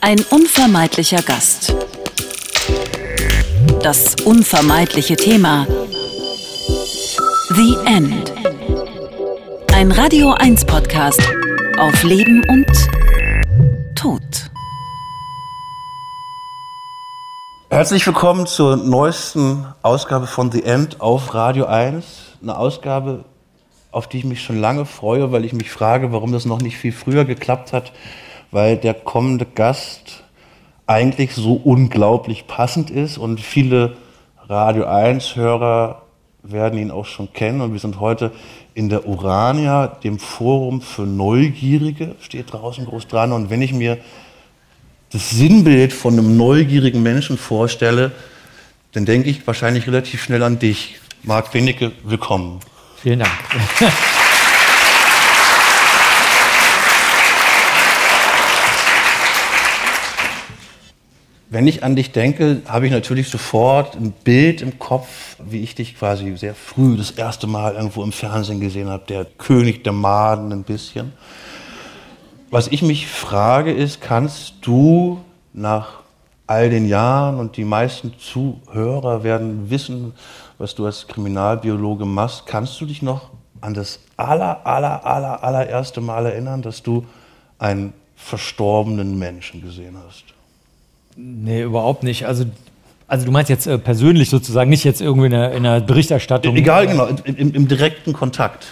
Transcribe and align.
Ein 0.00 0.24
unvermeidlicher 0.30 1.22
Gast. 1.22 1.74
Das 3.82 4.14
unvermeidliche 4.24 5.16
Thema. 5.16 5.66
The 7.50 7.76
End. 7.84 8.32
Ein 9.74 9.90
Radio 9.90 10.32
1 10.32 10.66
Podcast 10.66 11.20
auf 11.78 12.02
Leben 12.04 12.44
und 12.48 12.66
Tod. 13.96 14.22
Herzlich 17.68 18.06
willkommen 18.06 18.46
zur 18.46 18.76
neuesten 18.76 19.66
Ausgabe 19.82 20.28
von 20.28 20.52
The 20.52 20.62
End 20.62 21.00
auf 21.00 21.34
Radio 21.34 21.66
1. 21.66 22.04
Eine 22.40 22.56
Ausgabe, 22.56 23.24
auf 23.90 24.08
die 24.08 24.18
ich 24.18 24.24
mich 24.24 24.42
schon 24.42 24.60
lange 24.60 24.86
freue, 24.86 25.32
weil 25.32 25.44
ich 25.44 25.52
mich 25.52 25.70
frage, 25.72 26.12
warum 26.12 26.30
das 26.30 26.44
noch 26.44 26.60
nicht 26.60 26.76
viel 26.76 26.92
früher 26.92 27.24
geklappt 27.24 27.72
hat, 27.72 27.92
weil 28.50 28.76
der 28.76 28.94
kommende 28.94 29.46
Gast 29.46 30.22
eigentlich 30.86 31.34
so 31.34 31.54
unglaublich 31.54 32.46
passend 32.46 32.90
ist 32.90 33.18
und 33.18 33.40
viele 33.40 33.96
Radio 34.48 34.86
1-Hörer 34.86 36.02
werden 36.42 36.78
ihn 36.78 36.90
auch 36.90 37.04
schon 37.04 37.32
kennen 37.32 37.60
und 37.60 37.72
wir 37.72 37.80
sind 37.80 38.00
heute 38.00 38.32
in 38.74 38.88
der 38.88 39.06
Urania, 39.06 39.86
dem 39.88 40.18
Forum 40.18 40.80
für 40.80 41.02
Neugierige, 41.02 42.14
steht 42.20 42.52
draußen 42.52 42.86
groß 42.86 43.06
dran 43.08 43.32
und 43.32 43.50
wenn 43.50 43.60
ich 43.60 43.72
mir 43.72 43.98
das 45.10 45.30
Sinnbild 45.30 45.92
von 45.92 46.14
einem 46.14 46.36
neugierigen 46.36 47.02
Menschen 47.02 47.38
vorstelle, 47.38 48.12
dann 48.92 49.04
denke 49.04 49.28
ich 49.28 49.46
wahrscheinlich 49.46 49.86
relativ 49.86 50.22
schnell 50.22 50.42
an 50.42 50.58
dich. 50.58 50.96
Marc 51.22 51.52
Benecke, 51.52 51.92
willkommen. 52.04 52.60
Vielen 52.96 53.20
Dank. 53.20 53.32
Wenn 61.50 61.66
ich 61.66 61.82
an 61.82 61.96
dich 61.96 62.12
denke, 62.12 62.60
habe 62.66 62.84
ich 62.84 62.92
natürlich 62.92 63.30
sofort 63.30 63.96
ein 63.96 64.12
Bild 64.12 64.60
im 64.60 64.78
Kopf, 64.78 65.36
wie 65.42 65.62
ich 65.62 65.74
dich 65.74 65.96
quasi 65.96 66.36
sehr 66.36 66.54
früh 66.54 66.94
das 66.94 67.12
erste 67.12 67.46
Mal 67.46 67.74
irgendwo 67.74 68.02
im 68.02 68.12
Fernsehen 68.12 68.60
gesehen 68.60 68.90
habe, 68.90 69.04
der 69.08 69.24
König 69.24 69.82
der 69.82 69.94
Maden 69.94 70.52
ein 70.52 70.64
bisschen. 70.64 71.14
Was 72.50 72.68
ich 72.68 72.82
mich 72.82 73.06
frage 73.06 73.72
ist, 73.72 74.02
kannst 74.02 74.56
du 74.60 75.20
nach 75.54 76.00
all 76.46 76.68
den 76.68 76.86
Jahren 76.86 77.38
und 77.38 77.56
die 77.56 77.64
meisten 77.64 78.12
Zuhörer 78.18 79.22
werden 79.22 79.70
wissen, 79.70 80.12
was 80.58 80.74
du 80.74 80.84
als 80.84 81.08
Kriminalbiologe 81.08 82.04
machst, 82.04 82.44
kannst 82.44 82.78
du 82.78 82.84
dich 82.84 83.00
noch 83.00 83.30
an 83.62 83.72
das 83.72 84.00
aller, 84.18 84.66
aller, 84.66 85.06
aller, 85.06 85.42
allererste 85.42 86.02
Mal 86.02 86.26
erinnern, 86.26 86.60
dass 86.60 86.82
du 86.82 87.06
einen 87.58 87.94
verstorbenen 88.16 89.18
Menschen 89.18 89.62
gesehen 89.62 89.96
hast? 90.06 90.37
Nee, 91.20 91.62
überhaupt 91.62 92.04
nicht. 92.04 92.26
Also, 92.26 92.44
also 93.08 93.26
du 93.26 93.32
meinst 93.32 93.50
jetzt 93.50 93.66
äh, 93.66 93.76
persönlich 93.76 94.30
sozusagen, 94.30 94.70
nicht 94.70 94.84
jetzt 94.84 95.00
irgendwie 95.00 95.26
in 95.26 95.34
einer, 95.34 95.50
in 95.50 95.66
einer 95.66 95.80
Berichterstattung? 95.80 96.54
Egal, 96.54 96.86
genau, 96.86 97.06
im, 97.06 97.36
im, 97.36 97.54
im 97.54 97.66
direkten 97.66 98.12
Kontakt. 98.12 98.66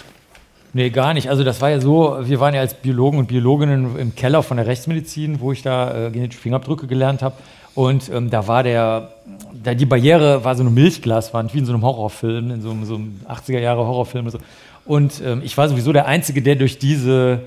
Nee, 0.71 0.89
gar 0.89 1.13
nicht. 1.13 1.29
Also 1.29 1.43
das 1.43 1.59
war 1.59 1.71
ja 1.71 1.81
so, 1.81 2.17
wir 2.21 2.39
waren 2.39 2.53
ja 2.53 2.61
als 2.61 2.73
Biologen 2.75 3.19
und 3.19 3.27
Biologinnen 3.27 3.99
im 3.99 4.15
Keller 4.15 4.43
von 4.43 4.55
der 4.55 4.65
Rechtsmedizin, 4.65 5.41
wo 5.41 5.51
ich 5.51 5.61
da 5.61 6.07
äh, 6.07 6.09
genetische 6.09 6.39
Fingerabdrücke 6.39 6.87
gelernt 6.87 7.21
habe. 7.21 7.35
Und 7.75 8.09
ähm, 8.09 8.29
da 8.29 8.47
war 8.47 8.63
der, 8.63 9.11
da 9.51 9.73
die 9.73 9.85
Barriere 9.85 10.45
war 10.45 10.55
so 10.55 10.61
eine 10.61 10.69
Milchglaswand, 10.69 11.53
wie 11.53 11.59
in 11.59 11.65
so 11.65 11.73
einem 11.73 11.83
Horrorfilm, 11.83 12.51
in 12.51 12.61
so 12.61 12.71
einem, 12.71 12.85
so 12.85 12.95
einem 12.95 13.19
80er 13.27 13.59
Jahre 13.59 13.85
Horrorfilm. 13.85 14.25
Und, 14.25 14.31
so. 14.31 14.39
und 14.85 15.21
ähm, 15.25 15.41
ich 15.43 15.57
war 15.57 15.67
sowieso 15.67 15.91
der 15.91 16.05
Einzige, 16.05 16.41
der 16.41 16.55
durch 16.55 16.79
diese 16.79 17.41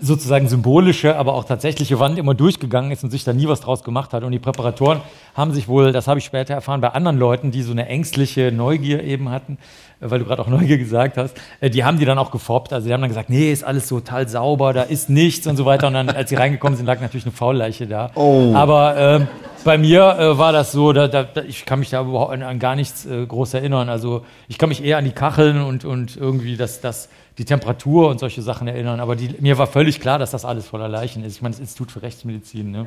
sozusagen 0.00 0.48
symbolische, 0.48 1.16
aber 1.16 1.34
auch 1.34 1.44
tatsächliche 1.44 1.98
Wand 1.98 2.18
immer 2.18 2.34
durchgegangen 2.34 2.90
ist 2.90 3.04
und 3.04 3.10
sich 3.10 3.24
da 3.24 3.32
nie 3.32 3.48
was 3.48 3.60
draus 3.60 3.84
gemacht 3.84 4.12
hat. 4.12 4.22
Und 4.22 4.32
die 4.32 4.38
Präparatoren 4.38 5.00
haben 5.34 5.52
sich 5.52 5.68
wohl, 5.68 5.92
das 5.92 6.08
habe 6.08 6.18
ich 6.18 6.24
später 6.24 6.54
erfahren, 6.54 6.80
bei 6.80 6.88
anderen 6.88 7.18
Leuten, 7.18 7.50
die 7.50 7.62
so 7.62 7.72
eine 7.72 7.86
ängstliche 7.86 8.52
Neugier 8.52 9.02
eben 9.02 9.30
hatten, 9.30 9.58
äh, 10.00 10.10
weil 10.10 10.18
du 10.18 10.24
gerade 10.24 10.42
auch 10.42 10.48
Neugier 10.48 10.78
gesagt 10.78 11.16
hast, 11.16 11.36
äh, 11.60 11.70
die 11.70 11.84
haben 11.84 11.98
die 11.98 12.04
dann 12.04 12.18
auch 12.18 12.30
gefoppt. 12.30 12.72
Also 12.72 12.86
die 12.86 12.92
haben 12.92 13.00
dann 13.00 13.10
gesagt, 13.10 13.30
nee, 13.30 13.52
ist 13.52 13.64
alles 13.64 13.88
total 13.88 14.28
sauber, 14.28 14.72
da 14.72 14.82
ist 14.82 15.10
nichts 15.10 15.46
und 15.46 15.56
so 15.56 15.64
weiter. 15.64 15.86
Und 15.86 15.94
dann, 15.94 16.08
als 16.08 16.30
sie 16.30 16.36
reingekommen 16.36 16.76
sind, 16.76 16.86
lag 16.86 17.00
natürlich 17.00 17.26
eine 17.26 17.32
Faulleiche 17.32 17.86
da. 17.86 18.10
Oh. 18.14 18.52
Aber 18.54 18.96
äh, 18.96 19.20
bei 19.64 19.78
mir 19.78 20.16
äh, 20.18 20.38
war 20.38 20.52
das 20.52 20.72
so, 20.72 20.92
da, 20.92 21.08
da, 21.08 21.26
ich 21.46 21.64
kann 21.64 21.78
mich 21.78 21.90
da 21.90 22.02
überhaupt 22.02 22.32
an, 22.32 22.42
an 22.42 22.58
gar 22.58 22.76
nichts 22.76 23.06
äh, 23.06 23.26
groß 23.26 23.54
erinnern. 23.54 23.88
Also 23.88 24.24
ich 24.48 24.58
kann 24.58 24.68
mich 24.68 24.84
eher 24.84 24.98
an 24.98 25.04
die 25.04 25.12
Kacheln 25.12 25.62
und, 25.62 25.84
und 25.84 26.16
irgendwie 26.16 26.56
das, 26.56 26.80
das 26.80 27.08
die 27.38 27.44
Temperatur 27.44 28.08
und 28.08 28.20
solche 28.20 28.42
Sachen 28.42 28.68
erinnern. 28.68 29.00
Aber 29.00 29.16
die, 29.16 29.34
mir 29.40 29.58
war 29.58 29.66
völlig 29.66 30.00
klar, 30.00 30.18
dass 30.18 30.30
das 30.30 30.44
alles 30.44 30.66
voller 30.66 30.88
Leichen 30.88 31.24
ist. 31.24 31.36
Ich 31.36 31.42
meine, 31.42 31.52
das 31.52 31.60
Institut 31.60 31.90
für 31.90 32.02
Rechtsmedizin. 32.02 32.70
Ne? 32.70 32.86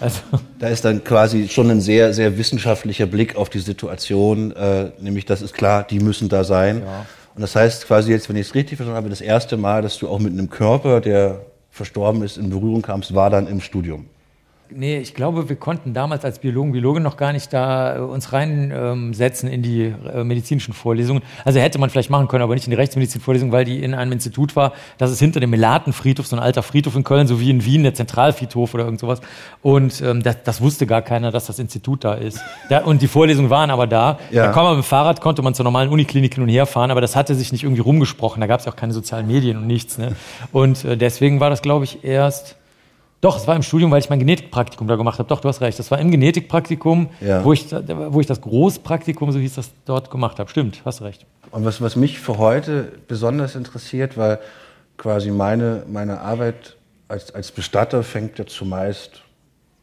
Also. 0.00 0.20
Da 0.58 0.68
ist 0.68 0.84
dann 0.84 1.02
quasi 1.02 1.48
schon 1.48 1.70
ein 1.70 1.80
sehr, 1.80 2.12
sehr 2.12 2.36
wissenschaftlicher 2.36 3.06
Blick 3.06 3.36
auf 3.36 3.48
die 3.48 3.58
Situation. 3.58 4.52
Äh, 4.52 4.90
nämlich, 5.00 5.24
das 5.24 5.40
ist 5.40 5.54
klar, 5.54 5.82
die 5.82 6.00
müssen 6.00 6.28
da 6.28 6.44
sein. 6.44 6.82
Ja. 6.84 7.06
Und 7.34 7.42
das 7.42 7.56
heißt 7.56 7.86
quasi 7.86 8.12
jetzt, 8.12 8.28
wenn 8.28 8.36
ich 8.36 8.48
es 8.48 8.54
richtig 8.54 8.76
verstanden 8.76 8.96
habe, 8.96 9.08
das 9.08 9.20
erste 9.20 9.56
Mal, 9.56 9.82
dass 9.82 9.98
du 9.98 10.08
auch 10.08 10.18
mit 10.18 10.32
einem 10.32 10.50
Körper, 10.50 11.00
der 11.00 11.40
verstorben 11.70 12.22
ist, 12.22 12.38
in 12.38 12.50
Berührung 12.50 12.82
kamst, 12.82 13.14
war 13.14 13.30
dann 13.30 13.46
im 13.46 13.60
Studium. 13.60 14.06
Nee, 14.70 14.98
ich 14.98 15.14
glaube, 15.14 15.48
wir 15.48 15.56
konnten 15.56 15.94
damals 15.94 16.24
als 16.24 16.40
Biologen, 16.40 16.72
Biologen 16.72 17.02
noch 17.02 17.16
gar 17.16 17.32
nicht 17.32 17.52
da 17.52 17.96
äh, 17.96 18.00
uns 18.00 18.32
reinsetzen 18.32 19.48
ähm, 19.48 19.54
in 19.54 19.62
die 19.62 19.94
äh, 20.12 20.24
medizinischen 20.24 20.74
Vorlesungen. 20.74 21.22
Also 21.44 21.60
hätte 21.60 21.78
man 21.78 21.88
vielleicht 21.88 22.10
machen 22.10 22.26
können, 22.26 22.42
aber 22.42 22.54
nicht 22.54 22.66
in 22.66 22.70
die 22.70 22.76
Rechtsmedizin-Vorlesung, 22.76 23.52
weil 23.52 23.64
die 23.64 23.82
in 23.82 23.94
einem 23.94 24.12
Institut 24.12 24.56
war. 24.56 24.72
Das 24.98 25.12
ist 25.12 25.20
hinter 25.20 25.38
dem 25.38 25.50
Melatenfriedhof, 25.50 26.26
so 26.26 26.36
ein 26.36 26.42
alter 26.42 26.62
Friedhof 26.62 26.96
in 26.96 27.04
Köln, 27.04 27.28
so 27.28 27.40
wie 27.40 27.50
in 27.50 27.64
Wien 27.64 27.84
der 27.84 27.94
Zentralfriedhof 27.94 28.74
oder 28.74 28.84
irgend 28.84 29.00
sowas. 29.00 29.20
Und 29.62 30.00
ähm, 30.02 30.22
das, 30.22 30.42
das 30.42 30.60
wusste 30.60 30.86
gar 30.86 31.02
keiner, 31.02 31.30
dass 31.30 31.46
das 31.46 31.58
Institut 31.58 32.02
da 32.02 32.14
ist. 32.14 32.40
Da, 32.68 32.80
und 32.80 33.02
die 33.02 33.08
Vorlesungen 33.08 33.50
waren 33.50 33.70
aber 33.70 33.86
da. 33.86 34.18
Ja. 34.30 34.46
Da 34.46 34.52
kam 34.52 34.64
man 34.64 34.76
mit 34.76 34.84
dem 34.84 34.88
Fahrrad, 34.88 35.20
konnte 35.20 35.42
man 35.42 35.54
zur 35.54 35.64
normalen 35.64 35.90
Uniklinik 35.90 36.34
hin 36.34 36.42
und 36.42 36.48
her 36.48 36.66
fahren, 36.66 36.90
aber 36.90 37.00
das 37.00 37.14
hatte 37.14 37.34
sich 37.34 37.52
nicht 37.52 37.62
irgendwie 37.62 37.82
rumgesprochen. 37.82 38.40
Da 38.40 38.46
gab 38.46 38.60
es 38.60 38.66
auch 38.66 38.76
keine 38.76 38.92
sozialen 38.92 39.28
Medien 39.28 39.58
und 39.58 39.66
nichts. 39.66 39.98
Ne? 39.98 40.16
Und 40.52 40.84
äh, 40.84 40.96
deswegen 40.96 41.38
war 41.38 41.50
das, 41.50 41.62
glaube 41.62 41.84
ich, 41.84 42.04
erst 42.04 42.56
doch, 43.20 43.38
es 43.38 43.46
war 43.46 43.56
im 43.56 43.62
Studium, 43.62 43.90
weil 43.90 44.00
ich 44.00 44.10
mein 44.10 44.18
Genetikpraktikum 44.18 44.86
da 44.86 44.96
gemacht 44.96 45.18
habe. 45.18 45.28
Doch, 45.28 45.40
du 45.40 45.48
hast 45.48 45.60
recht. 45.60 45.78
Das 45.78 45.90
war 45.90 45.98
im 45.98 46.10
Genetikpraktikum, 46.10 47.08
ja. 47.20 47.44
wo, 47.44 47.52
ich, 47.52 47.72
wo 47.72 48.20
ich 48.20 48.26
das 48.26 48.40
Großpraktikum, 48.40 49.32
so 49.32 49.38
hieß 49.38 49.54
das, 49.54 49.70
dort 49.84 50.10
gemacht 50.10 50.38
habe. 50.38 50.50
Stimmt, 50.50 50.82
hast 50.84 51.02
recht. 51.02 51.24
Und 51.50 51.64
was, 51.64 51.80
was 51.80 51.96
mich 51.96 52.20
für 52.20 52.38
heute 52.38 52.92
besonders 53.08 53.54
interessiert, 53.54 54.16
weil 54.16 54.38
quasi 54.98 55.30
meine, 55.30 55.84
meine 55.90 56.20
Arbeit 56.20 56.76
als, 57.08 57.34
als 57.34 57.52
Bestatter 57.52 58.02
fängt 58.02 58.38
ja 58.38 58.46
zumeist 58.46 59.22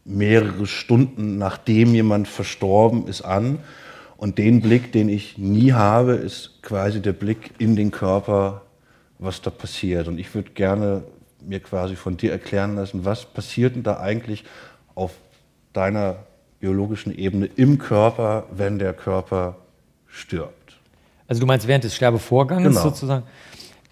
mehrere 0.04 0.66
Stunden 0.66 1.38
nachdem 1.38 1.94
jemand 1.94 2.28
verstorben 2.28 3.08
ist 3.08 3.22
an. 3.22 3.58
Und 4.16 4.38
den 4.38 4.60
Blick, 4.60 4.92
den 4.92 5.08
ich 5.08 5.38
nie 5.38 5.72
habe, 5.72 6.12
ist 6.12 6.62
quasi 6.62 7.02
der 7.02 7.12
Blick 7.12 7.52
in 7.58 7.74
den 7.74 7.90
Körper, 7.90 8.62
was 9.18 9.42
da 9.42 9.50
passiert. 9.50 10.08
Und 10.08 10.18
ich 10.18 10.34
würde 10.34 10.50
gerne 10.50 11.02
mir 11.46 11.60
quasi 11.60 11.96
von 11.96 12.16
dir 12.16 12.32
erklären 12.32 12.76
lassen, 12.76 13.04
was 13.04 13.24
passiert 13.24 13.76
denn 13.76 13.82
da 13.82 14.00
eigentlich 14.00 14.44
auf 14.94 15.12
deiner 15.72 16.16
biologischen 16.60 17.16
Ebene 17.16 17.46
im 17.56 17.78
Körper, 17.78 18.44
wenn 18.50 18.78
der 18.78 18.92
Körper 18.92 19.56
stirbt. 20.06 20.76
Also 21.28 21.40
du 21.40 21.46
meinst 21.46 21.66
während 21.66 21.84
des 21.84 21.94
Sterbevorgangs 21.94 22.62
genau. 22.62 22.80
sozusagen? 22.80 23.24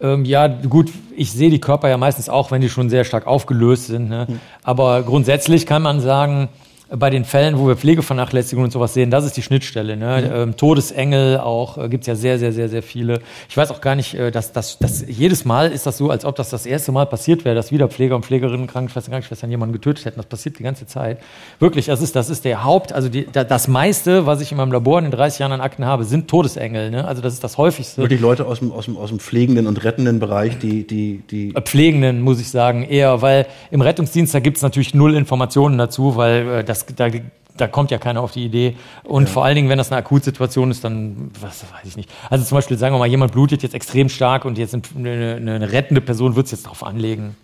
Ähm, 0.01 0.25
ja, 0.25 0.49
gut, 0.49 0.91
ich 1.17 1.33
sehe 1.33 1.51
die 1.51 1.61
Körper 1.61 1.89
ja 1.89 1.97
meistens 1.97 2.29
auch, 2.29 2.51
wenn 2.51 2.61
die 2.61 2.69
schon 2.69 2.91
sehr 2.91 3.05
stark 3.05 3.27
aufgelöst 3.27 3.87
sind. 3.87 4.09
Ne? 4.09 4.27
Mhm. 4.29 4.41
Aber 4.63 5.03
grundsätzlich 5.03 5.67
kann 5.67 5.83
man 5.83 6.01
sagen, 6.01 6.49
bei 6.97 7.09
den 7.11 7.25
Fällen, 7.25 7.59
wo 7.59 7.67
wir 7.67 7.77
Pflegevernachlässigung 7.77 8.65
und 8.65 8.71
sowas 8.71 8.93
sehen, 8.93 9.11
das 9.11 9.25
ist 9.25 9.37
die 9.37 9.43
Schnittstelle. 9.43 9.97
Ne? 9.97 10.25
Mhm. 10.27 10.35
Ähm, 10.35 10.57
Todesengel 10.57 11.39
auch, 11.39 11.79
äh, 11.79 11.89
gibt's 11.89 12.07
ja 12.07 12.15
sehr, 12.15 12.39
sehr, 12.39 12.53
sehr, 12.53 12.69
sehr 12.69 12.83
viele. 12.83 13.21
Ich 13.49 13.57
weiß 13.57 13.71
auch 13.71 13.81
gar 13.81 13.95
nicht, 13.95 14.15
äh, 14.15 14.31
dass, 14.31 14.53
dass, 14.53 14.79
dass 14.79 15.05
jedes 15.09 15.45
Mal 15.45 15.73
ist 15.73 15.87
das 15.87 15.97
so, 15.97 16.11
als 16.11 16.25
ob 16.25 16.37
das 16.37 16.51
das 16.51 16.67
erste 16.67 16.93
Mal 16.93 17.07
passiert 17.07 17.45
wäre, 17.45 17.55
dass 17.55 17.73
wieder 17.73 17.89
Pfleger 17.89 18.15
und 18.15 18.27
Pflegerinnen, 18.27 18.67
Krankenschwestern, 18.67 19.13
Krankenschwestern 19.13 19.51
jemanden 19.51 19.73
getötet 19.73 20.05
hätten. 20.05 20.17
Das 20.17 20.27
passiert 20.27 20.59
die 20.59 20.63
ganze 20.63 20.87
Zeit. 20.87 21.19
Wirklich, 21.59 21.87
das 21.87 22.03
ist, 22.03 22.15
das 22.15 22.29
ist 22.29 22.45
der 22.45 22.63
Haupt, 22.65 22.93
also 22.93 23.09
die, 23.09 23.27
das 23.33 23.69
meiste, 23.69 24.27
was 24.27 24.41
ich 24.43 24.53
in 24.53 24.59
meinem 24.59 24.73
Labor 24.73 24.99
in 24.99 25.07
den 25.07 25.13
30 25.13 25.39
Jahren 25.39 25.53
an 25.53 25.61
Akten 25.63 25.87
habe, 25.87 26.05
sind 26.05 26.29
Todesengel. 26.29 26.91
Ne? 26.91 27.07
Also 27.07 27.23
das 27.23 27.33
ist 27.33 27.43
das 27.43 27.57
häufigste. 27.57 28.03
Wirklich 28.03 28.21
Leute 28.21 28.45
aus 28.45 28.59
dem, 28.59 28.71
aus 28.71 28.85
dem, 28.85 28.99
aus 28.99 29.09
dem 29.09 29.19
pflegenden 29.19 29.67
und 29.67 29.83
rettenden 29.83 30.19
Bereich, 30.21 30.59
die, 30.59 30.87
die, 30.87 31.23
die... 31.31 31.55
Äh, 31.55 31.63
pflegenden, 31.63 32.21
muss 32.21 32.39
ich 32.39 32.51
sagen, 32.51 32.83
eher, 32.85 33.23
weil 33.23 33.47
im 33.71 33.81
Rettungsdienst, 33.81 34.35
da 34.35 34.41
gibt's 34.41 34.61
natürlich 34.61 34.93
null 34.95 35.15
Informationen 35.15 35.79
dazu, 35.79 36.17
weil 36.17 36.49
äh, 36.49 36.65
das, 36.65 36.82
da 36.97 37.09
da 37.57 37.67
kommt 37.69 37.91
ja 37.91 37.99
keiner 37.99 38.23
auf 38.23 38.33
die 38.33 38.45
Idee. 38.45 38.77
Und 39.05 39.25
ja. 39.25 39.31
vor 39.31 39.45
allen 39.45 39.57
Dingen, 39.57 39.69
wenn 39.69 39.79
das 39.79 39.91
eine 39.91 39.99
Akutsituation 39.99 40.71
ist, 40.71 40.85
dann, 40.85 41.31
was 41.41 41.65
weiß 41.65 41.85
ich 41.85 41.97
nicht. 41.97 42.11
Also 42.31 42.45
zum 42.45 42.57
Beispiel, 42.57 42.79
sagen 42.79 42.95
wir 42.95 42.99
mal, 42.99 43.07
jemand 43.07 43.33
blutet 43.33 43.63
jetzt 43.63 43.75
extrem 43.75 44.09
stark 44.09 44.45
und 44.45 44.59
jetzt 44.59 44.75
eine, 44.97 45.37
eine 45.37 45.73
rettende 45.73 46.01
Person 46.01 46.37
wird 46.37 46.47
es 46.47 46.53
jetzt 46.53 46.67
darauf 46.67 46.83
anlegen. 46.83 47.37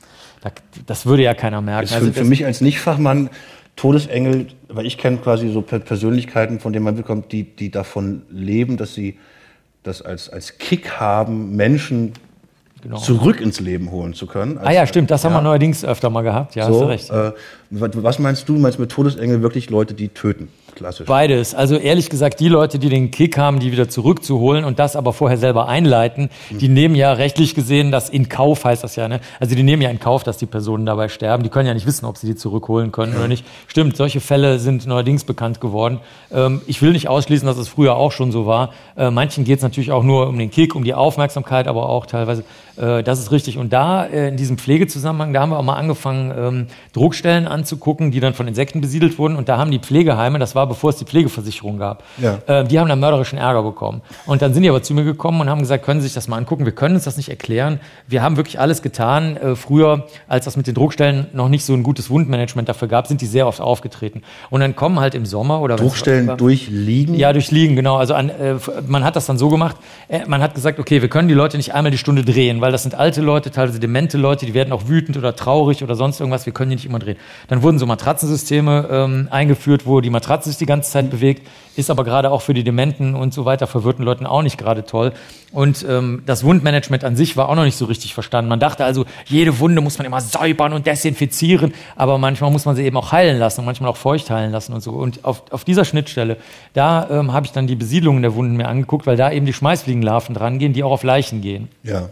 das 0.87 1.07
würde 1.07 1.25
ja 1.25 1.35
keiner 1.35 1.61
merken. 1.61 1.85
Ist 1.85 1.93
für, 1.93 1.99
also 1.99 2.13
für 2.13 2.25
mich 2.25 2.45
als 2.45 2.61
Nichtfachmann 2.61 3.31
Todesengel, 3.77 4.49
weil 4.69 4.87
ich 4.87 4.99
kenne 4.99 5.19
quasi 5.19 5.51
so 5.51 5.63
Persönlichkeiten, 5.63 6.59
von 6.59 6.73
denen 6.73 6.85
man 6.85 6.97
bekommt, 6.97 7.31
die, 7.31 7.45
die 7.45 7.71
davon 7.71 8.23
leben, 8.29 8.77
dass 8.77 8.95
sie 8.95 9.19
das 9.85 10.03
als, 10.03 10.29
als 10.29 10.59
Kick 10.59 10.99
haben, 10.99 11.55
Menschen 11.55 12.13
genau. 12.89 13.01
zurück 13.01 13.41
ins 13.41 13.61
Leben 13.61 13.91
holen 13.91 14.15
zu 14.15 14.27
können. 14.27 14.59
ah 14.63 14.71
ja, 14.71 14.87
stimmt, 14.87 15.11
das 15.11 15.25
haben 15.25 15.33
wir 15.33 15.41
neuerdings 15.43 15.85
öfter 15.85 16.11
mal 16.11 16.23
gehabt. 16.23 16.55
Ja, 16.55 16.65
hast 16.65 16.73
So, 16.73 16.81
du 16.81 16.89
recht. 16.89 17.11
äh, 17.11 17.33
was 17.71 18.19
meinst 18.19 18.49
du? 18.49 18.55
Meinst 18.59 18.79
du 18.79 18.83
mit 18.83 18.91
Todesengel 18.91 19.43
wirklich 19.43 19.71
Leute, 19.71 19.95
die 19.95 20.09
töten? 20.09 20.49
Klassisch. 20.79 21.07
Beides. 21.07 21.57
Also 21.57 21.77
ehrlich 21.77 22.09
gesagt, 22.09 22.39
die 22.39 22.47
Leute, 22.47 22.79
die 22.79 22.89
den 22.89 23.11
Kick 23.11 23.37
haben, 23.37 23.59
die 23.59 23.73
wieder 23.73 23.89
zurückzuholen 23.89 24.65
und 24.65 24.79
das 24.79 24.95
aber 24.95 25.13
vorher 25.13 25.37
selber 25.37 25.67
einleiten, 25.67 26.31
die 26.51 26.69
nehmen 26.69 26.95
ja 26.95 27.13
rechtlich 27.13 27.57
gesehen 27.57 27.91
das 27.91 28.09
in 28.09 28.29
Kauf, 28.29 28.65
heißt 28.65 28.85
das 28.85 28.95
ja. 28.95 29.09
Ne? 29.09 29.19
Also 29.41 29.57
die 29.57 29.65
nehmen 29.65 29.83
ja 29.83 29.91
in 29.91 29.99
Kauf, 29.99 30.23
dass 30.23 30.37
die 30.37 30.47
Personen 30.47 30.87
dabei 30.87 31.09
sterben. 31.09 31.43
Die 31.43 31.49
können 31.49 31.67
ja 31.67 31.75
nicht 31.75 31.85
wissen, 31.85 32.07
ob 32.07 32.17
sie 32.17 32.29
die 32.29 32.37
zurückholen 32.37 32.93
können 32.93 33.17
oder 33.17 33.27
nicht. 33.27 33.45
Stimmt, 33.67 33.97
solche 33.97 34.21
Fälle 34.21 34.61
sind 34.61 34.87
neuerdings 34.87 35.25
bekannt 35.25 35.61
geworden. 35.61 35.99
Ähm, 36.31 36.61
ich 36.69 36.81
will 36.81 36.93
nicht 36.93 37.09
ausschließen, 37.09 37.45
dass 37.45 37.59
es 37.59 37.67
früher 37.67 37.97
auch 37.97 38.13
schon 38.13 38.31
so 38.31 38.47
war. 38.47 38.73
Äh, 38.97 39.11
manchen 39.11 39.43
geht 39.43 39.57
es 39.57 39.65
natürlich 39.65 39.91
auch 39.91 40.05
nur 40.05 40.29
um 40.29 40.39
den 40.39 40.53
Kick, 40.53 40.77
um 40.77 40.85
die 40.85 40.95
Aufmerksamkeit, 40.95 41.67
aber 41.67 41.89
auch 41.89 42.07
teilweise, 42.07 42.45
äh, 42.77 43.03
das 43.03 43.19
ist 43.19 43.33
richtig. 43.33 43.59
Und 43.59 43.73
da 43.73 44.07
äh, 44.07 44.29
in 44.29 44.37
diesem 44.37 44.59
Pflegezusammenhang, 44.59 45.33
da 45.33 45.41
haben 45.41 45.51
wir 45.51 45.59
auch 45.59 45.65
mal 45.65 45.75
angefangen, 45.75 46.33
ähm, 46.39 46.67
Druckstellen 46.93 47.49
anzugucken, 47.49 48.13
die 48.13 48.21
dann 48.21 48.35
von 48.35 48.47
Insekten 48.47 48.81
besiedelt 48.81 49.19
wurden. 49.19 49.35
Und 49.35 49.49
da 49.49 49.59
haben 49.59 49.73
die 49.73 49.81
Pflegeheime, 49.81 50.39
das 50.39 50.55
war 50.55 50.68
bevor 50.69 50.91
es 50.91 50.97
die 50.97 51.05
Pflegeversicherung 51.05 51.79
gab, 51.79 52.03
Ja. 52.19 52.39
äh, 52.47 52.65
die 52.65 52.79
haben 52.79 52.89
dann 52.89 53.01
mörderischen 53.01 53.39
Ärger 53.39 53.63
bekommen. 53.63 54.03
Und 54.27 54.43
dann 54.43 54.55
sind 54.55 54.63
die 54.63 54.69
aber 54.69 54.83
zu 54.83 54.95
mir 54.95 55.05
gekommen 55.05 55.41
und 55.41 55.49
haben 55.51 55.61
gesagt, 55.61 55.85
können 55.85 56.01
Sie 56.01 56.07
sich 56.07 56.15
das 56.15 56.29
mal 56.29 56.37
angucken? 56.37 56.65
Wir 56.65 56.73
können 56.73 56.95
uns 56.95 57.05
das 57.05 57.17
nicht 57.17 57.29
erklären. 57.29 57.81
Wir 58.07 58.23
haben 58.23 58.37
wirklich 58.37 58.61
alles 58.61 58.83
getan. 58.83 59.37
Äh, 59.37 59.57
früher, 59.57 60.07
als 60.29 60.45
das 60.45 60.57
mit 60.57 60.67
den 60.67 60.75
Druckstellen 60.75 61.27
noch 61.33 61.49
nicht 61.49 61.65
so 61.65 61.73
ein 61.75 61.83
gutes 61.83 62.11
Wundmanagement 62.11 62.69
dafür 62.69 62.89
gab, 62.89 63.07
sind 63.07 63.21
die 63.21 63.27
sehr 63.27 63.47
oft 63.47 63.61
aufgetreten. 63.61 64.23
Und 64.51 64.61
dann 64.61 64.77
kommen 64.77 65.01
halt 65.01 65.15
im 65.15 65.27
Sommer 65.27 65.61
oder 65.61 65.77
Druckstellen 65.77 66.37
durchliegen? 66.37 67.15
ja, 67.15 67.33
durch 67.33 67.51
Liegen, 67.51 67.77
genau. 67.77 67.97
Also 67.97 68.15
an, 68.15 68.29
äh, 68.31 68.57
man 68.87 69.05
hat 69.05 69.17
das 69.17 69.27
dann 69.27 69.39
so 69.39 69.49
gemacht, 69.49 69.77
äh, 70.09 70.21
man 70.27 70.43
hat 70.43 70.55
gesagt, 70.55 70.79
okay, 70.79 71.01
wir 71.03 71.09
können 71.09 71.29
die 71.29 71.35
Leute 71.35 71.57
nicht 71.57 71.75
einmal 71.75 71.91
die 71.91 71.99
Stunde 71.99 72.25
drehen, 72.25 72.61
weil 72.61 72.73
das 72.73 72.83
sind 72.83 72.95
alte 72.95 73.21
Leute, 73.23 73.51
teilweise 73.51 73.81
demente 73.81 74.19
Leute, 74.19 74.47
die 74.47 74.55
werden 74.55 74.73
auch 74.73 74.89
wütend 74.89 75.17
oder 75.17 75.35
traurig 75.35 75.83
oder 75.83 75.95
sonst 75.95 76.21
irgendwas, 76.21 76.45
wir 76.47 76.53
können 76.53 76.71
die 76.71 76.77
nicht 76.77 76.87
immer 76.87 76.99
drehen. 76.99 77.17
Dann 77.49 77.63
wurden 77.63 77.79
so 77.79 77.87
Matratzensysteme 77.87 78.89
ähm, 78.91 79.29
eingeführt, 79.31 79.87
wo 79.87 80.01
die 80.01 80.11
Matratze 80.11 80.49
sich 80.51 80.58
die 80.61 80.67
ganze 80.67 80.91
Zeit 80.91 81.11
bewegt, 81.11 81.47
ist 81.77 81.91
aber 81.91 82.05
gerade 82.05 82.31
auch 82.31 82.43
für 82.43 82.55
die 82.55 82.65
dementen 82.65 83.15
und 83.15 83.33
so 83.33 83.45
weiter 83.45 83.67
verwirrten 83.67 84.05
Leuten 84.05 84.27
auch 84.27 84.43
nicht 84.43 84.59
gerade 84.59 84.85
toll. 84.85 85.13
Und 85.53 85.87
ähm, 85.89 86.23
das 86.27 86.45
Wundmanagement 86.45 87.05
an 87.05 87.17
sich 87.17 87.37
war 87.37 87.49
auch 87.49 87.55
noch 87.55 87.65
nicht 87.65 87.77
so 87.77 87.87
richtig 87.87 88.15
verstanden. 88.15 88.49
Man 88.49 88.61
dachte 88.61 88.85
also, 88.85 89.05
jede 89.27 89.59
Wunde 89.61 89.81
muss 89.81 89.97
man 89.97 90.07
immer 90.07 90.21
säubern 90.21 90.73
und 90.73 90.87
desinfizieren, 90.87 91.73
aber 91.97 92.19
manchmal 92.19 92.51
muss 92.51 92.65
man 92.65 92.77
sie 92.77 92.85
eben 92.85 92.97
auch 92.97 93.13
heilen 93.13 93.39
lassen 93.39 93.61
und 93.61 93.67
manchmal 93.67 93.91
auch 93.91 93.97
feucht 93.97 94.29
heilen 94.31 94.53
lassen 94.53 94.73
und 94.73 94.83
so. 94.83 94.93
Und 94.93 95.25
auf, 95.25 95.45
auf 95.51 95.65
dieser 95.65 95.85
Schnittstelle, 95.85 96.37
da 96.75 97.09
ähm, 97.11 97.33
habe 97.33 97.47
ich 97.47 97.53
dann 97.53 97.67
die 97.67 97.77
Besiedlungen 97.77 98.23
der 98.23 98.35
Wunden 98.35 98.57
mir 98.57 98.69
angeguckt, 98.69 99.07
weil 99.07 99.17
da 99.17 99.31
eben 99.31 99.47
die 99.47 99.53
Schmeißfliegenlarven 99.53 100.35
dran 100.35 100.59
gehen, 100.59 100.73
die 100.73 100.83
auch 100.83 100.93
auf 100.93 101.03
Leichen 101.03 101.41
gehen. 101.41 101.69
Ja. 101.83 102.09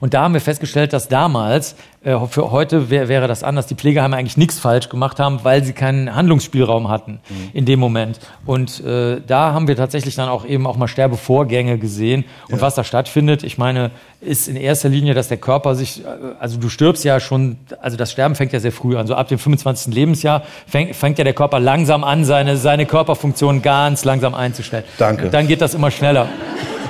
Und 0.00 0.14
da 0.14 0.22
haben 0.22 0.34
wir 0.34 0.40
festgestellt, 0.40 0.92
dass 0.94 1.08
damals, 1.08 1.76
äh, 2.02 2.18
für 2.26 2.50
heute 2.50 2.88
wär, 2.88 3.08
wäre 3.08 3.28
das 3.28 3.44
anders, 3.44 3.66
die 3.66 3.74
Pflegeheime 3.74 4.16
eigentlich 4.16 4.38
nichts 4.38 4.58
falsch 4.58 4.88
gemacht 4.88 5.20
haben, 5.20 5.40
weil 5.42 5.62
sie 5.62 5.74
keinen 5.74 6.14
Handlungsspielraum 6.14 6.88
hatten 6.88 7.20
in 7.52 7.66
dem 7.66 7.78
Moment. 7.78 8.18
Und 8.46 8.82
äh, 8.84 9.20
da 9.26 9.52
haben 9.52 9.68
wir 9.68 9.76
tatsächlich 9.76 10.14
dann 10.14 10.30
auch 10.30 10.46
eben 10.46 10.66
auch 10.66 10.76
mal 10.76 10.88
Sterbevorgänge 10.88 11.78
gesehen. 11.78 12.24
Und 12.50 12.62
was 12.62 12.74
da 12.74 12.82
stattfindet, 12.82 13.42
ich 13.42 13.58
meine, 13.58 13.90
ist 14.22 14.48
in 14.48 14.56
erster 14.56 14.88
Linie, 14.88 15.12
dass 15.12 15.28
der 15.28 15.36
Körper 15.36 15.74
sich, 15.74 16.02
äh, 16.02 16.08
also 16.38 16.58
du 16.58 16.70
stirbst 16.70 17.04
ja 17.04 17.20
schon, 17.20 17.58
also 17.82 17.98
das 17.98 18.12
Sterben 18.12 18.34
fängt 18.34 18.54
ja 18.54 18.60
sehr 18.60 18.72
früh 18.72 18.96
an. 18.96 19.06
So 19.06 19.14
ab 19.14 19.28
dem 19.28 19.38
25. 19.38 19.92
Lebensjahr 19.92 20.42
fängt, 20.66 20.96
fängt 20.96 21.18
ja 21.18 21.24
der 21.24 21.34
Körper 21.34 21.60
langsam 21.60 22.04
an, 22.04 22.24
seine, 22.24 22.56
seine 22.56 22.86
Körperfunktion 22.86 23.60
ganz 23.60 24.04
langsam 24.06 24.34
einzustellen. 24.34 24.84
Danke. 24.96 25.28
Dann 25.28 25.46
geht 25.46 25.60
das 25.60 25.74
immer 25.74 25.90
schneller. 25.90 26.28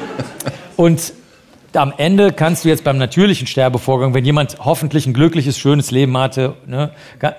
Und 0.76 1.12
am 1.76 1.92
Ende 1.96 2.32
kannst 2.32 2.64
du 2.64 2.68
jetzt 2.68 2.84
beim 2.84 2.98
natürlichen 2.98 3.46
Sterbevorgang, 3.46 4.14
wenn 4.14 4.24
jemand 4.24 4.58
hoffentlich 4.64 5.06
ein 5.06 5.14
glückliches, 5.14 5.58
schönes 5.58 5.90
Leben 5.90 6.16
hatte, 6.18 6.54
ne, 6.66 6.90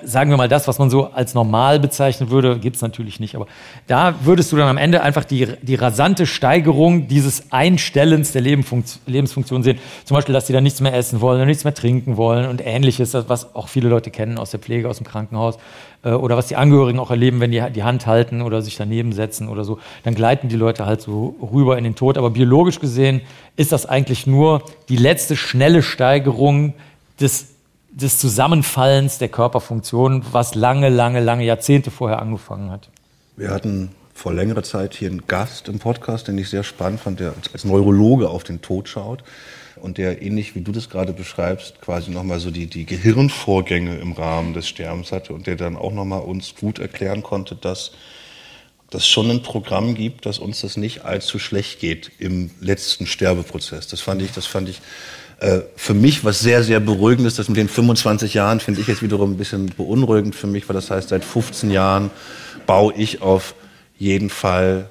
sagen 0.04 0.30
wir 0.30 0.38
mal 0.38 0.48
das, 0.48 0.68
was 0.68 0.80
man 0.80 0.90
so 0.90 1.12
als 1.12 1.34
normal 1.34 1.80
bezeichnen 1.80 2.30
würde, 2.30 2.60
gibt's 2.60 2.82
natürlich 2.82 3.20
nicht, 3.20 3.36
aber 3.36 3.48
da 3.88 4.16
würdest 4.24 4.52
du 4.52 4.58
dann 4.58 4.68
am 4.68 4.78
Ende 4.78 5.02
einfach 5.02 5.26
die, 5.26 5.48
die 5.62 5.76
rasante 5.76 6.26
Steigerung 6.26 7.08
dieses 7.08 7.52
Einstellens 7.52 8.32
der 8.32 8.42
Lebensfunktion 8.42 9.64
sehen. 9.64 9.80
Zum 10.06 10.16
Beispiel, 10.16 10.34
dass 10.34 10.46
die 10.46 10.54
dann 10.54 10.64
nichts 10.64 10.82
mehr 10.82 10.94
essen 10.94 11.22
wollen 11.22 11.42
und 11.42 11.48
nichts 11.48 11.64
mehr 11.64 11.74
trinken 11.74 12.18
wollen 12.18 12.48
und 12.48 12.66
ähnliches, 12.66 13.14
was 13.28 13.56
auch 13.56 13.68
viele 13.68 13.90
Leute 13.90 14.12
kennen 14.12 14.38
aus 14.38 14.52
der 14.52 14.60
Pflege, 14.60 14.88
aus 14.90 14.98
dem 14.98 15.08
Krankenhaus 15.08 15.58
äh, 16.04 16.12
oder 16.12 16.38
was 16.38 16.48
die 16.48 16.56
Angehörigen 16.56 17.00
auch 17.00 17.12
erleben, 17.12 17.40
wenn 17.40 17.52
die 17.52 17.64
die 17.74 17.84
Hand 17.84 18.08
halten 18.08 18.42
oder 18.42 18.62
sich 18.62 18.76
daneben 18.76 19.14
setzen 19.14 19.48
oder 19.50 19.64
so, 19.64 19.80
dann 20.04 20.16
gleiten 20.16 20.50
die 20.50 20.56
Leute 20.56 20.86
halt 20.86 21.02
so 21.02 21.36
rüber 21.42 21.78
in 21.78 21.84
den 21.84 21.96
Tod. 21.96 22.18
Aber 22.18 22.30
biologisch 22.30 22.80
gesehen 22.80 23.22
ist 23.56 23.72
das 23.72 23.86
eigentlich 23.86 24.28
nur 24.28 24.64
die 24.90 24.98
letzte 24.98 25.36
schnelle 25.36 25.84
Steigerung 25.84 26.74
des, 27.20 27.48
des 27.92 28.18
Zusammenfallens 28.18 29.18
der 29.18 29.30
Körperfunktion, 29.30 30.26
was 30.32 30.56
lange, 30.56 30.90
lange, 30.90 31.20
lange 31.20 31.46
Jahrzehnte 31.46 31.92
vorher 31.92 32.22
angefangen 32.22 32.72
hat. 32.72 32.90
Wir 33.38 33.52
hatten 33.52 33.90
vor 34.14 34.34
längerer 34.34 34.64
Zeit 34.64 34.94
hier 34.94 35.10
einen 35.10 35.26
Gast 35.28 35.68
im 35.68 35.80
Podcast, 35.80 36.28
den 36.28 36.38
ich 36.38 36.50
sehr 36.50 36.64
spannend 36.64 37.00
fand, 37.00 37.20
der 37.20 37.34
als 37.54 37.66
Neurologe 37.66 38.30
auf 38.30 38.44
den 38.44 38.62
Tod 38.62 38.88
schaut 38.88 39.24
und 39.82 39.98
der 39.98 40.22
ähnlich 40.22 40.56
wie 40.56 40.62
du 40.62 40.72
das 40.72 40.90
gerade 40.90 41.14
beschreibst, 41.14 41.82
quasi 41.82 42.12
nochmal 42.12 42.40
so 42.40 42.52
die, 42.52 42.68
die 42.68 42.86
Gehirnvorgänge 42.86 43.98
im 43.98 44.14
Rahmen 44.14 44.54
des 44.54 44.68
Sterbens 44.68 45.12
hatte 45.12 45.34
und 45.34 45.48
der 45.48 45.56
dann 45.56 45.76
auch 45.76 45.94
nochmal 45.94 46.22
uns 46.22 46.56
gut 46.56 46.80
erklären 46.80 47.24
konnte, 47.24 47.56
dass 47.56 47.92
das 48.92 49.08
schon 49.08 49.32
ein 49.32 49.42
Programm 49.42 49.96
gibt, 49.96 50.26
dass 50.26 50.38
uns 50.38 50.62
das 50.62 50.78
nicht 50.78 51.06
allzu 51.06 51.40
schlecht 51.40 51.80
geht 51.80 52.12
im 52.20 52.52
letzten 52.60 53.08
Sterbeprozess. 53.08 53.88
Das 53.88 54.02
fand 54.02 54.22
ich, 54.22 54.32
das 54.32 54.46
fand 54.46 54.70
ich 54.70 54.82
äh, 55.40 55.62
für 55.76 55.94
mich 55.94 56.24
was 56.24 56.42
sehr, 56.42 56.62
sehr 56.62 56.80
beruhigendes. 56.80 57.36
Das 57.36 57.48
mit 57.48 57.58
den 57.58 57.70
25 57.70 58.34
Jahren 58.34 58.60
finde 58.60 58.82
ich 58.82 58.88
jetzt 58.88 59.02
wiederum 59.02 59.32
ein 59.32 59.38
bisschen 59.38 59.68
beunruhigend 59.76 60.36
für 60.36 60.48
mich, 60.48 60.68
weil 60.70 60.76
das 60.76 60.92
heißt, 60.92 61.10
seit 61.10 61.26
15 61.26 61.72
Jahren 61.72 62.12
baue 62.68 62.94
ich 62.94 63.22
auf 63.22 63.56
jeden 63.98 64.30
Fall 64.30 64.90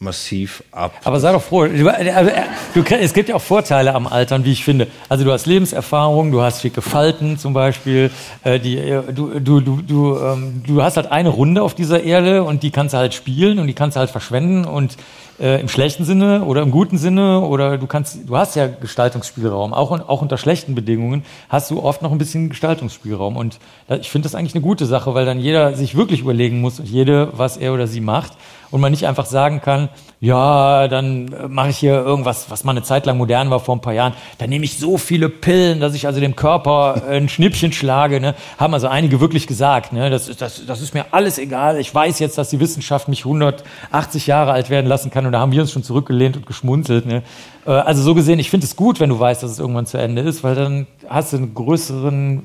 massiv 0.00 0.62
ab. 0.72 0.92
Aber 1.04 1.20
sei 1.20 1.32
doch 1.32 1.42
froh. 1.42 1.66
Du, 1.66 1.88
äh, 1.88 2.98
es 3.00 3.12
gibt 3.12 3.28
ja 3.28 3.34
auch 3.34 3.42
Vorteile 3.42 3.94
am 3.94 4.06
Altern, 4.06 4.44
wie 4.44 4.52
ich 4.52 4.64
finde. 4.64 4.86
Also 5.08 5.24
du 5.24 5.32
hast 5.32 5.46
Lebenserfahrung, 5.46 6.30
du 6.30 6.40
hast 6.40 6.62
schicke 6.62 6.82
Falten 6.82 7.38
zum 7.38 7.52
Beispiel. 7.52 8.10
Äh, 8.44 8.60
die, 8.60 8.78
äh, 8.78 9.02
du, 9.12 9.40
du, 9.40 9.60
du, 9.60 9.82
du, 9.82 10.18
ähm, 10.18 10.62
du 10.66 10.82
hast 10.82 10.96
halt 10.96 11.10
eine 11.10 11.28
Runde 11.28 11.62
auf 11.62 11.74
dieser 11.74 12.02
Erde 12.02 12.44
und 12.44 12.62
die 12.62 12.70
kannst 12.70 12.94
du 12.94 12.98
halt 12.98 13.14
spielen 13.14 13.58
und 13.58 13.66
die 13.66 13.74
kannst 13.74 13.96
du 13.96 14.00
halt 14.00 14.10
verschwenden 14.10 14.64
und 14.64 14.96
äh, 15.40 15.60
im 15.60 15.68
schlechten 15.68 16.04
Sinne 16.04 16.44
oder 16.44 16.62
im 16.62 16.70
guten 16.70 16.98
Sinne 16.98 17.40
oder 17.40 17.78
du 17.78 17.86
kannst, 17.86 18.28
du 18.28 18.36
hast 18.36 18.56
ja 18.56 18.66
Gestaltungsspielraum. 18.66 19.72
Auch, 19.72 19.90
auch 20.08 20.22
unter 20.22 20.38
schlechten 20.38 20.74
Bedingungen 20.74 21.24
hast 21.48 21.70
du 21.70 21.82
oft 21.82 22.02
noch 22.02 22.12
ein 22.12 22.18
bisschen 22.18 22.48
Gestaltungsspielraum. 22.48 23.36
Und 23.36 23.58
da, 23.86 23.96
ich 23.96 24.10
finde 24.10 24.26
das 24.26 24.34
eigentlich 24.34 24.54
eine 24.54 24.62
gute 24.62 24.86
Sache, 24.86 25.14
weil 25.14 25.26
dann 25.26 25.38
jeder 25.40 25.74
sich 25.74 25.96
wirklich 25.96 26.20
überlegen 26.20 26.60
muss 26.60 26.80
und 26.80 26.88
jede, 26.88 27.30
was 27.36 27.56
er 27.56 27.72
oder 27.72 27.86
sie 27.86 28.00
macht 28.00 28.32
und 28.70 28.80
man 28.80 28.90
nicht 28.92 29.06
einfach 29.06 29.26
sagen 29.26 29.60
kann, 29.60 29.88
ja, 30.20 30.88
dann 30.88 31.32
äh, 31.32 31.48
mache 31.48 31.70
ich 31.70 31.78
hier 31.78 31.92
irgendwas, 31.94 32.50
was 32.50 32.64
mal 32.64 32.72
eine 32.72 32.82
Zeit 32.82 33.06
lang 33.06 33.16
modern 33.16 33.50
war 33.50 33.60
vor 33.60 33.76
ein 33.76 33.80
paar 33.80 33.92
Jahren. 33.92 34.12
Dann 34.38 34.50
nehme 34.50 34.64
ich 34.64 34.78
so 34.78 34.98
viele 34.98 35.28
Pillen, 35.28 35.78
dass 35.80 35.94
ich 35.94 36.06
also 36.06 36.18
dem 36.20 36.34
Körper 36.36 37.02
äh, 37.08 37.16
ein 37.16 37.28
Schnippchen 37.28 37.72
schlage. 37.72 38.20
Ne? 38.20 38.34
Haben 38.58 38.74
also 38.74 38.88
einige 38.88 39.20
wirklich 39.20 39.46
gesagt. 39.46 39.92
Ne? 39.92 40.10
Das, 40.10 40.28
ist- 40.28 40.40
das, 40.42 40.66
das 40.66 40.80
ist 40.80 40.92
mir 40.92 41.06
alles 41.12 41.38
egal. 41.38 41.78
Ich 41.78 41.94
weiß 41.94 42.18
jetzt, 42.18 42.36
dass 42.36 42.50
die 42.50 42.58
Wissenschaft 42.60 43.06
mich 43.08 43.24
180 43.24 44.26
Jahre 44.26 44.50
alt 44.52 44.70
werden 44.70 44.86
lassen 44.86 45.10
kann. 45.10 45.24
Und 45.24 45.32
da 45.32 45.38
haben 45.38 45.52
wir 45.52 45.60
uns 45.62 45.70
schon 45.70 45.84
zurückgelehnt 45.84 46.36
und 46.36 46.46
geschmunzelt. 46.46 47.06
Ne? 47.06 47.22
Äh, 47.64 47.70
Also 47.70 48.02
so 48.02 48.14
gesehen, 48.14 48.38
ich 48.40 48.50
finde 48.50 48.66
es 48.66 48.74
gut, 48.74 48.98
wenn 48.98 49.10
du 49.10 49.18
weißt, 49.20 49.42
dass 49.42 49.52
es 49.52 49.58
irgendwann 49.60 49.86
zu 49.86 49.98
Ende 49.98 50.22
ist, 50.22 50.42
weil 50.42 50.56
dann 50.56 50.86
hast 51.08 51.32
du 51.32 51.36
einen 51.36 51.54
größeren 51.54 52.42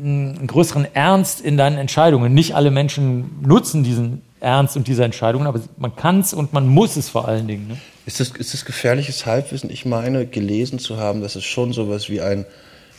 einen 0.00 0.46
größeren 0.46 0.86
Ernst 0.94 1.40
in 1.40 1.56
deinen 1.56 1.76
Entscheidungen. 1.78 2.32
Nicht 2.34 2.54
alle 2.54 2.70
Menschen 2.70 3.30
nutzen 3.42 3.84
diesen 3.84 4.22
Ernst 4.42 4.76
und 4.76 4.88
diese 4.88 5.04
Entscheidungen, 5.04 5.46
aber 5.46 5.60
man 5.76 5.94
kann 5.94 6.20
es 6.20 6.34
und 6.34 6.52
man 6.52 6.66
muss 6.66 6.96
es 6.96 7.08
vor 7.08 7.28
allen 7.28 7.46
Dingen. 7.46 7.68
Ne? 7.68 7.76
Ist 8.06 8.20
das, 8.20 8.30
ist 8.30 8.52
das 8.52 8.64
gefährliches 8.64 9.24
Halbwissen? 9.24 9.70
Ich 9.70 9.86
meine, 9.86 10.26
gelesen 10.26 10.78
zu 10.78 10.96
haben, 10.96 11.22
dass 11.22 11.36
es 11.36 11.44
schon 11.44 11.72
sowas 11.72 12.10
wie 12.10 12.20
ein 12.20 12.44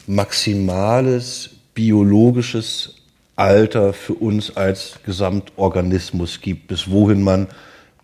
maximales 0.07 1.50
biologisches 1.73 2.95
Alter 3.35 3.93
für 3.93 4.13
uns 4.13 4.55
als 4.55 5.00
Gesamtorganismus 5.05 6.39
gibt, 6.39 6.67
bis 6.67 6.89
wohin 6.89 7.21
man 7.21 7.47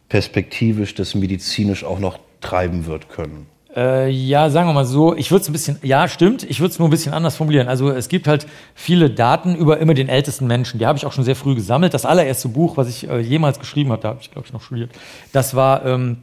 perspektivisch 0.09 0.95
das 0.95 1.15
medizinisch 1.15 1.83
auch 1.83 1.99
noch 1.99 2.19
treiben 2.41 2.87
wird 2.87 3.09
können. 3.09 3.45
Äh, 3.75 4.09
ja, 4.09 4.49
sagen 4.49 4.67
wir 4.67 4.73
mal 4.73 4.85
so, 4.85 5.15
ich 5.15 5.29
würde 5.29 5.43
es 5.43 5.49
ein 5.49 5.53
bisschen, 5.53 5.77
ja, 5.83 6.07
stimmt, 6.07 6.43
ich 6.43 6.59
würde 6.59 6.71
es 6.71 6.79
nur 6.79 6.87
ein 6.87 6.91
bisschen 6.91 7.13
anders 7.13 7.35
formulieren. 7.35 7.67
Also 7.67 7.89
es 7.89 8.09
gibt 8.09 8.27
halt 8.27 8.47
viele 8.73 9.09
Daten 9.11 9.55
über 9.55 9.77
immer 9.77 9.93
den 9.93 10.09
ältesten 10.09 10.47
Menschen. 10.47 10.79
Die 10.79 10.87
habe 10.87 10.97
ich 10.97 11.05
auch 11.05 11.11
schon 11.11 11.23
sehr 11.23 11.35
früh 11.35 11.53
gesammelt. 11.53 11.93
Das 11.93 12.05
allererste 12.05 12.49
Buch, 12.49 12.77
was 12.77 12.89
ich 12.89 13.07
äh, 13.07 13.19
jemals 13.19 13.59
geschrieben 13.59 13.91
habe, 13.91 14.01
da 14.01 14.09
habe 14.09 14.19
ich, 14.21 14.31
glaube 14.31 14.47
ich, 14.47 14.53
noch 14.53 14.61
studiert, 14.61 14.91
das 15.33 15.55
war 15.55 15.85
ähm, 15.85 16.17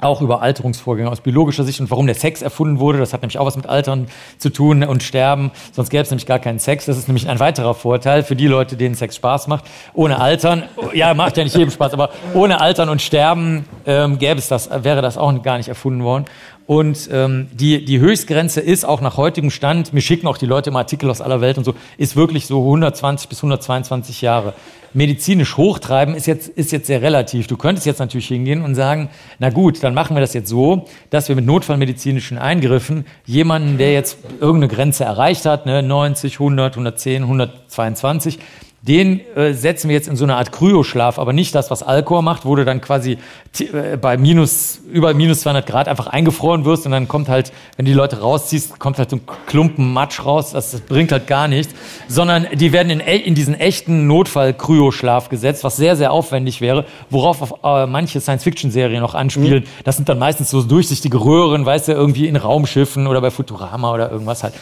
auch 0.00 0.22
über 0.22 0.42
Alterungsvorgänge 0.42 1.10
aus 1.10 1.20
biologischer 1.20 1.64
Sicht 1.64 1.80
und 1.80 1.90
warum 1.90 2.06
der 2.06 2.14
Sex 2.14 2.40
erfunden 2.40 2.78
wurde. 2.78 2.98
Das 2.98 3.12
hat 3.12 3.22
nämlich 3.22 3.38
auch 3.38 3.46
was 3.46 3.56
mit 3.56 3.66
Altern 3.66 4.06
zu 4.38 4.50
tun 4.50 4.84
und 4.84 5.02
Sterben. 5.02 5.50
Sonst 5.72 5.90
gäbe 5.90 6.02
es 6.02 6.10
nämlich 6.10 6.26
gar 6.26 6.38
keinen 6.38 6.60
Sex. 6.60 6.86
Das 6.86 6.96
ist 6.96 7.08
nämlich 7.08 7.28
ein 7.28 7.40
weiterer 7.40 7.74
Vorteil 7.74 8.22
für 8.22 8.36
die 8.36 8.46
Leute, 8.46 8.76
denen 8.76 8.94
Sex 8.94 9.16
Spaß 9.16 9.48
macht. 9.48 9.64
Ohne 9.94 10.20
Altern, 10.20 10.64
ja, 10.94 11.14
macht 11.14 11.36
ja 11.36 11.42
nicht 11.42 11.56
jedem 11.56 11.72
Spaß, 11.72 11.94
aber 11.94 12.10
ohne 12.32 12.60
Altern 12.60 12.88
und 12.88 13.02
Sterben 13.02 13.64
ähm, 13.86 14.18
gäbe 14.18 14.38
es 14.38 14.46
das, 14.46 14.70
wäre 14.84 15.02
das 15.02 15.18
auch 15.18 15.42
gar 15.42 15.56
nicht 15.56 15.68
erfunden 15.68 16.04
worden. 16.04 16.26
Und 16.68 17.08
ähm, 17.10 17.48
die, 17.54 17.82
die 17.82 17.98
Höchstgrenze 17.98 18.60
ist 18.60 18.84
auch 18.84 19.00
nach 19.00 19.16
heutigem 19.16 19.48
Stand, 19.48 19.94
mir 19.94 20.02
schicken 20.02 20.26
auch 20.26 20.36
die 20.36 20.44
Leute 20.44 20.68
immer 20.68 20.80
Artikel 20.80 21.08
aus 21.08 21.22
aller 21.22 21.40
Welt 21.40 21.56
und 21.56 21.64
so, 21.64 21.74
ist 21.96 22.14
wirklich 22.14 22.44
so 22.44 22.58
120 22.60 23.26
bis 23.30 23.38
122 23.38 24.20
Jahre. 24.20 24.52
Medizinisch 24.92 25.56
hochtreiben 25.56 26.14
ist 26.14 26.26
jetzt, 26.26 26.46
ist 26.46 26.70
jetzt 26.70 26.86
sehr 26.86 27.00
relativ. 27.00 27.46
Du 27.46 27.56
könntest 27.56 27.86
jetzt 27.86 28.00
natürlich 28.00 28.28
hingehen 28.28 28.62
und 28.62 28.74
sagen, 28.74 29.08
na 29.38 29.48
gut, 29.48 29.82
dann 29.82 29.94
machen 29.94 30.14
wir 30.14 30.20
das 30.20 30.34
jetzt 30.34 30.50
so, 30.50 30.84
dass 31.08 31.30
wir 31.30 31.36
mit 31.36 31.46
notfallmedizinischen 31.46 32.36
Eingriffen 32.36 33.06
jemanden, 33.24 33.78
der 33.78 33.94
jetzt 33.94 34.18
irgendeine 34.38 34.68
Grenze 34.68 35.04
erreicht 35.04 35.46
hat, 35.46 35.64
ne, 35.64 35.82
90, 35.82 36.34
100, 36.34 36.74
110, 36.74 37.22
122, 37.22 38.38
den 38.82 39.20
äh, 39.36 39.54
setzen 39.54 39.88
wir 39.88 39.96
jetzt 39.96 40.08
in 40.08 40.14
so 40.14 40.24
eine 40.24 40.36
Art 40.36 40.52
Kryoschlaf, 40.52 41.18
aber 41.18 41.32
nicht 41.32 41.54
das, 41.54 41.70
was 41.70 41.82
Alkohol 41.82 42.22
macht, 42.22 42.44
wo 42.44 42.54
du 42.54 42.64
dann 42.64 42.80
quasi 42.80 43.18
äh, 43.58 43.96
bei 43.96 44.16
minus, 44.16 44.80
über 44.90 45.14
minus 45.14 45.40
200 45.40 45.66
Grad 45.66 45.88
einfach 45.88 46.06
eingefroren 46.06 46.64
wirst 46.64 46.86
und 46.86 46.92
dann 46.92 47.08
kommt 47.08 47.28
halt, 47.28 47.52
wenn 47.76 47.86
die 47.86 47.92
Leute 47.92 48.20
rausziehst, 48.20 48.78
kommt 48.78 48.98
halt 48.98 49.10
so 49.10 49.16
ein 49.16 49.22
Klumpen 49.46 49.92
Matsch 49.92 50.24
raus, 50.24 50.52
das, 50.52 50.70
das 50.70 50.80
bringt 50.80 51.10
halt 51.10 51.26
gar 51.26 51.48
nichts, 51.48 51.74
sondern 52.06 52.46
die 52.54 52.72
werden 52.72 52.90
in, 52.90 53.00
in 53.00 53.34
diesen 53.34 53.54
echten 53.54 54.06
Notfall-Kryoschlaf 54.06 55.28
gesetzt, 55.28 55.64
was 55.64 55.76
sehr, 55.76 55.96
sehr 55.96 56.12
aufwendig 56.12 56.60
wäre, 56.60 56.84
worauf 57.10 57.42
auf, 57.42 57.54
äh, 57.64 57.86
manche 57.86 58.20
Science-Fiction-Serien 58.20 59.00
noch 59.00 59.14
anspielen. 59.14 59.64
Mhm. 59.64 59.68
Das 59.84 59.96
sind 59.96 60.08
dann 60.08 60.20
meistens 60.20 60.50
so 60.50 60.62
durchsichtige 60.62 61.20
Röhren, 61.22 61.66
weißt 61.66 61.88
du, 61.88 61.92
irgendwie 61.92 62.28
in 62.28 62.36
Raumschiffen 62.36 63.08
oder 63.08 63.20
bei 63.20 63.32
Futurama 63.32 63.92
oder 63.92 64.10
irgendwas 64.10 64.44
halt. 64.44 64.54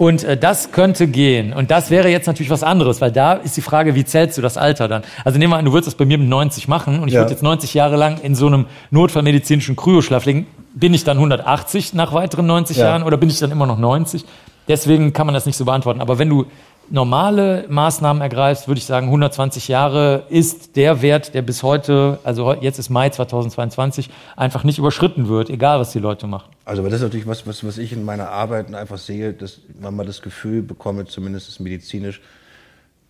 Und 0.00 0.24
äh, 0.24 0.34
das 0.34 0.72
könnte 0.72 1.08
gehen. 1.08 1.52
Und 1.52 1.70
das 1.70 1.90
wäre 1.90 2.08
jetzt 2.08 2.26
natürlich 2.26 2.48
was 2.48 2.62
anderes, 2.62 3.02
weil 3.02 3.12
da 3.12 3.34
ist 3.34 3.58
die 3.58 3.60
Frage, 3.60 3.94
wie 3.94 4.06
zählst 4.06 4.38
du 4.38 4.40
das 4.40 4.56
Alter 4.56 4.88
dann? 4.88 5.02
Also 5.26 5.38
nehmen 5.38 5.52
wir 5.52 5.58
an, 5.58 5.66
du 5.66 5.74
würdest 5.74 5.88
das 5.88 5.94
bei 5.94 6.06
mir 6.06 6.16
mit 6.16 6.26
90 6.26 6.68
machen 6.68 7.00
und 7.00 7.08
ich 7.08 7.14
ja. 7.14 7.20
würde 7.20 7.32
jetzt 7.32 7.42
90 7.42 7.74
Jahre 7.74 7.96
lang 7.96 8.18
in 8.22 8.34
so 8.34 8.46
einem 8.46 8.64
notfallmedizinischen 8.90 9.76
Kryoschlaf 9.76 10.24
liegen. 10.24 10.46
Bin 10.72 10.94
ich 10.94 11.04
dann 11.04 11.18
180 11.18 11.92
nach 11.92 12.14
weiteren 12.14 12.46
90 12.46 12.78
ja. 12.78 12.86
Jahren 12.86 13.02
oder 13.02 13.18
bin 13.18 13.28
ich 13.28 13.40
dann 13.40 13.50
immer 13.50 13.66
noch 13.66 13.78
90? 13.78 14.24
Deswegen 14.68 15.12
kann 15.12 15.26
man 15.26 15.34
das 15.34 15.44
nicht 15.44 15.58
so 15.58 15.66
beantworten. 15.66 16.00
Aber 16.00 16.18
wenn 16.18 16.30
du 16.30 16.46
normale 16.90 17.66
Maßnahmen 17.68 18.20
ergreifst, 18.20 18.68
würde 18.68 18.78
ich 18.78 18.84
sagen, 18.84 19.06
120 19.06 19.68
Jahre 19.68 20.24
ist 20.28 20.76
der 20.76 21.02
Wert, 21.02 21.34
der 21.34 21.42
bis 21.42 21.62
heute, 21.62 22.18
also 22.24 22.52
jetzt 22.54 22.78
ist 22.78 22.90
Mai 22.90 23.08
2022, 23.08 24.10
einfach 24.36 24.64
nicht 24.64 24.78
überschritten 24.78 25.28
wird, 25.28 25.50
egal 25.50 25.78
was 25.78 25.92
die 25.92 26.00
Leute 26.00 26.26
machen. 26.26 26.50
Also, 26.64 26.82
aber 26.82 26.90
das 26.90 27.00
ist 27.00 27.04
natürlich 27.04 27.26
was, 27.26 27.46
was, 27.46 27.64
was 27.64 27.78
ich 27.78 27.92
in 27.92 28.04
meiner 28.04 28.28
Arbeiten 28.28 28.74
einfach 28.74 28.98
sehe, 28.98 29.32
dass 29.32 29.60
man 29.80 29.94
mal 29.94 30.06
das 30.06 30.20
Gefühl 30.20 30.62
bekommt, 30.62 31.10
zumindest 31.10 31.58
medizinisch, 31.60 32.20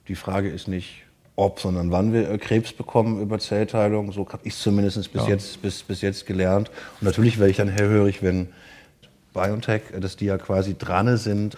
die 0.09 0.15
Frage 0.15 0.51
ist 0.51 0.69
nicht, 0.69 1.03
ob, 1.37 1.61
sondern 1.61 1.91
wann 1.91 2.13
wir 2.13 2.37
Krebs 2.39 2.73
bekommen 2.73 3.21
über 3.21 3.39
Zellteilung. 3.39 4.13
So 4.13 4.29
habe 4.29 4.43
ich 4.45 4.53
es 4.53 4.61
zumindest 4.61 5.13
bis, 5.13 5.23
ja. 5.23 5.29
jetzt, 5.29 5.63
bis, 5.63 5.83
bis 5.83 6.03
jetzt 6.03 6.27
gelernt. 6.27 6.71
Und 7.01 7.07
natürlich 7.07 7.39
werde 7.39 7.51
ich 7.51 7.57
dann 7.57 7.69
hellhörig, 7.69 8.23
wenn 8.23 8.49
BioNTech, 9.33 9.83
dass 9.99 10.17
die 10.17 10.27
ja 10.27 10.37
quasi 10.37 10.77
dran 10.77 11.17
sind, 11.17 11.57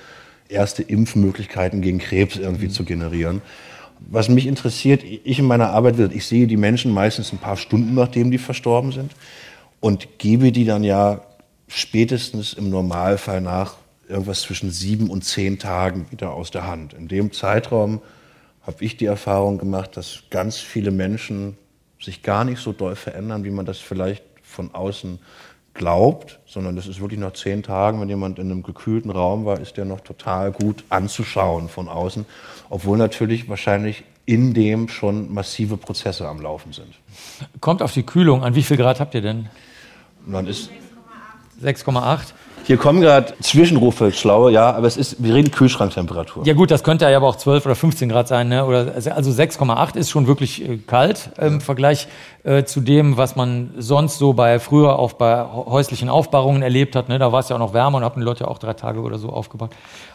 erste 0.53 0.83
Impfmöglichkeiten 0.83 1.81
gegen 1.81 1.99
Krebs 1.99 2.37
irgendwie 2.37 2.69
zu 2.69 2.85
generieren. 2.85 3.43
Was 4.11 4.29
mich 4.29 4.47
interessiert, 4.47 5.03
ich 5.05 5.39
in 5.39 5.45
meiner 5.45 5.71
Arbeit, 5.71 5.99
ich 6.13 6.27
sehe 6.27 6.47
die 6.47 6.57
Menschen 6.57 6.93
meistens 6.93 7.33
ein 7.33 7.39
paar 7.39 7.57
Stunden, 7.57 7.95
nachdem 7.95 8.31
die 8.31 8.39
verstorben 8.39 8.93
sind 8.93 9.13
und 9.81 10.19
gebe 10.19 10.53
die 10.53 10.65
dann 10.65 10.85
ja 10.85 11.23
spätestens 11.69 12.53
im 12.53 12.71
Normalfall 12.71 13.41
nach 13.41 13.77
irgendwas 14.09 14.43
zwischen 14.43 14.71
sieben 14.71 15.09
und 15.09 15.25
zehn 15.25 15.59
Tagen 15.59 16.07
wieder 16.11 16.33
aus 16.33 16.51
der 16.51 16.67
Hand. 16.67 16.93
In 16.95 17.09
dem 17.09 17.33
Zeitraum 17.33 18.03
habe 18.63 18.85
ich 18.85 18.97
die 18.97 19.07
Erfahrung 19.07 19.59
gemacht, 19.59 19.97
dass 19.97 20.25
ganz 20.31 20.59
viele 20.59 20.91
Menschen 20.91 21.57
sich 22.01 22.23
gar 22.23 22.45
nicht 22.45 22.61
so 22.61 22.73
doll 22.73 22.97
verändern, 22.97 23.45
wie 23.45 23.51
man 23.51 23.67
das 23.67 23.79
vielleicht 23.79 24.25
von 24.43 24.75
außen 24.75 25.19
glaubt, 25.75 26.39
sondern 26.47 26.77
das 26.77 26.87
ist 26.87 27.01
wirklich 27.01 27.21
nach 27.21 27.33
zehn 27.33 27.63
Tagen, 27.63 28.01
wenn 28.01 28.09
jemand 28.09 28.39
in 28.39 28.51
einem 28.51 28.63
gekühlten 28.63 29.11
Raum 29.11 29.45
war, 29.45 29.59
ist 29.61 29.77
der 29.77 29.85
noch 29.85 30.01
total 30.01 30.53
gut 30.53 30.85
anzuschauen 30.91 31.69
von 31.69 31.89
außen, 31.89 32.27
obwohl 32.69 32.99
natürlich 32.99 33.49
wahrscheinlich 33.49 34.05
in 34.25 34.55
dem 34.55 34.89
schon 34.89 35.33
massive 35.33 35.77
Prozesse 35.77 36.29
am 36.29 36.41
Laufen 36.41 36.73
sind. 36.73 36.95
Kommt 37.61 37.83
auf 37.83 37.93
die 37.93 38.05
Kühlung 38.05 38.45
an. 38.45 38.55
Wie 38.55 38.63
viel 38.63 38.77
Grad 38.77 39.01
habt 39.01 39.15
ihr 39.15 39.23
denn? 39.23 39.49
Man 40.25 40.47
ist 40.47 40.71
6,8. 41.63 42.33
Hier 42.65 42.77
kommen 42.77 43.01
gerade 43.01 43.35
Zwischenrufe, 43.41 44.13
schlaue, 44.13 44.53
ja, 44.53 44.73
aber 44.73 44.87
es 44.87 44.97
ist, 44.97 45.23
wir 45.23 45.35
reden 45.35 45.51
Kühlschranktemperatur. 45.51 46.47
Ja 46.47 46.55
gut, 46.55 46.71
das 46.71 46.85
könnte 46.85 47.11
ja 47.11 47.17
aber 47.17 47.29
auch 47.29 47.37
12 47.37 47.67
oder 47.67 47.75
15 47.75 48.09
Grad 48.09 48.29
sein, 48.29 48.49
ne? 48.49 48.65
Oder, 48.65 48.93
also 48.95 49.31
6,8 49.31 49.97
ist 49.97 50.11
schon 50.11 50.27
wirklich 50.27 50.69
äh, 50.69 50.79
kalt 50.79 51.31
im 51.41 51.61
Vergleich 51.61 52.07
äh, 52.45 52.65
zu 52.65 52.81
dem, 52.81 53.17
was 53.17 53.37
man 53.37 53.75
sonst 53.79 54.19
so 54.19 54.33
bei 54.33 54.61
früher 54.61 54.99
auch 54.99 55.15
bei 55.15 55.45
häuslichen 55.45 56.09
Aufbahrungen 56.09 56.63
erlebt 56.63 56.95
hat. 56.95 57.09
Ne? 57.09 57.19
Da 57.19 57.33
war 57.33 57.41
es 57.41 57.49
ja 57.49 57.57
auch 57.57 57.61
noch 57.61 57.75
wärmer 57.75 57.99
und 57.99 58.05
haben 58.05 58.21
die 58.21 58.25
Leute 58.25 58.45
ja 58.45 58.51
auch 58.51 58.59
drei 58.59 58.75
Tage 58.75 59.01
oder 59.01 59.19
so 59.19 59.29
aufgebaut. 59.31 59.71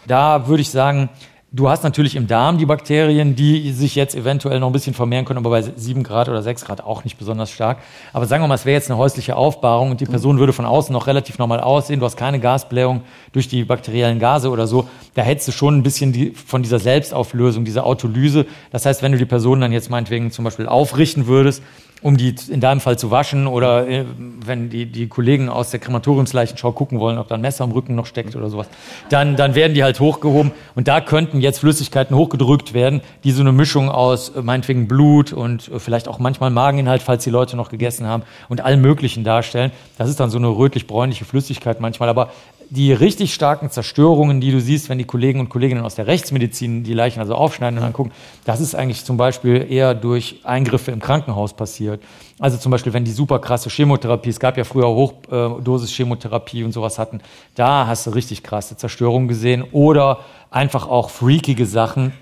Da 0.07 0.47
würde 0.47 0.61
ich 0.61 0.69
sagen, 0.69 1.09
Du 1.57 1.67
hast 1.69 1.81
natürlich 1.81 2.15
im 2.15 2.27
Darm 2.27 2.59
die 2.59 2.67
Bakterien, 2.67 3.35
die 3.35 3.71
sich 3.71 3.95
jetzt 3.95 4.13
eventuell 4.13 4.59
noch 4.59 4.67
ein 4.67 4.73
bisschen 4.73 4.93
vermehren 4.93 5.25
können, 5.25 5.39
aber 5.39 5.49
bei 5.49 5.63
7 5.63 6.03
Grad 6.03 6.29
oder 6.29 6.43
6 6.43 6.65
Grad 6.65 6.83
auch 6.83 7.03
nicht 7.03 7.17
besonders 7.17 7.49
stark. 7.49 7.79
Aber 8.13 8.27
sagen 8.27 8.43
wir 8.43 8.47
mal, 8.47 8.53
es 8.53 8.65
wäre 8.65 8.75
jetzt 8.75 8.91
eine 8.91 8.99
häusliche 8.99 9.35
Aufbahrung 9.35 9.89
und 9.89 9.99
die 9.99 10.05
Person 10.05 10.37
würde 10.37 10.53
von 10.53 10.65
außen 10.65 10.93
noch 10.93 11.07
relativ 11.07 11.39
normal 11.39 11.59
aussehen. 11.59 11.99
Du 11.99 12.05
hast 12.05 12.15
keine 12.15 12.39
Gasblähung 12.39 13.01
durch 13.31 13.47
die 13.47 13.63
bakteriellen 13.63 14.19
Gase 14.19 14.51
oder 14.51 14.67
so. 14.67 14.87
Da 15.15 15.23
hättest 15.23 15.47
du 15.47 15.51
schon 15.51 15.79
ein 15.79 15.81
bisschen 15.81 16.13
die, 16.13 16.29
von 16.29 16.61
dieser 16.61 16.77
Selbstauflösung, 16.77 17.65
dieser 17.65 17.87
Autolyse. 17.87 18.45
Das 18.69 18.85
heißt, 18.85 19.01
wenn 19.01 19.13
du 19.13 19.17
die 19.17 19.25
Person 19.25 19.59
dann 19.59 19.71
jetzt 19.71 19.89
meinetwegen 19.89 20.29
zum 20.29 20.45
Beispiel 20.45 20.67
aufrichten 20.67 21.25
würdest, 21.25 21.63
um 22.01 22.15
die 22.15 22.35
in 22.49 22.61
deinem 22.61 22.79
Fall 22.79 22.97
zu 22.97 23.09
waschen 23.09 23.47
oder 23.47 23.87
äh, 23.87 24.05
wenn 24.45 24.69
die, 24.69 24.85
die 24.85 25.07
Kollegen 25.07 25.49
aus 25.49 25.71
der 25.71 25.79
Krematoriumsleichenschau 25.79 26.71
gucken 26.71 26.99
wollen, 26.99 27.17
ob 27.17 27.27
da 27.27 27.35
ein 27.35 27.41
Messer 27.41 27.63
am 27.63 27.71
Rücken 27.71 27.95
noch 27.95 28.05
steckt 28.05 28.35
oder 28.35 28.49
sowas, 28.49 28.67
dann, 29.09 29.35
dann 29.35 29.55
werden 29.55 29.73
die 29.73 29.83
halt 29.83 29.99
hochgehoben 29.99 30.51
und 30.75 30.87
da 30.87 31.01
könnten 31.01 31.41
jetzt 31.41 31.59
Flüssigkeiten 31.59 32.15
hochgedrückt 32.15 32.73
werden, 32.73 33.01
die 33.23 33.31
so 33.31 33.41
eine 33.41 33.51
Mischung 33.51 33.89
aus 33.89 34.29
äh, 34.29 34.41
meinetwegen 34.41 34.87
Blut 34.87 35.33
und 35.33 35.69
äh, 35.69 35.79
vielleicht 35.79 36.07
auch 36.07 36.19
manchmal 36.19 36.51
Mageninhalt, 36.51 37.01
falls 37.01 37.23
die 37.23 37.31
Leute 37.31 37.57
noch 37.57 37.69
gegessen 37.69 38.05
haben 38.05 38.23
und 38.47 38.61
allem 38.61 38.81
Möglichen 38.81 39.23
darstellen. 39.23 39.71
Das 39.97 40.07
ist 40.07 40.19
dann 40.19 40.29
so 40.29 40.37
eine 40.37 40.47
rötlich-bräunliche 40.47 41.25
Flüssigkeit 41.25 41.79
manchmal, 41.81 42.09
aber 42.09 42.29
die 42.69 42.91
richtig 42.91 43.33
starken 43.33 43.69
Zerstörungen, 43.69 44.41
die 44.41 44.51
du 44.51 44.59
siehst, 44.59 44.89
wenn 44.89 44.97
die 44.97 45.05
Kollegen 45.05 45.39
und 45.39 45.49
Kolleginnen 45.49 45.83
aus 45.83 45.95
der 45.95 46.07
Rechtsmedizin 46.07 46.83
die 46.83 46.93
Leichen 46.93 47.19
also 47.19 47.35
aufschneiden 47.35 47.79
und 47.79 47.85
angucken, 47.85 48.11
das 48.45 48.59
ist 48.59 48.75
eigentlich 48.75 49.05
zum 49.05 49.17
Beispiel 49.17 49.65
eher 49.69 49.93
durch 49.93 50.41
Eingriffe 50.43 50.91
im 50.91 50.99
Krankenhaus 50.99 51.53
passiert. 51.53 52.01
Also 52.39 52.57
zum 52.57 52.71
Beispiel, 52.71 52.93
wenn 52.93 53.05
die 53.05 53.11
super 53.11 53.39
krasse 53.39 53.69
Chemotherapie, 53.69 54.29
es 54.29 54.39
gab 54.39 54.57
ja 54.57 54.63
früher 54.63 54.87
Hochdosis-Chemotherapie 54.87 56.63
und 56.63 56.71
sowas 56.71 56.99
hatten, 56.99 57.21
da 57.55 57.87
hast 57.87 58.05
du 58.05 58.11
richtig 58.11 58.43
krasse 58.43 58.77
Zerstörungen 58.77 59.27
gesehen 59.27 59.63
oder 59.71 60.19
einfach 60.51 60.87
auch 60.87 61.09
freakige 61.09 61.65
Sachen, 61.65 62.13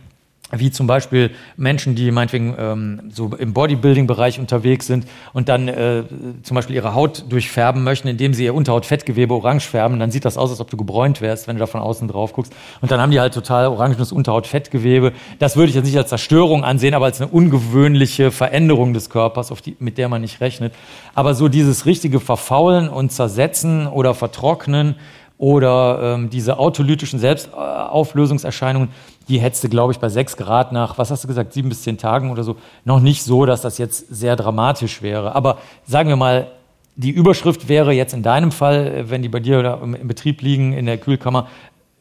wie 0.51 0.69
zum 0.69 0.85
Beispiel 0.85 1.31
Menschen, 1.57 1.95
die 1.95 2.11
meinetwegen 2.11 2.55
ähm, 2.57 3.01
so 3.11 3.31
im 3.35 3.53
Bodybuilding-Bereich 3.53 4.39
unterwegs 4.39 4.85
sind 4.85 5.07
und 5.33 5.49
dann 5.49 5.67
äh, 5.67 6.03
zum 6.43 6.55
Beispiel 6.55 6.75
ihre 6.75 6.93
Haut 6.93 7.25
durchfärben 7.29 7.83
möchten, 7.83 8.07
indem 8.07 8.33
sie 8.33 8.45
ihr 8.45 8.53
Unterhautfettgewebe 8.53 9.33
orange 9.33 9.67
färben, 9.67 9.99
dann 9.99 10.11
sieht 10.11 10.23
das 10.23 10.37
aus, 10.37 10.51
als 10.51 10.59
ob 10.61 10.69
du 10.69 10.77
gebräunt 10.77 11.19
wärst, 11.21 11.47
wenn 11.47 11.55
du 11.55 11.61
da 11.61 11.65
von 11.65 11.81
außen 11.81 12.07
drauf 12.07 12.33
guckst. 12.33 12.53
Und 12.81 12.91
dann 12.91 13.01
haben 13.01 13.11
die 13.11 13.19
halt 13.19 13.33
total 13.33 13.67
orangenes 13.67 14.11
Unterhautfettgewebe. 14.11 15.13
Das 15.39 15.55
würde 15.55 15.69
ich 15.69 15.75
jetzt 15.75 15.85
nicht 15.85 15.97
als 15.97 16.09
Zerstörung 16.09 16.63
ansehen, 16.63 16.93
aber 16.93 17.05
als 17.05 17.19
eine 17.19 17.31
ungewöhnliche 17.31 18.29
Veränderung 18.29 18.93
des 18.93 19.09
Körpers, 19.09 19.51
auf 19.51 19.61
die, 19.61 19.75
mit 19.79 19.97
der 19.97 20.09
man 20.09 20.21
nicht 20.21 20.41
rechnet. 20.41 20.73
Aber 21.15 21.33
so 21.33 21.47
dieses 21.47 21.87
richtige 21.87 22.19
Verfaulen 22.19 22.87
und 22.87 23.11
Zersetzen 23.11 23.87
oder 23.87 24.13
Vertrocknen 24.13 24.95
oder 25.37 26.15
ähm, 26.15 26.29
diese 26.29 26.59
autolytischen 26.59 27.19
Selbstauflösungserscheinungen, 27.19 28.89
die 29.27 29.39
hättest 29.39 29.63
du, 29.63 29.69
glaube 29.69 29.91
ich, 29.91 29.99
bei 29.99 30.09
sechs 30.09 30.37
Grad 30.37 30.71
nach, 30.71 30.97
was 30.97 31.11
hast 31.11 31.23
du 31.23 31.27
gesagt, 31.27 31.53
sieben 31.53 31.69
bis 31.69 31.83
zehn 31.83 31.97
Tagen 31.97 32.31
oder 32.31 32.43
so, 32.43 32.57
noch 32.83 32.99
nicht 32.99 33.23
so, 33.23 33.45
dass 33.45 33.61
das 33.61 33.77
jetzt 33.77 34.07
sehr 34.13 34.35
dramatisch 34.35 35.01
wäre. 35.01 35.35
Aber 35.35 35.57
sagen 35.85 36.09
wir 36.09 36.15
mal, 36.15 36.51
die 36.95 37.11
Überschrift 37.11 37.67
wäre 37.67 37.91
jetzt 37.91 38.13
in 38.13 38.23
deinem 38.23 38.51
Fall, 38.51 38.87
äh, 38.87 39.09
wenn 39.09 39.21
die 39.21 39.29
bei 39.29 39.39
dir 39.39 39.79
im 39.81 40.07
Betrieb 40.07 40.41
liegen, 40.41 40.73
in 40.73 40.85
der 40.85 40.97
Kühlkammer, 40.97 41.47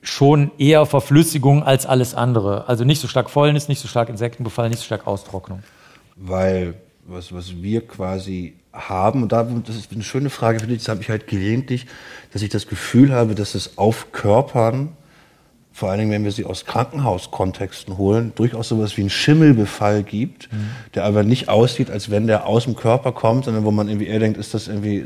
schon 0.03 0.51
eher 0.59 0.85
Verflüssigung 0.85 1.63
als 1.63 1.87
alles 1.87 2.15
andere. 2.15 2.69
Also 2.69 2.85
nicht 2.85 3.01
so 3.01 3.09
stark 3.09 3.31
Fäulnis, 3.31 3.69
nicht 3.69 3.81
so 3.81 3.89
stark 3.89 4.11
Insektenbefall, 4.11 4.69
nicht 4.69 4.79
so 4.79 4.85
stark 4.85 5.07
Austrocknung. 5.07 5.63
Weil 6.17 6.75
was, 7.07 7.33
was 7.33 7.63
wir 7.63 7.87
quasi 7.87 8.55
haben, 8.73 9.23
und 9.23 9.33
da, 9.33 9.43
das 9.45 9.77
ist 9.77 9.93
eine 9.93 10.03
schöne 10.03 10.31
Frage, 10.31 10.61
finde 10.61 10.75
ich, 10.75 10.81
das 10.81 10.89
habe 10.89 11.01
ich 11.01 11.09
halt 11.09 11.27
gelegentlich, 11.27 11.87
dass 12.33 12.43
ich 12.43 12.51
das 12.51 12.67
Gefühl 12.67 13.13
habe, 13.13 13.35
dass 13.35 13.55
es 13.55 13.79
Aufkörpern 13.79 14.91
vor 15.77 15.91
allen 15.91 15.99
Dingen, 15.99 16.13
wenn 16.13 16.23
wir 16.23 16.31
sie 16.31 16.45
aus 16.45 16.67
Krankenhauskontexten 16.67 17.99
holen, 17.99 18.31
durchaus 18.37 18.69
sowas 18.69 18.97
wie 18.97 19.01
einen 19.01 19.11
Schimmelbefall 19.11 20.05
gibt, 20.05 20.53
mhm. 20.53 20.71
der 20.95 21.05
aber 21.05 21.25
nicht 21.25 21.49
aussieht, 21.49 21.91
als 21.91 22.13
wenn 22.13 22.29
der 22.29 22.47
aus 22.47 22.63
dem 22.63 22.77
Körper 22.77 23.11
kommt, 23.11 23.47
sondern 23.47 23.65
wo 23.65 23.73
man 23.73 23.89
irgendwie 23.89 24.07
eher 24.07 24.21
denkt, 24.21 24.39
ist 24.39 24.55
das 24.55 24.69
irgendwie 24.69 25.05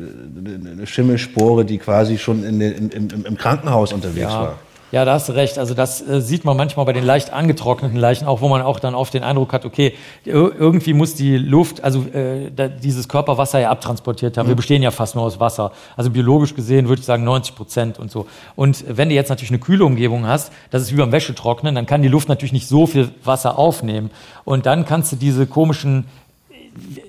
eine 0.71 0.87
Schimmelspore, 0.87 1.65
die 1.65 1.79
quasi 1.79 2.19
schon 2.19 2.45
in 2.45 2.61
den, 2.61 2.91
in, 2.91 3.09
im, 3.09 3.25
im, 3.25 3.37
Krankenhaus 3.39 3.95
unterwegs 3.95 4.31
ja. 4.31 4.41
war. 4.43 4.59
Ja, 4.90 5.04
da 5.04 5.14
hast 5.14 5.28
du 5.28 5.33
recht. 5.33 5.59
Also 5.59 5.75
das 5.75 6.00
äh, 6.07 6.21
sieht 6.23 6.45
man 6.45 6.57
manchmal 6.57 6.87
bei 6.87 6.95
den 6.95 7.04
leicht 7.04 7.33
angetrockneten 7.33 7.99
Leichen 7.99 8.26
auch, 8.26 8.40
wo 8.40 8.49
man 8.49 8.62
auch 8.62 8.80
dann 8.80 8.95
oft 8.95 9.12
den 9.12 9.23
Eindruck 9.23 9.52
hat, 9.52 9.66
okay, 9.66 9.95
irgendwie 10.25 10.95
muss 10.95 11.14
die 11.14 11.37
Luft, 11.37 11.85
also 11.85 12.04
äh, 12.14 12.50
da, 12.54 12.68
dieses 12.68 13.09
Körperwasser 13.09 13.61
ja 13.61 13.71
abtransportiert 13.71 14.38
haben. 14.38 14.47
Mhm. 14.47 14.52
Wir 14.52 14.57
bestehen 14.57 14.83
ja 14.83 14.90
fast 14.90 15.14
nur 15.14 15.25
aus 15.25 15.38
Wasser. 15.40 15.73
Also 15.97 16.11
biologisch 16.11 16.54
gesehen 16.54 16.88
würde 16.88 17.00
ich 17.00 17.07
sagen 17.07 17.25
90 17.25 17.54
Prozent 17.54 17.99
und 17.99 18.11
so. 18.11 18.26
Und 18.57 18.85
wenn 18.88 19.11
du 19.11 19.14
jetzt 19.14 19.28
natürlich 19.28 19.50
eine 19.50 19.59
kühle 19.59 19.85
Umgebung 19.85 20.26
hast, 20.26 20.52
das 20.71 20.83
ist 20.83 20.92
wie 20.92 20.97
beim 20.97 21.12
Wäschetrocknen, 21.12 21.75
dann 21.75 21.85
kann 21.85 22.00
die 22.00 22.09
Luft 22.09 22.28
natürlich 22.28 22.52
nicht 22.52 22.66
so 22.66 22.87
viel 22.87 23.11
Wasser 23.25 23.59
aufnehmen. 23.59 24.11
Und 24.45 24.64
dann 24.64 24.87
kannst 24.87 25.12
du 25.12 25.16
diese 25.16 25.47
komischen 25.47 26.07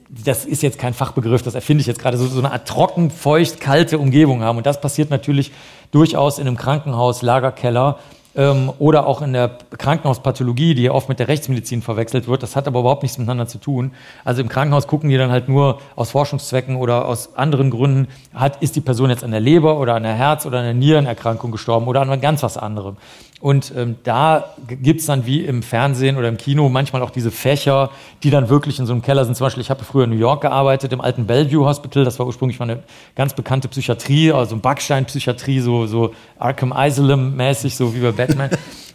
das 0.10 0.46
ist 0.46 0.64
jetzt 0.64 0.80
kein 0.80 0.94
Fachbegriff, 0.94 1.44
das 1.44 1.56
erfinde 1.56 1.82
ich 1.82 1.88
jetzt 1.88 2.00
gerade, 2.00 2.18
so, 2.18 2.26
so 2.26 2.40
eine 2.40 2.52
Art 2.52 2.68
trocken, 2.68 3.12
feucht, 3.12 3.62
kalte 3.62 4.00
Umgebung 4.00 4.42
haben. 4.42 4.58
Und 4.58 4.66
das 4.66 4.82
passiert 4.82 5.12
natürlich 5.12 5.52
durchaus 5.92 6.40
in 6.40 6.48
einem 6.48 6.58
Krankenhaus, 6.58 7.22
Lagerkeller 7.22 8.00
ähm, 8.40 8.72
oder 8.80 9.06
auch 9.06 9.22
in 9.22 9.34
der 9.34 9.58
Krankenhauspathologie, 9.78 10.74
die 10.74 10.90
oft 10.90 11.10
mit 11.10 11.20
der 11.20 11.28
Rechtsmedizin 11.28 11.82
verwechselt 11.82 12.30
wird. 12.30 12.42
Das 12.42 12.56
hat 12.56 12.68
aber 12.68 12.80
überhaupt 12.80 13.04
nichts 13.04 13.18
miteinander 13.18 13.48
zu 13.48 13.58
tun. 13.58 13.92
Also 14.24 14.42
im 14.42 14.48
Krankenhaus 14.48 14.88
gucken 14.88 15.10
die 15.10 15.18
dann 15.18 15.30
halt 15.30 15.50
nur 15.50 15.80
aus 15.98 16.12
Forschungszwecken 16.12 16.78
oder 16.78 17.06
aus 17.06 17.36
anderen 17.36 17.70
Gründen, 17.70 18.08
hat, 18.34 18.62
ist 18.64 18.78
die 18.78 18.82
Person 18.82 19.10
jetzt 19.10 19.26
an 19.26 19.32
der 19.32 19.42
Leber 19.42 19.78
oder 19.78 19.96
an 19.96 20.04
der 20.04 20.14
Herz- 20.14 20.46
oder 20.46 20.60
an 20.60 20.64
der 20.64 20.74
Nierenerkrankung 20.74 21.52
gestorben 21.52 21.88
oder 21.88 22.02
an 22.02 22.22
ganz 22.22 22.42
was 22.42 22.58
anderem. 22.58 22.96
Und 23.42 23.72
ähm, 23.78 23.96
da 24.04 24.54
gibt's 24.68 25.06
dann 25.06 25.26
wie 25.26 25.46
im 25.46 25.64
Fernsehen 25.64 26.18
oder 26.18 26.28
im 26.28 26.36
Kino 26.36 26.68
manchmal 26.68 27.02
auch 27.02 27.10
diese 27.10 27.32
Fächer, 27.32 27.90
die 28.22 28.32
dann 28.32 28.50
wirklich 28.50 28.80
in 28.80 28.86
so 28.86 28.92
einem 28.92 29.02
Keller 29.02 29.24
sind. 29.24 29.36
Zum 29.36 29.46
Beispiel, 29.46 29.62
ich 29.62 29.70
habe 29.70 29.86
früher 29.86 30.04
in 30.04 30.10
New 30.10 30.18
York 30.18 30.42
gearbeitet, 30.42 30.92
im 30.92 31.00
alten 31.00 31.26
Bellevue 31.26 31.66
Hospital. 31.66 32.04
Das 32.04 32.20
war 32.20 32.26
ursprünglich 32.26 32.60
mal 32.60 32.70
eine 32.70 32.84
ganz 33.16 33.34
bekannte 33.34 33.70
Psychiatrie, 33.70 34.34
also 34.34 34.58
Backstein-Psychiatrie, 34.58 35.62
so, 35.62 35.88
so 35.88 36.14
Arkham 36.38 36.74
Asylum-mäßig, 36.74 37.78
so 37.78 37.96
wie 37.96 38.02
bei 38.02 38.12
Batman. 38.30 38.50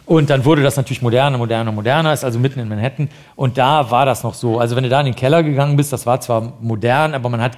Und 0.05 0.29
dann 0.29 0.45
wurde 0.45 0.61
das 0.61 0.77
natürlich 0.77 1.01
moderner, 1.01 1.37
moderner, 1.37 1.71
moderner, 1.71 2.13
ist 2.13 2.23
also 2.23 2.37
mitten 2.37 2.59
in 2.59 2.69
Manhattan. 2.69 3.09
Und 3.35 3.57
da 3.57 3.89
war 3.89 4.05
das 4.05 4.23
noch 4.23 4.35
so. 4.35 4.59
Also 4.59 4.75
wenn 4.75 4.83
du 4.83 4.89
da 4.89 4.99
in 4.99 5.07
den 5.07 5.15
Keller 5.15 5.41
gegangen 5.41 5.75
bist, 5.77 5.91
das 5.91 6.05
war 6.05 6.21
zwar 6.21 6.53
modern, 6.61 7.13
aber 7.13 7.29
man 7.29 7.41
hat 7.41 7.57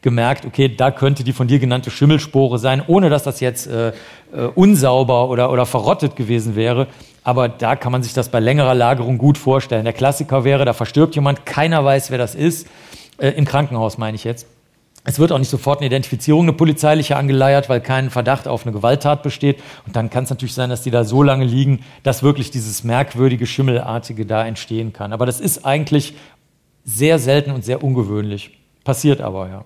gemerkt, 0.00 0.46
okay, 0.46 0.74
da 0.74 0.90
könnte 0.90 1.24
die 1.24 1.32
von 1.32 1.46
dir 1.46 1.58
genannte 1.58 1.90
Schimmelspore 1.90 2.58
sein, 2.58 2.82
ohne 2.86 3.10
dass 3.10 3.22
das 3.22 3.40
jetzt 3.40 3.66
äh, 3.66 3.88
äh, 3.88 3.92
unsauber 4.54 5.28
oder, 5.28 5.50
oder 5.50 5.66
verrottet 5.66 6.16
gewesen 6.16 6.56
wäre. 6.56 6.86
Aber 7.22 7.48
da 7.48 7.76
kann 7.76 7.92
man 7.92 8.02
sich 8.02 8.14
das 8.14 8.28
bei 8.28 8.40
längerer 8.40 8.74
Lagerung 8.74 9.18
gut 9.18 9.36
vorstellen. 9.36 9.84
Der 9.84 9.92
Klassiker 9.92 10.44
wäre, 10.44 10.64
da 10.64 10.72
verstirbt 10.72 11.14
jemand, 11.14 11.44
keiner 11.44 11.84
weiß, 11.84 12.10
wer 12.10 12.18
das 12.18 12.34
ist. 12.34 12.66
Äh, 13.18 13.30
Im 13.30 13.44
Krankenhaus 13.44 13.98
meine 13.98 14.14
ich 14.14 14.24
jetzt. 14.24 14.46
Es 15.06 15.18
wird 15.18 15.32
auch 15.32 15.38
nicht 15.38 15.50
sofort 15.50 15.80
eine 15.80 15.86
Identifizierung, 15.86 16.44
eine 16.44 16.54
polizeiliche 16.54 17.16
angeleiert, 17.16 17.68
weil 17.68 17.82
kein 17.82 18.08
Verdacht 18.08 18.48
auf 18.48 18.64
eine 18.64 18.72
Gewalttat 18.72 19.22
besteht. 19.22 19.62
Und 19.86 19.96
dann 19.96 20.08
kann 20.08 20.24
es 20.24 20.30
natürlich 20.30 20.54
sein, 20.54 20.70
dass 20.70 20.82
die 20.82 20.90
da 20.90 21.04
so 21.04 21.22
lange 21.22 21.44
liegen, 21.44 21.84
dass 22.02 22.22
wirklich 22.22 22.50
dieses 22.50 22.84
merkwürdige, 22.84 23.46
Schimmelartige 23.46 24.24
da 24.24 24.46
entstehen 24.46 24.94
kann. 24.94 25.12
Aber 25.12 25.26
das 25.26 25.40
ist 25.40 25.66
eigentlich 25.66 26.14
sehr 26.84 27.18
selten 27.18 27.50
und 27.50 27.66
sehr 27.66 27.84
ungewöhnlich. 27.84 28.58
Passiert 28.82 29.20
aber, 29.20 29.48
ja. 29.48 29.64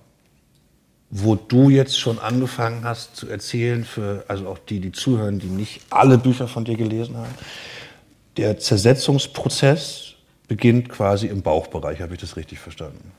Wo 1.09 1.35
du 1.35 1.69
jetzt 1.69 1.97
schon 1.97 2.19
angefangen 2.19 2.83
hast 2.83 3.15
zu 3.15 3.29
erzählen, 3.29 3.85
für 3.85 4.25
also 4.27 4.47
auch 4.47 4.59
die, 4.59 4.81
die 4.81 4.91
zuhören, 4.91 5.39
die 5.39 5.47
nicht 5.47 5.81
alle 5.89 6.17
Bücher 6.17 6.47
von 6.47 6.65
dir 6.65 6.75
gelesen 6.75 7.17
haben, 7.17 7.33
der 8.37 8.59
Zersetzungsprozess 8.59 10.15
beginnt 10.47 10.89
quasi 10.89 11.27
im 11.27 11.41
Bauchbereich. 11.41 12.01
Habe 12.01 12.13
ich 12.13 12.21
das 12.21 12.35
richtig 12.35 12.59
verstanden? 12.59 13.11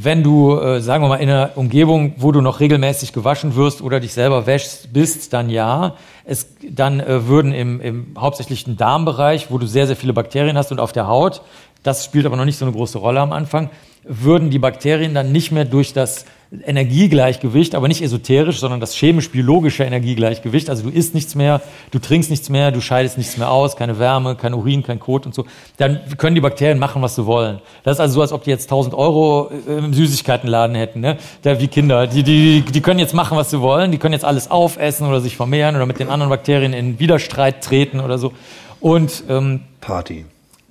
Wenn 0.00 0.22
du, 0.22 0.56
äh, 0.56 0.80
sagen 0.80 1.02
wir 1.02 1.08
mal, 1.08 1.16
in 1.16 1.28
einer 1.28 1.50
Umgebung, 1.56 2.12
wo 2.18 2.30
du 2.30 2.40
noch 2.40 2.60
regelmäßig 2.60 3.12
gewaschen 3.12 3.56
wirst 3.56 3.82
oder 3.82 3.98
dich 3.98 4.12
selber 4.12 4.46
wäschst, 4.46 4.92
bist, 4.92 5.32
dann 5.32 5.50
ja. 5.50 5.96
Es, 6.24 6.54
dann 6.70 7.00
äh, 7.00 7.26
würden 7.26 7.52
im, 7.52 7.80
im 7.80 8.06
hauptsächlichen 8.16 8.76
Darmbereich, 8.76 9.50
wo 9.50 9.58
du 9.58 9.66
sehr, 9.66 9.88
sehr 9.88 9.96
viele 9.96 10.12
Bakterien 10.12 10.56
hast 10.56 10.70
und 10.70 10.78
auf 10.78 10.92
der 10.92 11.08
Haut, 11.08 11.42
das 11.82 12.04
spielt 12.04 12.26
aber 12.26 12.36
noch 12.36 12.44
nicht 12.44 12.58
so 12.58 12.64
eine 12.64 12.74
große 12.74 12.96
Rolle 12.98 13.18
am 13.18 13.32
Anfang, 13.32 13.70
würden 14.04 14.50
die 14.50 14.60
Bakterien 14.60 15.14
dann 15.14 15.32
nicht 15.32 15.50
mehr 15.50 15.64
durch 15.64 15.94
das 15.94 16.26
Energiegleichgewicht, 16.50 17.74
aber 17.74 17.88
nicht 17.88 18.00
esoterisch, 18.00 18.58
sondern 18.58 18.80
das 18.80 18.94
chemisch-biologische 18.94 19.84
Energiegleichgewicht. 19.84 20.70
Also 20.70 20.84
du 20.84 20.88
isst 20.88 21.14
nichts 21.14 21.34
mehr, 21.34 21.60
du 21.90 21.98
trinkst 21.98 22.30
nichts 22.30 22.48
mehr, 22.48 22.70
du 22.72 22.80
scheidest 22.80 23.18
nichts 23.18 23.36
mehr 23.36 23.50
aus, 23.50 23.76
keine 23.76 23.98
Wärme, 23.98 24.34
kein 24.34 24.54
Urin, 24.54 24.82
kein 24.82 24.98
Kot 24.98 25.26
und 25.26 25.34
so. 25.34 25.44
Dann 25.76 26.00
können 26.16 26.34
die 26.34 26.40
Bakterien 26.40 26.78
machen, 26.78 27.02
was 27.02 27.16
sie 27.16 27.26
wollen. 27.26 27.60
Das 27.82 27.96
ist 27.96 28.00
also 28.00 28.14
so, 28.14 28.20
als 28.22 28.32
ob 28.32 28.44
die 28.44 28.50
jetzt 28.50 28.64
1000 28.64 28.94
Euro 28.94 29.50
im 29.66 29.92
Süßigkeitenladen 29.92 30.74
hätten, 30.74 31.00
ne? 31.00 31.18
Da, 31.42 31.60
wie 31.60 31.68
Kinder. 31.68 32.06
Die, 32.06 32.22
die, 32.22 32.62
die 32.62 32.80
können 32.80 32.98
jetzt 32.98 33.14
machen, 33.14 33.36
was 33.36 33.50
sie 33.50 33.60
wollen. 33.60 33.92
Die 33.92 33.98
können 33.98 34.14
jetzt 34.14 34.24
alles 34.24 34.50
aufessen 34.50 35.06
oder 35.06 35.20
sich 35.20 35.36
vermehren 35.36 35.76
oder 35.76 35.84
mit 35.84 35.98
den 35.98 36.08
anderen 36.08 36.30
Bakterien 36.30 36.72
in 36.72 36.98
Widerstreit 36.98 37.62
treten 37.62 38.00
oder 38.00 38.16
so. 38.16 38.32
Und 38.80 39.24
ähm, 39.28 39.60
Party. 39.82 40.24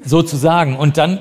Sozusagen. 0.03 0.75
Und 0.75 0.97
dann 0.97 1.19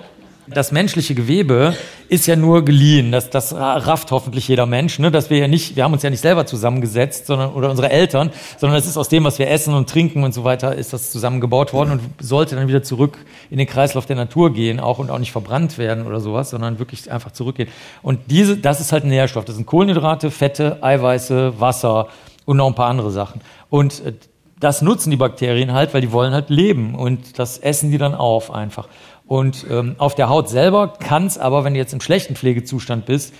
das 0.48 0.72
menschliche 0.72 1.14
Gewebe 1.14 1.74
ist 2.08 2.26
ja 2.26 2.36
nur 2.36 2.64
geliehen. 2.64 3.10
Das, 3.10 3.30
das 3.30 3.54
rafft 3.54 4.10
hoffentlich 4.12 4.46
jeder 4.48 4.66
Mensch, 4.66 4.98
ne? 4.98 5.10
dass 5.10 5.30
wir 5.30 5.38
ja 5.38 5.48
nicht, 5.48 5.76
wir 5.76 5.84
haben 5.84 5.92
uns 5.92 6.02
ja 6.02 6.10
nicht 6.10 6.20
selber 6.20 6.46
zusammengesetzt, 6.46 7.26
sondern 7.26 7.52
oder 7.52 7.70
unsere 7.70 7.90
Eltern, 7.90 8.30
sondern 8.58 8.78
es 8.78 8.86
ist 8.86 8.96
aus 8.96 9.08
dem, 9.08 9.24
was 9.24 9.38
wir 9.38 9.50
essen 9.50 9.74
und 9.74 9.90
trinken 9.90 10.22
und 10.22 10.32
so 10.32 10.44
weiter, 10.44 10.74
ist 10.74 10.92
das 10.92 11.10
zusammengebaut 11.10 11.72
worden 11.72 11.92
und 11.92 12.00
sollte 12.20 12.54
dann 12.54 12.68
wieder 12.68 12.82
zurück 12.82 13.18
in 13.50 13.58
den 13.58 13.66
Kreislauf 13.66 14.06
der 14.06 14.16
Natur 14.16 14.52
gehen, 14.52 14.78
auch 14.78 14.98
und 14.98 15.10
auch 15.10 15.18
nicht 15.18 15.32
verbrannt 15.32 15.78
werden 15.78 16.06
oder 16.06 16.20
sowas, 16.20 16.50
sondern 16.50 16.78
wirklich 16.78 17.10
einfach 17.10 17.32
zurückgehen. 17.32 17.68
Und 18.02 18.30
diese, 18.30 18.56
das 18.56 18.80
ist 18.80 18.92
halt 18.92 19.04
ein 19.04 19.10
Nährstoff. 19.10 19.44
Das 19.44 19.56
sind 19.56 19.66
Kohlenhydrate, 19.66 20.30
Fette, 20.30 20.82
Eiweiße, 20.82 21.60
Wasser 21.60 22.08
und 22.44 22.56
noch 22.56 22.68
ein 22.68 22.74
paar 22.74 22.88
andere 22.88 23.10
Sachen. 23.10 23.40
Und 23.68 24.04
äh, 24.04 24.12
das 24.58 24.80
nutzen 24.80 25.10
die 25.10 25.16
Bakterien 25.16 25.72
halt, 25.72 25.92
weil 25.92 26.00
die 26.00 26.12
wollen 26.12 26.32
halt 26.32 26.48
leben 26.48 26.94
und 26.94 27.38
das 27.38 27.58
essen 27.58 27.90
die 27.90 27.98
dann 27.98 28.14
auf 28.14 28.50
einfach. 28.50 28.88
Und 29.26 29.66
ähm, 29.68 29.96
auf 29.98 30.14
der 30.14 30.28
Haut 30.28 30.48
selber 30.48 30.94
kann 30.98 31.26
es 31.26 31.36
aber, 31.36 31.64
wenn 31.64 31.74
du 31.74 31.80
jetzt 31.80 31.92
im 31.92 32.00
schlechten 32.00 32.36
Pflegezustand 32.36 33.06
bist, 33.06 33.34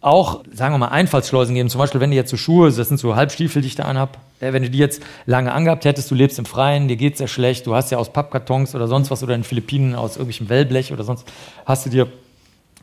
auch, 0.00 0.44
sagen 0.52 0.74
wir 0.74 0.78
mal, 0.78 0.88
Einfallsschleusen 0.88 1.54
geben. 1.54 1.68
Zum 1.68 1.80
Beispiel, 1.80 2.00
wenn 2.00 2.10
du 2.10 2.16
jetzt 2.16 2.30
so 2.30 2.36
Schuhe, 2.36 2.70
das 2.70 2.88
sind 2.88 2.98
so 2.98 3.16
Halbstiefel, 3.16 3.60
die 3.60 3.68
ich 3.68 3.74
da 3.74 3.84
anhab, 3.84 4.18
äh, 4.40 4.52
wenn 4.52 4.62
du 4.62 4.70
die 4.70 4.78
jetzt 4.78 5.02
lange 5.26 5.52
angehabt 5.52 5.84
hättest, 5.84 6.10
du 6.10 6.14
lebst 6.14 6.38
im 6.38 6.44
Freien, 6.44 6.86
dir 6.86 6.96
geht's 6.96 7.18
sehr 7.18 7.28
schlecht, 7.28 7.66
du 7.66 7.74
hast 7.74 7.90
ja 7.90 7.98
aus 7.98 8.12
Pappkartons 8.12 8.74
oder 8.76 8.86
sonst 8.86 9.10
was 9.10 9.22
oder 9.24 9.34
in 9.34 9.40
den 9.40 9.46
Philippinen 9.46 9.96
aus 9.96 10.16
irgendwelchem 10.16 10.48
Wellblech 10.48 10.92
oder 10.92 11.02
sonst, 11.02 11.26
hast 11.66 11.86
du 11.86 11.90
dir 11.90 12.06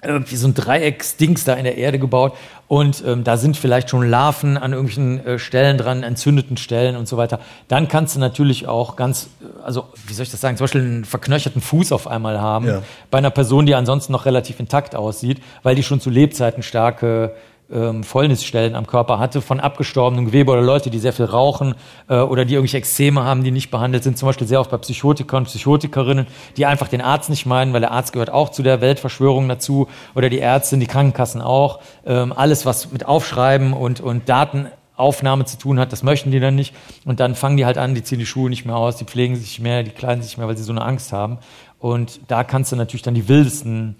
irgendwie 0.03 0.35
so 0.35 0.47
ein 0.47 0.53
Dreiecksdings 0.53 1.43
da 1.43 1.53
in 1.53 1.63
der 1.63 1.77
Erde 1.77 1.99
gebaut 1.99 2.33
und 2.67 3.03
ähm, 3.05 3.23
da 3.23 3.37
sind 3.37 3.57
vielleicht 3.57 3.89
schon 3.89 4.09
Larven 4.09 4.57
an 4.57 4.71
irgendwelchen 4.71 5.25
äh, 5.25 5.39
Stellen 5.39 5.77
dran, 5.77 6.03
entzündeten 6.03 6.57
Stellen 6.57 6.95
und 6.95 7.07
so 7.07 7.17
weiter. 7.17 7.39
Dann 7.67 7.87
kannst 7.87 8.15
du 8.15 8.19
natürlich 8.19 8.67
auch 8.67 8.95
ganz, 8.95 9.29
äh, 9.41 9.63
also 9.63 9.89
wie 10.07 10.13
soll 10.13 10.23
ich 10.23 10.31
das 10.31 10.41
sagen, 10.41 10.57
zum 10.57 10.63
Beispiel 10.63 10.81
einen 10.81 11.05
verknöcherten 11.05 11.61
Fuß 11.61 11.91
auf 11.91 12.07
einmal 12.07 12.41
haben 12.41 12.67
ja. 12.67 12.81
bei 13.11 13.19
einer 13.19 13.29
Person, 13.29 13.65
die 13.65 13.75
ansonsten 13.75 14.11
noch 14.11 14.25
relativ 14.25 14.59
intakt 14.59 14.95
aussieht, 14.95 15.41
weil 15.63 15.75
die 15.75 15.83
schon 15.83 15.99
zu 15.99 16.09
Lebzeiten 16.09 16.63
starke 16.63 17.35
ähm, 17.71 18.03
Fäulnisstellen 18.03 18.75
am 18.75 18.87
Körper 18.87 19.19
hatte 19.19 19.41
von 19.41 19.59
abgestorbenem 19.59 20.25
Gewebe 20.25 20.51
oder 20.51 20.61
Leute, 20.61 20.89
die 20.89 20.99
sehr 20.99 21.13
viel 21.13 21.25
rauchen 21.25 21.75
äh, 22.07 22.15
oder 22.17 22.45
die 22.45 22.53
irgendwelche 22.53 22.77
Extreme 22.77 23.23
haben, 23.23 23.43
die 23.43 23.51
nicht 23.51 23.71
behandelt 23.71 24.03
sind. 24.03 24.17
Zum 24.17 24.27
Beispiel 24.27 24.47
sehr 24.47 24.59
oft 24.59 24.71
bei 24.71 24.77
Psychotikern, 24.77 25.45
Psychotikerinnen, 25.45 26.27
die 26.57 26.65
einfach 26.65 26.87
den 26.87 27.01
Arzt 27.01 27.29
nicht 27.29 27.45
meinen, 27.45 27.73
weil 27.73 27.81
der 27.81 27.91
Arzt 27.91 28.13
gehört 28.13 28.31
auch 28.31 28.49
zu 28.49 28.63
der 28.63 28.81
Weltverschwörung 28.81 29.47
dazu 29.47 29.87
oder 30.15 30.29
die 30.29 30.39
Ärzte, 30.39 30.77
die 30.77 30.87
Krankenkassen 30.87 31.41
auch. 31.41 31.79
Ähm, 32.05 32.33
alles, 32.33 32.65
was 32.65 32.91
mit 32.91 33.05
Aufschreiben 33.05 33.73
und, 33.73 34.01
und 34.01 34.27
Datenaufnahme 34.27 35.45
zu 35.45 35.57
tun 35.57 35.79
hat, 35.79 35.91
das 35.91 36.03
möchten 36.03 36.31
die 36.31 36.39
dann 36.39 36.55
nicht. 36.55 36.75
Und 37.05 37.19
dann 37.19 37.35
fangen 37.35 37.57
die 37.57 37.65
halt 37.65 37.77
an, 37.77 37.95
die 37.95 38.03
ziehen 38.03 38.19
die 38.19 38.25
Schuhe 38.25 38.49
nicht 38.49 38.65
mehr 38.65 38.75
aus, 38.75 38.97
die 38.97 39.05
pflegen 39.05 39.35
sich 39.35 39.59
mehr, 39.59 39.83
die 39.83 39.91
kleiden 39.91 40.23
sich 40.23 40.37
mehr, 40.37 40.47
weil 40.47 40.57
sie 40.57 40.63
so 40.63 40.73
eine 40.73 40.83
Angst 40.83 41.13
haben. 41.13 41.39
Und 41.79 42.19
da 42.27 42.43
kannst 42.43 42.71
du 42.71 42.75
natürlich 42.75 43.01
dann 43.01 43.15
die 43.15 43.27
wildesten 43.27 43.95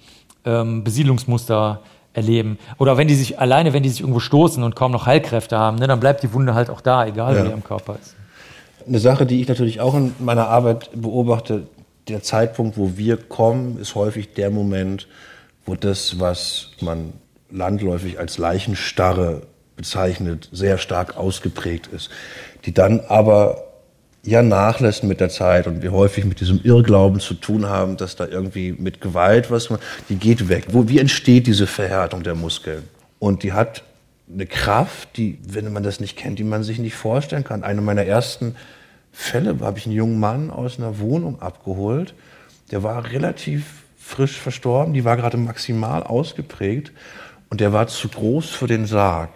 ähm, 0.45 0.83
Besiedlungsmuster 0.83 1.81
erleben. 2.13 2.57
Oder 2.77 2.97
wenn 2.97 3.07
die 3.07 3.15
sich 3.15 3.39
alleine, 3.39 3.73
wenn 3.73 3.83
die 3.83 3.89
sich 3.89 4.01
irgendwo 4.01 4.19
stoßen 4.19 4.63
und 4.63 4.75
kaum 4.75 4.91
noch 4.91 5.05
Heilkräfte 5.05 5.57
haben, 5.57 5.77
ne, 5.77 5.87
dann 5.87 5.99
bleibt 5.99 6.23
die 6.23 6.33
Wunde 6.33 6.53
halt 6.53 6.69
auch 6.69 6.81
da, 6.81 7.05
egal 7.05 7.35
ja. 7.35 7.43
wie 7.43 7.47
die 7.47 7.53
am 7.53 7.63
Körper 7.63 7.97
ist. 8.01 8.15
Eine 8.87 8.99
Sache, 8.99 9.25
die 9.25 9.41
ich 9.41 9.47
natürlich 9.47 9.79
auch 9.79 9.93
in 9.93 10.13
meiner 10.19 10.47
Arbeit 10.47 10.89
beobachte, 10.93 11.67
der 12.07 12.23
Zeitpunkt, 12.23 12.77
wo 12.77 12.97
wir 12.97 13.17
kommen, 13.17 13.79
ist 13.79 13.95
häufig 13.95 14.33
der 14.33 14.49
Moment, 14.49 15.07
wo 15.65 15.75
das, 15.75 16.19
was 16.19 16.71
man 16.81 17.13
landläufig 17.51 18.19
als 18.19 18.37
Leichenstarre 18.37 19.43
bezeichnet, 19.75 20.49
sehr 20.51 20.77
stark 20.77 21.17
ausgeprägt 21.17 21.87
ist. 21.87 22.09
Die 22.65 22.73
dann 22.73 23.01
aber 23.01 23.70
ja 24.23 24.41
nachlässt 24.41 25.03
mit 25.03 25.19
der 25.19 25.29
Zeit 25.29 25.67
und 25.67 25.81
wir 25.81 25.91
häufig 25.91 26.25
mit 26.25 26.39
diesem 26.39 26.59
Irrglauben 26.63 27.19
zu 27.19 27.33
tun 27.33 27.67
haben, 27.67 27.97
dass 27.97 28.15
da 28.15 28.27
irgendwie 28.27 28.71
mit 28.71 29.01
Gewalt 29.01 29.49
was 29.49 29.69
die 30.09 30.15
geht 30.15 30.47
weg. 30.47 30.67
Wo, 30.69 30.87
wie 30.87 30.99
entsteht 30.99 31.47
diese 31.47 31.67
Verhärtung 31.67 32.23
der 32.23 32.35
Muskeln? 32.35 32.83
Und 33.19 33.43
die 33.43 33.53
hat 33.53 33.83
eine 34.31 34.45
Kraft, 34.45 35.17
die, 35.17 35.39
wenn 35.47 35.71
man 35.73 35.83
das 35.83 35.99
nicht 35.99 36.17
kennt, 36.17 36.39
die 36.39 36.43
man 36.43 36.63
sich 36.63 36.79
nicht 36.79 36.95
vorstellen 36.95 37.43
kann. 37.43 37.63
Eine 37.63 37.81
meiner 37.81 38.05
ersten 38.05 38.55
Fälle 39.11 39.57
habe 39.59 39.77
ich 39.77 39.85
einen 39.85 39.95
jungen 39.95 40.19
Mann 40.19 40.51
aus 40.51 40.77
einer 40.77 40.99
Wohnung 40.99 41.41
abgeholt. 41.41 42.13
Der 42.71 42.83
war 42.83 43.11
relativ 43.11 43.65
frisch 43.97 44.39
verstorben, 44.39 44.93
die 44.93 45.03
war 45.03 45.17
gerade 45.17 45.37
maximal 45.37 46.03
ausgeprägt 46.03 46.91
und 47.49 47.59
der 47.59 47.73
war 47.73 47.87
zu 47.87 48.07
groß 48.07 48.49
für 48.49 48.67
den 48.67 48.85
Sarg. 48.85 49.29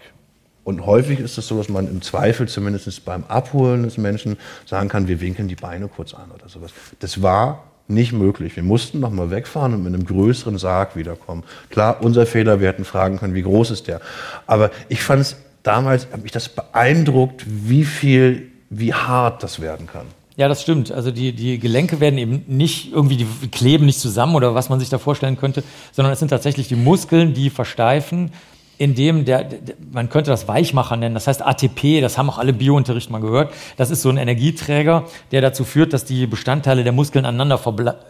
Und 0.65 0.84
häufig 0.88 1.19
ist 1.19 1.38
es 1.38 1.47
so, 1.47 1.58
dass 1.58 1.69
man 1.69 1.88
im 1.88 2.01
Zweifel 2.01 2.47
zumindest 2.47 3.06
beim 3.06 3.23
Abholen 3.25 3.84
des 3.84 3.99
Menschen 3.99 4.36
sagen 4.65 4.89
kann, 4.89 5.08
wir 5.08 5.21
winkeln 5.21 5.47
die 5.47 5.56
Beine 5.56 5.88
kurz 5.88 6.15
an 6.15 6.32
oder 6.34 6.49
sowas. 6.49 6.71
Das 6.99 7.21
war 7.21 7.63
nicht 7.88 8.13
möglich. 8.13 8.56
Wir 8.56 8.63
mussten 8.63 8.99
noch 8.99 9.12
mal 9.12 9.30
wegfahren 9.30 9.75
und 9.75 9.84
mit 9.84 9.93
einem 9.93 10.06
größeren 10.06 10.58
Sarg 10.58 10.95
wiederkommen. 10.95 11.43
Klar, 11.69 11.97
unser 12.01 12.25
Fehler, 12.25 12.60
wir 12.62 12.67
hätten 12.67 12.84
fragen 12.84 13.19
können, 13.19 13.36
wie 13.36 13.43
groß 13.43 13.69
ist 13.69 13.88
der. 13.88 14.01
Aber 14.47 14.71
ich 14.89 15.04
fand 15.04 15.21
es 15.21 15.36
damals, 15.62 16.08
hat 16.12 16.23
mich 16.23 16.32
das 16.32 16.49
beeindruckt, 16.49 17.45
wie 17.45 17.86
viel, 17.86 18.49
wie 18.71 18.91
hart 18.91 19.43
das 19.43 19.62
werden 19.62 19.86
kann. 19.86 20.08
Ja, 20.36 20.47
das 20.47 20.63
stimmt. 20.63 20.91
Also 20.91 21.12
die, 21.12 21.34
die 21.34 21.60
Gelenke 21.60 21.99
werden 21.99 22.17
eben 22.17 22.43
nicht 22.47 22.91
irgendwie, 22.91 23.17
die 23.17 23.28
kleben 23.51 23.86
nicht 23.86 23.99
zusammen 23.99 24.36
oder 24.36 24.56
was 24.56 24.69
man 24.69 24.80
sich 24.80 24.89
da 24.89 24.97
vorstellen 24.97 25.38
könnte, 25.38 25.63
sondern 25.91 26.12
es 26.12 26.17
sind 26.17 26.30
tatsächlich 26.30 26.67
die 26.67 26.75
Muskeln, 26.75 27.36
die 27.36 27.51
versteifen 27.51 28.32
in 28.78 28.96
dem 28.96 29.26
der, 29.26 29.44
der, 29.44 29.76
man 29.92 30.10
könnte 30.10 30.32
das 30.32 30.48
Weichmacher 30.48 30.98
nennen, 30.98 31.16
das 31.16 31.28
heißt 31.28 31.46
ATP, 31.46 32.02
das 32.02 32.18
haben 32.18 32.30
auch 32.30 32.38
alle 32.38 32.54
Biounterricht 32.54 33.10
mal 33.10 33.22
gehört. 33.22 33.54
Das 33.78 33.90
ist 33.90 34.02
so 34.02 34.10
ein 34.10 34.18
Energieträger, 34.18 35.06
der 35.32 35.42
dazu 35.42 35.64
führt, 35.64 35.94
dass 35.94 36.04
die 36.04 36.28
Bestandteile 36.28 36.84
der 36.84 36.92
Muskeln 36.92 37.26
aneinander, 37.26 37.60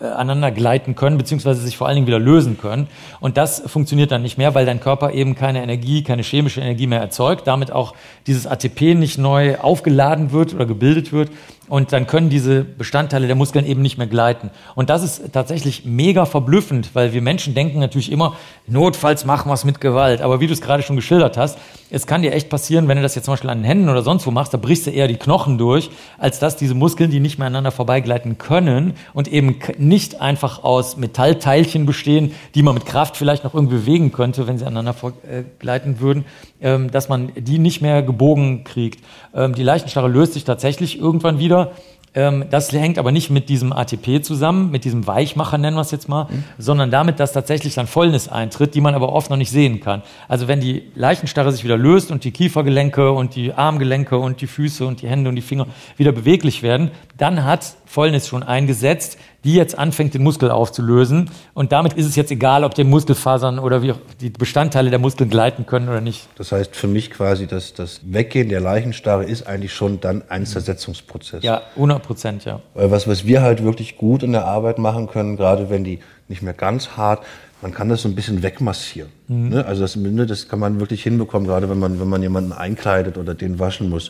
äh, 0.02 0.06
aneinander 0.06 0.52
gleiten 0.52 0.96
können, 0.96 1.18
beziehungsweise 1.18 1.62
sich 1.62 1.78
vor 1.78 1.88
allen 1.88 1.96
Dingen 1.96 2.08
wieder 2.08 2.20
lösen 2.20 2.58
können. 2.58 2.88
Und 3.20 3.38
das 3.38 3.62
funktioniert 3.66 4.12
dann 4.12 4.24
nicht 4.24 4.38
mehr, 4.38 4.56
weil 4.56 4.66
dein 4.66 4.80
Körper 4.80 5.12
eben 5.12 5.36
keine 5.36 5.62
Energie, 5.62 6.04
keine 6.04 6.24
chemische 6.24 6.62
Energie 6.62 6.88
mehr 6.88 7.00
erzeugt, 7.00 7.46
damit 7.48 7.72
auch 7.72 7.94
dieses 8.26 8.48
ATP 8.48 8.96
nicht 8.96 9.18
neu 9.18 9.58
aufgeladen 9.58 10.32
wird 10.32 10.54
oder 10.54 10.66
gebildet 10.66 11.12
wird. 11.12 11.30
Und 11.68 11.94
dann 11.94 12.06
können 12.06 12.30
diese 12.30 12.64
Bestandteile 12.64 13.28
der 13.28 13.36
Muskeln 13.36 13.66
eben 13.66 13.82
nicht 13.82 13.98
mehr 13.98 14.08
gleiten. 14.08 14.52
Und 14.76 14.90
das 14.90 15.04
ist 15.04 15.34
tatsächlich 15.34 15.84
mega 15.86 16.26
verblüffend, 16.26 16.92
weil 16.94 17.14
wir 17.14 17.22
Menschen 17.22 17.56
denken 17.56 17.80
natürlich 17.80 18.12
immer, 18.12 18.36
notfalls 18.68 19.26
machen 19.26 19.50
wir 19.50 19.54
es 19.54 19.66
mit 19.66 19.82
Gewalt. 19.82 20.22
Aber 20.22 20.40
wie 20.40 20.48
du 20.48 20.54
es 20.54 20.62
gerade 20.62 20.84
schon 20.84 20.96
geschildert 20.96 21.38
hast, 21.38 21.58
es 21.92 22.08
kann 22.08 22.24
dir 22.24 22.34
echt 22.34 22.50
passieren, 22.50 22.88
wenn 22.88 22.98
du 22.98 23.04
das 23.04 23.14
jetzt 23.16 23.26
zum 23.26 23.34
Beispiel 23.34 23.50
an 23.50 23.60
den 23.60 23.66
Händen 23.66 23.90
oder 23.90 24.02
sonst 24.02 24.26
wo 24.26 24.32
machst, 24.32 24.54
da 24.54 24.58
brichst 24.58 24.88
du 24.88 24.92
eher 24.92 25.08
die 25.08 25.18
Knochen 25.18 25.58
durch, 25.58 25.92
als 26.18 26.40
dass 26.40 26.58
diese 26.58 26.74
Muskeln, 26.74 27.12
die 27.12 27.20
nicht 27.20 27.38
mehr 27.38 27.48
aneinander 27.48 27.72
vorbeigleiten 27.72 28.38
können 28.38 28.94
und 29.14 29.28
eben 29.28 29.60
nicht 29.78 30.20
einfach 30.20 30.64
aus 30.64 30.98
Metallteilchen 30.98 31.86
bestehen, 31.86 32.32
die 32.56 32.64
man 32.64 32.74
mit 32.74 32.86
Kraft 32.86 33.18
vielleicht 33.18 33.44
noch 33.44 33.54
irgendwie 33.54 33.76
bewegen 33.76 34.12
könnte, 34.12 34.48
wenn 34.48 34.58
sie 34.58 34.66
aneinander 34.66 34.94
vorgleiten 34.94 36.00
würden, 36.00 36.26
ähm, 36.60 36.90
dass 36.90 37.08
man 37.08 37.32
die 37.36 37.60
nicht 37.60 37.82
mehr 37.82 38.02
gebogen 38.02 38.64
kriegt. 38.64 39.04
Ähm, 39.34 39.54
die 39.54 39.64
Leichenstarre 39.64 40.08
löst 40.08 40.34
sich 40.34 40.44
tatsächlich 40.44 41.00
irgendwann 41.00 41.38
wieder. 41.38 41.72
Ähm, 42.16 42.46
das 42.50 42.72
hängt 42.72 42.98
aber 42.98 43.12
nicht 43.12 43.30
mit 43.30 43.50
diesem 43.50 43.74
ATP 43.74 44.24
zusammen, 44.24 44.72
mit 44.72 44.86
diesem 44.86 45.06
Weichmacher 45.06 45.58
nennen 45.58 45.76
wir 45.76 45.82
es 45.82 45.92
jetzt 45.92 46.08
mal, 46.08 46.26
mhm. 46.26 46.44
sondern 46.58 46.90
damit, 46.90 47.20
dass 47.20 47.34
tatsächlich 47.34 47.76
dann 47.76 47.88
Vollnis 47.88 48.28
eintritt, 48.28 48.74
die 48.74 48.82
man 48.82 48.96
aber 48.96 49.12
oft 49.12 49.30
noch 49.30 49.38
nicht 49.38 49.52
sehen 49.52 49.82
kann. 49.82 50.02
Also 50.28 50.48
wenn 50.48 50.62
die 50.62 50.92
Leichenstarre 50.96 51.52
sich 51.52 51.64
wieder 51.64 51.78
löst 51.78 52.12
und 52.12 52.24
die 52.24 52.32
Kiefergelenke 52.32 53.12
und 53.12 53.36
die 53.36 53.54
Armgelenke 53.54 54.18
und 54.18 54.42
die 54.42 54.48
Füße 54.48 54.86
und 54.86 55.02
die 55.02 55.10
Hände 55.10 55.30
und 55.30 55.36
die 55.36 55.42
Finger 55.42 55.68
wieder 55.98 56.14
beweglich 56.14 56.64
werden, 56.64 56.92
dann 57.18 57.44
hat 57.44 57.76
Vollnis 57.86 58.28
schon 58.28 58.44
eingesetzt, 58.44 59.18
die 59.46 59.54
jetzt 59.54 59.78
anfängt, 59.78 60.16
den 60.16 60.24
Muskel 60.24 60.50
aufzulösen. 60.50 61.30
Und 61.54 61.72
damit 61.72 61.94
ist 61.94 62.08
es 62.08 62.16
jetzt 62.16 62.32
egal, 62.32 62.64
ob 62.64 62.74
die 62.74 62.84
Muskelfasern 62.84 63.60
oder 63.60 63.84
wie 63.84 63.94
die 64.20 64.32
Bestandteile 64.32 64.90
der 64.90 64.98
Muskeln 64.98 65.30
gleiten 65.30 65.68
können 65.68 65.88
oder 65.88 66.02
nicht. 66.02 66.28
Das 66.36 66.52
heißt 66.52 66.76
für 66.76 66.88
mich 66.88 67.12
quasi, 67.12 67.46
dass 67.46 67.74
das 67.74 68.02
Weggehen 68.04 68.50
der 68.50 68.60
Leichenstarre 68.60 69.24
ist 69.24 69.46
eigentlich 69.46 69.74
schon 69.74 70.02
dann 70.02 70.24
ein 70.30 70.48
Zersetzungsprozess. 70.48 71.44
Ja, 71.44 71.62
100 71.76 72.02
Prozent, 72.02 72.46
ja. 72.46 72.60
Was, 72.74 73.08
was 73.08 73.26
wir 73.26 73.44
halt 73.44 73.64
wirklich 73.64 73.98
gut 73.98 74.24
in 74.24 74.32
der 74.32 74.46
Arbeit 74.46 74.80
machen 74.80 75.08
können, 75.08 75.38
gerade 75.38 75.70
wenn 75.70 75.84
die 75.84 76.00
nicht 76.28 76.42
mehr 76.42 76.54
ganz 76.54 76.98
hart, 76.98 77.24
man 77.62 77.72
kann 77.72 77.88
das 77.88 78.02
so 78.02 78.10
ein 78.10 78.16
bisschen 78.16 78.42
wegmassieren. 78.42 79.12
Mhm. 79.28 79.50
Ne? 79.50 79.66
Also 79.66 79.84
das, 79.84 79.96
ne, 79.96 80.26
das 80.26 80.50
kann 80.50 80.60
man 80.60 80.80
wirklich 80.80 81.04
hinbekommen, 81.04 81.48
gerade 81.48 81.70
wenn 81.70 81.80
man, 81.80 82.00
wenn 82.00 82.10
man 82.10 82.22
jemanden 82.24 82.52
einkleidet 82.52 83.18
oder 83.18 83.36
den 83.36 83.60
waschen 83.60 83.90
muss. 83.90 84.10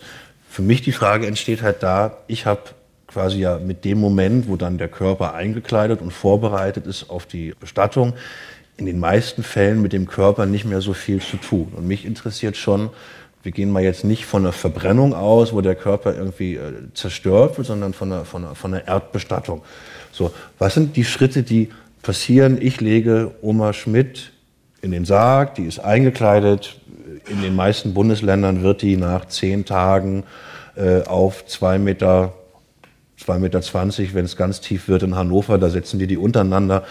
Für 0.49 0.61
mich 0.61 0.81
die 0.81 0.93
Frage 0.93 1.27
entsteht 1.27 1.61
halt 1.61 1.83
da, 1.83 2.19
ich 2.27 2.45
habe 2.45 2.61
quasi 3.15 3.39
ja 3.39 3.59
mit 3.59 3.85
dem 3.85 3.97
Moment, 3.97 4.49
wo 4.49 4.57
dann 4.57 4.77
der 4.77 4.89
Körper 4.89 5.33
eingekleidet 5.33 6.01
und 6.01 6.11
vorbereitet 6.11 6.85
ist 6.85 7.09
auf 7.09 7.25
die 7.25 7.53
Bestattung, 7.57 8.11
in 8.75 8.85
den 8.85 8.99
meisten 8.99 9.41
Fällen 9.41 9.81
mit 9.81 9.93
dem 9.93 10.05
Körper 10.05 10.45
nicht 10.45 10.65
mehr 10.65 10.81
so 10.81 10.91
viel 10.91 11.21
zu 11.21 11.37
tun. 11.37 11.71
Und 11.77 11.87
mich 11.87 12.03
interessiert 12.03 12.57
schon, 12.57 12.89
wir 13.41 13.53
gehen 13.53 13.71
mal 13.71 13.81
jetzt 13.81 14.03
nicht 14.03 14.25
von 14.25 14.41
einer 14.41 14.51
Verbrennung 14.51 15.13
aus, 15.13 15.53
wo 15.53 15.61
der 15.61 15.75
Körper 15.75 16.13
irgendwie 16.13 16.55
äh, 16.55 16.73
zerstört 16.93 17.57
wird, 17.57 17.67
sondern 17.67 17.93
von 17.93 18.11
einer, 18.11 18.25
von, 18.25 18.43
einer, 18.43 18.53
von 18.53 18.73
einer 18.73 18.85
Erdbestattung. 18.85 19.61
So, 20.11 20.33
was 20.59 20.73
sind 20.73 20.97
die 20.97 21.05
Schritte, 21.05 21.43
die 21.43 21.69
passieren? 22.01 22.61
Ich 22.61 22.81
lege 22.81 23.31
Oma 23.41 23.71
Schmidt 23.71 24.33
in 24.81 24.91
den 24.91 25.05
Sarg, 25.05 25.55
die 25.55 25.63
ist 25.63 25.79
eingekleidet. 25.79 26.81
In 27.29 27.41
den 27.41 27.55
meisten 27.55 27.93
Bundesländern 27.93 28.61
wird 28.61 28.81
die 28.81 28.97
nach 28.97 29.23
zehn 29.23 29.63
Tagen 29.63 30.25
äh, 30.75 31.03
auf 31.03 31.45
zwei 31.45 31.79
Meter 31.79 32.33
2,20 33.19 33.39
Meter, 33.39 34.13
wenn 34.13 34.25
es 34.25 34.35
ganz 34.35 34.61
tief 34.61 34.87
wird 34.87 35.03
in 35.03 35.15
Hannover, 35.15 35.57
da 35.57 35.69
setzen 35.69 35.99
die 35.99 36.07
die 36.07 36.17
untereinander, 36.17 36.83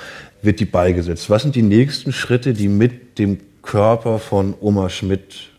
wird 0.42 0.60
die 0.60 0.64
beigesetzt. 0.64 1.28
Was 1.30 1.42
sind 1.42 1.54
die 1.54 1.62
nächsten 1.62 2.12
Schritte, 2.12 2.54
die 2.54 2.68
mit 2.68 3.18
dem 3.18 3.38
Körper 3.62 4.18
von 4.18 4.54
Oma 4.60 4.88
Schmidt 4.88 5.50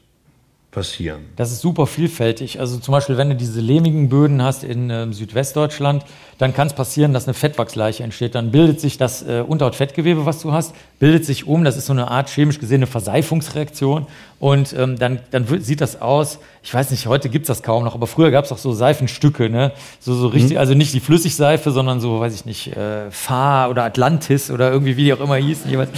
passieren? 0.75 1.21
Das 1.37 1.51
ist 1.51 1.61
super 1.61 1.87
vielfältig. 1.87 2.59
Also 2.59 2.77
zum 2.77 2.91
Beispiel, 2.91 3.17
wenn 3.17 3.29
du 3.29 3.35
diese 3.35 3.61
lehmigen 3.61 4.09
Böden 4.09 4.41
hast 4.43 4.63
in 4.63 4.89
äh, 4.89 5.11
Südwestdeutschland, 5.11 6.03
dann 6.37 6.53
kann 6.53 6.67
es 6.67 6.73
passieren, 6.73 7.13
dass 7.13 7.27
eine 7.27 7.33
Fettwachsleiche 7.33 8.03
entsteht. 8.03 8.35
Dann 8.35 8.51
bildet 8.51 8.81
sich 8.81 8.97
das 8.97 9.23
äh, 9.23 9.43
Unterhautfettgewebe, 9.47 10.25
was 10.25 10.41
du 10.41 10.51
hast, 10.51 10.75
bildet 10.99 11.25
sich 11.25 11.47
um. 11.47 11.63
Das 11.63 11.77
ist 11.77 11.85
so 11.85 11.93
eine 11.93 12.11
Art 12.11 12.29
chemisch 12.29 12.59
gesehene 12.59 12.87
Verseifungsreaktion. 12.87 14.07
Und 14.37 14.75
ähm, 14.77 14.99
dann, 14.99 15.19
dann 15.31 15.47
sieht 15.61 15.79
das 15.79 16.01
aus, 16.01 16.39
ich 16.61 16.73
weiß 16.73 16.91
nicht, 16.91 17.07
heute 17.07 17.29
gibt's 17.29 17.47
das 17.47 17.63
kaum 17.63 17.85
noch, 17.85 17.95
aber 17.95 18.05
früher 18.05 18.31
gab's 18.31 18.51
auch 18.51 18.57
so 18.57 18.73
Seifenstücke, 18.73 19.49
ne? 19.49 19.71
So, 19.99 20.13
so 20.13 20.27
richtig, 20.27 20.53
mhm. 20.53 20.57
also 20.57 20.73
nicht 20.73 20.93
die 20.93 20.99
Flüssigseife, 20.99 21.71
sondern 21.71 22.01
so, 22.01 22.19
weiß 22.19 22.35
ich 22.35 22.45
nicht, 22.45 22.75
äh, 22.75 23.09
Fahr 23.11 23.69
oder 23.69 23.83
Atlantis 23.83 24.51
oder 24.51 24.71
irgendwie, 24.71 24.97
wie 24.97 25.05
die 25.05 25.13
auch 25.13 25.21
immer 25.21 25.35
hießen 25.35 25.71
jeweils. 25.71 25.89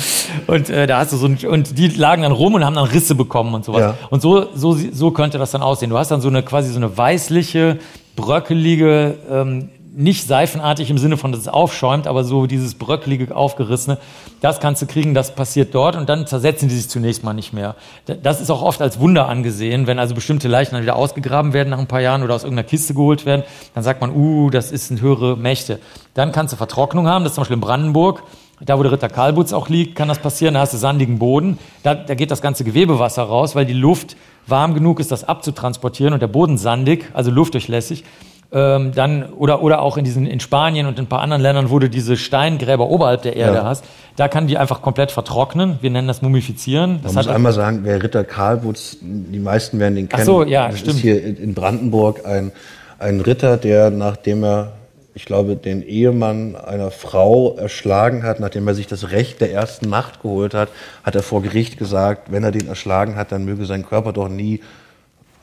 Und 0.46 0.70
äh, 0.70 0.86
da 0.86 1.00
hast 1.00 1.14
du 1.14 1.18
so 1.18 1.26
ein, 1.26 1.38
und 1.48 1.78
die 1.80 1.88
lagen 1.88 2.22
dann 2.22 2.32
rum 2.32 2.54
und 2.54 2.64
haben 2.64 2.76
dann 2.76 2.86
Risse 2.86 3.16
bekommen 3.16 3.56
und 3.56 3.66
sowas. 3.66 3.82
Ja. 3.82 3.98
Und 4.12 4.22
so, 4.22 4.48
so, 4.54 4.74
so 4.74 5.12
könnte 5.12 5.40
das 5.40 5.52
dann 5.52 5.64
aussehen. 5.64 5.90
Du 5.90 5.98
hast 5.98 6.12
dann 6.12 6.22
so 6.22 6.28
eine 6.28 6.44
quasi 6.44 6.72
so 6.72 6.78
eine 6.78 6.96
weißliche, 6.96 7.80
bröckelige, 8.16 9.16
ähm, 9.32 9.70
nicht 9.98 10.28
seifenartig 10.28 10.92
im 10.92 11.00
Sinne 11.00 11.18
von, 11.18 11.32
dass 11.32 11.42
es 11.42 11.48
aufschäumt, 11.48 12.06
aber 12.06 12.24
so 12.24 12.46
dieses 12.46 12.76
bröcklige, 12.76 13.36
aufgerissene, 13.36 13.98
das 14.42 14.60
kannst 14.60 14.80
du 14.84 14.86
kriegen, 14.86 15.16
das 15.16 15.34
passiert 15.34 15.74
dort 15.74 15.96
und 15.96 16.08
dann 16.08 16.28
zersetzen 16.28 16.70
die 16.70 16.76
sich 16.76 16.88
zunächst 16.88 17.24
mal 17.24 17.34
nicht 17.34 17.52
mehr. 17.52 17.76
Das 18.06 18.40
ist 18.40 18.52
auch 18.52 18.62
oft 18.62 18.80
als 18.80 19.00
Wunder 19.00 19.28
angesehen, 19.28 19.88
wenn 19.88 19.98
also 19.98 20.14
bestimmte 20.14 20.48
Leichen 20.48 20.76
dann 20.76 20.84
wieder 20.84 20.96
ausgegraben 20.96 21.52
werden 21.52 21.72
nach 21.72 21.80
ein 21.80 21.88
paar 21.88 22.02
Jahren 22.02 22.22
oder 22.22 22.36
aus 22.36 22.44
irgendeiner 22.44 22.68
Kiste 22.68 22.94
geholt 22.94 23.26
werden, 23.26 23.42
dann 23.74 23.84
sagt 23.84 24.00
man, 24.00 24.16
uh, 24.16 24.52
das 24.52 24.72
ist 24.72 24.92
eine 24.92 25.02
höhere 25.02 25.36
Mächte. 25.36 25.80
Dann 26.14 26.32
kannst 26.32 26.54
du 26.54 26.58
Vertrocknung 26.58 27.08
haben, 27.08 27.24
das 27.24 27.32
ist 27.32 27.36
zum 27.36 27.42
Beispiel 27.42 27.56
in 27.56 27.62
Brandenburg, 27.62 28.22
da 28.64 28.78
wo 28.78 28.84
der 28.84 28.92
Ritter 28.92 29.10
Karlbutz 29.10 29.52
auch 29.52 29.68
liegt, 29.68 29.96
kann 29.96 30.10
das 30.10 30.20
passieren, 30.20 30.54
da 30.54 30.60
hast 30.60 30.76
du 30.76 30.78
sandigen 30.78 31.18
Boden, 31.18 31.58
da, 31.82 31.96
da 31.96 32.14
geht 32.14 32.30
das 32.30 32.44
ganze 32.44 32.64
Gewebewasser 32.64 33.24
raus, 33.24 33.56
weil 33.56 33.66
die 33.66 33.74
Luft 33.74 34.16
warm 34.46 34.76
genug 34.76 35.00
ist, 35.00 35.12
das 35.12 35.24
abzutransportieren 35.24 36.14
und 36.14 36.20
der 36.20 36.28
Boden 36.28 36.60
sandig, 36.60 37.10
also 37.16 37.32
luftdurchlässig 37.32 38.04
ähm, 38.52 38.92
dann 38.94 39.24
oder 39.34 39.62
oder 39.62 39.82
auch 39.82 39.98
in 39.98 40.06
diesen 40.06 40.26
in 40.26 40.40
Spanien 40.40 40.88
und 40.88 40.98
in 41.00 41.06
ein 41.06 41.10
paar 41.10 41.22
anderen 41.22 41.42
Ländern, 41.42 41.70
wo 41.70 41.80
du 41.80 41.90
diese 41.90 42.16
Steingräber 42.16 42.90
oberhalb 42.90 43.22
der 43.22 43.36
Erde 43.36 43.58
ja. 43.58 43.64
hast, 43.66 43.84
da 44.16 44.28
kann 44.28 44.48
die 44.48 44.58
einfach 44.58 44.82
komplett 44.82 45.12
vertrocknen. 45.12 45.80
Wir 45.82 45.90
nennen 45.90 46.08
das 46.08 46.22
Mumifizieren. 46.22 47.00
Das 47.04 47.14
Man 47.14 47.26
muss 47.26 47.34
einmal 47.34 47.54
sagen, 47.54 47.80
wer 47.84 48.02
Ritter 48.02 48.24
Karlbutz, 48.24 48.98
die 49.02 49.40
meisten 49.40 49.80
werden 49.80 49.96
den 49.96 50.08
kennen. 50.08 50.22
Ach 50.22 50.26
so, 50.26 50.44
ja, 50.44 50.70
das 50.70 50.80
stimmt. 50.80 50.96
ist 50.96 51.02
hier 51.02 51.24
in 51.24 51.54
Brandenburg 51.54 52.26
ein 52.26 52.52
ein 53.00 53.22
Ritter, 53.22 53.58
der 53.58 53.92
nachdem 53.92 54.44
er 54.44 54.74
ich 55.18 55.26
glaube, 55.26 55.56
den 55.56 55.82
Ehemann 55.82 56.56
einer 56.56 56.92
Frau 56.92 57.56
erschlagen 57.56 58.22
hat, 58.22 58.40
nachdem 58.40 58.68
er 58.68 58.76
sich 58.76 58.86
das 58.86 59.10
Recht 59.10 59.42
der 59.42 59.52
ersten 59.52 59.90
Nacht 59.90 60.22
geholt 60.22 60.54
hat, 60.54 60.70
hat 61.04 61.16
er 61.16 61.24
vor 61.24 61.42
Gericht 61.42 61.80
gesagt, 61.80 62.32
wenn 62.32 62.44
er 62.44 62.52
den 62.52 62.68
erschlagen 62.68 63.16
hat, 63.16 63.32
dann 63.32 63.44
möge 63.44 63.66
sein 63.66 63.84
Körper 63.84 64.14
doch 64.14 64.30
nie 64.30 64.62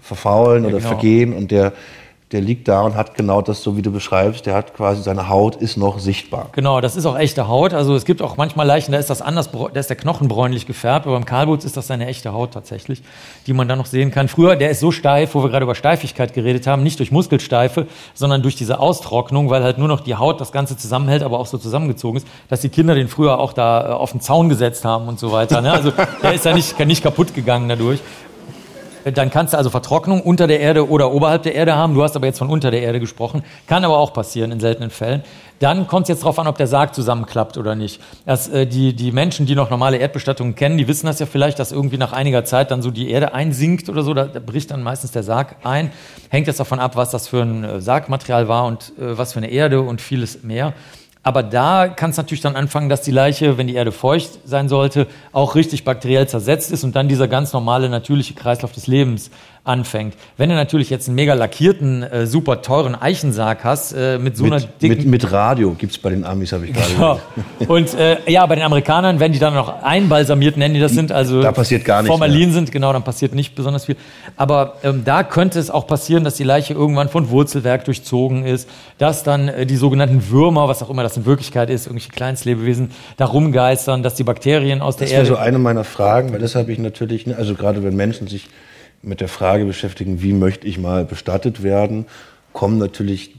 verfaulen 0.01 0.63
ja, 0.63 0.69
oder 0.69 0.79
genau. 0.79 0.91
vergehen. 0.91 1.33
Und 1.33 1.51
der 1.51 1.73
der 2.33 2.41
liegt 2.41 2.69
da 2.69 2.81
und 2.81 2.97
hat 2.97 3.15
genau 3.15 3.43
das, 3.43 3.63
so 3.63 3.77
wie 3.77 3.83
du 3.83 3.93
beschreibst, 3.93 4.47
der 4.47 4.55
hat 4.55 4.75
quasi, 4.75 5.03
seine 5.03 5.29
Haut 5.29 5.57
ist 5.57 5.77
noch 5.77 5.99
sichtbar. 5.99 6.49
Genau, 6.53 6.81
das 6.81 6.97
ist 6.97 7.07
auch 7.07 7.19
echte 7.19 7.49
Haut. 7.49 7.75
Also 7.75 7.95
es 7.95 8.05
gibt 8.07 8.23
auch 8.23 8.37
manchmal 8.37 8.67
Leichen, 8.67 8.93
da 8.93 8.99
ist 8.99 9.11
das 9.11 9.23
anders, 9.23 9.51
da 9.53 9.79
ist 9.79 9.91
der 9.91 9.97
Knochen 9.97 10.27
bräunlich 10.27 10.67
gefärbt, 10.67 11.07
aber 11.07 11.15
beim 11.15 11.27
Karlbutz 11.27 11.65
ist 11.65 11.77
das 11.77 11.87
seine 11.87 12.07
echte 12.07 12.33
Haut 12.33 12.53
tatsächlich, 12.53 13.03
die 13.47 13.53
man 13.53 13.69
dann 13.69 13.79
noch 13.79 13.87
sehen 13.87 14.11
kann. 14.11 14.29
Früher, 14.29 14.57
der 14.57 14.71
ist 14.71 14.81
so 14.81 14.91
steif, 14.91 15.35
wo 15.35 15.43
wir 15.43 15.51
gerade 15.51 15.65
über 15.65 15.75
Steifigkeit 15.75 16.33
geredet 16.33 16.67
haben, 16.67 16.83
nicht 16.83 16.99
durch 16.99 17.13
Muskelsteife, 17.13 17.87
sondern 18.15 18.43
durch 18.43 18.57
diese 18.57 18.81
Austrocknung, 18.81 19.51
weil 19.51 19.63
halt 19.63 19.79
nur 19.79 19.89
noch 19.89 20.01
die 20.01 20.17
Haut 20.17 20.41
das 20.41 20.51
Ganze 20.51 20.77
zusammenhält, 20.79 21.23
aber 21.23 21.39
auch 21.39 21.47
so 21.47 21.59
zusammengezogen 21.59 22.17
ist, 22.17 22.27
dass 22.49 22.63
die 22.63 22.71
Kinder 22.71 22.95
den 22.95 23.09
früher 23.09 23.39
auch 23.39 23.53
da 23.53 23.91
äh, 23.91 23.93
auf 23.93 24.13
den 24.13 24.21
Zaun 24.21 24.49
gesetzt 24.49 24.85
haben 24.85 25.09
und 25.09 25.21
so 25.21 25.31
weiter. 25.31 25.61
Ne? 25.61 25.73
Also 25.73 25.93
der 26.23 26.33
ist 26.33 26.45
ja 26.45 26.55
nicht, 26.55 26.79
nicht 26.87 27.03
kaputt 27.03 27.35
gegangen 27.35 27.69
dadurch. 27.69 28.01
Dann 29.13 29.31
kannst 29.31 29.53
du 29.53 29.59
also 29.59 29.71
Vertrocknung 29.71 30.23
unter 30.23 30.47
der 30.47 30.61
Erde 30.61 30.89
oder 30.89 31.13
oberhalb 31.13 31.43
der 31.43 31.55
Erde 31.55 31.77
haben. 31.77 31.95
Du 31.95 32.03
hast 32.03 32.17
aber 32.17 32.27
jetzt 32.27 32.39
von 32.39 32.49
unter 32.49 32.71
der 32.71 32.83
Erde 32.83 33.01
gesprochen. 33.01 33.43
Kann 33.67 33.85
aber 33.85 33.99
auch 33.99 34.13
passieren 34.13 34.51
in 34.51 34.61
seltenen 34.61 34.91
Fällen. 34.91 35.23
Dann 35.61 35.87
kommt 35.87 36.05
es 36.05 36.09
jetzt 36.09 36.23
darauf 36.23 36.39
an, 36.39 36.47
ob 36.47 36.59
der 36.59 36.67
Sarg 36.67 36.95
zusammenklappt 36.95 37.57
oder 37.57 37.75
nicht. 37.75 38.01
Das, 38.27 38.49
äh, 38.49 38.67
die, 38.67 38.95
die 38.95 39.13
Menschen, 39.13 39.47
die 39.47 39.55
noch 39.55 39.71
normale 39.71 39.99
Erdbestattungen 39.99 40.55
kennen, 40.55 40.79
die 40.79 40.89
wissen 40.89 41.07
das 41.07 41.19
ja 41.21 41.27
vielleicht, 41.27 41.59
dass 41.59 41.71
irgendwie 41.71 41.97
nach 41.97 42.13
einiger 42.13 42.45
Zeit 42.45 42.71
dann 42.71 42.83
so 42.83 42.91
die 42.91 43.11
Erde 43.11 43.35
einsinkt 43.35 43.89
oder 43.89 44.03
so. 44.03 44.15
Da, 44.15 44.25
da 44.25 44.41
bricht 44.41 44.71
dann 44.71 44.83
meistens 44.83 45.13
der 45.13 45.23
Sarg 45.23 45.57
ein. 45.65 45.93
Hängt 46.31 46.47
jetzt 46.47 46.61
davon 46.61 46.81
ab, 46.81 46.97
was 46.97 47.11
das 47.11 47.29
für 47.29 47.43
ein 47.43 47.65
äh, 47.65 47.81
Sargmaterial 47.81 48.49
war 48.49 48.67
und 48.67 48.93
äh, 48.99 49.17
was 49.17 49.33
für 49.33 49.39
eine 49.39 49.51
Erde 49.51 49.81
und 49.81 50.01
vieles 50.01 50.43
mehr. 50.43 50.73
Aber 51.25 51.43
da 51.43 51.89
kann 51.89 52.11
es 52.11 52.19
natürlich 52.19 52.43
dann 52.43 52.55
anfangen, 52.55 52.91
dass 52.91 53.01
die 53.01 53.11
Leiche, 53.11 53.57
wenn 53.57 53.67
die 53.67 53.75
Erde 53.75 53.93
feucht 53.93 54.41
sein 54.45 54.69
sollte, 54.69 55.07
auch 55.33 55.55
richtig 55.55 55.83
bakteriell 55.83 56.29
zersetzt 56.29 56.71
ist 56.71 56.85
und 56.85 56.95
dann 56.95 57.09
dieser 57.09 57.29
ganz 57.29 57.55
normale, 57.55 57.89
natürliche 57.89 58.35
Kreislauf 58.35 58.73
des 58.73 58.87
Lebens 58.87 59.31
anfängt. 59.65 60.15
Wenn 60.37 60.51
du 60.51 60.55
natürlich 60.55 60.91
jetzt 60.91 61.09
einen 61.09 61.15
mega 61.15 61.33
lackierten, 61.33 62.03
äh, 62.03 62.27
super 62.27 62.61
teuren 62.61 62.95
Eichensarg 62.95 63.65
hast, 63.65 63.93
äh, 63.93 64.19
mit 64.19 64.37
so 64.37 64.45
mit, 64.45 64.53
einer 64.53 64.63
dicken... 64.81 64.97
Mit, 64.97 65.23
mit 65.23 65.33
Radio 65.33 65.73
gibt's 65.73 65.97
bei 65.97 66.11
den 66.11 66.25
Amis, 66.25 66.53
habe 66.53 66.67
ich 66.67 66.75
gerade 66.75 66.91
Ja. 66.99 67.19
Und 67.67 67.95
äh, 67.95 68.19
ja, 68.31 68.45
bei 68.45 68.57
den 68.57 68.65
Amerikanern, 68.65 69.21
wenn 69.21 69.33
die 69.33 69.39
dann 69.39 69.55
noch 69.55 69.83
einbalsamiert 69.83 70.59
nennen, 70.59 70.75
die 70.75 70.81
das 70.81 70.93
sind, 70.93 71.13
also 71.13 71.41
Da 71.41 71.51
passiert 71.53 71.85
gar 71.87 72.03
nichts 72.03 72.11
Formalin 72.11 72.53
sind, 72.53 72.73
genau, 72.73 72.93
dann 72.93 73.05
passiert 73.05 73.35
nicht 73.35 73.55
besonders 73.55 73.87
viel. 73.87 73.97
Aber 74.37 74.75
ähm, 74.83 75.03
da 75.05 75.23
könnte 75.23 75.59
es 75.59 75.71
auch 75.71 75.87
passieren, 75.87 76.25
dass 76.25 76.35
die 76.35 76.45
Leiche 76.45 76.75
irgendwann 76.75 77.09
von 77.09 77.31
Wurzelwerk 77.31 77.87
durchzogen 77.87 78.45
ist, 78.45 78.69
dass 78.99 79.23
dann 79.23 79.49
äh, 79.49 79.65
die 79.65 79.77
sogenannten 79.77 80.29
Würmer, 80.29 80.69
was 80.69 80.83
auch 80.83 80.91
immer 80.91 81.03
das 81.03 81.17
in 81.17 81.25
Wirklichkeit 81.25 81.71
ist, 81.71 81.87
irgendwelche 81.87 82.13
Kleinstlebewesen, 82.13 82.91
da 83.17 83.25
rumgeistern, 83.25 84.03
dass 84.03 84.15
die 84.15 84.25
Bakterien 84.25 84.83
aus 84.83 84.97
der 84.97 85.07
Das 85.07 85.13
wäre 85.13 85.23
Erde... 85.23 85.35
so 85.37 85.37
eine 85.37 85.59
meiner 85.59 85.85
Fragen, 85.85 86.35
weil 86.35 86.41
das 86.41 86.55
habe 86.55 86.71
ich 86.71 86.79
natürlich, 86.79 87.27
ne, 87.27 87.37
also 87.37 87.55
gerade 87.55 87.83
wenn 87.83 87.97
Menschen 87.97 88.29
sich 88.29 88.49
mit 89.07 89.21
der 89.21 89.29
Frage 89.29 89.65
beschäftigen, 89.65 90.23
wie 90.23 90.33
möchte 90.33 90.67
ich 90.67 90.79
mal 90.79 91.05
bestattet 91.05 91.63
werden, 91.63 92.07
kommen 92.53 92.79
natürlich, 92.79 93.37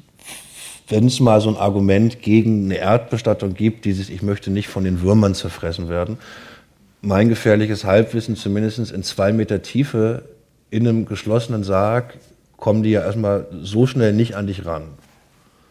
wenn 0.87 1.07
es 1.07 1.19
mal 1.19 1.41
so 1.41 1.49
ein 1.49 1.57
Argument 1.57 2.21
gegen 2.21 2.65
eine 2.65 2.77
Erdbestattung 2.77 3.53
gibt, 3.53 3.85
dieses 3.85 4.09
Ich 4.09 4.21
möchte 4.21 4.51
nicht 4.51 4.67
von 4.67 4.83
den 4.83 5.01
Würmern 5.01 5.35
zerfressen 5.35 5.89
werden, 5.89 6.17
mein 7.01 7.29
gefährliches 7.29 7.85
Halbwissen, 7.85 8.35
zumindest 8.35 8.91
in 8.91 9.03
zwei 9.03 9.31
Meter 9.31 9.61
Tiefe 9.61 10.23
in 10.71 10.87
einem 10.87 11.05
geschlossenen 11.05 11.63
Sarg, 11.63 12.17
kommen 12.57 12.83
die 12.83 12.91
ja 12.91 13.01
erstmal 13.01 13.47
so 13.61 13.85
schnell 13.85 14.13
nicht 14.13 14.35
an 14.35 14.47
dich 14.47 14.65
ran. 14.65 14.89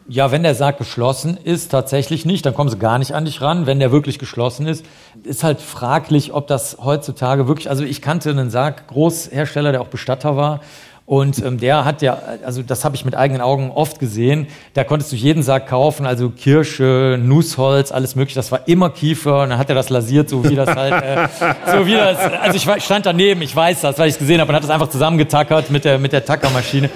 Ja, 0.07 0.31
wenn 0.31 0.43
der 0.43 0.53
Sarg 0.53 0.77
geschlossen 0.77 1.35
ist, 1.43 1.71
tatsächlich 1.71 2.25
nicht, 2.25 2.45
dann 2.45 2.53
kommen 2.53 2.69
sie 2.69 2.77
gar 2.77 2.99
nicht 2.99 3.13
an 3.13 3.25
dich 3.25 3.41
ran. 3.41 3.65
Wenn 3.65 3.79
der 3.79 3.91
wirklich 3.91 4.19
geschlossen 4.19 4.67
ist, 4.67 4.85
ist 5.23 5.43
halt 5.43 5.61
fraglich, 5.61 6.31
ob 6.31 6.45
das 6.45 6.77
heutzutage 6.79 7.47
wirklich, 7.47 7.71
also 7.71 7.83
ich 7.83 8.03
kannte 8.03 8.29
einen 8.29 8.51
Sarggroßhersteller, 8.51 9.71
der 9.71 9.81
auch 9.81 9.87
Bestatter 9.87 10.37
war. 10.37 10.59
Und 11.07 11.43
ähm, 11.43 11.59
der 11.59 11.85
hat 11.85 12.01
ja, 12.01 12.19
also 12.43 12.63
das 12.63 12.83
habe 12.83 12.95
ich 12.95 13.05
mit 13.05 13.15
eigenen 13.15 13.41
Augen 13.41 13.71
oft 13.71 13.99
gesehen, 13.99 14.47
da 14.73 14.83
konntest 14.83 15.11
du 15.11 15.15
jeden 15.15 15.43
Sarg 15.43 15.67
kaufen, 15.67 16.07
also 16.07 16.29
Kirsche, 16.29 17.19
Nussholz, 17.21 17.91
alles 17.91 18.15
mögliche, 18.15 18.39
das 18.39 18.51
war 18.51 18.67
immer 18.67 18.89
Kiefer. 18.91 19.43
Und 19.43 19.49
dann 19.49 19.59
hat 19.59 19.69
er 19.69 19.75
das 19.75 19.89
lasiert, 19.89 20.29
so 20.29 20.47
wie 20.47 20.55
das 20.55 20.69
halt, 20.69 21.03
äh, 21.03 21.27
so 21.71 21.85
wie 21.85 21.93
das, 21.93 22.17
also 22.41 22.57
ich 22.75 22.83
stand 22.83 23.05
daneben, 23.05 23.41
ich 23.43 23.55
weiß 23.55 23.81
das, 23.81 23.97
weil 23.97 24.07
ich 24.07 24.15
es 24.15 24.19
gesehen 24.19 24.39
habe. 24.39 24.49
Und 24.49 24.55
hat 24.55 24.63
das 24.63 24.71
einfach 24.71 24.89
zusammengetackert 24.89 25.69
mit 25.71 25.85
der, 25.85 25.99
mit 25.99 26.11
der 26.11 26.25
Tackermaschine 26.25 26.89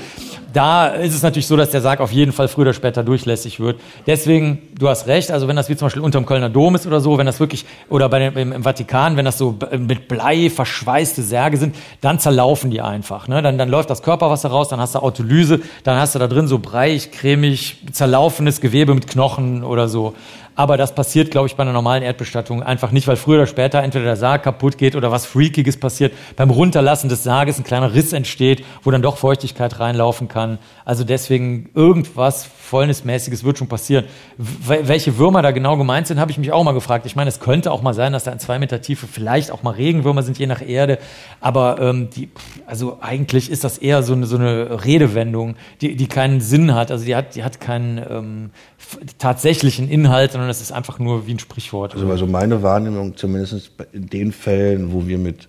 da 0.53 0.88
ist 0.88 1.15
es 1.15 1.21
natürlich 1.21 1.47
so, 1.47 1.55
dass 1.55 1.71
der 1.71 1.81
Sarg 1.81 1.99
auf 1.99 2.12
jeden 2.12 2.31
Fall 2.31 2.47
früher 2.47 2.63
oder 2.63 2.73
später 2.73 3.03
durchlässig 3.03 3.59
wird. 3.59 3.79
Deswegen, 4.07 4.59
du 4.77 4.89
hast 4.89 5.07
recht, 5.07 5.31
also 5.31 5.47
wenn 5.47 5.55
das 5.55 5.69
wie 5.69 5.75
zum 5.75 5.88
Beispiel 5.88 6.01
unterm 6.01 6.25
Kölner 6.25 6.49
Dom 6.49 6.75
ist 6.75 6.85
oder 6.88 6.99
so, 7.01 7.17
wenn 7.17 7.25
das 7.25 7.39
wirklich, 7.39 7.65
oder 7.89 8.09
bei 8.09 8.27
im, 8.27 8.53
im 8.53 8.63
Vatikan, 8.63 9.17
wenn 9.17 9.25
das 9.25 9.38
so 9.38 9.57
mit 9.77 10.07
Blei 10.07 10.49
verschweißte 10.49 11.21
Särge 11.21 11.57
sind, 11.57 11.75
dann 12.01 12.19
zerlaufen 12.19 12.71
die 12.71 12.81
einfach. 12.81 13.27
Ne? 13.27 13.41
Dann, 13.41 13.57
dann 13.57 13.69
läuft 13.69 13.89
das 13.89 14.01
Körperwasser 14.01 14.49
raus, 14.49 14.69
dann 14.69 14.79
hast 14.79 14.95
du 14.95 14.99
Autolyse, 14.99 15.62
dann 15.83 15.99
hast 15.99 16.15
du 16.15 16.19
da 16.19 16.27
drin 16.27 16.47
so 16.47 16.59
breiig, 16.59 17.12
cremig, 17.12 17.77
zerlaufenes 17.91 18.62
Gewebe 18.62 18.93
mit 18.93 19.07
Knochen 19.07 19.63
oder 19.63 19.88
so. 19.88 20.15
Aber 20.55 20.77
das 20.77 20.93
passiert, 20.93 21.31
glaube 21.31 21.47
ich, 21.47 21.55
bei 21.55 21.63
einer 21.63 21.73
normalen 21.73 22.03
Erdbestattung 22.03 22.63
einfach 22.63 22.91
nicht, 22.91 23.07
weil 23.07 23.15
früher 23.15 23.38
oder 23.38 23.47
später 23.47 23.81
entweder 23.81 24.05
der 24.05 24.15
Sarg 24.15 24.43
kaputt 24.43 24.77
geht 24.77 24.95
oder 24.95 25.12
was 25.12 25.25
Freakiges 25.25 25.77
passiert. 25.77 26.13
Beim 26.35 26.49
Runterlassen 26.49 27.09
des 27.09 27.23
Sarges 27.23 27.57
ein 27.57 27.63
kleiner 27.63 27.93
Riss 27.93 28.13
entsteht, 28.13 28.65
wo 28.83 28.91
dann 28.91 29.01
doch 29.01 29.17
Feuchtigkeit 29.17 29.79
reinlaufen 29.79 30.27
kann. 30.27 30.59
Also 30.85 31.03
deswegen 31.03 31.69
irgendwas 31.75 32.45
Fäulnismäßiges 32.45 33.43
wird 33.43 33.57
schon 33.57 33.67
passieren. 33.67 34.05
Welche 34.38 35.17
Würmer 35.17 35.41
da 35.41 35.51
genau 35.51 35.77
gemeint 35.77 36.07
sind, 36.07 36.19
habe 36.19 36.31
ich 36.31 36.38
mich 36.38 36.51
auch 36.51 36.63
mal 36.63 36.73
gefragt. 36.73 37.05
Ich 37.05 37.15
meine, 37.15 37.29
es 37.29 37.39
könnte 37.39 37.71
auch 37.71 37.81
mal 37.81 37.93
sein, 37.93 38.13
dass 38.13 38.25
da 38.25 38.31
in 38.31 38.39
zwei 38.39 38.59
Meter 38.59 38.81
Tiefe 38.81 39.07
vielleicht 39.07 39.51
auch 39.51 39.63
mal 39.63 39.71
Regenwürmer 39.71 40.23
sind, 40.23 40.38
je 40.38 40.45
nach 40.45 40.62
Erde. 40.62 40.99
Aber 41.41 41.79
ähm, 41.79 42.09
die, 42.09 42.29
also 42.67 42.99
eigentlich 43.01 43.49
ist 43.49 43.63
das 43.63 43.77
eher 43.77 44.03
so 44.03 44.13
eine, 44.13 44.27
so 44.27 44.35
eine 44.38 44.85
Redewendung, 44.85 45.55
die, 45.81 45.95
die 45.95 46.07
keinen 46.07 46.41
Sinn 46.41 46.75
hat. 46.75 46.91
Also 46.91 47.05
die 47.05 47.15
hat, 47.15 47.35
die 47.35 47.43
hat 47.43 47.59
keinen 47.59 47.97
ähm, 47.97 48.49
tatsächlichen 49.17 49.89
Inhalt, 49.89 50.32
sondern 50.32 50.49
es 50.49 50.62
ist 50.62 50.71
einfach 50.71 50.99
nur 50.99 51.28
wie 51.28 51.34
ein 51.34 51.39
Sprichwort. 51.39 51.93
Also, 51.93 52.10
also 52.10 52.28
meine 52.28 52.63
Wahrnehmung, 52.63 53.15
zumindest 53.15 53.71
in 53.91 54.08
den 54.08 54.32
Fällen, 54.32 54.91
wo 54.93 55.08
wir 55.08 55.17
mit 55.17 55.47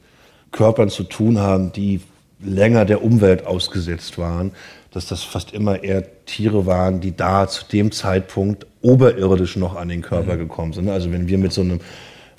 Körpern 0.53 0.91
zu 0.91 1.05
tun 1.05 1.39
haben, 1.39 1.73
die 1.73 2.01
länger 2.43 2.85
der 2.85 3.05
Umwelt 3.05 3.47
ausgesetzt 3.47 4.19
waren, 4.19 4.53
dass 4.93 5.07
das 5.07 5.23
fast 5.23 5.53
immer 5.53 5.83
eher 5.83 6.05
Tiere 6.27 6.67
waren, 6.67 7.01
die 7.01 7.17
da 7.17 7.47
zu 7.47 7.65
dem 7.65 7.93
Zeitpunkt 7.93 8.67
oberirdisch 8.83 9.57
noch 9.57 9.77
an 9.77 9.89
den 9.89 10.03
Körper 10.03 10.37
gekommen 10.37 10.73
sind. 10.73 10.89
Also 10.89 11.13
wenn 11.13 11.29
wir 11.29 11.39
mit 11.39 11.53
so 11.53 11.61
einem 11.61 11.81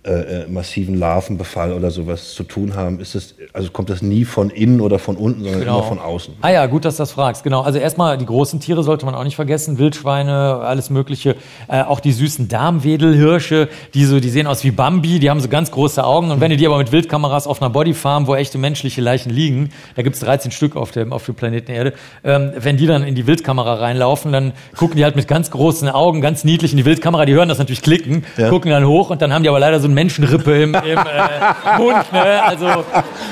äh, 0.04 0.46
äh, 0.46 0.48
massiven 0.48 0.98
Larvenbefall 0.98 1.74
oder 1.74 1.92
sowas 1.92 2.34
zu 2.34 2.42
tun 2.42 2.76
haben, 2.76 3.00
ist 3.00 3.14
es, 3.14 3.36
also 3.54 3.70
kommt 3.70 3.92
das 3.92 4.02
nie 4.02 4.26
von 4.26 4.50
innen 4.50 4.82
oder 4.82 4.98
von 4.98 5.16
unten, 5.16 5.44
sondern 5.44 5.62
immer 5.62 5.84
von 5.84 6.00
außen. 6.00 6.34
Ah 6.42 6.50
ja, 6.50 6.66
gut, 6.66 6.86
dass 6.86 6.96
du 6.98 7.04
das 7.04 7.12
fragst. 7.12 7.44
Genau. 7.44 7.62
Also 7.62 7.78
erstmal 7.78 8.18
die 8.18 8.26
großen 8.26 8.60
Tiere 8.60 8.82
sollte 8.82 9.06
man 9.06 9.14
auch 9.14 9.24
nicht 9.24 9.36
vergessen. 9.36 9.78
Wildschweine, 9.78 10.34
alles 10.34 10.90
Mögliche. 10.90 11.36
Äh, 11.68 11.84
auch 11.84 12.00
die 12.00 12.14
süßen 12.14 12.48
Darmwedelhirsche, 12.48 13.70
die 13.94 14.06
so, 14.06 14.20
die 14.20 14.30
sehen 14.30 14.48
aus 14.48 14.64
wie 14.64 14.72
Bambi, 14.72 15.20
die 15.20 15.30
haben 15.30 15.40
so 15.40 15.50
ganz 15.50 15.70
große 15.70 16.04
Augen. 16.04 16.32
Und 16.32 16.42
wenn 16.42 16.50
du 16.50 16.58
die 16.58 16.66
aber 16.66 16.80
mit 16.80 16.92
Wildkameras 16.92 17.46
auf 17.46 17.62
einer 17.62 17.70
Bodyfarm, 17.70 18.26
wo 18.26 18.34
echte 18.34 18.58
menschliche 18.58 19.02
Leichen 19.02 19.30
liegen, 19.30 19.70
da 19.96 20.02
gibt's 20.02 20.22
13 20.22 20.50
Stück 20.50 20.78
auf 20.78 20.90
dem, 20.90 21.14
auf 21.14 21.28
dem 21.28 21.36
Planeten 21.36 21.72
Erde, 21.72 21.94
ähm, 22.24 22.54
wenn 22.58 22.76
die 22.76 22.88
dann 22.88 23.04
in 23.04 23.14
die 23.14 23.28
Wildkamera 23.28 23.76
reinlaufen, 23.76 24.32
dann 24.32 24.54
gucken 24.76 24.98
die 24.98 25.04
halt 25.04 25.16
mit 25.16 25.28
ganz 25.28 25.52
großen 25.52 25.90
Augen, 25.90 26.22
ganz 26.22 26.44
niedlich 26.44 26.72
in 26.72 26.78
die 26.78 26.86
Wildkamera, 26.86 27.26
die 27.26 27.34
hören 27.34 27.50
das 27.50 27.60
natürlich 27.60 27.84
klicken, 27.84 28.24
gucken 28.50 28.72
dann 28.72 28.88
hoch 28.88 29.12
und 29.12 29.22
dann 29.22 29.32
haben 29.32 29.44
die 29.44 29.50
aber 29.50 29.60
leider 29.60 29.80
so 29.80 29.91
eine 29.92 29.96
Menschenrippe 29.96 30.64
im, 30.64 30.74
im 30.76 30.98
äh, 30.98 31.78
Mund. 31.78 32.12
Ne? 32.12 32.44
Also 32.44 32.84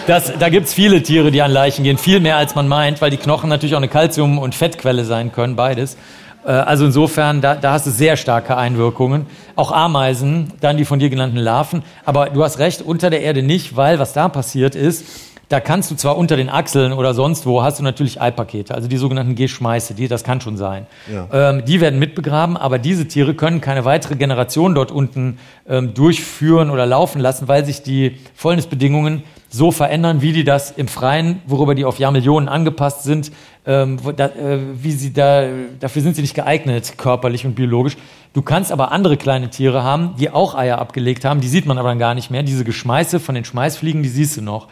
das, 0.07 0.33
da 0.37 0.49
gibt's 0.49 0.73
viele 0.73 1.01
Tiere, 1.01 1.31
die 1.31 1.41
an 1.41 1.51
Leichen 1.51 1.83
gehen, 1.83 1.97
viel 1.97 2.19
mehr 2.19 2.37
als 2.37 2.55
man 2.55 2.67
meint, 2.67 3.01
weil 3.01 3.11
die 3.11 3.17
Knochen 3.17 3.49
natürlich 3.49 3.75
auch 3.75 3.79
eine 3.79 3.87
Kalzium- 3.87 4.37
und 4.37 4.55
Fettquelle 4.55 5.05
sein 5.05 5.31
können, 5.31 5.55
beides. 5.55 5.97
Äh, 6.45 6.51
Also 6.51 6.85
insofern, 6.85 7.41
da, 7.41 7.55
da 7.55 7.73
hast 7.73 7.85
du 7.87 7.91
sehr 7.91 8.17
starke 8.17 8.55
Einwirkungen. 8.57 9.25
Auch 9.55 9.71
Ameisen, 9.71 10.53
dann 10.61 10.77
die 10.77 10.85
von 10.85 10.99
dir 10.99 11.09
genannten 11.09 11.37
Larven. 11.37 11.83
Aber 12.05 12.29
du 12.29 12.43
hast 12.43 12.59
recht, 12.59 12.81
unter 12.81 13.09
der 13.09 13.21
Erde 13.21 13.43
nicht, 13.43 13.75
weil 13.75 13.99
was 13.99 14.13
da 14.13 14.29
passiert 14.29 14.75
ist, 14.75 15.05
da 15.49 15.59
kannst 15.59 15.89
du 15.89 15.95
zwar 15.95 16.15
unter 16.15 16.37
den 16.37 16.47
Achseln 16.47 16.93
oder 16.93 17.15
sonst 17.15 17.47
wo, 17.47 17.63
hast 17.63 17.79
du 17.79 17.83
natürlich 17.83 18.21
Eipakete, 18.21 18.75
also 18.75 18.87
die 18.87 18.97
sogenannten 18.97 19.33
G-Schmeiße, 19.33 19.95
die, 19.95 20.07
das 20.07 20.23
kann 20.23 20.41
schon 20.41 20.57
sein. 20.57 20.85
Ähm, 21.33 21.65
die 21.65 21.81
werden 21.81 21.97
mitbegraben, 21.97 22.55
aber 22.55 22.77
diese 22.77 23.07
Tiere 23.07 23.33
können 23.33 23.59
keine 23.59 23.83
weitere 23.83 24.15
Generation 24.15 24.75
dort 24.75 24.91
unten 24.91 25.39
ähm, 25.67 25.95
durchführen 25.95 26.69
oder 26.69 26.85
laufen 26.85 27.19
lassen, 27.19 27.47
weil 27.47 27.65
sich 27.65 27.81
die 27.81 28.17
Fäulnisbedingungen 28.35 29.23
so 29.49 29.71
verändern, 29.71 30.21
wie 30.21 30.33
die 30.33 30.43
das 30.43 30.69
im 30.69 30.87
Freien, 30.87 31.41
worüber 31.47 31.73
die 31.73 31.83
auf 31.83 31.97
Jahrmillionen 31.97 32.47
angepasst 32.47 33.01
sind, 33.01 33.31
ähm, 33.65 33.97
da, 34.15 34.27
äh, 34.27 34.59
wie 34.75 34.91
sie 34.91 35.11
da, 35.11 35.47
dafür 35.79 36.03
sind 36.03 36.15
sie 36.15 36.21
nicht 36.21 36.35
geeignet, 36.35 36.93
körperlich 36.97 37.47
und 37.47 37.55
biologisch. 37.55 37.97
Du 38.33 38.43
kannst 38.43 38.71
aber 38.71 38.91
andere 38.91 39.17
kleine 39.17 39.49
Tiere 39.49 39.83
haben, 39.83 40.13
die 40.19 40.29
auch 40.29 40.53
Eier 40.53 40.77
abgelegt 40.77 41.25
haben, 41.25 41.41
die 41.41 41.47
sieht 41.47 41.65
man 41.65 41.79
aber 41.79 41.89
dann 41.89 41.97
gar 41.97 42.13
nicht 42.13 42.29
mehr. 42.29 42.43
Diese 42.43 42.63
Geschmeiße 42.63 43.19
von 43.19 43.33
den 43.33 43.45
Schmeißfliegen, 43.45 44.03
die 44.03 44.09
siehst 44.09 44.37
du 44.37 44.43
noch. 44.43 44.67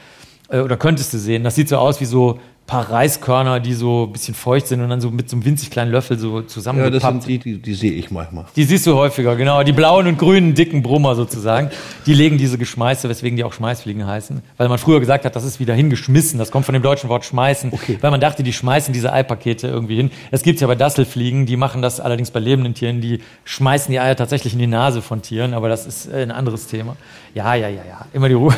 Äh, 0.49 0.59
oder 0.59 0.77
könntest 0.77 1.13
du 1.13 1.17
sehen. 1.17 1.43
Das 1.43 1.55
sieht 1.55 1.69
so 1.69 1.77
aus 1.77 1.99
wie 2.01 2.05
so 2.05 2.39
paar 2.67 2.91
Reiskörner, 2.91 3.61
die 3.61 3.73
so 3.73 4.07
ein 4.07 4.11
bisschen 4.11 4.35
feucht 4.35 4.67
sind 4.67 4.81
und 4.81 4.89
dann 4.89 4.99
so 4.99 5.09
mit 5.09 5.29
so 5.29 5.37
einem 5.37 5.45
winzig 5.45 5.71
kleinen 5.71 5.89
Löffel 5.89 6.19
so 6.19 6.35
Ja, 6.35 6.41
das 6.43 6.51
zusammengepappt. 6.51 7.23
sind 7.23 7.27
die, 7.27 7.39
die, 7.39 7.61
die 7.61 7.73
sehe 7.73 7.93
ich 7.93 8.11
manchmal. 8.11 8.43
Die 8.57 8.65
siehst 8.65 8.85
du 8.85 8.95
häufiger, 8.95 9.37
genau. 9.37 9.63
Die 9.63 9.71
blauen 9.71 10.05
und 10.05 10.17
grünen, 10.19 10.53
dicken 10.53 10.83
Brummer 10.83 11.15
sozusagen. 11.15 11.69
Die 12.05 12.13
legen 12.13 12.37
diese 12.37 12.57
Geschmeiße, 12.57 13.07
weswegen 13.07 13.37
die 13.37 13.45
auch 13.45 13.53
Schmeißfliegen 13.53 14.05
heißen. 14.05 14.41
Weil 14.57 14.67
man 14.67 14.79
früher 14.79 14.99
gesagt 14.99 15.23
hat, 15.23 15.33
das 15.37 15.45
ist 15.45 15.61
wieder 15.61 15.73
hingeschmissen. 15.75 16.39
Das 16.39 16.51
kommt 16.51 16.65
von 16.65 16.73
dem 16.73 16.83
deutschen 16.83 17.09
Wort 17.09 17.23
schmeißen. 17.23 17.71
Weil 18.01 18.11
man 18.11 18.19
dachte, 18.19 18.43
die 18.43 18.51
schmeißen 18.51 18.93
diese 18.93 19.13
Eipakete 19.13 19.67
irgendwie 19.67 19.95
hin. 19.95 20.11
Es 20.31 20.43
gibt 20.43 20.59
ja 20.59 20.67
bei 20.67 20.75
Dasselfliegen, 20.75 21.45
die 21.45 21.55
machen 21.55 21.81
das 21.81 22.01
allerdings 22.01 22.31
bei 22.31 22.41
lebenden 22.41 22.73
Tieren. 22.73 22.99
Die 22.99 23.19
schmeißen 23.45 23.93
die 23.93 23.99
Eier 24.01 24.17
tatsächlich 24.17 24.51
in 24.51 24.59
die 24.59 24.67
Nase 24.67 25.01
von 25.01 25.21
Tieren. 25.21 25.53
Aber 25.53 25.69
das 25.69 25.85
ist 25.85 26.13
ein 26.13 26.31
anderes 26.31 26.67
Thema. 26.67 26.97
Ja, 27.33 27.55
ja, 27.55 27.69
ja, 27.69 27.83
ja. 27.87 28.05
Immer 28.11 28.27
die 28.27 28.35
Ruhe. 28.35 28.53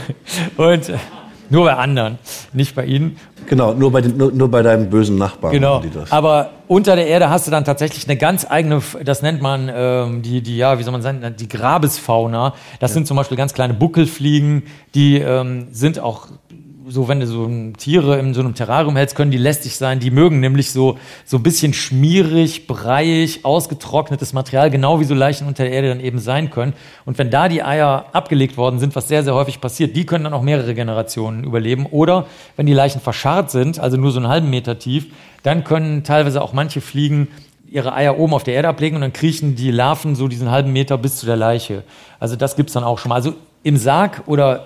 Und 0.58 0.92
nur 1.50 1.66
bei 1.66 1.74
anderen, 1.74 2.18
nicht 2.54 2.76
bei 2.76 2.86
ihnen. 2.86 3.18
Genau, 3.48 3.74
nur 3.74 3.92
bei, 3.92 4.02
den, 4.02 4.18
nur, 4.18 4.32
nur 4.32 4.50
bei 4.50 4.62
deinem 4.62 4.90
bösen 4.90 5.18
Nachbarn 5.18 5.52
Genau. 5.54 5.76
machen 5.78 5.90
die 5.92 5.98
das. 6.00 6.12
Aber 6.12 6.52
unter 6.68 6.96
der 6.96 7.08
Erde 7.08 7.30
hast 7.30 7.48
du 7.48 7.52
dann 7.52 7.66
tatsächlich 7.66 8.08
eine 8.08 8.18
ganz 8.18 8.46
eigene, 8.50 8.82
das 9.04 9.22
nennt 9.22 9.42
man 9.42 9.72
ähm, 9.74 10.22
die, 10.22 10.42
die, 10.42 10.58
ja, 10.58 10.78
wie 10.78 10.84
soll 10.84 10.92
man 10.92 11.02
sagen, 11.02 11.36
die 11.38 11.48
Grabesfauna. 11.48 12.54
Das 12.80 12.94
sind 12.94 13.08
zum 13.08 13.18
Beispiel 13.18 13.38
ganz 13.38 13.54
kleine 13.54 13.74
Buckelfliegen, 13.74 14.64
die 14.94 15.18
ähm, 15.18 15.68
sind 15.72 16.00
auch 16.00 16.28
so 16.90 17.08
wenn 17.08 17.20
du 17.20 17.28
so 17.28 17.48
Tiere 17.78 18.20
in 18.20 18.34
so 18.34 18.42
einem 18.42 18.56
Terrarium 18.56 18.96
hältst, 18.96 19.16
können 19.16 19.32
die 19.32 19.38
lästig 19.38 19.78
sein. 19.78 20.00
Die 20.00 20.12
mögen 20.12 20.40
nämlich 20.40 20.72
so, 20.72 20.98
so 21.26 21.38
ein 21.38 21.44
bisschen 21.44 21.74
schmierig, 21.74 22.68
breiig, 22.68 23.40
ausgetrocknetes 23.44 24.34
Material, 24.34 24.70
genau 24.70 25.00
wie 25.00 25.06
so 25.06 25.14
Leichen 25.14 25.48
unter 25.48 25.64
der 25.64 25.72
Erde 25.72 25.90
dann 25.90 26.00
eben 26.00 26.20
sein 26.20 26.50
können. 26.50 26.74
Und 27.06 27.18
wenn 27.18 27.30
da 27.30 27.48
die 27.48 27.64
Eier 27.64 28.06
abgelegt 28.14 28.58
worden 28.58 28.80
sind, 28.80 28.96
was 28.96 29.08
sehr, 29.08 29.24
sehr 29.24 29.36
häufig 29.36 29.62
passiert, 29.62 29.96
die 29.96 30.06
können 30.06 30.24
dann 30.24 30.34
auch 30.34 30.42
mehrere 30.42 30.74
Generationen 30.74 31.44
überleben. 31.44 31.86
Oder 31.86 32.26
wenn 32.58 32.66
die 32.66 32.74
Leichen 32.74 33.02
verscharrt 33.02 33.52
sind, 33.52 33.80
also 33.80 33.98
nur 33.98 34.12
so 34.12 34.20
einen 34.20 34.28
halben 34.28 34.50
Meter 34.50 34.80
tief, 34.80 35.08
dann 35.44 35.64
können 35.64 36.04
teilweise 36.04 36.42
auch 36.42 36.54
manche 36.54 36.82
Fliegen 36.82 37.28
ihre 37.72 37.94
Eier 37.94 38.18
oben 38.18 38.34
auf 38.34 38.44
der 38.44 38.56
Erde 38.56 38.68
ablegen 38.68 38.96
und 38.96 39.02
dann 39.02 39.14
kriechen 39.14 39.56
die 39.56 39.72
Larven 39.72 40.16
so 40.16 40.28
diesen 40.28 40.50
halben 40.50 40.74
Meter 40.74 40.98
bis 40.98 41.18
zu 41.18 41.26
der 41.26 41.36
Leiche. 41.36 41.84
Also 42.20 42.36
das 42.36 42.56
gibt's 42.56 42.74
dann 42.74 42.84
auch 42.84 42.98
schon 42.98 43.10
mal. 43.10 43.16
Also 43.16 43.36
im 43.64 43.78
Sarg 43.78 44.24
oder 44.26 44.66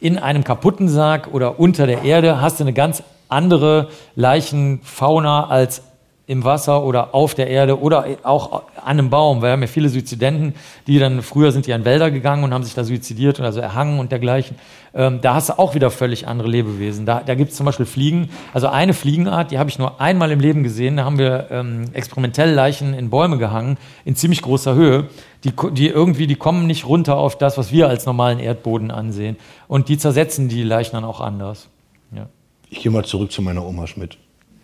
in 0.00 0.18
einem 0.18 0.44
kaputten 0.44 0.88
Sarg 0.88 1.28
oder 1.32 1.58
unter 1.58 1.86
der 1.86 2.02
Erde 2.02 2.40
hast 2.40 2.60
du 2.60 2.64
eine 2.64 2.72
ganz 2.72 3.02
andere 3.28 3.88
Leichenfauna 4.14 5.48
als 5.48 5.82
im 6.28 6.44
Wasser 6.44 6.84
oder 6.84 7.14
auf 7.14 7.34
der 7.34 7.48
Erde 7.48 7.80
oder 7.80 8.04
auch 8.22 8.62
an 8.76 8.98
einem 8.98 9.08
Baum. 9.08 9.40
Wir 9.40 9.48
haben 9.48 9.62
ja 9.62 9.66
viele 9.66 9.88
Suizidenten, 9.88 10.54
die 10.86 10.98
dann 10.98 11.22
früher 11.22 11.52
sind 11.52 11.66
die 11.66 11.70
in 11.70 11.86
Wälder 11.86 12.10
gegangen 12.10 12.44
und 12.44 12.52
haben 12.52 12.64
sich 12.64 12.74
da 12.74 12.84
suizidiert 12.84 13.40
oder 13.40 13.50
so 13.50 13.60
erhangen 13.60 13.98
und 13.98 14.12
dergleichen. 14.12 14.56
Ähm, 14.94 15.20
da 15.22 15.34
hast 15.34 15.48
du 15.48 15.58
auch 15.58 15.74
wieder 15.74 15.90
völlig 15.90 16.28
andere 16.28 16.48
Lebewesen. 16.48 17.06
Da, 17.06 17.22
da 17.24 17.34
gibt 17.34 17.52
es 17.52 17.56
zum 17.56 17.64
Beispiel 17.64 17.86
Fliegen. 17.86 18.28
Also 18.52 18.68
eine 18.68 18.92
Fliegenart, 18.92 19.52
die 19.52 19.58
habe 19.58 19.70
ich 19.70 19.78
nur 19.78 20.02
einmal 20.02 20.30
im 20.30 20.38
Leben 20.38 20.62
gesehen. 20.62 20.98
Da 20.98 21.06
haben 21.06 21.18
wir 21.18 21.46
ähm, 21.50 21.86
experimentell 21.94 22.52
Leichen 22.52 22.92
in 22.92 23.08
Bäume 23.08 23.38
gehangen, 23.38 23.78
in 24.04 24.14
ziemlich 24.14 24.42
großer 24.42 24.74
Höhe. 24.74 25.08
Die, 25.44 25.52
die 25.72 25.88
irgendwie, 25.88 26.26
die 26.26 26.34
kommen 26.34 26.66
nicht 26.66 26.86
runter 26.86 27.16
auf 27.16 27.38
das, 27.38 27.56
was 27.56 27.72
wir 27.72 27.88
als 27.88 28.04
normalen 28.04 28.38
Erdboden 28.38 28.90
ansehen. 28.90 29.36
Und 29.66 29.88
die 29.88 29.96
zersetzen 29.96 30.50
die 30.50 30.62
Leichen 30.62 30.92
dann 30.92 31.04
auch 31.04 31.22
anders. 31.22 31.68
Ja. 32.14 32.28
Ich 32.68 32.82
gehe 32.82 32.92
mal 32.92 33.04
zurück 33.06 33.32
zu 33.32 33.40
meiner 33.40 33.64
Oma 33.64 33.86
Schmidt. 33.86 34.18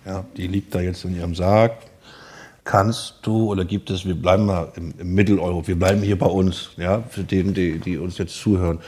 Ja, 0.06 0.24
die 0.36 0.46
liegt 0.46 0.74
da 0.74 0.80
jetzt 0.80 1.04
in 1.04 1.16
ihrem 1.16 1.34
Sarg. 1.34 1.72
Kannst 2.64 3.16
du 3.22 3.50
oder 3.50 3.64
gibt 3.64 3.90
es, 3.90 4.06
wir 4.06 4.14
bleiben 4.14 4.46
mal 4.46 4.72
im, 4.76 4.94
im 4.98 5.14
Mitteleuropa, 5.14 5.68
wir 5.68 5.78
bleiben 5.78 6.02
hier 6.02 6.18
bei 6.18 6.26
uns, 6.26 6.70
ja, 6.76 7.02
für 7.10 7.22
den, 7.22 7.52
die, 7.52 7.78
die 7.78 7.98
uns 7.98 8.16
jetzt 8.18 8.36
zuhören. 8.36 8.80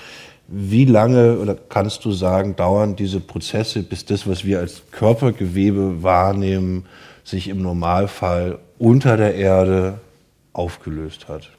Wie 0.48 0.84
lange 0.84 1.38
oder 1.38 1.54
kannst 1.54 2.04
du 2.04 2.12
sagen, 2.12 2.56
dauern 2.56 2.96
diese 2.96 3.20
Prozesse, 3.20 3.82
bis 3.82 4.04
das, 4.04 4.26
was 4.26 4.44
wir 4.44 4.60
als 4.60 4.82
Körpergewebe 4.92 6.02
wahrnehmen, 6.02 6.86
sich 7.24 7.48
im 7.48 7.60
Normalfall 7.60 8.58
unter 8.78 9.16
der 9.16 9.34
Erde 9.34 9.98
aufgelöst 10.52 11.28
hat? 11.28 11.50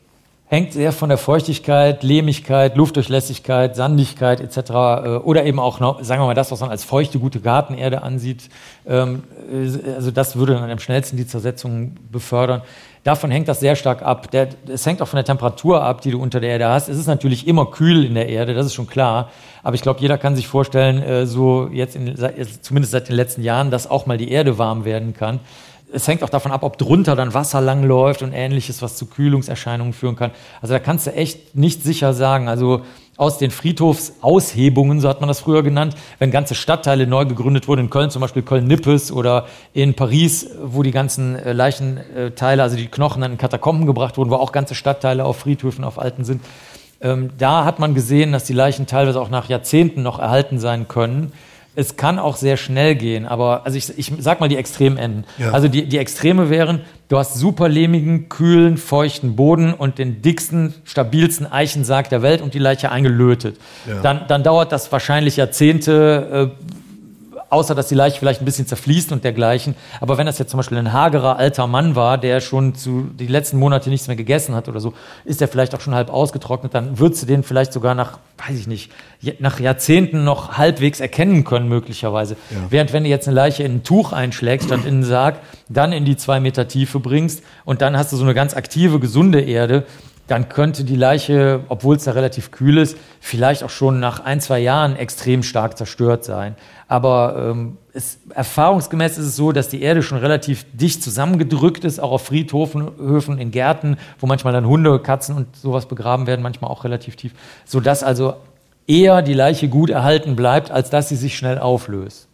Hängt 0.48 0.72
sehr 0.72 0.94
von 0.94 1.10
der 1.10 1.18
Feuchtigkeit, 1.18 2.04
Lehmigkeit, 2.04 2.78
Luftdurchlässigkeit, 2.78 3.76
Sandigkeit 3.76 4.40
etc. 4.40 4.58
Äh, 4.58 4.74
oder 5.18 5.46
eben 5.46 5.60
auch, 5.60 5.80
noch, 5.80 6.02
sagen 6.04 6.22
wir 6.22 6.26
mal, 6.26 6.34
das, 6.34 6.52
was 6.52 6.62
man 6.62 6.70
als 6.70 6.86
feuchte, 6.86 7.20
gute 7.20 7.42
Gartenerde 7.42 8.02
ansieht. 8.02 8.50
Ähm, 8.88 9.24
äh, 9.52 9.94
also 9.94 10.12
das 10.12 10.38
würde 10.38 10.54
dann 10.54 10.70
am 10.70 10.80
schnellsten 10.80 11.18
die 11.18 11.28
Zersetzung 11.28 11.96
befördern. 12.12 12.62
Davon 13.04 13.30
hängt 13.32 13.48
das 13.48 13.60
sehr 13.60 13.76
stark 13.76 14.02
ab. 14.02 14.30
Es 14.68 14.86
hängt 14.86 15.02
auch 15.02 15.08
von 15.08 15.18
der 15.18 15.26
Temperatur 15.26 15.82
ab, 15.82 16.02
die 16.02 16.12
du 16.12 16.22
unter 16.22 16.40
der 16.40 16.50
Erde 16.50 16.68
hast. 16.70 16.90
Es 16.90 16.98
ist 16.98 17.08
natürlich 17.08 17.48
immer 17.48 17.66
kühl 17.66 18.06
in 18.06 18.16
der 18.16 18.28
Erde, 18.28 18.54
das 18.54 18.66
ist 18.66 18.74
schon 18.74 18.88
klar. 18.88 19.32
Aber 19.64 19.76
ich 19.76 19.82
glaube, 19.82 20.00
jeder 20.00 20.18
kann 20.18 20.36
sich 20.36 20.48
vorstellen, 20.48 21.02
äh, 21.02 21.26
so 21.26 21.70
jetzt, 21.74 21.98
in, 21.98 22.16
zumindest 22.62 22.92
seit 22.94 23.10
den 23.10 23.16
letzten 23.18 23.44
Jahren, 23.44 23.70
dass 23.70 23.90
auch 23.90 24.06
mal 24.06 24.18
die 24.18 24.32
Erde 24.32 24.58
warm 24.58 24.86
werden 24.86 25.14
kann 25.14 25.42
es 25.92 26.08
hängt 26.08 26.24
auch 26.24 26.30
davon 26.30 26.52
ab, 26.52 26.64
ob 26.64 26.78
drunter 26.78 27.16
dann 27.16 27.34
Wasser 27.34 27.62
langläuft 27.62 28.22
und 28.22 28.34
ähnliches, 28.34 28.82
was 28.82 28.96
zu 28.98 29.06
Kühlungserscheinungen 29.06 29.94
führen 29.94 30.16
kann. 30.16 30.32
Also 30.62 30.74
da 30.74 30.80
kannst 30.80 31.08
du 31.08 31.14
echt 31.14 31.56
nicht 31.56 31.84
sicher 31.84 32.14
sagen. 32.14 32.50
Also 32.50 32.82
aus 33.16 33.38
den 33.38 33.52
Friedhofsaushebungen, 33.52 35.00
so 35.00 35.10
hat 35.10 35.22
man 35.22 35.28
das 35.28 35.40
früher 35.40 35.64
genannt, 35.64 35.96
wenn 36.20 36.30
ganze 36.30 36.56
Stadtteile 36.56 37.08
neu 37.08 37.26
gegründet 37.26 37.68
wurden, 37.68 37.82
in 37.82 37.90
Köln 37.90 38.12
zum 38.12 38.22
Beispiel 38.22 38.44
Köln-Nippes 38.44 39.12
oder 39.12 39.48
in 39.74 39.96
Paris, 39.96 40.52
wo 40.62 40.84
die 40.84 40.92
ganzen 40.92 41.36
äh, 41.36 41.54
Leichenteile, 41.54 42.62
also 42.62 42.76
die 42.76 42.88
Knochen 42.88 43.22
dann 43.22 43.32
in 43.32 43.38
Katakomben 43.38 43.88
gebracht 43.88 44.18
wurden, 44.18 44.30
wo 44.30 44.36
auch 44.36 44.52
ganze 44.52 44.76
Stadtteile 44.76 45.26
auf 45.26 45.38
Friedhöfen, 45.38 45.84
auf 45.84 46.00
Alten 46.00 46.26
sind. 46.26 46.44
Ähm, 47.02 47.32
da 47.38 47.66
hat 47.66 47.80
man 47.80 47.96
gesehen, 47.96 48.32
dass 48.32 48.44
die 48.44 48.54
Leichen 48.54 48.88
teilweise 48.88 49.20
auch 49.20 49.30
nach 49.30 49.50
Jahrzehnten 49.50 50.04
noch 50.04 50.20
erhalten 50.20 50.60
sein 50.60 50.88
können 50.88 51.32
es 51.78 51.96
kann 51.96 52.18
auch 52.18 52.38
sehr 52.38 52.58
schnell 52.58 52.96
gehen, 52.96 53.28
aber 53.28 53.62
also 53.64 53.78
ich, 53.78 53.96
ich 54.00 54.12
sag 54.18 54.40
mal 54.40 54.50
die 54.50 54.58
Extremenden. 54.58 55.26
Ja. 55.38 55.52
Also 55.52 55.68
die, 55.68 55.86
die 55.86 56.00
Extreme 56.00 56.50
wären, 56.50 56.82
du 57.08 57.20
hast 57.20 57.36
super 57.36 57.70
lehmigen, 57.70 58.30
kühlen, 58.30 58.78
feuchten 58.78 59.36
Boden 59.36 59.76
und 59.76 60.00
den 60.00 60.24
dicksten, 60.24 60.74
stabilsten 60.86 61.46
Eichensarg 61.46 62.10
der 62.10 62.24
Welt 62.24 62.42
und 62.42 62.56
die 62.56 62.60
Leiche 62.60 62.92
eingelötet. 62.92 63.60
Ja. 63.88 64.02
Dann, 64.02 64.22
dann 64.28 64.42
dauert 64.42 64.72
das 64.72 64.92
wahrscheinlich 64.92 65.38
Jahrzehnte, 65.38 66.52
äh, 66.58 66.68
außer 67.50 67.76
dass 67.76 67.88
die 67.88 67.96
Leiche 67.96 68.20
vielleicht 68.20 68.42
ein 68.42 68.46
bisschen 68.46 68.68
zerfließt 68.68 69.12
und 69.12 69.24
dergleichen. 69.24 69.76
Aber 70.02 70.18
wenn 70.18 70.26
das 70.26 70.38
jetzt 70.38 70.52
zum 70.52 70.58
Beispiel 70.58 70.78
ein 70.78 70.94
hagerer 70.94 71.38
alter 71.38 71.68
Mann 71.68 71.96
war, 71.96 72.18
der 72.18 72.42
schon 72.42 72.76
zu 72.76 73.10
die 73.18 73.28
letzten 73.28 73.58
Monate 73.58 73.90
nichts 73.90 74.08
mehr 74.08 74.16
gegessen 74.16 74.56
hat 74.56 74.68
oder 74.68 74.80
so, 74.80 74.94
ist 75.26 75.42
der 75.42 75.48
vielleicht 75.48 75.76
auch 75.76 75.82
schon 75.82 75.96
halb 75.96 76.10
ausgetrocknet, 76.10 76.74
dann 76.74 77.00
würdest 77.00 77.24
du 77.24 77.28
den 77.28 77.44
vielleicht 77.44 77.74
sogar 77.74 77.96
nach, 77.96 78.20
weiß 78.46 78.58
ich 78.58 78.68
nicht, 78.68 78.92
nach 79.40 79.60
Jahrzehnten 79.60 80.24
noch 80.24 80.58
halbwegs 80.58 81.00
erkennen 81.00 81.44
können, 81.44 81.70
möglicherweise. 81.70 82.36
Ja. 82.50 82.58
Während 82.70 82.94
wenn 82.94 83.04
du 83.04 83.10
jetzt 83.10 83.28
eine 83.28 83.36
Leiche 83.36 83.64
in 83.64 83.76
ein 83.76 83.84
Tuch 83.84 84.14
einschlägst, 84.14 84.68
statt 84.68 84.82
in 84.86 84.96
einen 84.96 85.04
Sarg, 85.04 85.40
dann 85.70 85.92
in 85.92 86.06
die 86.06 86.18
zwei 86.18 86.40
Meter 86.40 86.68
Tiefe 86.68 87.00
bringst 87.00 87.44
und 87.66 87.82
dann 87.82 87.98
hast 87.98 88.12
du 88.12 88.18
so 88.18 88.24
eine 88.24 88.34
ganz 88.34 88.54
aktive, 88.56 89.00
gesunde 89.00 89.42
Erde, 89.42 89.86
dann 90.28 90.50
könnte 90.50 90.84
die 90.84 90.96
Leiche, 90.96 91.62
obwohl 91.70 91.96
es 91.96 92.04
da 92.04 92.12
relativ 92.12 92.52
kühl 92.52 92.78
ist, 92.78 92.98
vielleicht 93.22 93.64
auch 93.64 93.70
schon 93.70 94.00
nach 94.00 94.20
ein, 94.20 94.42
zwei 94.42 94.60
Jahren 94.60 94.96
extrem 94.96 95.42
stark 95.42 95.78
zerstört 95.78 96.26
sein. 96.26 96.56
Aber 96.88 97.52
ähm, 97.52 97.78
es, 97.94 98.20
erfahrungsgemäß 98.30 99.18
ist 99.18 99.26
es 99.26 99.36
so, 99.36 99.52
dass 99.52 99.68
die 99.68 99.82
Erde 99.82 100.02
schon 100.02 100.18
relativ 100.20 100.66
dicht 100.74 101.04
zusammengedrückt 101.04 101.84
ist, 101.84 102.00
auch 102.00 102.12
auf 102.12 102.26
Friedhöfen, 102.26 103.38
in 103.40 103.52
Gärten, 103.52 103.98
wo 104.20 104.28
manchmal 104.28 104.54
dann 104.54 104.66
Hunde, 104.66 105.00
Katzen 105.00 105.36
und 105.36 105.56
sowas 105.56 105.88
begraben 105.88 106.28
werden, 106.28 106.42
manchmal 106.42 106.72
auch 106.72 106.86
relativ 106.86 107.18
tief, 107.18 107.34
sodass 107.66 108.04
also 108.04 108.36
eher 108.88 109.22
die 109.22 109.34
Leiche 109.34 109.68
gut 109.68 109.90
erhalten 109.90 110.38
bleibt, 110.38 110.72
als 110.72 110.90
dass 110.90 111.10
sie 111.10 111.18
sich 111.18 111.38
schnell 111.38 111.60
auflöst. 111.60 112.28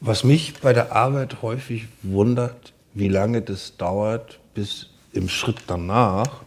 Was 0.00 0.24
mich 0.24 0.54
bei 0.60 0.72
der 0.72 0.96
Arbeit 0.96 1.42
häufig 1.42 1.86
wundert, 2.02 2.72
wie 2.94 3.08
lange 3.08 3.42
das 3.42 3.76
dauert, 3.76 4.40
bis 4.54 4.90
im 5.12 5.28
Schritt 5.28 5.58
danach 5.66 6.42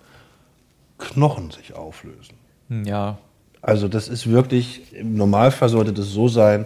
Knochen 0.97 1.51
sich 1.51 1.75
auflösen. 1.75 2.36
Hm, 2.69 2.86
ja. 2.86 3.17
Also 3.62 3.88
das 3.88 4.07
ist 4.07 4.29
wirklich, 4.29 4.93
im 4.93 5.15
Normalfall 5.15 5.69
sollte 5.69 5.93
das 5.93 6.07
so 6.07 6.27
sein, 6.27 6.65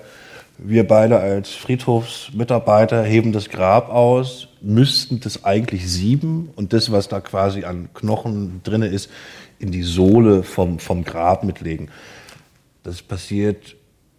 wir 0.57 0.87
beide 0.87 1.19
als 1.19 1.51
Friedhofsmitarbeiter 1.51 3.03
heben 3.03 3.31
das 3.31 3.49
Grab 3.49 3.89
aus, 3.89 4.47
müssten 4.61 5.19
das 5.19 5.45
eigentlich 5.45 5.87
sieben 5.89 6.49
und 6.55 6.73
das, 6.73 6.91
was 6.91 7.07
da 7.07 7.19
quasi 7.21 7.63
an 7.63 7.89
Knochen 7.93 8.61
drin 8.63 8.81
ist, 8.81 9.09
in 9.59 9.71
die 9.71 9.83
Sohle 9.83 10.43
vom, 10.43 10.79
vom 10.79 11.03
Grab 11.03 11.43
mitlegen. 11.43 11.89
Das 12.83 13.01
passiert 13.01 13.75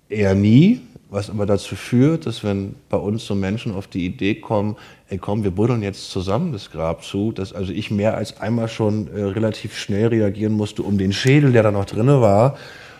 eher 0.09 0.35
nie, 0.35 0.81
was 1.11 1.31
aber 1.31 1.46
dazu 1.46 1.74
führt, 1.74 2.27
dass 2.27 2.44
wenn 2.44 2.74
bei 2.88 2.98
uns 2.98 3.24
so 3.27 3.35
Menschen 3.35 3.74
auf 3.74 3.87
die 3.87 4.05
Idee 4.05 4.35
kommen, 4.35 4.77
ey 5.09 5.18
komm, 5.18 5.42
wir 5.42 5.51
buddeln 5.51 5.83
jetzt 5.83 6.11
zusammen 6.11 6.53
das 6.53 6.70
Grab 6.70 7.03
zu, 7.03 7.33
dass 7.33 7.53
also 7.53 7.72
ich 7.72 7.90
mehr 7.90 8.16
als 8.16 8.40
einmal 8.40 8.68
schon 8.68 9.09
äh, 9.14 9.22
relativ 9.22 9.77
schnell 9.77 10.09
reagieren 10.09 10.53
musste, 10.53 10.83
um 10.83 10.98
den 10.98 11.12
Schädel, 11.12 11.53
der 11.53 11.62
da 11.62 11.70
noch 11.70 11.87
drinne 11.87 12.20
war, 12.20 12.57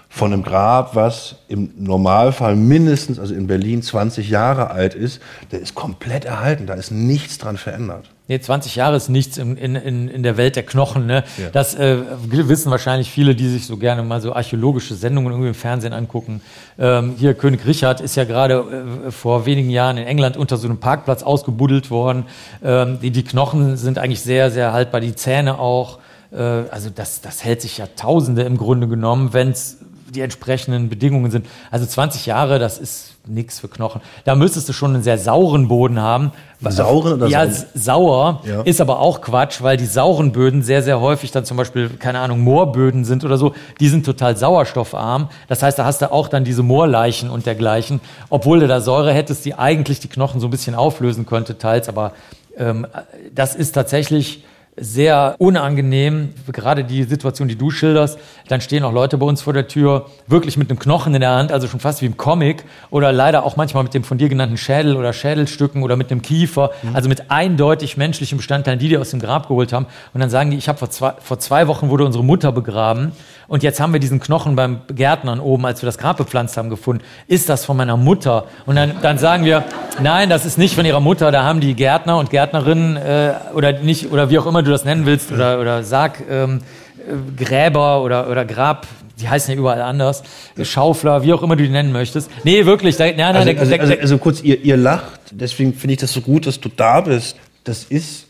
von 0.09 0.33
einem 0.33 0.42
Grab, 0.42 0.94
was 0.94 1.37
im 1.49 1.71
Normalfall 1.77 2.57
mindestens, 2.57 3.18
also 3.18 3.35
in 3.35 3.47
Berlin 3.47 3.83
20 3.83 4.31
Jahre 4.31 4.71
alt 4.71 4.94
ist, 4.94 5.21
der 5.53 5.61
ist 5.61 5.75
komplett 5.75 6.25
erhalten, 6.25 6.66
da 6.66 6.75
ist 6.75 6.90
nichts 6.90 7.38
dran 7.38 7.59
verändert. 7.59 8.11
Nee, 8.27 8.40
20 8.40 8.77
Jahre 8.77 8.97
ist 8.97 9.09
nichts 9.09 9.38
in, 9.38 9.57
in, 9.57 10.09
in 10.09 10.23
der 10.23 10.37
Welt 10.37 10.55
der 10.55 10.62
Knochen. 10.62 11.07
Ne? 11.07 11.25
Ja. 11.38 11.49
Das 11.51 11.75
äh, 11.75 11.97
wissen 12.31 12.71
wahrscheinlich 12.71 13.11
viele, 13.11 13.35
die 13.35 13.49
sich 13.49 13.66
so 13.66 13.79
gerne 13.79 14.03
mal 14.03 14.21
so 14.21 14.35
archäologische 14.35 14.94
Sendungen 14.94 15.31
irgendwie 15.31 15.49
im 15.49 15.55
Fernsehen 15.55 15.94
angucken. 15.94 16.42
Ähm, 16.79 17.14
hier 17.18 17.33
König 17.33 17.64
Richard 17.66 18.03
ist 18.03 18.16
ja 18.16 18.25
gerade 18.25 19.07
äh, 19.07 19.11
vor 19.11 19.47
wenigen 19.47 19.71
Jahren 19.71 19.97
in 19.97 20.07
England 20.07 20.37
unter 20.37 20.59
so 20.59 20.68
einem 20.68 20.79
Parkplatz 20.79 21.23
ausgebuddelt 21.23 21.90
worden. 21.90 22.27
Ähm, 22.62 22.99
die, 23.01 23.11
die 23.11 23.25
Knochen 23.25 23.79
sind 23.79 23.99
eigentlich 23.99 24.21
sehr, 24.21 24.51
sehr 24.51 24.75
haltbar, 24.75 25.01
die 25.01 25.14
Zähne 25.14 25.59
auch. 25.59 25.99
Äh, 26.31 26.37
also 26.37 26.90
das, 26.94 27.23
das 27.23 27.44
hält 27.44 27.62
sich 27.62 27.79
ja 27.79 27.87
Tausende 27.97 28.42
im 28.42 28.59
Grunde 28.59 28.88
genommen, 28.88 29.33
wenn 29.33 29.53
es 29.53 29.79
die 30.11 30.21
entsprechenden 30.21 30.88
Bedingungen 30.88 31.31
sind. 31.31 31.47
Also 31.71 31.87
20 31.87 32.27
Jahre, 32.27 32.59
das 32.59 32.79
ist 32.79 33.16
nichts 33.27 33.61
für 33.61 33.68
Knochen. 33.68 34.01
Da 34.25 34.35
müsstest 34.35 34.68
du 34.68 34.73
schon 34.73 34.94
einen 34.94 35.03
sehr 35.03 35.18
sauren 35.18 35.68
Boden 35.68 36.01
haben. 36.01 36.33
Sauren 36.61 37.14
oder 37.14 37.27
Ja, 37.29 37.47
sauer 37.75 38.42
ja. 38.47 38.62
ist 38.62 38.81
aber 38.81 38.99
auch 39.01 39.21
Quatsch, 39.21 39.62
weil 39.62 39.77
die 39.77 39.87
sauren 39.87 40.33
Böden 40.33 40.62
sehr, 40.62 40.83
sehr 40.83 41.01
häufig 41.01 41.31
dann 41.31 41.44
zum 41.44 41.57
Beispiel, 41.57 41.90
keine 41.90 42.21
Ahnung, 42.21 42.40
Moorböden 42.40 43.05
sind 43.05 43.25
oder 43.25 43.37
so. 43.37 43.55
Die 43.81 43.88
sind 43.88 44.05
total 44.07 44.37
sauerstoffarm. 44.37 45.29
Das 45.46 45.63
heißt, 45.63 45.79
da 45.79 45.85
hast 45.85 46.02
du 46.02 46.11
auch 46.11 46.29
dann 46.29 46.44
diese 46.44 46.63
Moorleichen 46.63 47.31
und 47.31 47.46
dergleichen. 47.46 48.00
Obwohl 48.31 48.61
du 48.61 48.67
da 48.67 48.81
Säure 48.81 49.13
hättest, 49.13 49.44
die 49.44 49.54
eigentlich 49.54 50.00
die 50.00 50.09
Knochen 50.09 50.40
so 50.40 50.46
ein 50.46 50.50
bisschen 50.50 50.75
auflösen 50.75 51.27
könnte, 51.27 51.59
teils. 51.59 51.88
Aber 51.88 52.13
ähm, 52.56 52.87
das 53.35 53.54
ist 53.54 53.73
tatsächlich 53.73 54.44
sehr 54.81 55.35
unangenehm, 55.38 56.31
gerade 56.52 56.85
die 56.85 57.04
Situation, 57.04 57.48
die 57.48 57.56
du 57.56 57.70
schilderst. 57.70 58.18
Dann 58.48 58.60
stehen 58.60 58.85
auch 58.85 58.92
Leute 58.92 59.18
bei 59.18 59.26
uns 59.26 59.42
vor 59.42 59.52
der 59.52 59.68
Tür, 59.68 60.06
wirklich 60.26 60.56
mit 60.56 60.70
einem 60.70 60.79
Knochen 60.79 61.14
in 61.14 61.20
der 61.20 61.31
Hand, 61.31 61.52
also 61.52 61.66
schon 61.68 61.81
fast 61.81 62.02
wie 62.02 62.06
im 62.06 62.16
Comic, 62.16 62.64
oder 62.90 63.12
leider 63.12 63.44
auch 63.44 63.56
manchmal 63.56 63.83
mit 63.83 63.94
dem 63.94 64.04
von 64.04 64.18
dir 64.18 64.29
genannten 64.29 64.56
Schädel 64.56 64.96
oder 64.96 65.12
Schädelstücken 65.12 65.83
oder 65.83 65.96
mit 65.96 66.10
einem 66.10 66.22
Kiefer, 66.22 66.70
mhm. 66.83 66.96
also 66.96 67.08
mit 67.08 67.31
eindeutig 67.31 67.96
menschlichen 67.96 68.38
Bestandteilen, 68.38 68.79
die 68.79 68.88
die 68.88 68.98
aus 68.98 69.10
dem 69.10 69.20
Grab 69.20 69.48
geholt 69.48 69.72
haben. 69.72 69.87
Und 70.14 70.20
dann 70.20 70.31
sagen 70.31 70.50
die, 70.50 70.56
ich 70.56 70.68
habe 70.68 70.79
vor 70.79 70.90
zwei, 70.90 71.12
vor 71.20 71.38
zwei 71.38 71.66
Wochen 71.66 71.88
wurde 71.88 72.04
unsere 72.04 72.24
Mutter 72.24 72.52
begraben 72.52 73.12
und 73.49 73.63
jetzt 73.63 73.81
haben 73.81 73.94
wir 73.94 73.99
diesen 73.99 74.21
Knochen 74.21 74.57
beim 74.57 74.83
Gärtnern 74.94 75.40
oben, 75.40 75.65
als 75.65 75.81
wir 75.83 75.87
das 75.87 75.96
Grab 75.96 76.19
bepflanzt 76.19 76.59
haben, 76.59 76.69
gefunden. 76.69 77.03
Ist 77.27 77.49
das 77.49 77.65
von 77.65 77.79
meiner 77.79 77.96
Mutter? 77.96 78.44
Und 78.67 78.77
dann, 78.77 78.92
dann 79.01 79.17
sagen 79.17 79.46
wir, 79.46 79.65
nein, 80.03 80.29
das 80.29 80.44
ist 80.44 80.59
nicht 80.59 80.75
von 80.75 80.85
ihrer 80.85 81.01
Mutter. 81.01 81.33
Da 81.33 81.44
haben 81.44 81.61
die 81.61 81.75
Gärtner 81.75 82.19
und 82.19 82.29
Gärtnerinnen 82.29 82.96
äh, 82.96 83.33
oder 83.55 83.73
nicht 83.73 84.13
oder 84.13 84.29
wie 84.29 84.38
auch 84.38 84.46
immer 84.46 84.63
du 84.63 84.71
das 84.71 84.85
nennen 84.85 85.07
willst 85.07 85.33
oder 85.33 85.61
oder 85.61 85.83
Sarg 85.83 86.23
ähm, 86.31 86.61
äh, 86.99 87.42
Gräber 87.42 88.03
oder 88.03 88.29
oder 88.29 88.44
Grab 88.44 88.87
die 89.19 89.29
heißen 89.29 89.53
ja 89.53 89.59
überall 89.59 89.83
anders, 89.83 90.23
Schaufler, 90.63 91.25
wie 91.25 91.33
auch 91.33 91.42
immer 91.42 91.57
du 91.57 91.65
die 91.65 91.71
nennen 91.71 91.90
möchtest. 91.90 92.31
Nee, 92.44 92.67
wirklich. 92.67 92.96
Da, 92.96 93.07
nein, 93.07 93.17
nein, 93.17 93.37
also, 93.37 93.51
also, 93.51 93.75
also, 93.75 93.94
also 93.94 94.19
kurz, 94.19 94.40
ihr, 94.42 94.63
ihr 94.63 94.77
lacht, 94.77 95.21
deswegen 95.33 95.75
finde 95.75 95.94
ich 95.94 96.01
das 96.01 96.13
so 96.13 96.21
gut, 96.21 96.46
dass 96.46 96.61
du 96.61 96.69
da 96.69 97.01
bist. 97.01 97.37
Das 97.65 97.83
ist 97.83 98.27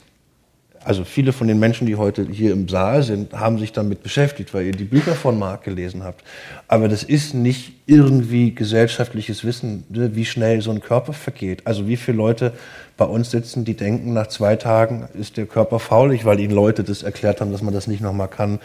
also 0.88 1.04
viele 1.04 1.34
von 1.34 1.48
den 1.48 1.58
Menschen, 1.58 1.86
die 1.86 1.96
heute 1.96 2.26
hier 2.32 2.50
im 2.50 2.66
Saal 2.66 3.02
sind, 3.02 3.34
haben 3.34 3.58
sich 3.58 3.72
damit 3.72 4.02
beschäftigt, 4.02 4.54
weil 4.54 4.64
ihr 4.64 4.72
die 4.72 4.84
Bücher 4.84 5.14
von 5.14 5.38
Marc 5.38 5.64
gelesen 5.64 6.02
habt. 6.02 6.24
Aber 6.66 6.88
das 6.88 7.02
ist 7.02 7.34
nicht 7.34 7.74
irgendwie 7.84 8.54
gesellschaftliches 8.54 9.44
Wissen, 9.44 9.84
ne, 9.90 10.16
wie 10.16 10.24
schnell 10.24 10.62
so 10.62 10.70
ein 10.70 10.80
Körper 10.80 11.12
vergeht. 11.12 11.66
Also 11.66 11.86
wie 11.86 11.98
viele 11.98 12.16
Leute 12.16 12.54
bei 12.96 13.04
uns 13.04 13.30
sitzen, 13.30 13.66
die 13.66 13.74
denken, 13.74 14.14
nach 14.14 14.28
zwei 14.28 14.56
Tagen 14.56 15.10
ist 15.12 15.36
der 15.36 15.44
Körper 15.44 15.78
faulig, 15.78 16.24
weil 16.24 16.40
ihnen 16.40 16.54
Leute 16.54 16.84
das 16.84 17.02
erklärt 17.02 17.42
haben, 17.42 17.52
dass 17.52 17.60
man 17.60 17.74
das 17.74 17.86
nicht 17.86 18.00
nochmal 18.00 18.28
kann. 18.28 18.58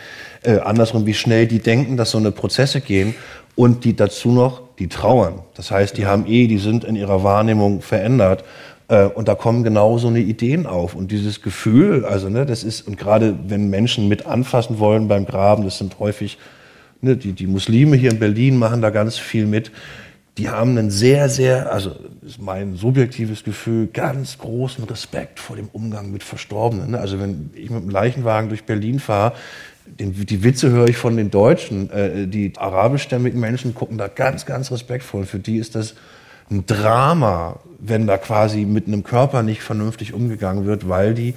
Äh, 0.43 0.59
andersrum, 0.59 1.05
wie 1.05 1.13
schnell 1.13 1.45
die 1.45 1.59
denken, 1.59 1.97
dass 1.97 2.11
so 2.11 2.19
eine 2.19 2.31
Prozesse 2.31 2.79
gehen 2.79 3.15
und 3.55 3.83
die 3.83 3.97
dazu 3.97 4.31
noch, 4.31 4.61
die 4.79 4.87
trauern. 4.87 5.41
Das 5.55 5.71
heißt, 5.71 5.97
die 5.97 6.05
haben 6.05 6.25
eh, 6.25 6.47
die 6.47 6.57
sind 6.57 6.85
in 6.85 6.95
ihrer 6.95 7.23
Wahrnehmung 7.23 7.81
verändert. 7.81 8.45
Äh, 8.87 9.05
und 9.05 9.27
da 9.27 9.35
kommen 9.35 9.63
genau 9.63 9.97
so 9.97 10.07
eine 10.07 10.19
Ideen 10.19 10.65
auf. 10.65 10.95
Und 10.95 11.11
dieses 11.11 11.41
Gefühl, 11.41 12.05
also 12.05 12.29
ne, 12.29 12.45
das 12.45 12.63
ist, 12.63 12.87
und 12.87 12.97
gerade 12.97 13.35
wenn 13.47 13.69
Menschen 13.69 14.07
mit 14.07 14.25
anfassen 14.25 14.79
wollen 14.79 15.07
beim 15.07 15.25
Graben, 15.25 15.63
das 15.63 15.77
sind 15.77 15.99
häufig, 15.99 16.37
ne, 17.01 17.15
die, 17.15 17.33
die 17.33 17.47
Muslime 17.47 17.95
hier 17.95 18.11
in 18.11 18.19
Berlin 18.19 18.57
machen 18.57 18.81
da 18.81 18.89
ganz 18.89 19.17
viel 19.17 19.45
mit. 19.45 19.71
Die 20.37 20.49
haben 20.49 20.77
einen 20.77 20.89
sehr, 20.89 21.29
sehr, 21.29 21.71
also 21.71 21.91
ist 22.25 22.41
mein 22.41 22.75
subjektives 22.75 23.43
Gefühl, 23.43 23.87
ganz 23.87 24.39
großen 24.39 24.83
Respekt 24.85 25.39
vor 25.39 25.55
dem 25.55 25.69
Umgang 25.71 26.11
mit 26.11 26.23
Verstorbenen. 26.23 26.91
Ne? 26.91 26.99
Also 26.99 27.19
wenn 27.19 27.51
ich 27.53 27.69
mit 27.69 27.83
dem 27.83 27.89
Leichenwagen 27.89 28.49
durch 28.49 28.63
Berlin 28.63 28.99
fahre, 28.99 29.33
den, 29.85 30.13
die 30.13 30.43
Witze 30.43 30.71
höre 30.71 30.87
ich 30.87 30.97
von 30.97 31.17
den 31.17 31.29
Deutschen. 31.29 31.89
Äh, 31.91 32.27
die 32.27 32.53
arabischstämmigen 32.57 33.39
Menschen 33.39 33.75
gucken 33.75 33.97
da 33.97 34.07
ganz, 34.07 34.45
ganz 34.45 34.71
respektvoll. 34.71 35.25
Für 35.25 35.39
die 35.39 35.57
ist 35.57 35.75
das 35.75 35.93
ein 36.53 36.65
Drama, 36.65 37.57
wenn 37.79 38.07
da 38.07 38.17
quasi 38.17 38.65
mit 38.65 38.87
einem 38.87 39.03
Körper 39.03 39.43
nicht 39.43 39.61
vernünftig 39.61 40.13
umgegangen 40.13 40.65
wird, 40.65 40.87
weil 40.87 41.13
die 41.13 41.33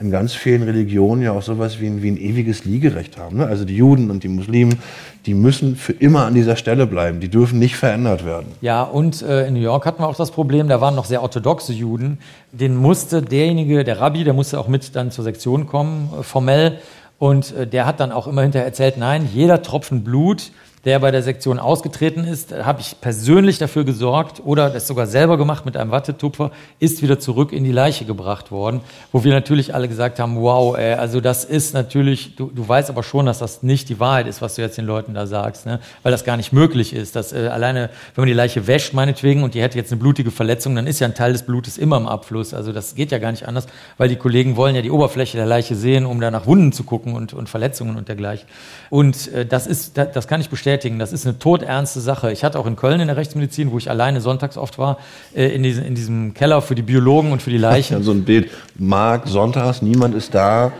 in 0.00 0.10
ganz 0.10 0.34
vielen 0.34 0.64
Religionen 0.64 1.22
ja 1.22 1.32
auch 1.32 1.42
sowas 1.42 1.80
wie 1.80 1.86
ein, 1.86 2.02
wie 2.02 2.10
ein 2.10 2.16
ewiges 2.16 2.64
Liegerecht 2.64 3.16
haben. 3.16 3.36
Ne? 3.36 3.46
Also 3.46 3.64
die 3.64 3.76
Juden 3.76 4.10
und 4.10 4.24
die 4.24 4.28
Muslimen, 4.28 4.80
die 5.24 5.34
müssen 5.34 5.76
für 5.76 5.92
immer 5.92 6.26
an 6.26 6.34
dieser 6.34 6.56
Stelle 6.56 6.86
bleiben. 6.86 7.20
Die 7.20 7.28
dürfen 7.28 7.60
nicht 7.60 7.76
verändert 7.76 8.24
werden. 8.26 8.46
Ja, 8.60 8.82
und 8.82 9.22
äh, 9.22 9.46
in 9.46 9.54
New 9.54 9.60
York 9.60 9.86
hatten 9.86 10.02
wir 10.02 10.08
auch 10.08 10.16
das 10.16 10.32
Problem, 10.32 10.68
da 10.68 10.80
waren 10.80 10.96
noch 10.96 11.04
sehr 11.04 11.22
orthodoxe 11.22 11.72
Juden. 11.72 12.18
Den 12.50 12.74
musste 12.74 13.22
derjenige, 13.22 13.84
der 13.84 14.00
Rabbi, 14.00 14.24
der 14.24 14.34
musste 14.34 14.58
auch 14.58 14.66
mit 14.66 14.96
dann 14.96 15.12
zur 15.12 15.22
Sektion 15.22 15.66
kommen, 15.66 16.10
äh, 16.18 16.22
formell. 16.24 16.78
Und 17.18 17.54
äh, 17.54 17.66
der 17.66 17.86
hat 17.86 18.00
dann 18.00 18.10
auch 18.10 18.26
immer 18.26 18.42
hinterher 18.42 18.66
erzählt, 18.66 18.96
nein, 18.98 19.28
jeder 19.32 19.62
Tropfen 19.62 20.02
Blut 20.02 20.50
der 20.84 20.98
bei 20.98 21.10
der 21.10 21.22
Sektion 21.22 21.58
ausgetreten 21.58 22.24
ist, 22.24 22.52
habe 22.52 22.80
ich 22.80 23.00
persönlich 23.00 23.58
dafür 23.58 23.84
gesorgt 23.84 24.42
oder 24.44 24.68
das 24.70 24.86
sogar 24.86 25.06
selber 25.06 25.38
gemacht 25.38 25.64
mit 25.64 25.76
einem 25.76 25.90
Wattetupfer, 25.90 26.50
ist 26.78 27.02
wieder 27.02 27.18
zurück 27.18 27.52
in 27.52 27.64
die 27.64 27.72
Leiche 27.72 28.04
gebracht 28.04 28.50
worden, 28.50 28.80
wo 29.10 29.24
wir 29.24 29.32
natürlich 29.32 29.74
alle 29.74 29.88
gesagt 29.88 30.18
haben, 30.18 30.36
wow, 30.36 30.76
ey, 30.76 30.94
also 30.94 31.20
das 31.20 31.44
ist 31.44 31.72
natürlich, 31.72 32.36
du, 32.36 32.50
du 32.54 32.68
weißt 32.68 32.90
aber 32.90 33.02
schon, 33.02 33.26
dass 33.26 33.38
das 33.38 33.62
nicht 33.62 33.88
die 33.88 33.98
Wahrheit 33.98 34.26
ist, 34.26 34.42
was 34.42 34.56
du 34.56 34.62
jetzt 34.62 34.76
den 34.76 34.84
Leuten 34.84 35.14
da 35.14 35.26
sagst, 35.26 35.64
ne? 35.64 35.80
weil 36.02 36.12
das 36.12 36.24
gar 36.24 36.36
nicht 36.36 36.52
möglich 36.52 36.92
ist, 36.92 37.16
dass 37.16 37.32
äh, 37.32 37.48
alleine, 37.48 37.88
wenn 38.14 38.22
man 38.22 38.28
die 38.28 38.34
Leiche 38.34 38.66
wäscht 38.66 38.92
meinetwegen 38.92 39.42
und 39.42 39.54
die 39.54 39.62
hätte 39.62 39.78
jetzt 39.78 39.90
eine 39.90 40.00
blutige 40.00 40.30
Verletzung, 40.30 40.74
dann 40.76 40.86
ist 40.86 41.00
ja 41.00 41.06
ein 41.06 41.14
Teil 41.14 41.32
des 41.32 41.44
Blutes 41.44 41.78
immer 41.78 41.96
im 41.96 42.06
Abfluss, 42.06 42.52
also 42.52 42.72
das 42.72 42.94
geht 42.94 43.10
ja 43.10 43.18
gar 43.18 43.30
nicht 43.30 43.48
anders, 43.48 43.66
weil 43.96 44.08
die 44.10 44.16
Kollegen 44.16 44.56
wollen 44.56 44.76
ja 44.76 44.82
die 44.82 44.90
Oberfläche 44.90 45.38
der 45.38 45.46
Leiche 45.46 45.76
sehen, 45.76 46.04
um 46.04 46.20
da 46.20 46.30
nach 46.30 46.46
Wunden 46.46 46.72
zu 46.72 46.84
gucken 46.84 47.14
und, 47.14 47.32
und 47.32 47.48
Verletzungen 47.48 47.96
und 47.96 48.08
dergleichen. 48.08 48.46
Und 48.90 49.32
äh, 49.32 49.46
das 49.46 49.66
ist, 49.66 49.96
das, 49.96 50.12
das 50.12 50.28
kann 50.28 50.42
ich 50.42 50.50
bestätigen, 50.50 50.73
bestätigen. 50.74 50.98
Das 50.98 51.12
ist 51.12 51.26
eine 51.26 51.38
todernste 51.38 52.00
Sache. 52.00 52.32
Ich 52.32 52.44
hatte 52.44 52.58
auch 52.58 52.66
in 52.66 52.76
Köln 52.76 53.00
in 53.00 53.06
der 53.06 53.16
Rechtsmedizin, 53.16 53.70
wo 53.70 53.78
ich 53.78 53.90
alleine 53.90 54.20
sonntags 54.20 54.56
oft 54.56 54.78
war, 54.78 54.98
äh, 55.34 55.46
in, 55.54 55.62
diesem, 55.62 55.84
in 55.84 55.94
diesem 55.94 56.34
Keller 56.34 56.62
für 56.62 56.74
die 56.74 56.82
Biologen 56.82 57.32
und 57.32 57.42
für 57.42 57.50
die 57.50 57.58
Leichen. 57.58 57.94
So 58.04 58.10
ein 58.10 58.24
Bild. 58.24 58.50
Marc, 58.76 59.28
sonntags, 59.28 59.80
niemand 59.80 60.14
ist 60.14 60.34
da. 60.34 60.72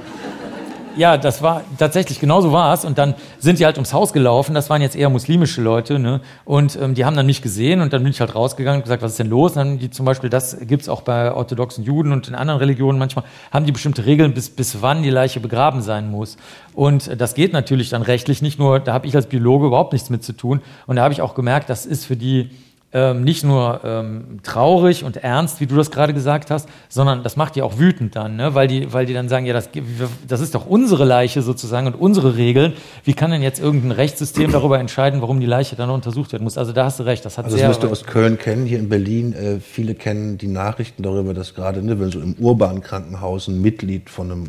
Ja, 0.96 1.16
das 1.16 1.42
war 1.42 1.62
tatsächlich, 1.76 2.20
genauso 2.20 2.52
war 2.52 2.72
es. 2.72 2.84
Und 2.84 2.98
dann 2.98 3.14
sind 3.38 3.58
die 3.58 3.64
halt 3.64 3.76
ums 3.76 3.92
Haus 3.92 4.12
gelaufen. 4.12 4.54
Das 4.54 4.70
waren 4.70 4.80
jetzt 4.80 4.94
eher 4.94 5.10
muslimische 5.10 5.60
Leute. 5.60 5.98
Ne? 5.98 6.20
Und 6.44 6.78
ähm, 6.80 6.94
die 6.94 7.04
haben 7.04 7.16
dann 7.16 7.26
mich 7.26 7.42
gesehen 7.42 7.80
und 7.80 7.92
dann 7.92 8.02
bin 8.04 8.12
ich 8.12 8.20
halt 8.20 8.34
rausgegangen 8.34 8.78
und 8.78 8.84
gesagt, 8.84 9.02
was 9.02 9.12
ist 9.12 9.18
denn 9.18 9.28
los? 9.28 9.52
Und 9.52 9.56
dann 9.56 9.68
haben 9.70 9.78
die 9.80 9.90
zum 9.90 10.06
Beispiel, 10.06 10.30
das 10.30 10.56
gibt's 10.60 10.88
auch 10.88 11.02
bei 11.02 11.32
orthodoxen 11.32 11.84
Juden 11.84 12.12
und 12.12 12.28
in 12.28 12.36
anderen 12.36 12.60
Religionen 12.60 12.98
manchmal, 12.98 13.24
haben 13.50 13.66
die 13.66 13.72
bestimmte 13.72 14.06
Regeln, 14.06 14.34
bis, 14.34 14.50
bis 14.50 14.82
wann 14.82 15.02
die 15.02 15.10
Leiche 15.10 15.40
begraben 15.40 15.82
sein 15.82 16.10
muss. 16.10 16.36
Und 16.74 17.08
äh, 17.08 17.16
das 17.16 17.34
geht 17.34 17.52
natürlich 17.52 17.88
dann 17.90 18.02
rechtlich 18.02 18.40
nicht 18.40 18.60
nur, 18.60 18.78
da 18.78 18.92
habe 18.92 19.08
ich 19.08 19.16
als 19.16 19.26
Biologe 19.26 19.66
überhaupt 19.66 19.92
nichts 19.92 20.10
mit 20.10 20.22
zu 20.22 20.32
tun. 20.32 20.62
Und 20.86 20.96
da 20.96 21.02
habe 21.02 21.12
ich 21.12 21.22
auch 21.22 21.34
gemerkt, 21.34 21.70
das 21.70 21.86
ist 21.86 22.06
für 22.06 22.16
die 22.16 22.50
ähm, 22.94 23.24
nicht 23.24 23.42
nur 23.42 23.80
ähm, 23.82 24.38
traurig 24.44 25.02
und 25.02 25.16
ernst, 25.16 25.60
wie 25.60 25.66
du 25.66 25.74
das 25.74 25.90
gerade 25.90 26.14
gesagt 26.14 26.50
hast, 26.50 26.68
sondern 26.88 27.24
das 27.24 27.36
macht 27.36 27.56
die 27.56 27.62
auch 27.62 27.76
wütend 27.76 28.14
dann, 28.14 28.36
ne? 28.36 28.54
weil, 28.54 28.68
die, 28.68 28.92
weil 28.92 29.04
die 29.04 29.12
dann 29.12 29.28
sagen, 29.28 29.46
ja, 29.46 29.52
das, 29.52 29.68
das 30.28 30.40
ist 30.40 30.54
doch 30.54 30.64
unsere 30.64 31.04
Leiche 31.04 31.42
sozusagen 31.42 31.88
und 31.88 31.96
unsere 31.96 32.36
Regeln. 32.36 32.74
Wie 33.02 33.12
kann 33.12 33.32
denn 33.32 33.42
jetzt 33.42 33.58
irgendein 33.58 33.90
Rechtssystem 33.90 34.52
darüber 34.52 34.78
entscheiden, 34.78 35.20
warum 35.22 35.40
die 35.40 35.46
Leiche 35.46 35.74
dann 35.74 35.90
untersucht 35.90 36.32
werden 36.32 36.44
muss? 36.44 36.56
Also 36.56 36.72
da 36.72 36.84
hast 36.84 37.00
du 37.00 37.02
recht. 37.02 37.24
Das 37.24 37.36
hat 37.36 37.46
also 37.46 37.56
das 37.56 37.66
musst 37.66 37.82
du 37.82 37.88
aus 37.88 38.04
Köln 38.04 38.38
kennen, 38.38 38.64
hier 38.64 38.78
in 38.78 38.88
Berlin. 38.88 39.32
Äh, 39.32 39.58
viele 39.58 39.96
kennen 39.96 40.38
die 40.38 40.46
Nachrichten 40.46 41.02
darüber, 41.02 41.34
dass 41.34 41.54
gerade, 41.54 41.82
ne, 41.82 41.98
wenn 41.98 42.12
so 42.12 42.20
im 42.20 42.34
urbanen 42.34 42.80
Krankenhaus 42.80 43.48
ein 43.48 43.60
Mitglied 43.60 44.08
von 44.08 44.30
einem, 44.30 44.44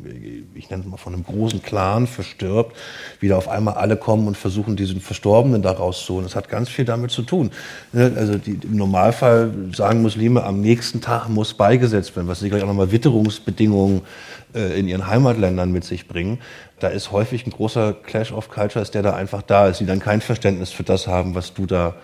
ich 0.53 0.69
nenne 0.69 0.83
es 0.83 0.89
mal, 0.89 0.97
von 0.97 1.15
einem 1.15 1.23
großen 1.23 1.63
Clan 1.63 2.05
verstirbt, 2.05 2.75
wieder 3.19 3.37
auf 3.37 3.49
einmal 3.49 3.73
alle 3.73 3.97
kommen 3.97 4.27
und 4.27 4.37
versuchen, 4.37 4.75
diesen 4.75 5.01
Verstorbenen 5.01 5.63
da 5.63 5.71
rauszuholen. 5.71 6.27
Das 6.27 6.35
hat 6.35 6.47
ganz 6.47 6.69
viel 6.69 6.85
damit 6.85 7.09
zu 7.09 7.23
tun. 7.23 7.49
Ne? 7.91 8.13
Also 8.15 8.34
also 8.35 8.51
die, 8.51 8.65
im 8.65 8.75
Normalfall 8.75 9.51
sagen 9.73 10.01
Muslime, 10.01 10.43
am 10.43 10.61
nächsten 10.61 11.01
Tag 11.01 11.29
muss 11.29 11.53
beigesetzt 11.53 12.15
werden, 12.15 12.27
was 12.27 12.39
sicherlich 12.39 12.63
auch 12.63 12.67
nochmal 12.67 12.91
Witterungsbedingungen 12.91 14.01
äh, 14.53 14.79
in 14.79 14.87
ihren 14.87 15.07
Heimatländern 15.07 15.71
mit 15.71 15.83
sich 15.83 16.07
bringen. 16.07 16.39
Da 16.79 16.89
ist 16.89 17.11
häufig 17.11 17.45
ein 17.45 17.51
großer 17.51 17.93
Clash 17.93 18.31
of 18.31 18.49
Cultures, 18.49 18.91
der 18.91 19.03
da 19.03 19.15
einfach 19.15 19.41
da 19.41 19.67
ist, 19.67 19.79
die 19.79 19.85
dann 19.85 19.99
kein 19.99 20.21
Verständnis 20.21 20.71
für 20.71 20.83
das 20.83 21.07
haben, 21.07 21.35
was 21.35 21.53
du 21.53 21.65
da 21.65 21.95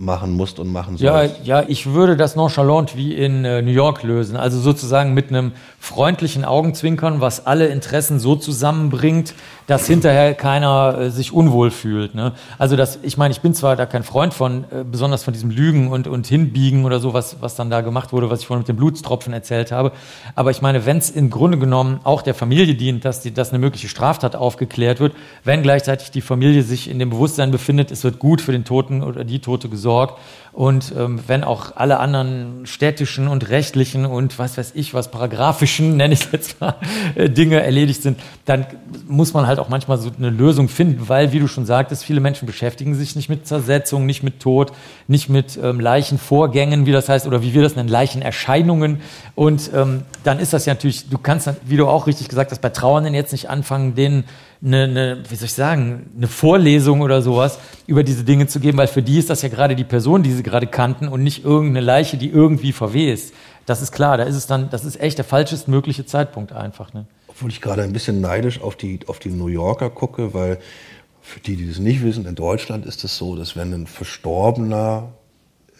machen 0.00 0.32
musst 0.32 0.60
und 0.60 0.72
machen 0.72 0.96
sollst. 0.96 1.40
Ja, 1.44 1.60
ja, 1.60 1.68
ich 1.68 1.92
würde 1.92 2.16
das 2.16 2.36
nonchalant 2.36 2.96
wie 2.96 3.14
in 3.14 3.44
äh, 3.44 3.62
New 3.62 3.72
York 3.72 4.04
lösen. 4.04 4.36
Also 4.36 4.60
sozusagen 4.60 5.12
mit 5.12 5.30
einem 5.30 5.52
freundlichen 5.80 6.44
Augenzwinkern, 6.44 7.20
was 7.20 7.46
alle 7.46 7.66
Interessen 7.66 8.20
so 8.20 8.36
zusammenbringt, 8.36 9.34
dass 9.68 9.86
hinterher 9.86 10.34
keiner 10.34 10.98
äh, 10.98 11.10
sich 11.10 11.32
unwohl 11.32 11.70
fühlt. 11.70 12.14
Ne? 12.14 12.32
Also 12.56 12.74
das, 12.74 12.98
ich 13.02 13.18
meine, 13.18 13.32
ich 13.32 13.42
bin 13.42 13.52
zwar 13.52 13.76
da 13.76 13.84
kein 13.84 14.02
Freund 14.02 14.32
von, 14.32 14.64
äh, 14.64 14.82
besonders 14.82 15.22
von 15.22 15.34
diesem 15.34 15.50
Lügen 15.50 15.92
und, 15.92 16.08
und 16.08 16.26
Hinbiegen 16.26 16.86
oder 16.86 17.00
so, 17.00 17.12
was, 17.12 17.36
was 17.42 17.54
dann 17.54 17.68
da 17.68 17.82
gemacht 17.82 18.12
wurde, 18.12 18.30
was 18.30 18.40
ich 18.40 18.46
vorhin 18.46 18.62
mit 18.62 18.68
dem 18.68 18.76
Blutstropfen 18.76 19.34
erzählt 19.34 19.70
habe. 19.70 19.92
Aber 20.34 20.50
ich 20.50 20.62
meine, 20.62 20.86
wenn 20.86 20.96
es 20.96 21.10
im 21.10 21.28
Grunde 21.28 21.58
genommen 21.58 22.00
auch 22.04 22.22
der 22.22 22.32
Familie 22.32 22.74
dient, 22.76 23.04
dass, 23.04 23.20
die, 23.20 23.32
dass 23.32 23.50
eine 23.50 23.58
mögliche 23.58 23.88
Straftat 23.88 24.34
aufgeklärt 24.34 25.00
wird, 25.00 25.14
wenn 25.44 25.62
gleichzeitig 25.62 26.10
die 26.10 26.22
Familie 26.22 26.62
sich 26.62 26.88
in 26.90 26.98
dem 26.98 27.10
Bewusstsein 27.10 27.50
befindet, 27.50 27.90
es 27.90 28.02
wird 28.04 28.18
gut 28.18 28.40
für 28.40 28.52
den 28.52 28.64
Toten 28.64 29.02
oder 29.02 29.22
die 29.22 29.40
Tote 29.40 29.68
gesorgt, 29.68 30.18
und 30.58 30.92
ähm, 30.98 31.20
wenn 31.28 31.44
auch 31.44 31.76
alle 31.76 32.00
anderen 32.00 32.66
städtischen 32.66 33.28
und 33.28 33.48
rechtlichen 33.48 34.04
und 34.04 34.40
was 34.40 34.58
weiß 34.58 34.72
ich 34.74 34.92
was 34.92 35.08
paragraphischen, 35.08 35.96
nenne 35.96 36.14
ich 36.14 36.32
jetzt 36.32 36.60
mal, 36.60 36.74
äh, 37.14 37.30
Dinge 37.30 37.62
erledigt 37.62 38.02
sind, 38.02 38.18
dann 38.44 38.66
muss 39.06 39.34
man 39.34 39.46
halt 39.46 39.60
auch 39.60 39.68
manchmal 39.68 39.98
so 39.98 40.10
eine 40.18 40.30
Lösung 40.30 40.68
finden, 40.68 41.08
weil, 41.08 41.30
wie 41.30 41.38
du 41.38 41.46
schon 41.46 41.64
sagtest, 41.64 42.02
viele 42.02 42.18
Menschen 42.18 42.46
beschäftigen 42.46 42.96
sich 42.96 43.14
nicht 43.14 43.28
mit 43.28 43.46
Zersetzung, 43.46 44.04
nicht 44.04 44.24
mit 44.24 44.40
Tod, 44.40 44.72
nicht 45.06 45.28
mit 45.28 45.56
ähm, 45.62 45.78
Leichenvorgängen, 45.78 46.86
wie 46.86 46.92
das 46.92 47.08
heißt, 47.08 47.28
oder 47.28 47.40
wie 47.40 47.54
wir 47.54 47.62
das 47.62 47.76
nennen, 47.76 47.88
Leichenerscheinungen. 47.88 49.00
Und 49.36 49.70
ähm, 49.72 50.02
dann 50.24 50.40
ist 50.40 50.52
das 50.52 50.66
ja 50.66 50.74
natürlich, 50.74 51.08
du 51.08 51.18
kannst, 51.18 51.48
wie 51.66 51.76
du 51.76 51.86
auch 51.86 52.08
richtig 52.08 52.28
gesagt 52.28 52.50
hast, 52.50 52.60
bei 52.60 52.70
Trauernden 52.70 53.14
jetzt 53.14 53.30
nicht 53.30 53.48
anfangen, 53.48 53.94
denen 53.94 54.24
eine, 54.64 54.84
eine, 54.84 55.22
wie 55.28 55.36
soll 55.36 55.46
ich 55.46 55.54
sagen, 55.54 56.10
eine 56.16 56.26
Vorlesung 56.26 57.00
oder 57.00 57.22
sowas 57.22 57.58
über 57.86 58.02
diese 58.02 58.24
Dinge 58.24 58.46
zu 58.46 58.60
geben, 58.60 58.78
weil 58.78 58.88
für 58.88 59.02
die 59.02 59.18
ist 59.18 59.30
das 59.30 59.42
ja 59.42 59.48
gerade 59.48 59.76
die 59.76 59.84
Person, 59.84 60.22
die 60.22 60.32
sie 60.32 60.42
gerade 60.42 60.66
kannten 60.66 61.08
und 61.08 61.22
nicht 61.22 61.44
irgendeine 61.44 61.84
Leiche, 61.84 62.16
die 62.16 62.28
irgendwie 62.28 62.72
verwest. 62.72 63.34
Das 63.66 63.82
ist 63.82 63.92
klar, 63.92 64.16
da 64.16 64.24
ist 64.24 64.36
es 64.36 64.46
dann, 64.46 64.70
das 64.70 64.84
ist 64.84 65.00
echt 65.00 65.18
der 65.18 65.24
falschestmögliche 65.24 66.06
Zeitpunkt 66.06 66.52
einfach. 66.52 66.92
Ne? 66.92 67.06
obwohl 67.38 67.50
ich 67.50 67.60
gerade 67.60 67.82
ein 67.82 67.92
bisschen 67.92 68.20
neidisch 68.20 68.60
auf 68.60 68.74
die, 68.74 68.98
auf 69.06 69.20
die 69.20 69.28
New 69.28 69.46
Yorker 69.46 69.90
gucke, 69.90 70.34
weil 70.34 70.58
für 71.22 71.38
die, 71.38 71.54
die 71.54 71.68
das 71.68 71.78
nicht 71.78 72.02
wissen, 72.02 72.26
in 72.26 72.34
Deutschland 72.34 72.84
ist 72.84 73.04
es 73.04 73.16
so, 73.16 73.36
dass 73.36 73.54
wenn 73.54 73.72
ein 73.72 73.86
Verstorbener, 73.86 75.12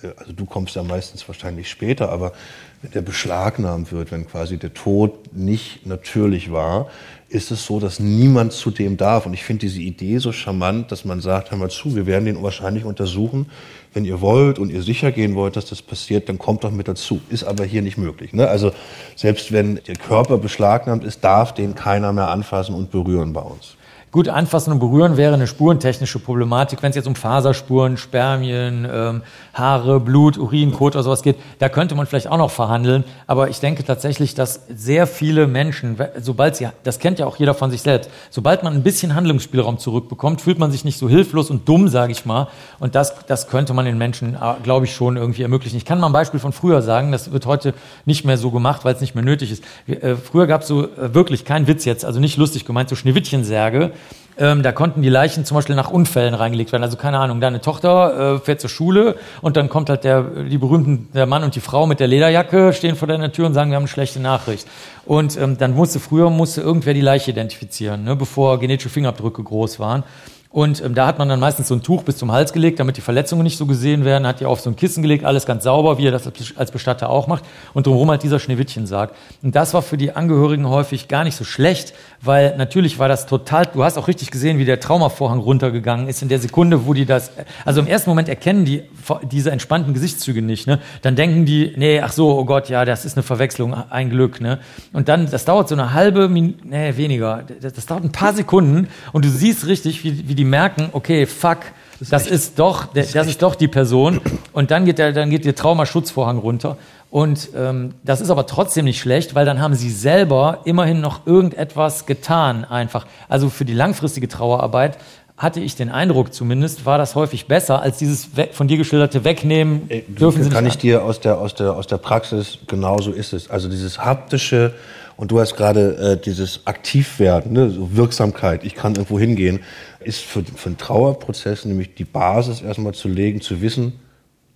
äh, 0.03 0.11
also 0.17 0.33
du 0.33 0.45
kommst 0.45 0.77
ja 0.77 0.85
meistens 0.85 1.27
wahrscheinlich 1.27 1.69
später, 1.69 2.11
aber 2.11 2.33
wenn 2.81 2.93
der 2.93 3.03
beschlagnahmt 3.03 3.91
wird, 3.91 4.13
wenn 4.13 4.29
quasi 4.29 4.57
der 4.57 4.73
Tod 4.73 5.35
nicht 5.35 5.85
natürlich 5.85 6.53
war, 6.53 6.91
ist 7.31 7.51
es 7.51 7.67
so, 7.67 7.79
dass 7.79 8.01
niemand 8.01 8.53
zu 8.53 8.71
dem 8.71 8.97
darf. 8.97 9.27
Und 9.27 9.35
ich 9.35 9.45
finde 9.45 9.61
diese 9.61 9.81
Idee 9.81 10.19
so 10.19 10.33
charmant, 10.33 10.91
dass 10.91 11.05
man 11.05 11.21
sagt, 11.21 11.51
hör 11.51 11.59
mal 11.59 11.69
zu, 11.69 11.95
wir 11.95 12.07
werden 12.07 12.25
den 12.25 12.43
wahrscheinlich 12.43 12.85
untersuchen. 12.85 13.47
Wenn 13.93 14.05
ihr 14.05 14.21
wollt 14.21 14.59
und 14.59 14.71
ihr 14.71 14.83
sicher 14.83 15.13
gehen 15.13 15.35
wollt, 15.35 15.57
dass 15.57 15.67
das 15.67 15.83
passiert, 15.83 16.29
dann 16.29 16.39
kommt 16.39 16.65
doch 16.65 16.71
mit 16.71 16.89
dazu. 16.89 17.21
Ist 17.29 17.45
aber 17.45 17.65
hier 17.65 17.83
nicht 17.83 17.99
möglich. 17.99 18.33
Ne? 18.33 18.49
Also 18.49 18.73
selbst 19.15 19.53
wenn 19.53 19.81
der 19.87 19.97
Körper 19.97 20.39
beschlagnahmt 20.39 21.05
ist, 21.05 21.23
darf 21.23 21.53
den 21.53 21.75
keiner 21.75 22.13
mehr 22.13 22.29
anfassen 22.29 22.75
und 22.75 22.91
berühren 22.91 23.33
bei 23.33 23.43
uns. 23.43 23.78
Gut, 24.11 24.31
anfassen 24.31 24.73
und 24.73 24.79
berühren 24.79 25.19
wäre 25.19 25.35
eine 25.35 25.47
spurentechnische 25.47 26.19
Problematik. 26.19 26.83
Wenn 26.83 26.89
es 26.89 26.97
jetzt 26.97 27.07
um 27.07 27.15
Faserspuren, 27.15 27.99
Spermien, 27.99 28.89
ähm, 28.91 29.23
Haare, 29.53 30.01
Blut, 30.01 30.39
Urin, 30.39 30.73
Kot 30.73 30.95
oder 30.95 31.03
sowas 31.03 31.23
geht, 31.23 31.37
da 31.59 31.69
könnte 31.69 31.95
man 31.95 32.07
vielleicht 32.07 32.29
auch 32.29 32.39
noch 32.39 32.51
verhandeln. 32.51 33.05
Aber 33.27 33.51
ich 33.51 33.61
denke 33.61 33.85
tatsächlich, 33.85 34.35
dass 34.35 34.63
sehr 34.75 35.07
viele 35.07 35.47
Menschen, 35.47 35.99
sobald 36.23 36.57
sie, 36.57 36.69
das 36.85 37.01
kennt 37.01 37.19
ja 37.19 37.27
auch 37.27 37.37
jeder 37.37 37.53
von 37.53 37.71
sich 37.71 37.83
selbst, 37.83 38.11
sobald 38.31 38.63
man 38.63 38.73
ein 38.73 38.83
bisschen 38.83 39.15
Handlungsspielraum 39.15 39.77
zurückbekommt, 39.77 40.41
fühlt 40.41 40.59
man 40.59 40.71
sich 40.71 40.87
nicht 40.87 40.99
so 40.99 41.07
hilflos 41.07 41.51
und 41.51 41.69
dumm, 41.69 41.89
sage 41.89 42.13
ich 42.13 42.25
mal. 42.25 42.49
Und 42.79 42.95
das, 42.95 43.15
das 43.27 43.49
könnte 43.49 43.75
man 43.75 43.85
den 43.85 43.99
Menschen, 43.99 44.37
äh, 44.37 44.55
glaube 44.63 44.87
ich, 44.87 44.95
schon 44.95 45.19
irgendwie 45.19 45.43
ermöglichen. 45.43 45.77
Ich 45.77 45.85
kann 45.85 46.01
mal 46.01 46.07
ein 46.07 46.15
Beispiel 46.15 46.41
von 46.41 46.53
früher 46.53 46.81
sagen, 46.81 47.13
das 47.13 47.31
wird 47.31 47.45
heute 47.45 47.75
nicht 48.07 48.25
mehr 48.25 48.39
so 48.39 48.51
gemacht, 48.51 48.87
weil 48.87 48.95
es 48.95 49.03
nicht 49.03 49.15
mehr 49.15 49.25
nötig 49.25 49.53
ist. 49.53 49.63
Äh, 49.87 50.15
früher 50.17 50.47
gab 50.47 50.63
es 50.63 50.69
so 50.69 50.85
äh, 50.85 51.13
wirklich 51.13 51.45
kein 51.45 51.67
Witz 51.67 51.85
jetzt, 51.85 52.07
also 52.07 52.21
nicht 52.21 52.39
lustig 52.39 52.65
gemeint, 52.65 52.89
so 52.89 52.97
Schneewittchensärge 52.97 53.93
ähm, 54.39 54.63
da 54.63 54.73
konnten 54.73 55.03
die 55.03 55.09
Leichen 55.09 55.45
zum 55.45 55.57
Beispiel 55.57 55.75
nach 55.75 55.91
Unfällen 55.91 56.35
reingelegt 56.35 56.73
werden. 56.73 56.85
Also 56.85 56.97
keine 56.97 57.19
Ahnung, 57.19 57.41
deine 57.41 57.61
Tochter 57.61 58.37
äh, 58.37 58.39
fährt 58.39 58.61
zur 58.61 58.71
Schule 58.71 59.17
und 59.43 59.57
dann 59.57 59.69
kommt 59.69 59.91
halt 59.91 60.05
der, 60.05 60.23
die 60.23 60.59
berühmten, 60.59 61.09
der 61.13 61.27
Mann 61.27 61.43
und 61.43 61.55
die 61.55 61.61
Frau 61.61 61.87
mit 61.87 62.01
der 62.01 62.07
Lederjacke 62.07 62.73
stehen 62.73 62.97
vor 62.97 63.09
deiner 63.09 63.33
Tür 63.33 63.47
und 63.47 63.55
sagen, 63.55 63.71
wir 63.71 63.77
haben 63.77 63.83
eine 63.83 63.89
schlechte 63.89 64.21
Nachricht. 64.21 64.69
Und 65.05 65.37
ähm, 65.37 65.59
dann 65.59 65.75
musste 65.75 66.01
früher 66.01 66.31
musste 66.31 66.61
irgendwer 66.61 66.95
die 66.95 67.01
Leiche 67.01 67.31
identifizieren, 67.31 68.05
ne, 68.05 68.15
bevor 68.15 68.61
genetische 68.61 68.91
Fingerabdrücke 68.91 69.43
groß 69.43 69.81
waren. 69.81 70.05
Und 70.51 70.83
ähm, 70.83 70.95
da 70.95 71.07
hat 71.07 71.19
man 71.19 71.29
dann 71.29 71.41
meistens 71.41 71.69
so 71.69 71.75
ein 71.75 71.83
Tuch 71.83 72.05
bis 72.05 72.17
zum 72.17 72.33
Hals 72.33 72.55
gelegt, 72.55 72.81
damit 72.81 72.97
die 72.97 73.03
Verletzungen 73.03 73.43
nicht 73.43 73.59
so 73.59 73.67
gesehen 73.67 74.07
werden, 74.07 74.27
hat 74.27 74.41
die 74.41 74.47
auf 74.47 74.61
so 74.61 74.71
ein 74.71 74.77
Kissen 74.77 75.03
gelegt, 75.03 75.25
alles 75.25 75.45
ganz 75.45 75.65
sauber, 75.65 75.99
wie 75.99 76.07
er 76.07 76.11
das 76.11 76.31
als 76.57 76.71
Bestatter 76.71 77.11
auch 77.11 77.27
macht. 77.27 77.45
Und 77.75 77.87
drumherum 77.87 78.11
halt 78.11 78.23
dieser 78.23 78.39
Schneewittchensarg. 78.39 79.13
Und 79.43 79.55
das 79.55 79.75
war 79.75 79.83
für 79.83 79.99
die 79.99 80.13
Angehörigen 80.13 80.67
häufig 80.67 81.07
gar 81.07 81.25
nicht 81.25 81.37
so 81.37 81.45
schlecht, 81.45 81.93
weil 82.23 82.57
natürlich 82.57 82.99
war 82.99 83.09
das 83.09 83.27
total, 83.27 83.67
du 83.67 83.85
hast 83.85 83.99
auch 83.99 84.09
richtig 84.09 84.31
gesehen, 84.31 84.59
wie 84.59 84.65
der 84.65 84.81
Traumavorhang 84.81 85.39
runtergegangen 85.39 86.09
ist 86.09 86.23
in 86.23 86.29
der 86.29 86.39
Sekunde, 86.39 86.87
wo 86.87 86.95
die 86.95 87.05
das, 87.05 87.31
also 87.67 87.81
im 87.81 87.87
ersten 87.87 88.09
Moment 88.09 88.29
erkennen 88.29 88.65
die 88.65 88.85
diese 89.31 89.51
entspannten 89.51 89.93
Gesichtszüge 89.93 90.41
nicht, 90.41 90.67
ne? 90.67 90.81
Dann 91.03 91.15
denken 91.15 91.45
die, 91.45 91.73
nee, 91.77 92.01
ach 92.01 92.13
so, 92.13 92.39
oh 92.39 92.45
Gott, 92.45 92.69
ja, 92.69 92.85
das 92.85 93.05
ist 93.05 93.17
eine 93.17 93.23
Verwechslung, 93.23 93.75
ein 93.75 94.11
Glück, 94.11 94.41
ne? 94.41 94.59
Und 94.93 95.09
dann, 95.09 95.31
das 95.31 95.45
dauert 95.45 95.69
so 95.69 95.75
eine 95.75 95.93
halbe 95.93 96.29
Minute, 96.29 96.67
nee, 96.67 96.97
weniger, 96.97 97.45
das, 97.61 97.75
das, 97.75 97.87
dauert 97.87 98.05
ein 98.05 98.13
paar 98.13 98.33
Sekunden 98.33 98.89
und 99.13 99.25
du 99.25 99.29
siehst 99.29 99.67
richtig, 99.67 100.05
wie, 100.05 100.29
wie 100.29 100.38
die 100.39 100.45
merken, 100.45 100.89
okay, 100.93 101.27
fuck, 101.27 101.59
das, 101.99 102.11
das 102.11 102.27
ist 102.29 102.59
doch, 102.61 102.87
das, 102.95 103.11
das 103.13 103.27
ist 103.27 103.43
doch 103.43 103.57
die 103.57 103.67
Person 103.67 104.21
und 104.53 104.71
dann 104.71 104.85
geht 104.85 104.99
der, 104.99 105.13
dann 105.13 105.31
geht 105.31 105.45
der 105.45 105.57
Traumaschutzvorhang 105.57 106.39
runter 106.39 106.77
und 107.11 107.49
ähm, 107.57 107.95
das 108.05 108.21
ist 108.21 108.31
aber 108.31 108.47
trotzdem 108.47 108.85
nicht 108.85 109.01
schlecht, 109.01 109.35
weil 109.35 109.45
dann 109.45 109.61
haben 109.61 109.75
sie 109.75 109.91
selber 109.91 110.61
immerhin 110.65 111.01
noch 111.01 111.27
irgendetwas 111.27 112.07
getan, 112.07 112.65
einfach. 112.65 113.07
Also 113.29 113.49
für 113.51 113.65
die 113.65 113.73
langfristige 113.73 114.29
Trauerarbeit 114.29 114.99
hatte 115.37 115.61
ich 115.61 115.75
den 115.75 115.89
Eindruck 115.89 116.33
zumindest, 116.33 116.87
war 116.87 116.99
das 116.99 117.15
häufig 117.15 117.47
besser 117.47 117.83
als 117.83 117.99
dieses 117.99 118.29
von 118.53 118.69
dir 118.69 118.77
geschilderte 118.77 119.25
Wegnehmen. 119.25 119.83
Ey, 119.89 120.05
dürfen 120.07 120.45
Sie 120.45 120.51
kann 120.51 120.67
ich 120.67 120.79
dir 120.79 121.05
aus 121.05 121.21
der, 121.21 121.39
aus, 121.39 121.55
der, 121.55 121.75
aus 121.75 121.87
der 121.87 121.99
Praxis, 121.99 122.59
genauso 122.67 123.13
ist 123.13 123.33
es. 123.33 123.51
Also 123.51 123.69
dieses 123.69 123.99
haptische, 124.05 124.75
und 125.19 125.33
du 125.33 125.41
hast 125.41 125.57
gerade 125.57 125.97
äh, 125.97 126.17
dieses 126.17 126.61
Aktivwerden, 126.65 127.53
ne, 127.53 127.71
so 127.71 127.97
Wirksamkeit, 127.97 128.65
ich 128.65 128.77
kann 128.77 128.95
irgendwo 128.95 129.19
hingehen, 129.19 129.61
ist 130.09 130.21
für, 130.21 130.43
für 130.43 130.71
einen 130.71 130.79
Trauerprozess 130.79 131.67
nämlich 131.67 131.95
die 131.95 132.05
Basis 132.05 132.63
erstmal 132.63 132.95
zu 132.95 133.09
legen, 133.09 133.41
zu 133.43 133.61
wissen, 133.61 133.93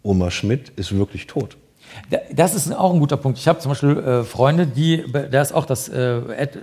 Oma 0.02 0.30
Schmidt 0.30 0.70
ist 0.70 0.96
wirklich 0.96 1.26
tot. 1.26 1.56
Das 2.34 2.54
ist 2.54 2.74
auch 2.74 2.94
ein 2.94 3.00
guter 3.00 3.18
Punkt. 3.18 3.38
Ich 3.38 3.46
habe 3.46 3.58
zum 3.58 3.70
Beispiel 3.70 3.98
äh, 3.98 4.24
Freunde, 4.24 4.66
die, 4.66 5.04
da 5.30 5.42
ist 5.42 5.52
auch 5.52 5.66
das 5.66 5.90
äh, 5.90 6.20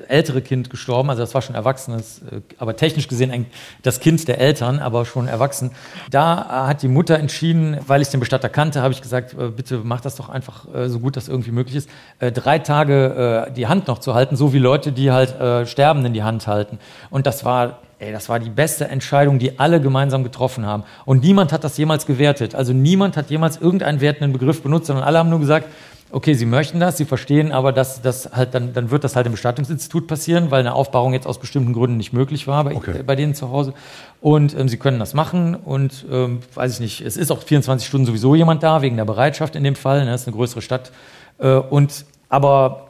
ältere 0.07 0.41
Kind 0.41 0.71
gestorben, 0.71 1.11
also 1.11 1.21
das 1.21 1.35
war 1.35 1.43
schon 1.43 1.53
erwachsenes, 1.53 2.23
äh, 2.23 2.41
aber 2.57 2.75
technisch 2.75 3.07
gesehen 3.07 3.29
ein, 3.29 3.45
das 3.83 3.99
Kind 3.99 4.27
der 4.27 4.39
Eltern, 4.39 4.79
aber 4.79 5.05
schon 5.05 5.27
erwachsen. 5.27 5.69
Da 6.09 6.67
hat 6.67 6.81
die 6.81 6.87
Mutter 6.87 7.19
entschieden, 7.19 7.77
weil 7.85 8.01
ich 8.01 8.09
den 8.09 8.19
Bestatter 8.19 8.49
kannte, 8.49 8.81
habe 8.81 8.93
ich 8.93 9.03
gesagt, 9.03 9.35
äh, 9.35 9.49
bitte 9.49 9.81
mach 9.83 10.01
das 10.01 10.15
doch 10.15 10.29
einfach 10.29 10.65
äh, 10.73 10.89
so 10.89 10.99
gut, 10.99 11.15
dass 11.15 11.27
irgendwie 11.27 11.51
möglich 11.51 11.75
ist, 11.75 11.89
äh, 12.17 12.31
drei 12.31 12.57
Tage 12.57 13.51
die 13.55 13.67
Hand 13.67 13.87
noch 13.87 13.99
zu 13.99 14.15
halten, 14.15 14.35
so 14.35 14.51
wie 14.51 14.57
Leute, 14.57 14.91
die 14.91 15.11
halt 15.11 15.67
Sterbenden 15.69 16.13
die 16.13 16.23
Hand 16.23 16.47
halten. 16.47 16.79
Und 17.09 17.27
das 17.27 17.45
war 17.45 17.79
ey, 17.99 18.11
das 18.11 18.29
war 18.29 18.39
die 18.39 18.49
beste 18.49 18.87
Entscheidung, 18.87 19.39
die 19.39 19.59
alle 19.59 19.81
gemeinsam 19.81 20.23
getroffen 20.23 20.65
haben. 20.65 20.83
Und 21.05 21.23
niemand 21.23 21.51
hat 21.51 21.63
das 21.63 21.77
jemals 21.77 22.05
gewertet. 22.05 22.55
Also 22.55 22.73
niemand 22.73 23.17
hat 23.17 23.29
jemals 23.29 23.57
irgendeinen 23.57 24.01
wertenden 24.01 24.33
Begriff 24.33 24.63
benutzt, 24.63 24.87
sondern 24.87 25.05
alle 25.05 25.19
haben 25.19 25.29
nur 25.29 25.39
gesagt, 25.39 25.67
okay, 26.11 26.33
sie 26.33 26.45
möchten 26.45 26.79
das, 26.79 26.97
sie 26.97 27.05
verstehen, 27.05 27.51
aber 27.51 27.71
das, 27.71 28.01
das 28.01 28.31
halt, 28.31 28.53
dann, 28.55 28.73
dann 28.73 28.89
wird 28.89 29.03
das 29.03 29.15
halt 29.15 29.27
im 29.27 29.33
Bestattungsinstitut 29.33 30.07
passieren, 30.07 30.49
weil 30.49 30.61
eine 30.61 30.73
Aufbahrung 30.73 31.13
jetzt 31.13 31.27
aus 31.27 31.39
bestimmten 31.39 31.73
Gründen 31.73 31.97
nicht 31.97 32.13
möglich 32.13 32.47
war 32.47 32.63
bei, 32.63 32.75
okay. 32.75 33.03
bei 33.05 33.15
denen 33.15 33.35
zu 33.35 33.51
Hause. 33.51 33.73
Und 34.21 34.57
ähm, 34.57 34.69
sie 34.69 34.77
können 34.77 34.97
das 34.97 35.13
machen 35.13 35.55
und 35.55 36.05
ähm, 36.11 36.39
weiß 36.55 36.73
ich 36.73 36.79
nicht, 36.79 37.01
es 37.01 37.15
ist 37.15 37.31
auch 37.31 37.43
24 37.43 37.87
Stunden 37.87 38.07
sowieso 38.07 38.33
jemand 38.33 38.63
da, 38.63 38.81
wegen 38.81 38.97
der 38.97 39.05
Bereitschaft 39.05 39.55
in 39.55 39.63
dem 39.63 39.75
Fall, 39.75 40.03
ne, 40.05 40.11
das 40.11 40.21
ist 40.21 40.27
eine 40.27 40.35
größere 40.35 40.61
Stadt. 40.61 40.91
Äh, 41.37 41.53
und 41.53 42.05
aber 42.27 42.88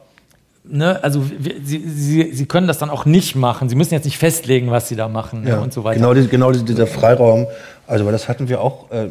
ne, 0.64 1.02
also 1.02 1.22
sie, 1.62 1.78
sie, 1.86 2.32
sie 2.32 2.46
können 2.46 2.66
das 2.66 2.78
dann 2.78 2.90
auch 2.90 3.04
nicht 3.04 3.36
machen. 3.36 3.68
Sie 3.68 3.76
müssen 3.76 3.94
jetzt 3.94 4.04
nicht 4.04 4.18
festlegen, 4.18 4.70
was 4.70 4.88
sie 4.88 4.96
da 4.96 5.08
machen 5.08 5.42
ne, 5.42 5.50
ja, 5.50 5.58
und 5.60 5.72
so 5.72 5.84
weiter. 5.84 5.98
Genau, 5.98 6.28
genau 6.28 6.52
dieser 6.52 6.86
Freiraum. 6.86 7.46
Also, 7.86 8.04
weil 8.04 8.12
das 8.12 8.28
hatten 8.28 8.48
wir 8.48 8.60
auch. 8.60 8.90
Äh, 8.90 9.10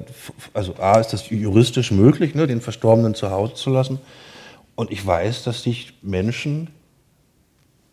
also, 0.54 0.76
A, 0.80 1.00
ist 1.00 1.14
das 1.14 1.30
juristisch 1.30 1.92
möglich, 1.92 2.36
ne, 2.36 2.48
den 2.48 2.62
Verstorbenen 2.62 3.14
zu 3.14 3.32
Hause 3.32 3.54
zu 3.56 3.70
lassen. 3.70 4.00
Und 4.76 4.92
ich 4.92 5.06
weiß, 5.06 5.44
dass 5.44 5.64
sich 5.64 5.98
Menschen 6.02 6.70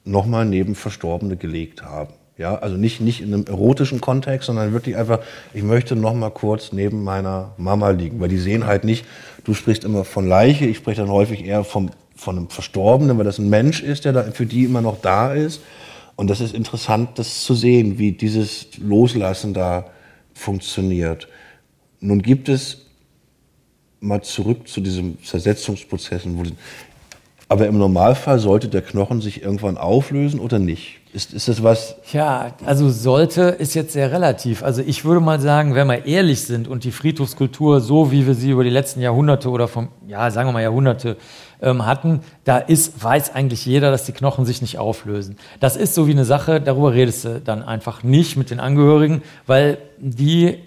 nochmal 0.05 0.45
neben 0.45 0.75
Verstorbene 0.75 1.37
gelegt 1.37 1.83
haben. 1.83 2.15
Ja, 2.39 2.57
also 2.57 2.77
nicht, 2.77 3.01
nicht 3.01 3.23
in 3.23 3.33
einem 3.33 3.47
erotischen 3.47 4.01
Kontext, 4.01 4.47
sondern 4.47 4.73
wirklich 4.73 4.97
einfach, 4.97 5.21
ich 5.55 5.63
möchte 5.63 5.97
noch 5.97 6.13
mal 6.13 6.31
kurz 6.31 6.71
neben 6.71 7.03
meiner 7.03 7.55
Mama 7.57 7.91
liegen, 7.91 8.21
weil 8.21 8.29
die 8.29 8.39
sehen 8.39 8.67
halt 8.67 8.85
nicht, 8.85 9.07
du 9.45 9.55
sprichst 9.55 9.85
immer 9.85 10.05
von 10.05 10.29
Leiche, 10.29 10.67
ich 10.67 10.77
spreche 10.77 11.01
dann 11.01 11.11
häufig 11.11 11.45
eher 11.45 11.65
vom 11.65 11.91
von 12.17 12.37
einem 12.37 12.49
Verstorbenen, 12.49 13.17
weil 13.19 13.25
das 13.25 13.39
ein 13.39 13.49
Mensch 13.49 13.83
ist, 13.83 14.05
der 14.05 14.13
da 14.13 14.23
für 14.25 14.47
die 14.47 14.65
immer 14.65 14.81
noch 14.81 15.01
da 15.01 15.35
ist. 15.35 15.61
Und 16.17 16.29
das 16.29 16.41
ist 16.41 16.55
interessant, 16.55 17.19
das 17.19 17.45
zu 17.45 17.55
sehen, 17.55 17.99
wie 17.99 18.13
dieses 18.13 18.79
Loslassen 18.79 19.53
da 19.55 19.91
funktioniert. 20.35 21.29
Nun 22.01 22.23
gibt 22.23 22.49
es 22.49 22.87
mal 24.01 24.23
zurück 24.23 24.67
zu 24.67 24.81
diesem 24.81 25.23
Zersetzungsprozessen, 25.23 26.37
aber 27.49 27.67
im 27.69 27.79
Normalfall 27.79 28.41
sollte 28.41 28.69
der 28.69 28.83
Knochen 28.83 29.21
sich 29.21 29.43
irgendwann 29.43 29.77
auflösen 29.79 30.41
oder 30.41 30.59
nicht? 30.59 30.99
Ist, 31.13 31.33
ist 31.33 31.47
das 31.49 31.63
was? 31.63 31.97
Ja, 32.13 32.55
also 32.67 32.91
sollte 32.91 33.43
ist 33.43 33.75
jetzt 33.75 33.93
sehr 33.93 34.11
relativ. 34.11 34.65
Also 34.65 34.83
ich 34.85 35.05
würde 35.05 35.21
mal 35.21 35.41
sagen, 35.41 35.75
wenn 35.75 35.87
wir 35.87 36.07
ehrlich 36.07 36.43
sind 36.43 36.67
und 36.67 36.83
die 36.83 36.91
Friedhofskultur, 36.91 37.81
so 37.81 38.11
wie 38.11 38.27
wir 38.27 38.35
sie 38.35 38.51
über 38.51 38.65
die 38.65 38.71
letzten 38.71 39.01
Jahrhunderte 39.01 39.49
oder 39.49 39.69
vom, 39.69 39.89
ja, 40.09 40.31
sagen 40.31 40.49
wir 40.49 40.53
mal 40.53 40.63
Jahrhunderte 40.63 41.17
ähm, 41.63 41.87
hatten, 41.87 42.21
da 42.45 42.59
ist, 42.59 43.03
weiß 43.03 43.35
eigentlich 43.35 43.65
jeder, 43.65 43.93
dass 43.93 44.05
die 44.05 44.13
Knochen 44.13 44.45
sich 44.45 44.61
nicht 44.61 44.79
auflösen. 44.79 45.37
Das 45.61 45.77
ist 45.77 45.95
so 45.95 46.07
wie 46.09 46.13
eine 46.13 46.25
Sache, 46.25 46.61
darüber 46.61 46.93
redest 46.93 47.25
du 47.25 47.41
dann 47.41 47.63
einfach 47.63 48.03
nicht 48.03 48.37
mit 48.37 48.51
den 48.51 48.59
Angehörigen, 48.61 49.23
weil 49.47 49.79
die 49.99 50.59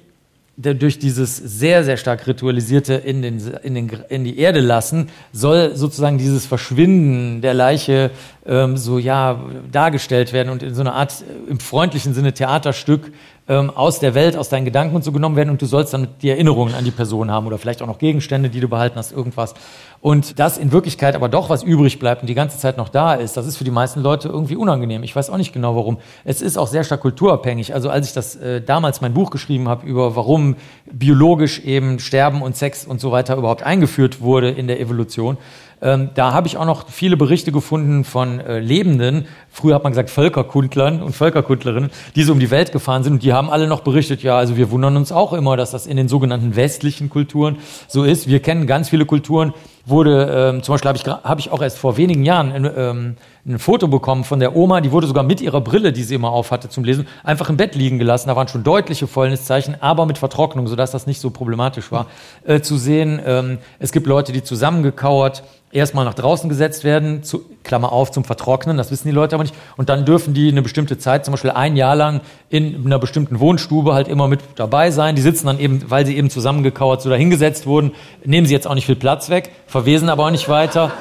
durch 0.59 0.99
dieses 0.99 1.37
sehr, 1.37 1.85
sehr 1.85 1.95
stark 1.95 2.27
ritualisierte 2.27 2.93
in, 2.95 3.21
den, 3.21 3.39
in, 3.63 3.75
den, 3.75 3.89
in 4.09 4.23
die 4.25 4.37
Erde 4.37 4.59
lassen, 4.59 5.07
soll 5.31 5.75
sozusagen 5.75 6.17
dieses 6.17 6.45
Verschwinden 6.45 7.41
der 7.41 7.53
Leiche 7.53 8.11
ähm, 8.49 8.77
so 8.77 8.97
ja 8.97 9.39
dargestellt 9.71 10.33
werden 10.33 10.49
und 10.49 10.63
in 10.63 10.73
so 10.73 10.81
einer 10.81 10.95
Art 10.95 11.21
äh, 11.21 11.51
im 11.51 11.59
freundlichen 11.59 12.15
Sinne 12.15 12.33
Theaterstück 12.33 13.11
ähm, 13.47 13.69
aus 13.69 13.99
der 13.99 14.15
Welt, 14.15 14.35
aus 14.35 14.49
deinen 14.49 14.65
Gedanken 14.65 14.95
und 14.95 15.03
so 15.03 15.11
genommen 15.11 15.35
werden 15.35 15.49
und 15.51 15.61
du 15.61 15.67
sollst 15.67 15.93
dann 15.93 16.07
die 16.21 16.29
Erinnerungen 16.29 16.73
an 16.73 16.83
die 16.83 16.91
Person 16.91 17.29
haben 17.29 17.45
oder 17.45 17.59
vielleicht 17.59 17.81
auch 17.81 17.87
noch 17.87 17.99
Gegenstände, 17.99 18.49
die 18.49 18.59
du 18.59 18.67
behalten 18.67 18.97
hast, 18.97 19.11
irgendwas. 19.11 19.53
Und 20.01 20.39
das 20.39 20.57
in 20.57 20.71
Wirklichkeit 20.71 21.15
aber 21.15 21.29
doch 21.29 21.49
was 21.49 21.61
übrig 21.61 21.99
bleibt 21.99 22.21
und 22.21 22.27
die 22.27 22.35
ganze 22.35 22.57
Zeit 22.57 22.77
noch 22.77 22.89
da 22.89 23.13
ist, 23.13 23.37
das 23.37 23.45
ist 23.45 23.57
für 23.57 23.63
die 23.63 23.71
meisten 23.71 24.01
Leute 24.01 24.29
irgendwie 24.29 24.55
unangenehm. 24.55 25.03
Ich 25.03 25.15
weiß 25.15 25.29
auch 25.29 25.37
nicht 25.37 25.53
genau 25.53 25.75
warum. 25.75 25.97
Es 26.25 26.41
ist 26.41 26.57
auch 26.57 26.67
sehr 26.67 26.83
stark 26.83 27.01
kulturabhängig. 27.01 27.73
Also 27.73 27.89
als 27.89 28.07
ich 28.07 28.13
das 28.13 28.35
äh, 28.35 28.61
damals 28.61 29.01
mein 29.01 29.13
Buch 29.13 29.29
geschrieben 29.29 29.67
habe 29.67 29.85
über 29.85 30.15
warum 30.15 30.55
biologisch 30.91 31.59
eben 31.59 31.99
Sterben 31.99 32.41
und 32.41 32.55
Sex 32.55 32.85
und 32.85 32.99
so 32.99 33.11
weiter 33.11 33.35
überhaupt 33.35 33.63
eingeführt 33.63 34.21
wurde 34.21 34.49
in 34.49 34.67
der 34.67 34.79
Evolution, 34.79 35.37
Ähm, 35.81 36.09
da 36.13 36.33
habe 36.33 36.47
ich 36.47 36.57
auch 36.57 36.65
noch 36.65 36.89
viele 36.89 37.15
Berichte 37.15 37.51
gefunden 37.51 38.03
von 38.03 38.39
äh, 38.39 38.59
Lebenden, 38.59 39.27
früher 39.49 39.75
hat 39.75 39.83
man 39.83 39.93
gesagt 39.93 40.09
Völkerkundlern 40.09 41.01
und 41.01 41.15
Völkerkundlerinnen, 41.15 41.89
die 42.15 42.23
so 42.23 42.33
um 42.33 42.39
die 42.39 42.51
Welt 42.51 42.71
gefahren 42.71 43.03
sind. 43.03 43.13
Und 43.13 43.23
die 43.23 43.33
haben 43.33 43.49
alle 43.49 43.67
noch 43.67 43.81
berichtet, 43.81 44.21
ja, 44.21 44.37
also 44.37 44.57
wir 44.57 44.71
wundern 44.71 44.97
uns 44.97 45.11
auch 45.11 45.31
immer, 45.31 45.55
dass 45.55 45.71
das 45.71 45.87
in 45.87 45.95
den 45.95 46.09
sogenannten 46.09 46.55
westlichen 46.55 47.09
Kulturen 47.09 47.57
so 47.87 48.03
ist. 48.03 48.27
Wir 48.27 48.41
kennen 48.41 48.67
ganz 48.67 48.89
viele 48.89 49.05
Kulturen, 49.05 49.53
wurde, 49.85 50.51
ähm, 50.53 50.63
zum 50.63 50.73
Beispiel 50.73 50.89
habe 50.89 50.97
ich, 50.97 51.05
hab 51.05 51.39
ich 51.39 51.51
auch 51.51 51.61
erst 51.61 51.77
vor 51.77 51.97
wenigen 51.97 52.23
Jahren 52.23 52.69
ähm, 52.75 53.15
ein 53.49 53.59
Foto 53.59 53.87
bekommen 53.87 54.23
von 54.23 54.39
der 54.39 54.55
Oma, 54.55 54.79
die 54.79 54.91
wurde 54.91 55.07
sogar 55.07 55.23
mit 55.23 55.41
ihrer 55.41 55.59
Brille, 55.59 55.91
die 55.91 56.03
sie 56.03 56.15
immer 56.15 56.29
auf 56.29 56.51
hatte 56.51 56.69
zum 56.69 56.83
Lesen, 56.83 57.07
einfach 57.23 57.49
im 57.49 57.57
Bett 57.57 57.73
liegen 57.73 57.97
gelassen. 57.97 58.29
Da 58.29 58.35
waren 58.35 58.47
schon 58.47 58.63
deutliche 58.63 59.07
Fäulniszeichen, 59.07 59.75
aber 59.81 60.05
mit 60.05 60.19
Vertrocknung, 60.19 60.67
sodass 60.67 60.91
das 60.91 61.07
nicht 61.07 61.19
so 61.19 61.31
problematisch 61.31 61.91
war, 61.91 62.05
äh, 62.45 62.61
zu 62.61 62.77
sehen. 62.77 63.19
Ähm, 63.25 63.57
es 63.79 63.91
gibt 63.91 64.05
Leute, 64.05 64.31
die 64.31 64.43
zusammengekauert 64.43 65.43
erstmal 65.71 66.05
nach 66.05 66.13
draußen 66.13 66.47
gesetzt 66.47 66.83
werden, 66.83 67.23
zu, 67.23 67.43
Klammer 67.63 67.91
auf, 67.91 68.11
zum 68.11 68.23
Vertrocknen, 68.23 68.77
das 68.77 68.91
wissen 68.91 69.07
die 69.07 69.13
Leute 69.13 69.35
aber 69.35 69.43
nicht. 69.43 69.55
Und 69.77 69.89
dann 69.89 70.05
dürfen 70.05 70.33
die 70.33 70.49
eine 70.49 70.61
bestimmte 70.61 70.97
Zeit, 70.97 71.25
zum 71.25 71.31
Beispiel 71.31 71.51
ein 71.51 71.75
Jahr 71.75 71.95
lang 71.95 72.21
in 72.49 72.85
einer 72.85 72.99
bestimmten 72.99 73.39
Wohnstube 73.39 73.93
halt 73.93 74.07
immer 74.07 74.27
mit 74.27 74.41
dabei 74.55 74.91
sein. 74.91 75.15
Die 75.15 75.21
sitzen 75.21 75.47
dann 75.47 75.59
eben, 75.59 75.89
weil 75.89 76.05
sie 76.05 76.15
eben 76.15 76.29
zusammengekauert 76.29 77.01
so 77.01 77.09
dahingesetzt 77.09 77.65
wurden, 77.65 77.93
nehmen 78.23 78.45
sie 78.45 78.53
jetzt 78.53 78.67
auch 78.67 78.75
nicht 78.75 78.85
viel 78.85 78.95
Platz 78.95 79.29
weg, 79.29 79.51
verwesen 79.67 80.09
aber 80.09 80.25
auch 80.25 80.31
nicht 80.31 80.49
weiter. 80.49 80.91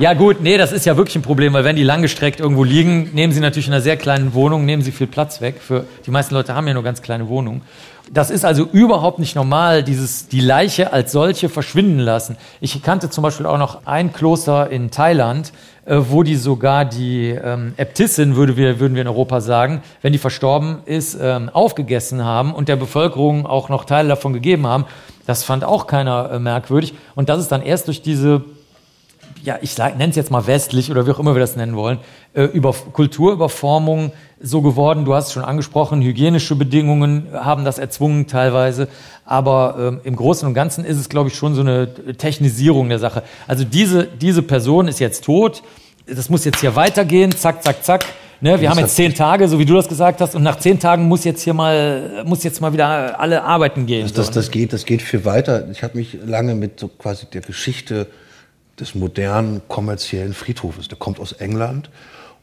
Ja 0.00 0.14
gut, 0.14 0.40
nee, 0.40 0.56
das 0.56 0.70
ist 0.70 0.86
ja 0.86 0.96
wirklich 0.96 1.16
ein 1.16 1.22
Problem, 1.22 1.54
weil 1.54 1.64
wenn 1.64 1.74
die 1.74 1.82
langgestreckt 1.82 2.38
irgendwo 2.38 2.62
liegen, 2.62 3.10
nehmen 3.14 3.32
sie 3.32 3.40
natürlich 3.40 3.66
in 3.66 3.72
einer 3.72 3.82
sehr 3.82 3.96
kleinen 3.96 4.32
Wohnung, 4.32 4.64
nehmen 4.64 4.80
sie 4.80 4.92
viel 4.92 5.08
Platz 5.08 5.40
weg. 5.40 5.56
Für, 5.60 5.86
die 6.06 6.12
meisten 6.12 6.36
Leute 6.36 6.54
haben 6.54 6.68
ja 6.68 6.74
nur 6.74 6.84
ganz 6.84 7.02
kleine 7.02 7.28
Wohnungen. 7.28 7.62
Das 8.12 8.30
ist 8.30 8.44
also 8.44 8.62
überhaupt 8.62 9.18
nicht 9.18 9.34
normal, 9.34 9.82
dieses, 9.82 10.28
die 10.28 10.38
Leiche 10.38 10.92
als 10.92 11.10
solche 11.10 11.48
verschwinden 11.48 11.98
lassen. 11.98 12.36
Ich 12.60 12.80
kannte 12.80 13.10
zum 13.10 13.22
Beispiel 13.22 13.44
auch 13.44 13.58
noch 13.58 13.86
ein 13.86 14.12
Kloster 14.12 14.70
in 14.70 14.92
Thailand, 14.92 15.52
äh, 15.84 15.96
wo 16.08 16.22
die 16.22 16.36
sogar 16.36 16.84
die 16.84 17.30
ähm, 17.30 17.74
Äbtissin, 17.76 18.36
würde 18.36 18.56
wir, 18.56 18.78
würden 18.78 18.94
wir 18.94 19.02
in 19.02 19.08
Europa 19.08 19.40
sagen, 19.40 19.82
wenn 20.00 20.12
die 20.12 20.20
verstorben 20.20 20.78
ist, 20.84 21.18
ähm, 21.20 21.48
aufgegessen 21.48 22.24
haben 22.24 22.54
und 22.54 22.68
der 22.68 22.76
Bevölkerung 22.76 23.46
auch 23.46 23.68
noch 23.68 23.84
Teile 23.84 24.10
davon 24.10 24.32
gegeben 24.32 24.64
haben. 24.64 24.84
Das 25.26 25.42
fand 25.42 25.64
auch 25.64 25.88
keiner 25.88 26.30
äh, 26.34 26.38
merkwürdig. 26.38 26.94
Und 27.16 27.28
das 27.28 27.40
ist 27.40 27.50
dann 27.50 27.62
erst 27.62 27.88
durch 27.88 28.00
diese 28.00 28.44
ja, 29.44 29.58
ich 29.60 29.76
nenne 29.78 30.08
es 30.08 30.16
jetzt 30.16 30.30
mal 30.30 30.46
westlich 30.46 30.90
oder 30.90 31.06
wie 31.06 31.10
auch 31.10 31.18
immer 31.18 31.34
wir 31.34 31.40
das 31.40 31.56
nennen 31.56 31.76
wollen, 31.76 31.98
äh, 32.34 32.44
über 32.44 32.72
Kulturüberformung 32.72 34.12
so 34.40 34.62
geworden. 34.62 35.04
Du 35.04 35.14
hast 35.14 35.28
es 35.28 35.32
schon 35.32 35.44
angesprochen, 35.44 36.02
hygienische 36.02 36.54
Bedingungen 36.56 37.28
haben 37.32 37.64
das 37.64 37.78
erzwungen 37.78 38.26
teilweise. 38.26 38.88
Aber 39.24 39.76
ähm, 39.78 40.00
im 40.04 40.16
Großen 40.16 40.46
und 40.46 40.54
Ganzen 40.54 40.84
ist 40.84 40.98
es, 40.98 41.08
glaube 41.08 41.28
ich, 41.28 41.36
schon 41.36 41.54
so 41.54 41.60
eine 41.60 41.92
Technisierung 42.16 42.88
der 42.88 42.98
Sache. 42.98 43.22
Also 43.46 43.64
diese, 43.64 44.06
diese 44.06 44.42
Person 44.42 44.88
ist 44.88 45.00
jetzt 45.00 45.24
tot. 45.24 45.62
Das 46.06 46.30
muss 46.30 46.44
jetzt 46.44 46.60
hier 46.60 46.76
weitergehen. 46.76 47.32
Zack, 47.32 47.62
zack, 47.62 47.84
zack. 47.84 48.04
Ne, 48.40 48.60
wir 48.60 48.70
haben 48.70 48.78
jetzt 48.78 48.94
zehn 48.94 49.14
Tage, 49.14 49.48
so 49.48 49.58
wie 49.58 49.64
du 49.64 49.74
das 49.74 49.88
gesagt 49.88 50.20
hast, 50.20 50.36
und 50.36 50.44
nach 50.44 50.60
zehn 50.60 50.78
Tagen 50.78 51.08
muss 51.08 51.24
jetzt 51.24 51.42
hier 51.42 51.54
mal, 51.54 52.22
muss 52.24 52.44
jetzt 52.44 52.60
mal 52.60 52.72
wieder 52.72 53.18
alle 53.18 53.42
arbeiten 53.42 53.84
gehen. 53.84 54.02
Das, 54.02 54.12
das, 54.12 54.30
das 54.30 54.50
geht, 54.52 54.72
das 54.72 54.84
geht 54.84 55.02
viel 55.02 55.24
weiter. 55.24 55.68
Ich 55.72 55.82
habe 55.82 55.96
mich 55.96 56.16
lange 56.24 56.54
mit 56.54 56.78
so 56.78 56.86
quasi 56.86 57.26
der 57.26 57.40
Geschichte 57.40 58.06
des 58.80 58.94
modernen 58.94 59.62
kommerziellen 59.68 60.34
Friedhofes. 60.34 60.88
Der 60.88 60.98
kommt 60.98 61.20
aus 61.20 61.32
England. 61.32 61.90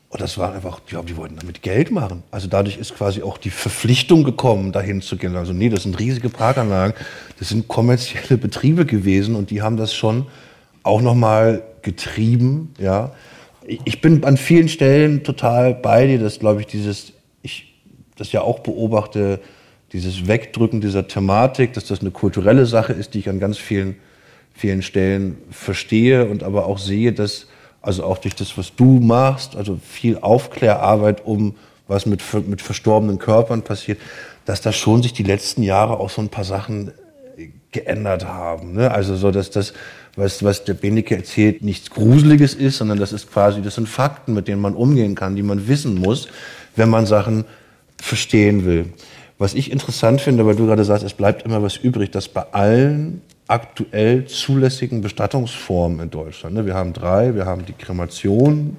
Und 0.09 0.21
das 0.21 0.38
war 0.38 0.53
einfach, 0.53 0.79
ja, 0.91 1.01
die 1.01 1.17
wollten 1.17 1.36
damit 1.36 1.61
Geld 1.61 1.91
machen. 1.91 2.23
Also 2.31 2.47
dadurch 2.47 2.77
ist 2.77 2.95
quasi 2.95 3.21
auch 3.21 3.38
die 3.38 3.49
Verpflichtung 3.49 4.23
gekommen, 4.23 4.71
dahin 4.71 5.01
zu 5.01 5.17
gehen. 5.17 5.36
Also 5.36 5.51
nee, 5.51 5.69
das 5.69 5.83
sind 5.83 5.99
riesige 5.99 6.29
Parkanlagen, 6.29 6.95
das 7.38 7.49
sind 7.49 7.67
kommerzielle 7.67 8.38
Betriebe 8.38 8.86
gewesen 8.86 9.36
und 9.36 9.49
die 9.49 9.61
haben 9.61 9.77
das 9.77 9.93
schon 9.93 10.27
auch 10.83 11.01
nochmal 11.01 11.63
getrieben, 11.81 12.73
ja. 12.79 13.11
Ich 13.67 13.99
bin 13.99 14.23
an 14.23 14.38
vielen 14.38 14.69
Stellen 14.69 15.23
total 15.23 15.73
bei 15.73 16.05
dir, 16.05 16.19
dass, 16.19 16.38
glaube 16.38 16.61
ich, 16.61 16.67
dieses, 16.67 17.13
ich 17.41 17.73
das 18.15 18.31
ja 18.31 18.41
auch 18.41 18.59
beobachte, 18.59 19.39
dieses 19.91 20.27
Wegdrücken 20.27 20.81
dieser 20.81 21.07
Thematik, 21.07 21.73
dass 21.73 21.88
das 21.88 22.01
eine 22.01 22.11
kulturelle 22.11 22.67
Sache 22.67 22.93
ist, 22.93 23.15
die 23.15 23.19
ich 23.19 23.29
an 23.29 23.39
ganz 23.39 23.57
vielen 23.57 23.95
vielen 24.55 24.81
Stellen 24.81 25.37
verstehe 25.51 26.25
und 26.25 26.43
aber 26.43 26.65
auch 26.65 26.79
sehe, 26.79 27.13
dass 27.13 27.47
also 27.81 28.03
auch 28.03 28.17
durch 28.17 28.35
das, 28.35 28.57
was 28.57 28.75
du 28.75 28.99
machst, 28.99 29.55
also 29.55 29.77
viel 29.87 30.17
Aufklärarbeit 30.17 31.25
um 31.25 31.55
was 31.87 32.07
mit, 32.07 32.21
mit 32.47 32.63
verstorbenen 32.63 33.19
Körpern 33.19 33.61
passiert, 33.61 33.99
dass 34.45 34.61
da 34.61 34.71
schon 34.71 35.03
sich 35.03 35.13
die 35.13 35.23
letzten 35.23 35.61
Jahre 35.61 35.99
auch 35.99 36.09
so 36.09 36.19
ein 36.21 36.29
paar 36.29 36.45
Sachen 36.45 36.91
geändert 37.71 38.25
haben. 38.25 38.73
Ne? 38.73 38.89
Also 38.89 39.15
so, 39.15 39.29
dass 39.29 39.51
das, 39.51 39.73
was, 40.15 40.43
was 40.43 40.63
der 40.63 40.73
Benecke 40.73 41.15
erzählt, 41.15 41.61
nichts 41.61 41.91
Gruseliges 41.91 42.55
ist, 42.55 42.77
sondern 42.77 42.97
das 42.97 43.13
ist 43.13 43.31
quasi, 43.31 43.61
das 43.61 43.75
sind 43.75 43.87
Fakten, 43.87 44.33
mit 44.33 44.47
denen 44.47 44.61
man 44.61 44.73
umgehen 44.73 45.13
kann, 45.13 45.35
die 45.35 45.43
man 45.43 45.67
wissen 45.67 45.95
muss, 45.95 46.27
wenn 46.75 46.89
man 46.89 47.05
Sachen 47.05 47.45
verstehen 48.01 48.65
will. 48.65 48.93
Was 49.37 49.53
ich 49.53 49.71
interessant 49.71 50.21
finde, 50.21 50.45
weil 50.45 50.55
du 50.55 50.65
gerade 50.65 50.85
sagst, 50.85 51.03
es 51.03 51.13
bleibt 51.13 51.43
immer 51.43 51.61
was 51.61 51.75
übrig, 51.75 52.09
dass 52.11 52.29
bei 52.29 52.45
allen 52.53 53.21
aktuell 53.47 54.25
zulässigen 54.25 55.01
Bestattungsformen 55.01 55.99
in 55.99 56.09
Deutschland. 56.09 56.55
Ne? 56.55 56.65
Wir 56.65 56.73
haben 56.73 56.93
drei, 56.93 57.35
wir 57.35 57.45
haben 57.45 57.65
die 57.65 57.73
Kremation, 57.73 58.77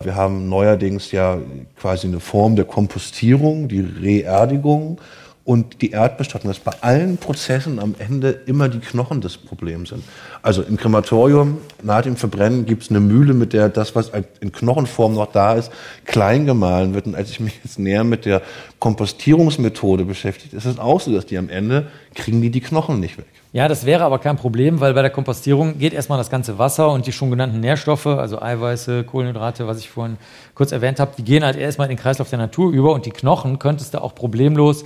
wir 0.00 0.14
haben 0.14 0.48
neuerdings 0.48 1.12
ja 1.12 1.38
quasi 1.78 2.08
eine 2.08 2.20
Form 2.20 2.56
der 2.56 2.64
Kompostierung, 2.64 3.68
die 3.68 3.80
Reerdigung 3.80 5.00
und 5.44 5.82
die 5.82 5.90
Erdbestattung, 5.90 6.50
dass 6.50 6.60
bei 6.60 6.72
allen 6.82 7.16
Prozessen 7.16 7.80
am 7.80 7.96
Ende 7.98 8.30
immer 8.46 8.68
die 8.68 8.78
Knochen 8.78 9.20
des 9.20 9.36
Problems 9.36 9.88
sind. 9.88 10.04
Also 10.40 10.62
im 10.62 10.76
Krematorium, 10.76 11.58
nach 11.82 12.02
dem 12.02 12.16
Verbrennen, 12.16 12.64
gibt 12.64 12.84
es 12.84 12.90
eine 12.90 13.00
Mühle, 13.00 13.34
mit 13.34 13.52
der 13.52 13.68
das, 13.68 13.96
was 13.96 14.12
in 14.40 14.52
Knochenform 14.52 15.14
noch 15.14 15.32
da 15.32 15.54
ist, 15.54 15.72
klein 16.04 16.46
gemahlen 16.46 16.94
wird. 16.94 17.06
Und 17.06 17.16
als 17.16 17.30
ich 17.30 17.40
mich 17.40 17.58
jetzt 17.64 17.80
näher 17.80 18.04
mit 18.04 18.24
der 18.24 18.42
Kompostierungsmethode 18.78 20.04
beschäftigt, 20.04 20.54
ist 20.54 20.64
es 20.64 20.78
auch 20.78 21.00
so, 21.00 21.12
dass 21.12 21.26
die 21.26 21.38
am 21.38 21.48
Ende 21.48 21.88
kriegen 22.14 22.40
die 22.40 22.50
die 22.50 22.60
Knochen 22.60 23.00
nicht 23.00 23.18
weg. 23.18 23.26
Ja, 23.52 23.68
das 23.68 23.84
wäre 23.84 24.04
aber 24.04 24.18
kein 24.18 24.36
Problem, 24.36 24.80
weil 24.80 24.94
bei 24.94 25.02
der 25.02 25.10
Kompostierung 25.10 25.78
geht 25.78 25.92
erstmal 25.92 26.18
das 26.18 26.30
ganze 26.30 26.58
Wasser 26.58 26.90
und 26.90 27.06
die 27.06 27.12
schon 27.12 27.30
genannten 27.30 27.60
Nährstoffe, 27.60 28.06
also 28.06 28.40
Eiweiße, 28.40 29.04
Kohlenhydrate, 29.04 29.66
was 29.66 29.78
ich 29.78 29.90
vorhin 29.90 30.16
kurz 30.54 30.72
erwähnt 30.72 31.00
habe, 31.00 31.12
die 31.18 31.22
gehen 31.22 31.44
halt 31.44 31.56
erstmal 31.56 31.90
in 31.90 31.96
den 31.96 32.02
Kreislauf 32.02 32.30
der 32.30 32.38
Natur 32.38 32.72
über 32.72 32.94
und 32.94 33.06
die 33.06 33.10
Knochen 33.10 33.58
könntest 33.58 33.92
du 33.92 34.02
auch 34.02 34.14
problemlos 34.14 34.84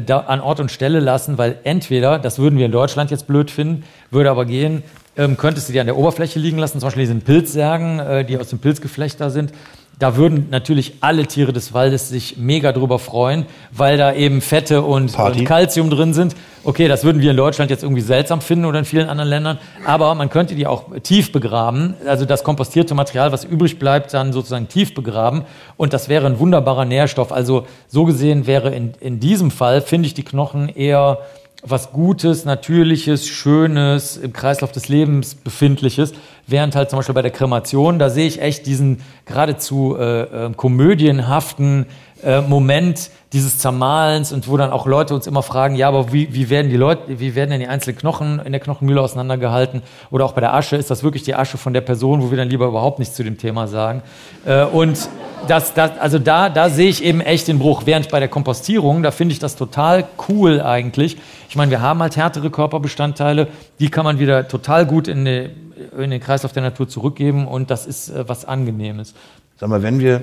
da 0.00 0.20
an 0.20 0.40
Ort 0.40 0.60
und 0.60 0.70
Stelle 0.70 1.00
lassen, 1.00 1.38
weil 1.38 1.58
entweder, 1.64 2.18
das 2.18 2.38
würden 2.38 2.58
wir 2.58 2.66
in 2.66 2.72
Deutschland 2.72 3.10
jetzt 3.10 3.26
blöd 3.26 3.50
finden, 3.50 3.84
würde 4.10 4.30
aber 4.30 4.46
gehen, 4.46 4.82
ähm, 5.16 5.36
könntest 5.36 5.68
du 5.68 5.72
die 5.72 5.80
an 5.80 5.86
der 5.86 5.96
Oberfläche 5.96 6.38
liegen 6.38 6.58
lassen, 6.58 6.80
zum 6.80 6.86
Beispiel 6.86 7.02
diesen 7.02 7.20
Pilzsärgen, 7.20 7.98
äh, 7.98 8.24
die 8.24 8.38
aus 8.38 8.48
dem 8.48 8.58
Pilzgeflecht 8.58 9.20
da 9.20 9.28
sind. 9.28 9.52
Da 10.02 10.16
würden 10.16 10.48
natürlich 10.50 10.94
alle 11.00 11.28
Tiere 11.28 11.52
des 11.52 11.74
Waldes 11.74 12.08
sich 12.08 12.36
mega 12.36 12.72
drüber 12.72 12.98
freuen, 12.98 13.46
weil 13.70 13.96
da 13.96 14.12
eben 14.12 14.40
Fette 14.40 14.82
und, 14.82 15.16
und 15.16 15.44
Calcium 15.44 15.90
drin 15.90 16.12
sind. 16.12 16.34
Okay, 16.64 16.88
das 16.88 17.04
würden 17.04 17.22
wir 17.22 17.30
in 17.30 17.36
Deutschland 17.36 17.70
jetzt 17.70 17.84
irgendwie 17.84 18.02
seltsam 18.02 18.40
finden 18.40 18.64
oder 18.64 18.80
in 18.80 18.84
vielen 18.84 19.08
anderen 19.08 19.30
Ländern. 19.30 19.58
Aber 19.86 20.16
man 20.16 20.28
könnte 20.28 20.56
die 20.56 20.66
auch 20.66 20.86
tief 21.04 21.30
begraben. 21.30 21.94
Also 22.04 22.24
das 22.24 22.42
kompostierte 22.42 22.96
Material, 22.96 23.30
was 23.30 23.44
übrig 23.44 23.78
bleibt, 23.78 24.12
dann 24.12 24.32
sozusagen 24.32 24.66
tief 24.66 24.92
begraben. 24.92 25.44
Und 25.76 25.92
das 25.92 26.08
wäre 26.08 26.26
ein 26.26 26.40
wunderbarer 26.40 26.84
Nährstoff. 26.84 27.30
Also 27.30 27.68
so 27.86 28.04
gesehen 28.04 28.48
wäre 28.48 28.74
in, 28.74 28.94
in 28.98 29.20
diesem 29.20 29.52
Fall, 29.52 29.80
finde 29.82 30.08
ich 30.08 30.14
die 30.14 30.24
Knochen 30.24 30.68
eher 30.68 31.18
was 31.62 31.92
Gutes, 31.92 32.44
Natürliches, 32.44 33.28
Schönes, 33.28 34.16
im 34.16 34.32
Kreislauf 34.32 34.72
des 34.72 34.88
Lebens 34.88 35.36
befindliches. 35.36 36.12
Während 36.48 36.74
halt 36.74 36.90
zum 36.90 36.98
Beispiel 36.98 37.14
bei 37.14 37.22
der 37.22 37.30
Kremation, 37.30 38.00
da 38.00 38.10
sehe 38.10 38.26
ich 38.26 38.42
echt 38.42 38.66
diesen 38.66 39.00
geradezu 39.26 39.96
äh, 39.96 40.22
äh, 40.22 40.52
komödienhaften 40.54 41.86
äh, 42.24 42.40
Moment 42.40 43.10
dieses 43.32 43.58
Zermahlens 43.58 44.32
und 44.32 44.48
wo 44.48 44.56
dann 44.56 44.70
auch 44.70 44.86
Leute 44.86 45.14
uns 45.14 45.26
immer 45.26 45.42
fragen, 45.42 45.76
ja, 45.76 45.88
aber 45.88 46.12
wie, 46.12 46.34
wie 46.34 46.50
werden 46.50 46.70
die 46.70 46.76
Leute, 46.76 47.20
wie 47.20 47.34
werden 47.34 47.50
denn 47.50 47.60
die 47.60 47.66
einzelnen 47.66 47.96
Knochen 47.96 48.40
in 48.44 48.52
der 48.52 48.60
Knochenmühle 48.60 49.00
auseinandergehalten? 49.00 49.82
Oder 50.10 50.24
auch 50.24 50.32
bei 50.32 50.40
der 50.40 50.54
Asche, 50.54 50.76
ist 50.76 50.90
das 50.90 51.02
wirklich 51.02 51.22
die 51.22 51.34
Asche 51.34 51.58
von 51.58 51.72
der 51.72 51.80
Person, 51.80 52.22
wo 52.22 52.30
wir 52.30 52.38
dann 52.38 52.48
lieber 52.48 52.66
überhaupt 52.66 52.98
nichts 52.98 53.14
zu 53.14 53.22
dem 53.22 53.38
Thema 53.38 53.68
sagen? 53.68 54.02
Äh, 54.44 54.64
und 54.64 55.08
das, 55.48 55.74
das, 55.74 55.98
also 55.98 56.18
da, 56.18 56.48
da 56.48 56.70
sehe 56.70 56.88
ich 56.88 57.02
eben 57.02 57.20
echt 57.20 57.48
den 57.48 57.58
Bruch. 57.58 57.82
Während 57.84 58.08
bei 58.10 58.20
der 58.20 58.28
Kompostierung, 58.28 59.02
da 59.02 59.10
finde 59.10 59.32
ich 59.32 59.38
das 59.38 59.56
total 59.56 60.04
cool 60.28 60.60
eigentlich. 60.60 61.16
Ich 61.52 61.56
meine, 61.56 61.70
wir 61.70 61.82
haben 61.82 62.00
halt 62.00 62.16
härtere 62.16 62.50
Körperbestandteile, 62.50 63.46
die 63.78 63.90
kann 63.90 64.04
man 64.06 64.18
wieder 64.18 64.48
total 64.48 64.86
gut 64.86 65.06
in, 65.06 65.26
die, 65.26 65.50
in 65.98 66.10
den 66.10 66.18
Kreislauf 66.18 66.54
der 66.54 66.62
Natur 66.62 66.88
zurückgeben 66.88 67.46
und 67.46 67.70
das 67.70 67.84
ist 67.86 68.08
äh, 68.08 68.26
was 68.26 68.46
Angenehmes. 68.46 69.12
Sag 69.60 69.68
mal, 69.68 69.82
wenn 69.82 70.00
wir 70.00 70.22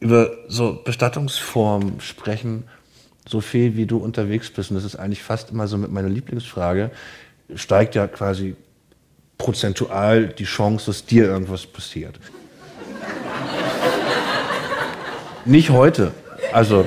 über 0.00 0.32
so 0.48 0.82
Bestattungsformen 0.84 1.98
sprechen, 2.02 2.64
so 3.26 3.40
viel 3.40 3.74
wie 3.76 3.86
du 3.86 3.96
unterwegs 3.96 4.50
bist, 4.50 4.70
und 4.70 4.74
das 4.74 4.84
ist 4.84 4.96
eigentlich 4.96 5.22
fast 5.22 5.50
immer 5.50 5.66
so 5.66 5.78
mit 5.78 5.90
meiner 5.90 6.10
Lieblingsfrage, 6.10 6.90
steigt 7.54 7.94
ja 7.94 8.06
quasi 8.06 8.54
prozentual 9.38 10.26
die 10.26 10.44
Chance, 10.44 10.84
dass 10.84 11.06
dir 11.06 11.24
irgendwas 11.24 11.64
passiert. 11.64 12.20
Nicht 15.46 15.70
heute. 15.70 16.12
Also, 16.52 16.84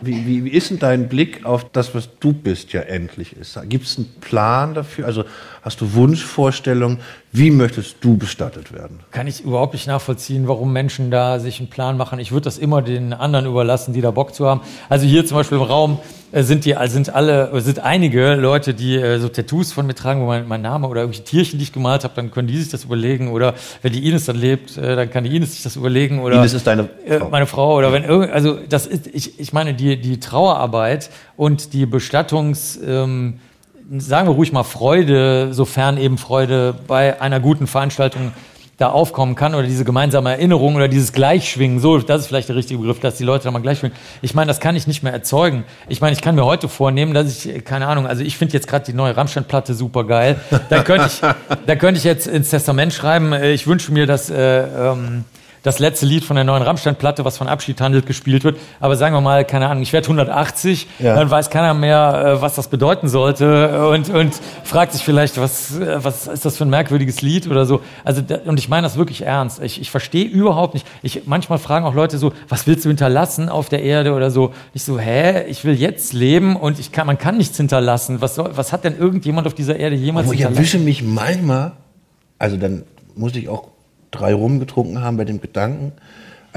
Wie, 0.00 0.26
wie, 0.26 0.44
wie 0.44 0.50
ist 0.50 0.70
denn 0.70 0.78
dein 0.78 1.08
Blick 1.08 1.44
auf 1.44 1.70
das, 1.70 1.94
was 1.94 2.08
du 2.20 2.32
bist, 2.32 2.72
ja 2.72 2.82
endlich 2.82 3.36
ist? 3.36 3.58
Gibt 3.68 3.86
es 3.86 3.96
einen 3.96 4.08
Plan 4.20 4.74
dafür? 4.74 5.06
Also 5.06 5.24
hast 5.62 5.80
du 5.80 5.92
Wunschvorstellungen? 5.94 6.98
Wie 7.32 7.50
möchtest 7.50 7.96
du 8.00 8.16
bestattet 8.16 8.72
werden? 8.72 9.00
Kann 9.10 9.26
ich 9.26 9.40
überhaupt 9.40 9.74
nicht 9.74 9.86
nachvollziehen, 9.86 10.48
warum 10.48 10.72
Menschen 10.72 11.10
da 11.10 11.40
sich 11.40 11.58
einen 11.58 11.68
Plan 11.68 11.96
machen. 11.96 12.18
Ich 12.18 12.32
würde 12.32 12.44
das 12.44 12.58
immer 12.58 12.82
den 12.82 13.12
anderen 13.12 13.46
überlassen, 13.46 13.92
die 13.92 14.00
da 14.00 14.10
Bock 14.10 14.34
zu 14.34 14.46
haben. 14.46 14.60
Also 14.88 15.06
hier 15.06 15.26
zum 15.26 15.36
Beispiel 15.36 15.58
im 15.58 15.64
Raum 15.64 15.98
sind 16.32 16.64
die, 16.64 16.76
also 16.76 16.94
sind 16.94 17.14
alle, 17.14 17.50
äh, 17.52 17.60
sind 17.60 17.80
einige 17.80 18.34
Leute, 18.34 18.74
die 18.74 18.96
äh, 18.96 19.18
so 19.18 19.28
Tattoos 19.28 19.72
von 19.72 19.86
mir 19.86 19.94
tragen, 19.94 20.20
wo 20.20 20.26
mein, 20.26 20.46
mein 20.46 20.60
Name 20.60 20.86
oder 20.88 21.00
irgendwelche 21.02 21.24
Tierchen, 21.24 21.58
die 21.58 21.64
ich 21.64 21.72
gemalt 21.72 22.04
habe, 22.04 22.14
dann 22.16 22.30
können 22.30 22.48
die 22.48 22.58
sich 22.58 22.70
das 22.70 22.84
überlegen. 22.84 23.28
Oder 23.28 23.54
wenn 23.82 23.92
die 23.92 24.06
Ines 24.06 24.26
dann 24.26 24.36
lebt, 24.36 24.76
äh, 24.76 24.96
dann 24.96 25.10
kann 25.10 25.24
die 25.24 25.34
Ines 25.34 25.52
sich 25.52 25.62
das 25.62 25.76
überlegen. 25.76 26.20
Oder 26.20 26.36
Ines 26.36 26.52
ist 26.52 26.66
deine 26.66 26.88
äh, 27.06 27.18
meine 27.30 27.46
Frau. 27.46 27.76
Oder 27.76 27.92
wenn 27.92 28.04
irgend, 28.04 28.30
also 28.32 28.58
das 28.68 28.86
ist, 28.86 29.06
ich, 29.06 29.40
ich 29.40 29.52
meine 29.52 29.74
die 29.74 30.00
die 30.00 30.20
Trauerarbeit 30.20 31.10
und 31.36 31.72
die 31.72 31.86
Bestattungs 31.86 32.78
ähm, 32.86 33.40
sagen 33.96 34.28
wir 34.28 34.34
ruhig 34.34 34.52
mal 34.52 34.64
Freude, 34.64 35.48
sofern 35.52 35.96
eben 35.96 36.18
Freude 36.18 36.74
bei 36.86 37.20
einer 37.20 37.40
guten 37.40 37.66
Veranstaltung 37.66 38.32
da 38.78 38.90
aufkommen 38.90 39.34
kann 39.34 39.56
oder 39.56 39.66
diese 39.66 39.84
gemeinsame 39.84 40.30
Erinnerung 40.30 40.76
oder 40.76 40.86
dieses 40.86 41.12
Gleichschwingen, 41.12 41.80
so, 41.80 41.98
das 41.98 42.22
ist 42.22 42.26
vielleicht 42.28 42.48
der 42.48 42.54
richtige 42.54 42.78
Begriff, 42.78 43.00
dass 43.00 43.16
die 43.16 43.24
Leute 43.24 43.44
da 43.44 43.50
mal 43.50 43.58
gleichschwingen. 43.58 43.96
Ich 44.22 44.34
meine, 44.34 44.48
das 44.48 44.60
kann 44.60 44.76
ich 44.76 44.86
nicht 44.86 45.02
mehr 45.02 45.12
erzeugen. 45.12 45.64
Ich 45.88 46.00
meine, 46.00 46.12
ich 46.12 46.22
kann 46.22 46.36
mir 46.36 46.44
heute 46.44 46.68
vornehmen, 46.68 47.12
dass 47.12 47.44
ich, 47.44 47.64
keine 47.64 47.88
Ahnung, 47.88 48.06
also 48.06 48.22
ich 48.22 48.38
finde 48.38 48.54
jetzt 48.54 48.68
gerade 48.68 48.84
die 48.84 48.92
neue 48.92 49.16
Rammstein-Platte 49.16 49.74
super 49.74 50.04
geil. 50.04 50.36
Da 50.70 50.84
könnte 50.84 51.08
ich, 51.08 51.20
da 51.66 51.76
könnte 51.76 51.98
ich 51.98 52.04
jetzt 52.04 52.28
ins 52.28 52.50
Testament 52.50 52.94
schreiben, 52.94 53.32
ich 53.32 53.66
wünsche 53.66 53.92
mir, 53.92 54.06
dass, 54.06 54.30
äh, 54.30 54.60
ähm, 54.60 55.24
das 55.62 55.78
letzte 55.78 56.06
Lied 56.06 56.24
von 56.24 56.36
der 56.36 56.44
neuen 56.44 56.62
Rammstein-Platte, 56.62 57.24
was 57.24 57.38
von 57.38 57.48
Abschied 57.48 57.80
handelt, 57.80 58.06
gespielt 58.06 58.44
wird. 58.44 58.58
Aber 58.80 58.96
sagen 58.96 59.14
wir 59.14 59.20
mal, 59.20 59.44
keine 59.44 59.68
Ahnung, 59.68 59.82
ich 59.82 59.92
werde 59.92 60.06
180, 60.06 60.86
ja. 60.98 61.14
dann 61.14 61.30
weiß 61.30 61.50
keiner 61.50 61.74
mehr, 61.74 62.36
äh, 62.38 62.42
was 62.42 62.54
das 62.54 62.68
bedeuten 62.68 63.08
sollte 63.08 63.88
und, 63.88 64.10
und 64.10 64.34
fragt 64.64 64.92
sich 64.92 65.02
vielleicht, 65.02 65.40
was, 65.40 65.78
äh, 65.78 66.02
was 66.02 66.26
ist 66.26 66.44
das 66.44 66.56
für 66.56 66.64
ein 66.64 66.70
merkwürdiges 66.70 67.22
Lied 67.22 67.48
oder 67.48 67.66
so. 67.66 67.80
Also, 68.04 68.22
und 68.44 68.58
ich 68.58 68.68
meine 68.68 68.86
das 68.86 68.96
wirklich 68.96 69.22
ernst. 69.22 69.62
Ich, 69.62 69.80
ich 69.80 69.90
verstehe 69.90 70.24
überhaupt 70.24 70.74
nicht. 70.74 70.86
Ich, 71.02 71.22
manchmal 71.26 71.58
fragen 71.58 71.86
auch 71.86 71.94
Leute 71.94 72.18
so, 72.18 72.32
was 72.48 72.66
willst 72.66 72.84
du 72.84 72.88
hinterlassen 72.88 73.48
auf 73.48 73.68
der 73.68 73.82
Erde 73.82 74.12
oder 74.14 74.30
so. 74.30 74.52
Ich 74.74 74.84
so, 74.84 74.98
hä, 74.98 75.44
ich 75.48 75.64
will 75.64 75.74
jetzt 75.74 76.12
leben 76.12 76.56
und 76.56 76.78
ich 76.78 76.92
kann, 76.92 77.06
man 77.06 77.18
kann 77.18 77.36
nichts 77.36 77.56
hinterlassen. 77.56 78.20
Was, 78.20 78.34
soll, 78.34 78.50
was 78.54 78.72
hat 78.72 78.84
denn 78.84 78.96
irgendjemand 78.98 79.46
auf 79.46 79.54
dieser 79.54 79.76
Erde 79.76 79.96
jemals 79.96 80.26
Aber 80.26 80.34
hinterlassen? 80.34 80.62
Ich 80.62 80.74
erwische 80.74 80.78
mich 80.78 81.02
manchmal, 81.02 81.72
also 82.38 82.56
dann 82.56 82.84
muss 83.14 83.34
ich 83.34 83.48
auch 83.48 83.68
drei 84.10 84.34
rumgetrunken 84.34 85.02
haben 85.02 85.16
bei 85.16 85.24
dem 85.24 85.40
Gedanken, 85.40 85.92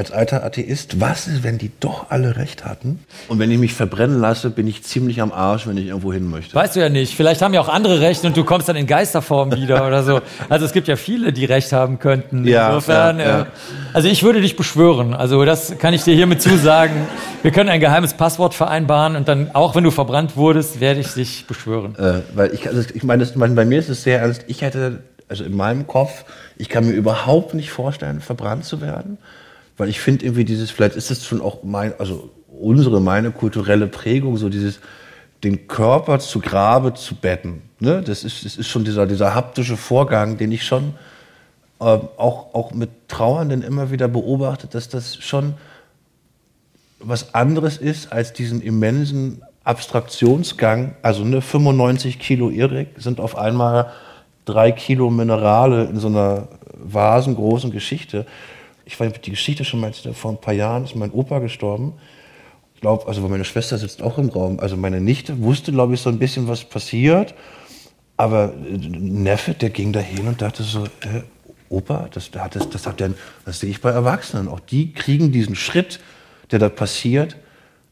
als 0.01 0.11
alter 0.11 0.43
Atheist, 0.45 1.01
was 1.01 1.27
ist, 1.27 1.43
wenn 1.43 1.57
die 1.57 1.69
doch 1.81 2.05
alle 2.09 2.37
recht 2.37 2.63
hatten? 2.63 3.03
Und 3.27 3.39
wenn 3.39 3.51
ich 3.51 3.57
mich 3.57 3.73
verbrennen 3.73 4.21
lasse, 4.21 4.49
bin 4.49 4.65
ich 4.65 4.83
ziemlich 4.83 5.21
am 5.21 5.33
Arsch, 5.33 5.67
wenn 5.67 5.77
ich 5.77 5.87
irgendwo 5.87 6.13
hin 6.13 6.29
möchte. 6.29 6.55
Weißt 6.55 6.77
du 6.77 6.79
ja 6.79 6.87
nicht. 6.87 7.13
Vielleicht 7.13 7.41
haben 7.41 7.53
ja 7.53 7.59
auch 7.59 7.67
andere 7.67 7.99
recht 7.99 8.23
und 8.23 8.37
du 8.37 8.45
kommst 8.45 8.69
dann 8.69 8.77
in 8.77 8.87
Geisterform 8.87 9.53
wieder 9.53 9.85
oder 9.85 10.03
so. 10.03 10.21
Also 10.47 10.65
es 10.65 10.71
gibt 10.71 10.87
ja 10.87 10.95
viele, 10.95 11.33
die 11.33 11.43
recht 11.43 11.73
haben 11.73 11.99
könnten. 11.99 12.47
Ja, 12.47 12.69
Insofern, 12.69 13.19
ja, 13.19 13.25
ja. 13.25 13.41
Äh, 13.41 13.45
also 13.91 14.07
ich 14.07 14.23
würde 14.23 14.39
dich 14.39 14.55
beschwören. 14.55 15.13
Also 15.13 15.43
das 15.43 15.77
kann 15.77 15.93
ich 15.93 16.03
dir 16.03 16.15
hiermit 16.15 16.41
zusagen. 16.41 16.95
Wir 17.43 17.51
können 17.51 17.69
ein 17.69 17.81
geheimes 17.81 18.13
Passwort 18.13 18.53
vereinbaren 18.53 19.17
und 19.17 19.27
dann, 19.27 19.53
auch 19.53 19.75
wenn 19.75 19.83
du 19.83 19.91
verbrannt 19.91 20.37
wurdest, 20.37 20.79
werde 20.79 21.01
ich 21.01 21.13
dich 21.13 21.45
beschwören. 21.47 21.95
Äh, 21.97 22.21
weil 22.33 22.53
ich, 22.53 22.67
also 22.67 22.81
ich 22.93 23.03
meine, 23.03 23.25
das, 23.25 23.33
bei 23.33 23.65
mir 23.65 23.79
ist 23.79 23.89
es 23.89 24.03
sehr 24.03 24.21
ernst. 24.21 24.45
Ich 24.47 24.61
hätte, 24.61 24.99
also 25.31 25.43
in 25.45 25.55
meinem 25.55 25.87
Kopf, 25.87 26.25
ich 26.57 26.69
kann 26.69 26.85
mir 26.85 26.93
überhaupt 26.93 27.53
nicht 27.53 27.71
vorstellen, 27.71 28.19
verbrannt 28.21 28.65
zu 28.65 28.81
werden. 28.81 29.17
Weil 29.77 29.89
ich 29.89 29.99
finde 29.99 30.25
irgendwie 30.25 30.45
dieses, 30.45 30.69
vielleicht 30.69 30.95
ist 30.95 31.09
es 31.09 31.25
schon 31.25 31.41
auch 31.41 31.63
mein, 31.63 31.93
also 31.97 32.29
unsere, 32.47 33.01
meine 33.01 33.31
kulturelle 33.31 33.87
Prägung, 33.87 34.37
so 34.37 34.49
dieses, 34.49 34.79
den 35.43 35.67
Körper 35.67 36.19
zu 36.19 36.39
Grabe 36.39 36.93
zu 36.93 37.15
betten. 37.15 37.61
Ne? 37.79 38.03
Das, 38.05 38.23
ist, 38.23 38.45
das 38.45 38.57
ist 38.57 38.67
schon 38.67 38.83
dieser, 38.83 39.07
dieser 39.07 39.33
haptische 39.33 39.77
Vorgang, 39.77 40.37
den 40.37 40.51
ich 40.51 40.65
schon 40.65 40.95
äh, 41.79 41.83
auch, 41.83 42.53
auch 42.53 42.73
mit 42.73 43.07
Trauernden 43.07 43.63
immer 43.63 43.89
wieder 43.89 44.09
beobachte, 44.09 44.67
dass 44.67 44.89
das 44.89 45.15
schon 45.15 45.55
was 46.99 47.33
anderes 47.33 47.77
ist 47.77 48.11
als 48.11 48.33
diesen 48.33 48.61
immensen 48.61 49.41
Abstraktionsgang. 49.63 50.95
Also 51.01 51.23
ne, 51.23 51.41
95 51.41 52.19
Kilo 52.19 52.51
Erik 52.51 52.89
sind 52.97 53.19
auf 53.19 53.37
einmal 53.37 53.91
drei 54.45 54.71
Kilo 54.71 55.09
Minerale 55.09 55.85
in 55.85 55.99
so 55.99 56.07
einer 56.07 56.47
vasengroßen 56.73 57.71
Geschichte 57.71 58.25
ich 58.91 58.99
weiß 58.99 59.13
die 59.23 59.31
Geschichte 59.31 59.63
schon 59.63 59.79
mal 59.79 59.93
vor 59.93 60.31
ein 60.31 60.41
paar 60.41 60.53
Jahren 60.53 60.83
ist 60.83 60.95
mein 60.95 61.11
Opa 61.11 61.39
gestorben. 61.39 61.93
Ich 62.75 62.81
glaube, 62.81 63.07
also 63.07 63.21
meine 63.21 63.45
Schwester 63.45 63.77
sitzt 63.77 64.01
auch 64.01 64.17
im 64.17 64.29
Raum. 64.29 64.59
Also 64.59 64.75
meine 64.75 64.99
Nichte 64.99 65.41
wusste, 65.41 65.71
glaube 65.71 65.93
ich, 65.93 66.01
so 66.01 66.09
ein 66.09 66.19
bisschen, 66.19 66.47
was 66.47 66.65
passiert. 66.65 67.33
Aber 68.17 68.53
Neffe, 68.57 69.53
der 69.53 69.69
ging 69.69 69.93
da 69.93 70.01
hin 70.01 70.27
und 70.27 70.41
dachte 70.41 70.63
so, 70.63 70.83
äh, 70.83 71.23
Opa, 71.69 72.09
das, 72.11 72.31
das, 72.31 72.69
das, 72.69 72.85
hat 72.85 72.99
der, 72.99 73.13
das 73.45 73.61
sehe 73.61 73.69
ich 73.69 73.79
bei 73.79 73.91
Erwachsenen. 73.91 74.49
Auch 74.49 74.59
die 74.59 74.91
kriegen 74.91 75.31
diesen 75.31 75.55
Schritt, 75.55 76.01
der 76.51 76.59
da 76.59 76.67
passiert, 76.67 77.37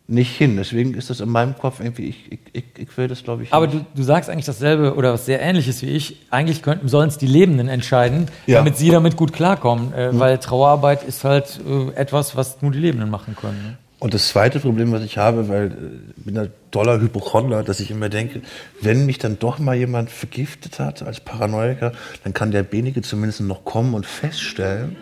nicht 0.10 0.36
hin. 0.36 0.58
Deswegen 0.58 0.94
ist 0.96 1.10
das 1.10 1.20
in 1.20 1.30
meinem 1.30 1.58
Kopf 1.58 1.80
irgendwie, 1.80 2.10
ich, 2.10 2.40
ich, 2.52 2.64
ich 2.78 2.98
will 2.98 3.08
das, 3.08 3.24
glaube 3.24 3.44
ich. 3.44 3.54
Aber 3.54 3.68
du, 3.68 3.86
du 3.96 4.04
sagst 4.04 4.30
eigentlich 4.30 4.46
dasselbe 4.46 4.96
oder 4.96 5.14
was 5.14 5.26
sehr 5.26 5.42
ähnliches 5.42 5.82
wie 5.82 5.88
ich. 5.88 6.26
Eigentlich 6.32 6.62
sollen 6.86 7.10
es 7.10 7.18
die 7.18 7.28
Lebenden 7.28 7.68
entscheiden, 7.68 8.28
ja. 8.48 8.58
damit 8.58 8.78
sie 8.78 8.90
damit 8.90 9.16
gut 9.16 9.34
klarkommen. 9.34 9.94
Äh, 9.94 10.12
mhm. 10.12 10.20
Weil 10.20 10.38
Trauerarbeit 10.40 11.04
ist 11.04 11.24
halt 11.24 11.60
äh, 11.68 11.94
etwas, 11.94 12.36
was 12.36 12.62
nur 12.62 12.72
die 12.72 12.80
Lebenden 12.80 13.10
machen 13.10 13.36
können. 13.36 13.62
Ne? 13.64 13.78
Und 14.00 14.14
das 14.14 14.30
zweite 14.30 14.60
Problem, 14.62 14.92
was 14.94 15.04
ich 15.04 15.18
habe, 15.18 15.50
weil 15.50 15.68
äh, 15.68 16.12
ich 16.18 16.24
bin 16.24 16.38
ein 16.38 16.50
toller 16.72 17.00
Hypochonder, 17.00 17.64
dass 17.64 17.80
ich 17.80 17.92
immer 17.92 18.10
denke, 18.10 18.42
wenn 18.82 19.06
mich 19.06 19.20
dann 19.20 19.38
doch 19.38 19.60
mal 19.60 19.76
jemand 19.76 20.10
vergiftet 20.10 20.80
hat 20.80 21.04
als 21.04 21.20
Paranoiker, 21.20 21.92
dann 22.24 22.34
kann 22.34 22.52
der 22.52 22.64
Benige 22.64 23.02
zumindest 23.02 23.42
noch 23.42 23.66
kommen 23.66 23.94
und 23.94 24.06
feststellen, 24.06 24.96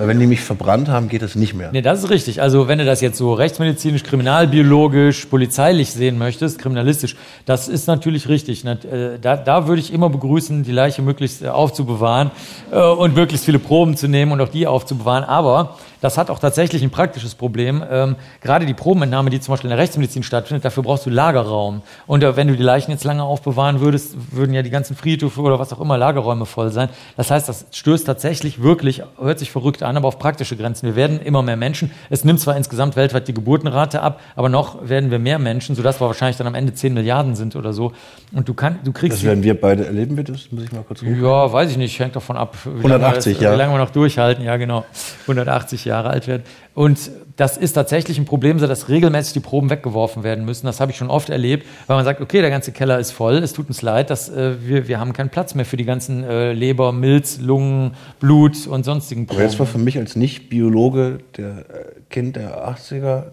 weil 0.00 0.08
wenn 0.08 0.18
die 0.18 0.26
mich 0.26 0.40
verbrannt 0.40 0.88
haben, 0.88 1.10
geht 1.10 1.20
das 1.20 1.34
nicht 1.34 1.52
mehr. 1.52 1.68
Nee, 1.72 1.82
das 1.82 2.02
ist 2.02 2.08
richtig. 2.08 2.40
Also 2.40 2.68
wenn 2.68 2.78
du 2.78 2.86
das 2.86 3.02
jetzt 3.02 3.18
so 3.18 3.34
rechtsmedizinisch, 3.34 4.02
kriminalbiologisch, 4.02 5.26
polizeilich 5.26 5.92
sehen 5.92 6.16
möchtest, 6.16 6.58
kriminalistisch, 6.58 7.16
das 7.44 7.68
ist 7.68 7.86
natürlich 7.86 8.26
richtig. 8.26 8.64
Äh, 8.64 9.18
da, 9.20 9.36
da 9.36 9.68
würde 9.68 9.80
ich 9.80 9.92
immer 9.92 10.08
begrüßen, 10.08 10.62
die 10.62 10.72
Leiche 10.72 11.02
möglichst 11.02 11.42
äh, 11.42 11.48
aufzubewahren 11.48 12.30
äh, 12.72 12.80
und 12.80 13.14
möglichst 13.14 13.44
viele 13.44 13.58
Proben 13.58 13.94
zu 13.94 14.08
nehmen 14.08 14.32
und 14.32 14.40
auch 14.40 14.48
die 14.48 14.66
aufzubewahren. 14.66 15.22
Aber 15.22 15.76
das 16.00 16.16
hat 16.18 16.30
auch 16.30 16.38
tatsächlich 16.38 16.82
ein 16.82 16.90
praktisches 16.90 17.34
Problem. 17.34 17.84
Ähm, 17.88 18.16
gerade 18.40 18.66
die 18.66 18.74
Probenentnahme, 18.74 19.30
die 19.30 19.40
zum 19.40 19.52
Beispiel 19.52 19.70
in 19.70 19.76
der 19.76 19.78
Rechtsmedizin 19.78 20.22
stattfindet, 20.22 20.64
dafür 20.64 20.82
brauchst 20.82 21.06
du 21.06 21.10
Lagerraum. 21.10 21.82
Und 22.06 22.22
äh, 22.22 22.36
wenn 22.36 22.48
du 22.48 22.56
die 22.56 22.62
Leichen 22.62 22.90
jetzt 22.90 23.04
lange 23.04 23.22
aufbewahren 23.22 23.80
würdest, 23.80 24.16
würden 24.32 24.54
ja 24.54 24.62
die 24.62 24.70
ganzen 24.70 24.96
Friedhöfe 24.96 25.40
oder 25.40 25.58
was 25.58 25.72
auch 25.72 25.80
immer 25.80 25.98
Lagerräume 25.98 26.46
voll 26.46 26.70
sein. 26.70 26.88
Das 27.16 27.30
heißt, 27.30 27.48
das 27.48 27.66
stößt 27.72 28.06
tatsächlich 28.06 28.62
wirklich, 28.62 29.02
hört 29.20 29.38
sich 29.38 29.50
verrückt 29.50 29.82
an, 29.82 29.96
aber 29.96 30.08
auf 30.08 30.18
praktische 30.18 30.56
Grenzen. 30.56 30.86
Wir 30.86 30.96
werden 30.96 31.20
immer 31.20 31.42
mehr 31.42 31.56
Menschen. 31.56 31.90
Es 32.08 32.24
nimmt 32.24 32.40
zwar 32.40 32.56
insgesamt 32.56 32.96
weltweit 32.96 33.28
die 33.28 33.34
Geburtenrate 33.34 34.00
ab, 34.00 34.20
aber 34.36 34.48
noch 34.48 34.88
werden 34.88 35.10
wir 35.10 35.18
mehr 35.18 35.38
Menschen, 35.38 35.74
sodass 35.76 36.00
wir 36.00 36.06
wahrscheinlich 36.06 36.36
dann 36.36 36.46
am 36.46 36.54
Ende 36.54 36.72
10 36.72 36.94
Milliarden 36.94 37.36
sind 37.36 37.56
oder 37.56 37.72
so. 37.72 37.92
Und 38.32 38.48
du, 38.48 38.54
kann, 38.54 38.78
du 38.84 38.92
kriegst. 38.92 39.18
Das 39.18 39.24
werden 39.24 39.42
wir 39.42 39.60
beide 39.60 39.86
erleben, 39.86 40.16
bitte? 40.16 40.32
Das 40.32 40.50
muss 40.50 40.64
ich 40.64 40.72
mal 40.72 40.82
kurz 40.82 41.00
gucken. 41.00 41.22
Ja, 41.22 41.52
weiß 41.52 41.70
ich 41.70 41.76
nicht. 41.76 41.98
Hängt 41.98 42.16
davon 42.16 42.36
ab, 42.36 42.56
wie 42.64 42.78
180, 42.78 43.34
lange, 43.34 43.44
ja. 43.44 43.52
wie 43.52 43.58
lange 43.58 43.74
wir 43.74 43.78
noch 43.78 43.90
durchhalten. 43.90 44.44
Ja, 44.44 44.56
genau. 44.56 44.84
180 45.22 45.84
Jahre 45.84 45.89
alt 45.98 46.26
werden. 46.26 46.42
Und 46.74 47.10
das 47.36 47.56
ist 47.56 47.72
tatsächlich 47.72 48.18
ein 48.18 48.24
Problem, 48.24 48.58
so 48.58 48.66
dass 48.66 48.88
regelmäßig 48.88 49.32
die 49.32 49.40
Proben 49.40 49.70
weggeworfen 49.70 50.22
werden 50.22 50.44
müssen. 50.44 50.66
Das 50.66 50.80
habe 50.80 50.92
ich 50.92 50.98
schon 50.98 51.10
oft 51.10 51.30
erlebt, 51.30 51.66
weil 51.86 51.96
man 51.96 52.04
sagt, 52.04 52.20
okay, 52.20 52.40
der 52.40 52.50
ganze 52.50 52.72
Keller 52.72 52.98
ist 52.98 53.12
voll, 53.12 53.36
es 53.36 53.52
tut 53.52 53.68
uns 53.68 53.82
leid, 53.82 54.10
dass 54.10 54.28
äh, 54.28 54.56
wir, 54.66 54.88
wir 54.88 55.00
haben 55.00 55.12
keinen 55.12 55.30
Platz 55.30 55.54
mehr 55.54 55.64
für 55.64 55.76
die 55.76 55.84
ganzen 55.84 56.22
äh, 56.24 56.52
Leber, 56.52 56.92
Milz, 56.92 57.38
Lungen, 57.40 57.92
Blut 58.18 58.66
und 58.66 58.84
sonstigen 58.84 59.26
Proben. 59.26 59.40
Aber 59.40 59.48
jetzt 59.48 59.58
war 59.58 59.66
für 59.66 59.78
mich 59.78 59.98
als 59.98 60.16
Nicht-Biologe, 60.16 61.18
der 61.36 61.50
äh, 61.50 61.62
Kind 62.10 62.36
der 62.36 62.68
80er, 62.68 63.24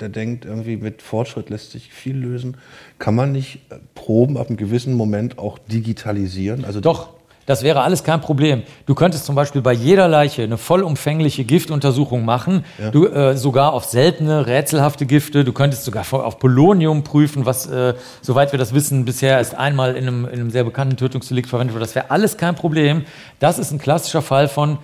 der 0.00 0.08
denkt, 0.08 0.44
irgendwie 0.44 0.76
mit 0.76 1.02
Fortschritt 1.02 1.50
lässt 1.50 1.72
sich 1.72 1.92
viel 1.92 2.16
lösen. 2.16 2.56
Kann 2.98 3.14
man 3.14 3.32
nicht 3.32 3.60
äh, 3.70 3.76
Proben 3.94 4.36
ab 4.36 4.48
einem 4.48 4.56
gewissen 4.56 4.94
Moment 4.94 5.38
auch 5.38 5.58
digitalisieren? 5.58 6.64
Also 6.64 6.80
Doch, 6.80 7.15
das 7.46 7.62
wäre 7.62 7.82
alles 7.82 8.04
kein 8.04 8.20
Problem. 8.20 8.62
Du 8.86 8.94
könntest 8.94 9.24
zum 9.24 9.34
Beispiel 9.34 9.62
bei 9.62 9.72
jeder 9.72 10.08
Leiche 10.08 10.42
eine 10.42 10.58
vollumfängliche 10.58 11.44
Giftuntersuchung 11.44 12.24
machen, 12.24 12.64
ja. 12.78 12.90
du, 12.90 13.06
äh, 13.06 13.36
sogar 13.36 13.72
auf 13.72 13.84
seltene, 13.84 14.46
rätselhafte 14.46 15.06
Gifte. 15.06 15.44
Du 15.44 15.52
könntest 15.52 15.84
sogar 15.84 16.04
auf 16.12 16.38
Polonium 16.38 17.04
prüfen, 17.04 17.46
was, 17.46 17.66
äh, 17.66 17.94
soweit 18.20 18.52
wir 18.52 18.58
das 18.58 18.74
wissen, 18.74 19.04
bisher 19.04 19.38
erst 19.38 19.54
einmal 19.54 19.96
in 19.96 20.08
einem, 20.08 20.24
in 20.26 20.32
einem 20.32 20.50
sehr 20.50 20.64
bekannten 20.64 20.96
Tötungsdelikt 20.96 21.48
verwendet 21.48 21.74
wurde. 21.74 21.84
Das 21.84 21.94
wäre 21.94 22.10
alles 22.10 22.36
kein 22.36 22.56
Problem. 22.56 23.04
Das 23.38 23.58
ist 23.58 23.70
ein 23.70 23.78
klassischer 23.78 24.22
Fall 24.22 24.48
von 24.48 24.78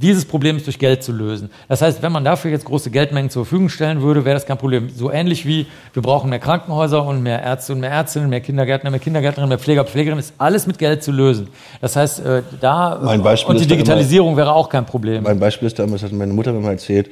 dieses 0.00 0.24
Problem 0.24 0.56
ist 0.56 0.66
durch 0.66 0.78
Geld 0.78 1.02
zu 1.02 1.12
lösen. 1.12 1.50
Das 1.68 1.80
heißt, 1.80 2.02
wenn 2.02 2.12
man 2.12 2.24
dafür 2.24 2.50
jetzt 2.50 2.64
große 2.64 2.90
Geldmengen 2.90 3.30
zur 3.30 3.44
Verfügung 3.44 3.68
stellen 3.68 4.02
würde, 4.02 4.24
wäre 4.24 4.34
das 4.34 4.46
kein 4.46 4.58
Problem. 4.58 4.90
So 4.90 5.10
ähnlich 5.10 5.46
wie 5.46 5.66
wir 5.92 6.02
brauchen 6.02 6.30
mehr 6.30 6.40
Krankenhäuser 6.40 7.04
und 7.06 7.22
mehr 7.22 7.42
Ärzte 7.42 7.72
und 7.72 7.80
mehr 7.80 7.90
Ärztinnen, 7.90 8.28
mehr 8.28 8.40
Kindergärtner, 8.40 8.90
mehr 8.90 9.00
Kindergärtnerinnen, 9.00 9.48
mehr 9.48 9.58
Pfleger, 9.58 9.84
Pflegerinnen, 9.84 10.18
ist 10.18 10.34
alles 10.38 10.66
mit 10.66 10.78
Geld 10.78 11.02
zu 11.02 11.12
lösen. 11.12 11.48
Das 11.80 11.96
heißt, 11.96 12.20
äh, 12.20 12.42
da 12.60 12.94
und 12.94 13.60
die 13.60 13.66
Digitalisierung 13.66 14.32
immer, 14.32 14.38
wäre 14.38 14.52
auch 14.52 14.68
kein 14.68 14.84
Problem. 14.84 15.22
Mein 15.22 15.38
Beispiel 15.38 15.66
ist 15.66 15.78
damals, 15.78 16.02
hat 16.02 16.12
meine 16.12 16.32
Mutter 16.32 16.52
mir 16.52 16.60
mal 16.60 16.72
erzählt, 16.72 17.10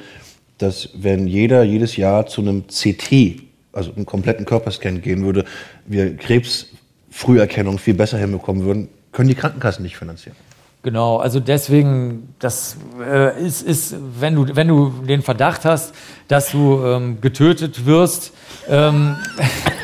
dass 0.59 0.89
wenn 0.95 1.26
jeder 1.28 1.62
jedes 1.62 1.97
Jahr 1.97 2.26
zu 2.26 2.41
einem 2.41 2.64
CT 2.66 3.43
also 3.72 3.93
einen 3.95 4.07
kompletten 4.07 4.45
Körperscan 4.45 5.01
gehen 5.01 5.24
würde, 5.24 5.45
wir 5.87 6.16
Krebsfrüherkennung 6.16 7.78
viel 7.78 7.95
besser 7.95 8.18
hinbekommen 8.18 8.64
würden, 8.64 8.89
können 9.12 9.28
die 9.28 9.35
Krankenkassen 9.35 9.83
nicht 9.83 9.97
finanzieren. 9.97 10.37
Genau, 10.83 11.18
also 11.18 11.39
deswegen, 11.39 12.35
das 12.41 12.76
äh, 13.01 13.41
ist, 13.41 13.62
ist 13.62 13.95
wenn, 14.18 14.35
du, 14.35 14.57
wenn 14.57 14.66
du 14.66 14.89
den 15.07 15.22
Verdacht 15.22 15.64
hast, 15.64 15.95
dass 16.26 16.51
du 16.51 16.85
ähm, 16.85 17.20
getötet 17.20 17.87
wirst, 17.87 18.33
ähm, 18.68 19.16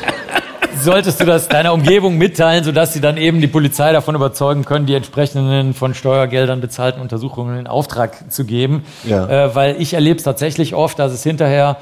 solltest 0.81 1.21
du 1.21 1.25
das 1.25 1.47
deiner 1.47 1.73
Umgebung 1.73 2.17
mitteilen, 2.17 2.65
sodass 2.65 2.93
sie 2.93 2.99
dann 2.99 3.15
eben 3.15 3.39
die 3.39 3.47
Polizei 3.47 3.93
davon 3.93 4.15
überzeugen 4.15 4.65
können, 4.65 4.85
die 4.87 4.93
entsprechenden 4.93 5.73
von 5.73 5.93
Steuergeldern 5.93 6.59
bezahlten 6.59 7.01
Untersuchungen 7.01 7.57
in 7.57 7.67
Auftrag 7.67 8.31
zu 8.31 8.43
geben. 8.43 8.83
Ja. 9.05 9.45
Äh, 9.45 9.55
weil 9.55 9.81
ich 9.81 9.93
erlebe 9.93 10.17
es 10.17 10.23
tatsächlich 10.23 10.75
oft, 10.75 10.99
dass 10.99 11.13
es 11.13 11.23
hinterher 11.23 11.77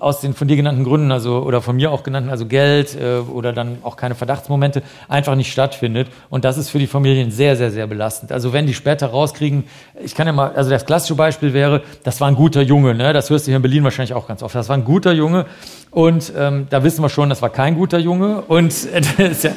aus 0.00 0.20
den 0.20 0.34
von 0.34 0.48
dir 0.48 0.56
genannten 0.56 0.84
Gründen, 0.84 1.10
also 1.10 1.38
oder 1.38 1.62
von 1.62 1.76
mir 1.76 1.90
auch 1.90 2.02
genannten, 2.02 2.30
also 2.30 2.46
Geld 2.46 2.94
äh, 2.94 3.18
oder 3.18 3.52
dann 3.52 3.78
auch 3.82 3.96
keine 3.96 4.14
Verdachtsmomente, 4.14 4.82
einfach 5.08 5.34
nicht 5.34 5.50
stattfindet. 5.50 6.08
Und 6.30 6.44
das 6.44 6.58
ist 6.58 6.70
für 6.70 6.78
die 6.78 6.86
Familien 6.86 7.30
sehr, 7.30 7.56
sehr, 7.56 7.70
sehr 7.70 7.86
belastend. 7.86 8.32
Also 8.32 8.52
wenn 8.52 8.66
die 8.66 8.74
später 8.74 9.08
rauskriegen, 9.08 9.64
ich 10.02 10.14
kann 10.14 10.26
ja 10.26 10.32
mal, 10.32 10.52
also 10.54 10.70
das 10.70 10.84
klassische 10.84 11.14
Beispiel 11.14 11.52
wäre, 11.52 11.82
das 12.04 12.20
war 12.20 12.28
ein 12.28 12.34
guter 12.34 12.62
Junge, 12.62 12.94
ne? 12.94 13.12
das 13.12 13.30
hörst 13.30 13.46
du 13.46 13.50
hier 13.50 13.56
in 13.56 13.62
Berlin 13.62 13.84
wahrscheinlich 13.84 14.14
auch 14.14 14.28
ganz 14.28 14.42
oft. 14.42 14.54
Das 14.54 14.68
war 14.68 14.76
ein 14.76 14.84
guter 14.84 15.12
Junge 15.12 15.46
und 15.90 16.32
ähm, 16.36 16.66
da 16.70 16.84
wissen 16.84 17.02
wir 17.02 17.08
schon, 17.08 17.28
das 17.30 17.40
war 17.42 17.50
kein 17.50 17.76
guter 17.76 17.98
Junge. 17.98 18.42
Und, 18.42 18.74
äh, 19.18 19.32
ja, 19.42 19.52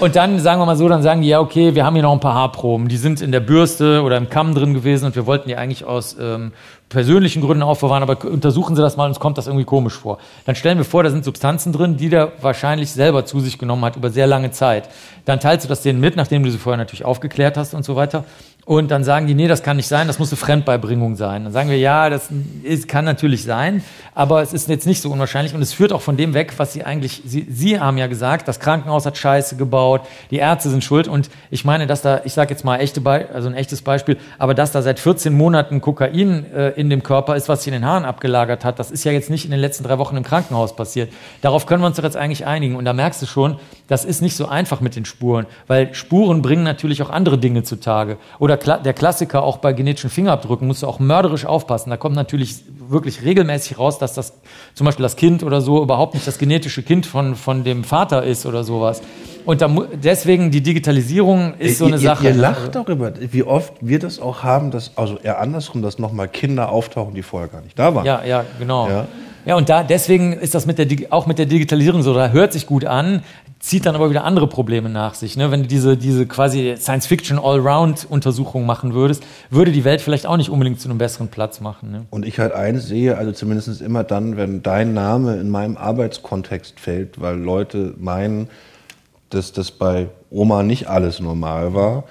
und 0.00 0.16
dann 0.16 0.38
sagen 0.38 0.60
wir 0.60 0.66
mal 0.66 0.76
so, 0.76 0.88
dann 0.88 1.02
sagen 1.02 1.22
die, 1.22 1.28
ja, 1.28 1.40
okay, 1.40 1.74
wir 1.74 1.84
haben 1.84 1.94
hier 1.94 2.02
noch 2.02 2.12
ein 2.12 2.20
paar 2.20 2.34
Haarproben. 2.34 2.88
Die 2.88 2.96
sind 2.96 3.20
in 3.20 3.32
der 3.32 3.40
Bürste 3.40 4.02
oder 4.02 4.16
im 4.16 4.28
Kamm 4.28 4.54
drin 4.54 4.74
gewesen 4.74 5.06
und 5.06 5.16
wir 5.16 5.26
wollten 5.26 5.48
die 5.48 5.56
eigentlich 5.56 5.84
aus 5.84 6.16
ähm, 6.20 6.52
persönlichen 6.88 7.42
Gründen 7.42 7.62
aufbewahren, 7.62 8.02
aber 8.02 8.24
untersuchen 8.24 8.76
Sie 8.76 8.82
das 8.82 8.96
mal, 8.96 9.06
uns 9.06 9.20
kommt 9.20 9.38
das 9.38 9.46
irgendwie 9.46 9.64
komisch 9.64 9.94
vor. 9.94 10.18
Dann 10.46 10.54
stellen 10.54 10.78
wir 10.78 10.84
vor, 10.84 11.02
da 11.02 11.10
sind 11.10 11.24
Substanzen 11.24 11.72
drin, 11.72 11.96
die 11.96 12.08
der 12.08 12.32
wahrscheinlich 12.40 12.92
selber 12.92 13.24
zu 13.24 13.40
sich 13.40 13.58
genommen 13.58 13.84
hat 13.84 13.96
über 13.96 14.10
sehr 14.10 14.26
lange 14.26 14.50
Zeit. 14.50 14.88
Dann 15.24 15.40
teilst 15.40 15.64
du 15.64 15.68
das 15.68 15.82
denen 15.82 16.00
mit, 16.00 16.16
nachdem 16.16 16.42
du 16.42 16.50
sie 16.50 16.58
vorher 16.58 16.78
natürlich 16.78 17.04
aufgeklärt 17.04 17.56
hast 17.56 17.74
und 17.74 17.84
so 17.84 17.96
weiter. 17.96 18.24
Und 18.66 18.90
dann 18.90 19.04
sagen 19.04 19.26
die, 19.26 19.34
nee, 19.34 19.46
das 19.46 19.62
kann 19.62 19.76
nicht 19.76 19.88
sein, 19.88 20.06
das 20.06 20.18
muss 20.18 20.30
eine 20.30 20.38
Fremdbeibringung 20.38 21.16
sein. 21.16 21.44
Dann 21.44 21.52
sagen 21.52 21.68
wir, 21.68 21.76
ja, 21.76 22.08
das 22.08 22.30
ist, 22.62 22.88
kann 22.88 23.04
natürlich 23.04 23.42
sein, 23.42 23.82
aber 24.14 24.40
es 24.40 24.54
ist 24.54 24.70
jetzt 24.70 24.86
nicht 24.86 25.02
so 25.02 25.10
unwahrscheinlich 25.10 25.54
und 25.54 25.60
es 25.60 25.74
führt 25.74 25.92
auch 25.92 26.00
von 26.00 26.16
dem 26.16 26.32
weg, 26.32 26.54
was 26.56 26.72
sie 26.72 26.82
eigentlich, 26.82 27.20
sie, 27.26 27.46
sie 27.50 27.78
haben 27.78 27.98
ja 27.98 28.06
gesagt, 28.06 28.48
das 28.48 28.60
Krankenhaus 28.60 29.04
hat 29.04 29.18
Scheiße 29.18 29.56
gebaut, 29.56 30.02
die 30.30 30.36
Ärzte 30.36 30.70
sind 30.70 30.82
schuld 30.82 31.08
und 31.08 31.28
ich 31.50 31.66
meine, 31.66 31.86
dass 31.86 32.00
da, 32.00 32.22
ich 32.24 32.32
sage 32.32 32.54
jetzt 32.54 32.64
mal 32.64 32.78
echte, 32.78 33.02
Be 33.02 33.28
also 33.34 33.48
ein 33.48 33.54
echtes 33.54 33.82
Beispiel, 33.82 34.16
aber 34.38 34.54
dass 34.54 34.72
da 34.72 34.80
seit 34.80 34.98
14 34.98 35.34
Monaten 35.34 35.82
Kokain 35.82 36.46
äh, 36.54 36.70
in 36.70 36.88
dem 36.88 37.02
Körper 37.02 37.36
ist, 37.36 37.50
was 37.50 37.64
sich 37.64 37.72
in 37.72 37.80
den 37.80 37.84
Haaren 37.84 38.06
abgelagert 38.06 38.64
hat, 38.64 38.78
das 38.78 38.90
ist 38.90 39.04
ja 39.04 39.12
jetzt 39.12 39.28
nicht 39.28 39.44
in 39.44 39.50
den 39.50 39.60
letzten 39.60 39.84
drei 39.84 39.98
Wochen 39.98 40.16
im 40.16 40.22
Krankenhaus 40.22 40.74
passiert. 40.74 41.12
Darauf 41.42 41.66
können 41.66 41.82
wir 41.82 41.86
uns 41.86 41.96
doch 41.96 42.04
jetzt 42.04 42.16
eigentlich 42.16 42.46
einigen 42.46 42.76
und 42.76 42.86
da 42.86 42.94
merkst 42.94 43.20
du 43.20 43.26
schon, 43.26 43.58
das 43.88 44.06
ist 44.06 44.22
nicht 44.22 44.36
so 44.36 44.48
einfach 44.48 44.80
mit 44.80 44.96
den 44.96 45.04
Spuren, 45.04 45.44
weil 45.66 45.94
Spuren 45.94 46.40
bringen 46.40 46.62
natürlich 46.62 47.02
auch 47.02 47.10
andere 47.10 47.36
Dinge 47.36 47.62
zutage 47.62 48.16
oder 48.38 48.53
oder 48.56 48.78
der 48.78 48.92
Klassiker 48.92 49.42
auch 49.42 49.58
bei 49.58 49.72
genetischen 49.72 50.10
Fingerabdrücken 50.10 50.66
musst 50.66 50.82
du 50.82 50.86
auch 50.86 50.98
mörderisch 50.98 51.46
aufpassen. 51.46 51.90
Da 51.90 51.96
kommt 51.96 52.16
natürlich 52.16 52.64
wirklich 52.88 53.22
regelmäßig 53.22 53.78
raus, 53.78 53.98
dass 53.98 54.14
das 54.14 54.34
zum 54.74 54.84
Beispiel 54.84 55.02
das 55.02 55.16
Kind 55.16 55.42
oder 55.42 55.60
so 55.60 55.82
überhaupt 55.82 56.14
nicht 56.14 56.26
das 56.26 56.38
genetische 56.38 56.82
Kind 56.82 57.06
von, 57.06 57.34
von 57.34 57.64
dem 57.64 57.84
Vater 57.84 58.22
ist 58.22 58.46
oder 58.46 58.64
sowas. 58.64 59.02
Und 59.44 59.60
da, 59.60 59.68
deswegen 60.02 60.50
die 60.50 60.62
Digitalisierung 60.62 61.54
ist 61.58 61.78
so 61.78 61.86
eine 61.86 61.96
ihr, 61.96 62.00
Sache. 62.00 62.28
Ihr 62.28 62.34
lacht 62.34 62.74
darüber, 62.74 63.12
wie 63.18 63.42
oft 63.42 63.74
wir 63.80 63.98
das 63.98 64.18
auch 64.18 64.42
haben, 64.42 64.70
dass, 64.70 64.96
also 64.96 65.18
eher 65.18 65.40
andersrum, 65.40 65.82
dass 65.82 65.98
nochmal 65.98 66.28
Kinder 66.28 66.70
auftauchen, 66.70 67.14
die 67.14 67.22
vorher 67.22 67.48
gar 67.48 67.60
nicht 67.60 67.78
da 67.78 67.94
waren. 67.94 68.06
Ja, 68.06 68.24
ja, 68.24 68.44
genau. 68.58 68.88
Ja. 68.88 69.06
Ja, 69.46 69.56
und 69.56 69.68
da, 69.68 69.82
deswegen 69.82 70.32
ist 70.32 70.54
das 70.54 70.64
mit 70.64 70.78
der, 70.78 70.86
auch 71.10 71.26
mit 71.26 71.38
der 71.38 71.44
Digitalisierung 71.46 72.02
so, 72.02 72.14
da 72.14 72.30
hört 72.30 72.52
sich 72.52 72.66
gut 72.66 72.86
an, 72.86 73.22
zieht 73.64 73.86
dann 73.86 73.94
aber 73.94 74.10
wieder 74.10 74.24
andere 74.24 74.46
Probleme 74.46 74.90
nach 74.90 75.14
sich. 75.14 75.38
Ne? 75.38 75.50
Wenn 75.50 75.62
du 75.62 75.68
diese, 75.68 75.96
diese 75.96 76.26
quasi 76.26 76.74
Science-Fiction-Allround-Untersuchung 76.76 78.66
machen 78.66 78.92
würdest, 78.92 79.24
würde 79.48 79.72
die 79.72 79.84
Welt 79.84 80.02
vielleicht 80.02 80.26
auch 80.26 80.36
nicht 80.36 80.50
unbedingt 80.50 80.80
zu 80.80 80.88
einem 80.90 80.98
besseren 80.98 81.28
Platz 81.28 81.62
machen. 81.62 81.90
Ne? 81.90 82.04
Und 82.10 82.26
ich 82.26 82.38
halt 82.38 82.52
eins 82.52 82.86
sehe, 82.86 83.16
also 83.16 83.32
zumindest 83.32 83.80
immer 83.80 84.04
dann, 84.04 84.36
wenn 84.36 84.62
dein 84.62 84.92
Name 84.92 85.36
in 85.36 85.48
meinem 85.48 85.78
Arbeitskontext 85.78 86.78
fällt, 86.78 87.22
weil 87.22 87.38
Leute 87.38 87.94
meinen, 87.96 88.50
dass 89.30 89.52
das 89.52 89.70
bei 89.70 90.08
Oma 90.28 90.62
nicht 90.62 90.90
alles 90.90 91.20
normal 91.20 91.72
war, 91.72 92.04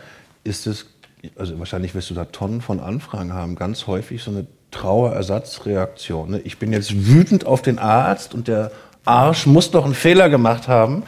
ist 0.43 0.65
es, 0.65 0.87
also 1.35 1.59
wahrscheinlich 1.59 1.93
wirst 1.93 2.09
du 2.09 2.15
da 2.15 2.25
Tonnen 2.25 2.61
von 2.61 2.79
Anfragen 2.79 3.31
haben, 3.31 3.53
ganz 3.53 3.85
häufig 3.85 4.23
so 4.23 4.31
eine 4.31 4.47
Trauerersatzreaktion. 4.71 6.31
Ne? 6.31 6.39
Ich 6.45 6.57
bin 6.57 6.73
jetzt 6.73 7.05
wütend 7.05 7.45
auf 7.45 7.61
den 7.61 7.77
Arzt 7.77 8.33
und 8.33 8.47
der 8.47 8.71
Arsch 9.05 9.45
muss 9.45 9.69
doch 9.71 9.85
einen 9.85 9.93
Fehler 9.93 10.29
gemacht 10.29 10.67
haben 10.67 11.03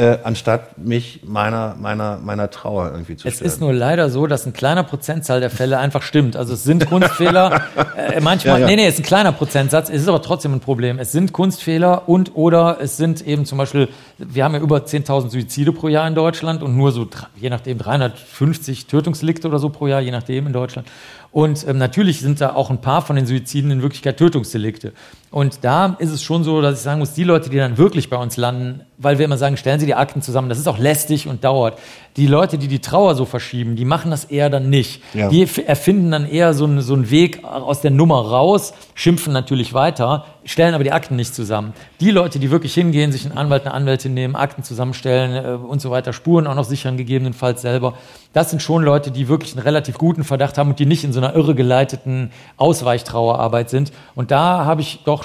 äh, 0.00 0.18
anstatt 0.24 0.78
mich 0.78 1.20
meiner, 1.24 1.76
meiner, 1.78 2.16
meiner 2.16 2.48
Trauer 2.50 2.90
irgendwie 2.90 3.16
zu 3.16 3.28
Es 3.28 3.36
stellen. 3.36 3.50
ist 3.50 3.60
nur 3.60 3.74
leider 3.74 4.08
so, 4.08 4.26
dass 4.26 4.46
ein 4.46 4.54
kleiner 4.54 4.82
Prozentzahl 4.82 5.40
der 5.40 5.50
Fälle 5.50 5.78
einfach 5.78 6.00
stimmt. 6.00 6.36
Also 6.36 6.54
es 6.54 6.64
sind 6.64 6.86
Kunstfehler, 6.86 7.60
äh, 7.96 8.18
manchmal, 8.20 8.54
ja, 8.54 8.58
ja. 8.60 8.66
nee, 8.66 8.76
nee, 8.76 8.86
es 8.86 8.94
ist 8.94 9.00
ein 9.00 9.06
kleiner 9.06 9.32
Prozentsatz, 9.32 9.90
es 9.90 10.02
ist 10.02 10.08
aber 10.08 10.22
trotzdem 10.22 10.54
ein 10.54 10.60
Problem. 10.60 10.98
Es 10.98 11.12
sind 11.12 11.34
Kunstfehler 11.34 12.08
und 12.08 12.34
oder 12.34 12.78
es 12.80 12.96
sind 12.96 13.26
eben 13.26 13.44
zum 13.44 13.58
Beispiel, 13.58 13.88
wir 14.16 14.42
haben 14.42 14.54
ja 14.54 14.60
über 14.60 14.78
10.000 14.78 15.28
Suizide 15.28 15.72
pro 15.72 15.88
Jahr 15.88 16.08
in 16.08 16.14
Deutschland 16.14 16.62
und 16.62 16.78
nur 16.78 16.92
so, 16.92 17.06
je 17.36 17.50
nachdem, 17.50 17.76
350 17.76 18.86
Tötungsdelikte 18.86 19.48
oder 19.48 19.58
so 19.58 19.68
pro 19.68 19.86
Jahr, 19.86 20.00
je 20.00 20.12
nachdem 20.12 20.46
in 20.46 20.54
Deutschland. 20.54 20.88
Und 21.32 21.66
ähm, 21.68 21.78
natürlich 21.78 22.20
sind 22.20 22.40
da 22.40 22.54
auch 22.54 22.70
ein 22.70 22.80
paar 22.80 23.02
von 23.02 23.16
den 23.16 23.26
Suiziden 23.26 23.70
in 23.70 23.82
Wirklichkeit 23.82 24.16
Tötungsdelikte. 24.16 24.92
Und 25.30 25.62
da 25.62 25.96
ist 26.00 26.10
es 26.10 26.24
schon 26.24 26.42
so, 26.42 26.60
dass 26.60 26.78
ich 26.78 26.80
sagen 26.80 26.98
muss, 26.98 27.12
die 27.12 27.22
Leute, 27.22 27.50
die 27.50 27.56
dann 27.56 27.78
wirklich 27.78 28.10
bei 28.10 28.16
uns 28.16 28.36
landen, 28.36 28.80
weil 28.98 29.18
wir 29.18 29.24
immer 29.24 29.38
sagen, 29.38 29.56
stellen 29.56 29.78
Sie 29.78 29.86
die 29.86 29.94
Akten 29.94 30.22
zusammen, 30.22 30.48
das 30.48 30.58
ist 30.58 30.66
auch 30.66 30.78
lästig 30.78 31.28
und 31.28 31.44
dauert. 31.44 31.78
Die 32.16 32.26
Leute, 32.26 32.58
die 32.58 32.66
die 32.66 32.80
Trauer 32.80 33.14
so 33.14 33.24
verschieben, 33.24 33.76
die 33.76 33.84
machen 33.84 34.10
das 34.10 34.24
eher 34.24 34.50
dann 34.50 34.68
nicht. 34.68 35.02
Ja. 35.14 35.28
Die 35.28 35.42
erfinden 35.42 36.10
dann 36.10 36.26
eher 36.28 36.52
so 36.52 36.64
einen, 36.64 36.80
so 36.80 36.94
einen 36.94 37.10
Weg 37.10 37.44
aus 37.44 37.80
der 37.80 37.92
Nummer 37.92 38.20
raus, 38.26 38.74
schimpfen 38.94 39.32
natürlich 39.32 39.72
weiter, 39.72 40.24
stellen 40.44 40.74
aber 40.74 40.82
die 40.82 40.90
Akten 40.90 41.14
nicht 41.14 41.32
zusammen. 41.32 41.74
Die 42.00 42.10
Leute, 42.10 42.40
die 42.40 42.50
wirklich 42.50 42.74
hingehen, 42.74 43.12
sich 43.12 43.24
einen 43.24 43.38
Anwalt, 43.38 43.62
eine 43.66 43.72
Anwältin 43.72 44.14
nehmen, 44.14 44.34
Akten 44.34 44.64
zusammenstellen 44.64 45.44
äh, 45.44 45.64
und 45.64 45.80
so 45.80 45.92
weiter, 45.92 46.12
Spuren 46.12 46.48
auch 46.48 46.56
noch 46.56 46.64
sichern, 46.64 46.96
gegebenenfalls 46.96 47.62
selber, 47.62 47.94
das 48.32 48.50
sind 48.50 48.62
schon 48.62 48.84
Leute, 48.84 49.10
die 49.10 49.28
wirklich 49.28 49.54
einen 49.54 49.62
relativ 49.62 49.98
guten 49.98 50.22
Verdacht 50.22 50.56
haben 50.56 50.70
und 50.70 50.78
die 50.78 50.86
nicht 50.86 51.02
in 51.02 51.12
so 51.12 51.20
einer 51.20 51.34
irregeleiteten 51.34 52.30
Ausweichtrauerarbeit 52.56 53.70
sind. 53.70 53.92
Und 54.14 54.30
da 54.30 54.64
habe 54.64 54.82
ich 54.82 55.00
doch 55.04 55.19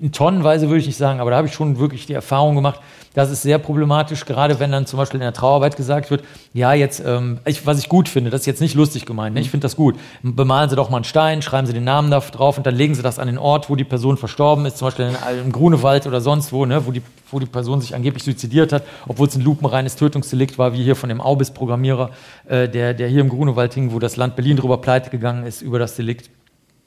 in 0.00 0.10
Tonnenweise 0.10 0.68
würde 0.68 0.80
ich 0.80 0.86
nicht 0.86 0.96
sagen, 0.96 1.20
aber 1.20 1.30
da 1.30 1.36
habe 1.36 1.46
ich 1.46 1.54
schon 1.54 1.78
wirklich 1.78 2.06
die 2.06 2.12
Erfahrung 2.12 2.56
gemacht, 2.56 2.80
das 3.14 3.30
ist 3.30 3.42
sehr 3.42 3.58
problematisch, 3.58 4.24
gerade 4.24 4.58
wenn 4.58 4.72
dann 4.72 4.86
zum 4.86 4.96
Beispiel 4.96 5.20
in 5.20 5.24
der 5.24 5.32
Trauerarbeit 5.32 5.76
gesagt 5.76 6.10
wird, 6.10 6.24
ja, 6.54 6.72
jetzt, 6.72 7.02
ähm, 7.04 7.38
ich, 7.44 7.66
was 7.66 7.78
ich 7.78 7.88
gut 7.88 8.08
finde, 8.08 8.30
das 8.30 8.40
ist 8.40 8.46
jetzt 8.46 8.60
nicht 8.60 8.74
lustig 8.74 9.04
gemeint, 9.04 9.34
ne? 9.34 9.40
ich 9.40 9.50
finde 9.50 9.64
das 9.64 9.76
gut. 9.76 9.96
Bemalen 10.22 10.70
Sie 10.70 10.76
doch 10.76 10.88
mal 10.88 10.96
einen 10.96 11.04
Stein, 11.04 11.42
schreiben 11.42 11.66
Sie 11.66 11.72
den 11.72 11.84
Namen 11.84 12.10
da 12.10 12.20
drauf 12.20 12.56
und 12.56 12.66
dann 12.66 12.74
legen 12.74 12.94
Sie 12.94 13.02
das 13.02 13.18
an 13.18 13.26
den 13.26 13.38
Ort, 13.38 13.68
wo 13.68 13.76
die 13.76 13.84
Person 13.84 14.16
verstorben 14.16 14.64
ist, 14.64 14.78
zum 14.78 14.86
Beispiel 14.86 15.06
in, 15.06 15.44
im 15.44 15.52
Grunewald 15.52 16.06
oder 16.06 16.20
sonst 16.20 16.52
wo, 16.52 16.64
ne? 16.64 16.86
wo, 16.86 16.90
die, 16.90 17.02
wo 17.30 17.38
die 17.38 17.46
Person 17.46 17.80
sich 17.80 17.94
angeblich 17.94 18.24
suizidiert 18.24 18.72
hat, 18.72 18.82
obwohl 19.06 19.28
es 19.28 19.36
ein 19.36 19.42
lupenreines 19.42 19.96
Tötungsdelikt 19.96 20.58
war, 20.58 20.72
wie 20.72 20.82
hier 20.82 20.96
von 20.96 21.10
dem 21.10 21.20
Aubis-Programmierer, 21.20 22.10
äh, 22.48 22.68
der, 22.68 22.94
der 22.94 23.08
hier 23.08 23.20
im 23.20 23.28
Grunewald 23.28 23.74
hing, 23.74 23.92
wo 23.92 23.98
das 23.98 24.16
Land 24.16 24.36
Berlin 24.36 24.56
drüber 24.56 24.78
pleite 24.78 25.10
gegangen 25.10 25.44
ist 25.44 25.60
über 25.60 25.78
das 25.78 25.96
Delikt 25.96 26.30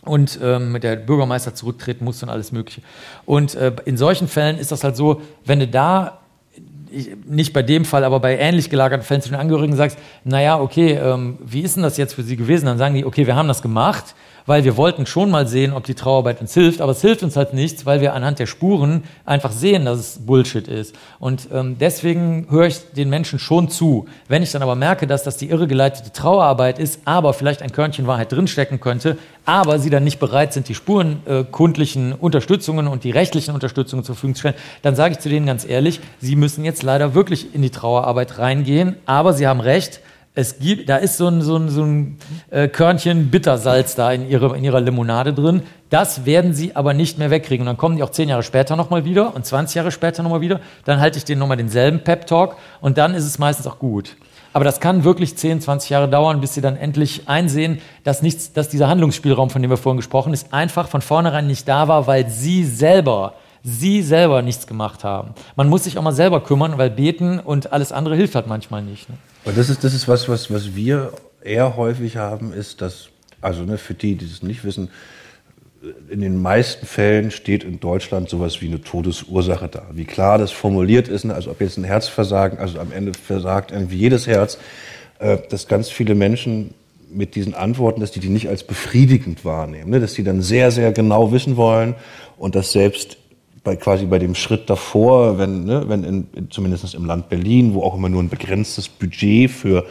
und 0.06 0.39
ähm, 0.41 0.80
der 0.80 0.95
Bürgermeister 0.95 1.53
zurücktreten 1.53 2.06
musste 2.06 2.26
und 2.26 2.32
alles 2.32 2.51
Mögliche. 2.51 2.82
Und 3.26 3.56
äh, 3.56 3.72
in 3.86 3.97
solchen 3.97 4.28
Fällen 4.28 4.58
ist 4.58 4.72
das 4.72 4.84
halt 4.84 4.95
so, 4.95 5.22
wenn 5.45 5.60
du 5.60 5.68
da 5.68 6.20
nicht 7.26 7.53
bei 7.53 7.62
dem 7.62 7.86
Fall, 7.86 8.03
aber 8.03 8.20
bei 8.20 8.38
ähnlich 8.38 8.70
gelagerten 8.70 9.06
Fällen 9.06 9.22
zu 9.22 9.30
den 9.30 9.39
Angehörigen 9.39 9.76
sagst, 9.76 9.97
naja, 10.24 10.60
okay, 10.60 10.93
ähm, 10.93 11.38
wie 11.43 11.62
ist 11.62 11.76
denn 11.76 11.84
das 11.84 11.97
jetzt 11.97 12.14
für 12.14 12.24
Sie 12.24 12.38
gewesen? 12.38 12.66
Dann 12.66 12.78
sagen 12.78 12.95
die, 12.95 13.06
okay, 13.06 13.28
wir 13.28 13.36
haben 13.36 13.47
das 13.47 13.62
gemacht, 13.62 14.16
weil 14.46 14.64
wir 14.64 14.78
wollten 14.78 15.06
schon 15.06 15.32
mal 15.32 15.48
sehen, 15.48 15.74
ob 15.74 15.86
die 15.86 15.96
Trauarbeit 15.96 16.41
uns 16.41 16.54
hilft, 16.54 16.82
aber 16.82 16.91
es 16.91 17.02
hilft 17.02 17.24
uns 17.24 17.36
halt 17.36 17.54
nichts, 17.54 17.86
weil 17.86 18.02
wir 18.02 18.14
anhand 18.14 18.39
der 18.39 18.46
Spuren 18.46 19.04
einfach 19.26 19.52
sehen, 19.52 19.86
dass 19.86 20.00
es 20.00 20.26
Bullshit 20.26 20.68
ist. 20.68 20.96
Und 21.20 21.48
ähm, 21.52 21.78
deswegen 21.80 22.48
höre 22.50 22.68
ich 22.68 22.91
den 22.96 23.10
Menschen 23.10 23.39
schon 23.39 23.70
zu. 23.70 24.06
Wenn 24.28 24.43
ich 24.43 24.52
dann 24.52 24.62
aber 24.62 24.76
merke, 24.76 25.08
dass 25.08 25.24
das 25.24 25.38
die 25.38 25.50
irregeleitete 25.50 26.12
Trauerarbeit 26.12 26.80
ist, 26.80 27.02
aber 27.06 27.34
vielleicht 27.34 27.62
ein 27.62 27.72
Körnchen 27.72 28.08
Wahrheit 28.08 28.32
drinstecken 28.32 28.80
könnte, 28.80 29.18
aber 29.46 29.80
sie 29.80 29.89
dann 29.89 30.04
nicht 30.04 30.20
bereit 30.20 30.54
sind, 30.54 30.70
die 30.70 30.76
spurenkundlichen 30.76 32.12
äh, 32.12 32.16
Unterstützungen 32.16 32.88
und 32.88 33.04
die 33.04 33.12
rechtlichen 33.12 33.54
Unterstützungen 33.54 34.04
zur 34.04 34.16
Verfügung 34.16 34.36
zu 34.36 34.41
stellen, 34.41 34.56
dann 34.82 34.96
sage 34.96 35.14
ich 35.14 35.20
zu 35.20 35.30
denen 35.30 35.46
ganz 35.46 35.66
ehrlich, 35.66 36.00
sie 36.20 36.36
müssen 36.36 36.66
jetzt 36.66 36.84
leider 36.84 37.14
wirklich 37.14 37.54
in 37.54 37.62
die 37.62 37.70
Trauerarbeit 37.70 38.38
reingehen, 38.38 38.96
aber 39.06 39.34
sie 39.34 39.48
haben 39.48 39.60
recht, 39.60 40.02
es 40.36 40.60
gibt, 40.60 40.90
da 40.90 40.98
ist 40.98 41.18
so 41.18 41.28
ein, 41.28 41.42
so 41.42 41.56
ein, 41.56 41.70
so 41.70 41.84
ein 41.84 42.18
äh, 42.52 42.68
Körnchen 42.68 43.32
Bittersalz 43.32 43.96
da 43.96 44.12
in, 44.12 44.30
ihre, 44.30 44.56
in 44.58 44.66
ihrer 44.66 44.82
Limonade 44.82 45.34
drin. 45.34 45.64
Das 45.90 46.26
werden 46.26 46.54
sie 46.54 46.76
aber 46.76 46.94
nicht 46.94 47.18
mehr 47.18 47.32
wegkriegen. 47.32 47.62
Und 47.62 47.68
dann 47.68 47.78
kommen 47.78 47.96
die 47.96 48.04
auch 48.04 48.10
zehn 48.10 48.28
Jahre 48.28 48.44
später 48.44 48.76
nochmal 48.76 49.06
wieder 49.06 49.34
und 49.34 49.46
20 49.46 49.76
Jahre 49.76 49.92
später 49.92 50.24
nochmal 50.24 50.42
wieder. 50.42 50.60
Dann 50.84 51.00
halte 51.00 51.18
ich 51.18 51.24
denen 51.24 51.40
nochmal 51.40 51.56
denselben 51.56 52.02
Pep-Talk 52.04 52.58
und 52.82 52.98
dann 52.98 53.14
ist 53.14 53.26
es 53.26 53.40
meistens 53.40 53.66
auch 53.66 53.80
gut. 53.80 54.18
Aber 54.52 54.66
das 54.66 54.82
kann 54.82 55.06
wirklich 55.06 55.38
10, 55.38 55.62
20 55.62 55.90
Jahre 55.90 56.10
dauern, 56.10 56.42
bis 56.42 56.54
sie 56.54 56.62
dann 56.62 56.76
endlich 56.76 57.28
einsehen, 57.28 57.80
dass, 58.04 58.22
nichts, 58.22 58.52
dass 58.52 58.68
dieser 58.68 58.90
Handlungsspielraum, 58.90 59.50
von 59.50 59.62
dem 59.62 59.72
wir 59.72 59.78
vorhin 59.78 59.98
gesprochen 59.98 60.34
haben, 60.34 60.54
einfach 60.54 60.90
von 60.90 61.02
vornherein 61.02 61.48
nicht 61.48 61.68
da 61.68 61.88
war, 61.88 62.08
weil 62.08 62.30
sie 62.30 62.66
selber 62.66 63.34
sie 63.68 64.04
selber 64.04 64.44
nichts 64.44 64.68
gemacht 64.68 65.04
haben. 65.04 65.34
Man 65.56 65.70
muss 65.70 65.86
sich 65.86 65.98
auch 65.98 66.04
mal 66.04 66.12
selber 66.12 66.42
kümmern, 66.44 66.78
weil 66.78 66.92
beten 66.92 67.40
und 67.40 67.74
alles 67.74 67.92
andere 67.92 68.16
hilft 68.16 68.36
halt 68.36 68.46
manchmal 68.46 68.84
nicht. 68.84 69.10
Ne? 69.10 69.16
Und 69.46 69.58
das 69.58 69.70
ist, 69.70 69.84
das 69.84 69.93
ist 69.93 70.08
was, 70.08 70.28
was, 70.28 70.52
was 70.52 70.76
wir 70.76 71.14
eher 71.43 71.76
häufig 71.76 72.18
haben, 72.18 72.52
ist, 72.52 72.82
dass, 72.82 73.10
also 73.41 73.64
ne, 73.64 73.78
für 73.78 73.93
die, 73.93 74.16
die 74.16 74.26
es 74.26 74.41
nicht 74.41 74.66
wissen, 74.66 74.89
in 76.10 76.22
den 76.22 76.41
meisten 76.41 76.88
Fällen 76.88 77.30
steht 77.30 77.64
in 77.64 77.80
Deutschland 77.80 78.28
sowas 78.28 78.60
wie 78.62 78.68
eine 78.68 78.82
Todesursache 78.82 79.68
da. 79.68 79.86
Wie 79.91 80.06
klar 80.06 80.39
das 80.39 80.52
formuliert 80.52 81.08
ist, 81.08 81.26
ne? 81.26 81.36
also 81.36 81.52
ob 81.52 81.62
jetzt 81.62 81.78
ein 81.78 81.84
Herzversagen, 81.84 82.58
also 82.58 82.80
am 82.80 82.91
Ende 82.91 83.12
versagt 83.14 83.72
irgendwie 83.72 83.98
jedes 83.98 84.26
Herz, 84.26 84.58
äh, 85.20 85.38
dass 85.50 85.68
ganz 85.68 85.89
viele 85.89 86.16
Menschen 86.16 86.74
mit 87.12 87.36
diesen 87.36 87.54
Antworten, 87.54 88.02
dass 88.02 88.12
die 88.12 88.20
die 88.20 88.30
nicht 88.30 88.50
als 88.50 88.64
befriedigend 88.64 89.46
wahrnehmen, 89.46 89.91
ne? 89.91 90.00
dass 90.00 90.14
die 90.14 90.24
dann 90.24 90.41
sehr, 90.41 90.72
sehr 90.72 90.91
genau 90.91 91.32
wissen 91.32 91.56
wollen 91.56 91.93
und 92.38 92.56
dass 92.56 92.72
selbst 92.72 93.18
bei 93.66 93.76
quasi 93.76 94.05
bei 94.05 94.20
dem 94.20 94.36
Schritt 94.36 94.70
davor, 94.70 95.38
wenn, 95.38 95.66
ne, 95.66 95.84
wenn 95.88 96.03
in, 96.05 96.28
zumindest 96.51 96.93
im 96.93 97.05
Land 97.05 97.28
Berlin, 97.28 97.74
wo 97.74 97.82
auch 97.82 97.95
immer 97.95 98.07
nur 98.07 98.24
ein 98.24 98.30
begrenztes 98.30 98.88
Budget 98.88 99.51
für 99.51 99.86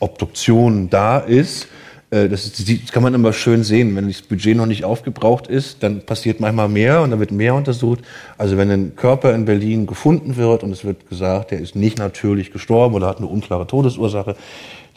Obduktionen 0.00 0.88
da 0.88 1.18
ist, 1.18 1.68
äh, 2.10 2.28
das, 2.28 2.50
das, 2.52 2.90
kann 2.90 3.02
man 3.02 3.12
immer 3.12 3.34
schön 3.34 3.64
sehen. 3.64 3.94
Wenn 3.94 4.08
das 4.08 4.22
Budget 4.22 4.56
noch 4.56 4.64
nicht 4.64 4.84
aufgebraucht 4.84 5.46
ist, 5.46 5.82
dann 5.82 6.00
passiert 6.06 6.40
manchmal 6.40 6.70
mehr 6.70 7.02
und 7.02 7.10
dann 7.10 7.20
wird 7.20 7.30
mehr 7.30 7.54
untersucht. 7.54 8.00
Also 8.38 8.56
wenn 8.56 8.70
ein 8.70 8.96
Körper 8.96 9.34
in 9.34 9.44
Berlin 9.44 9.86
gefunden 9.86 10.36
wird 10.36 10.62
und 10.62 10.72
es 10.72 10.84
wird 10.84 11.08
gesagt, 11.10 11.50
der 11.50 11.60
ist 11.60 11.76
nicht 11.76 11.98
natürlich 11.98 12.50
gestorben 12.50 12.94
oder 12.94 13.08
hat 13.08 13.18
eine 13.18 13.26
unklare 13.26 13.66
Todesursache, 13.66 14.36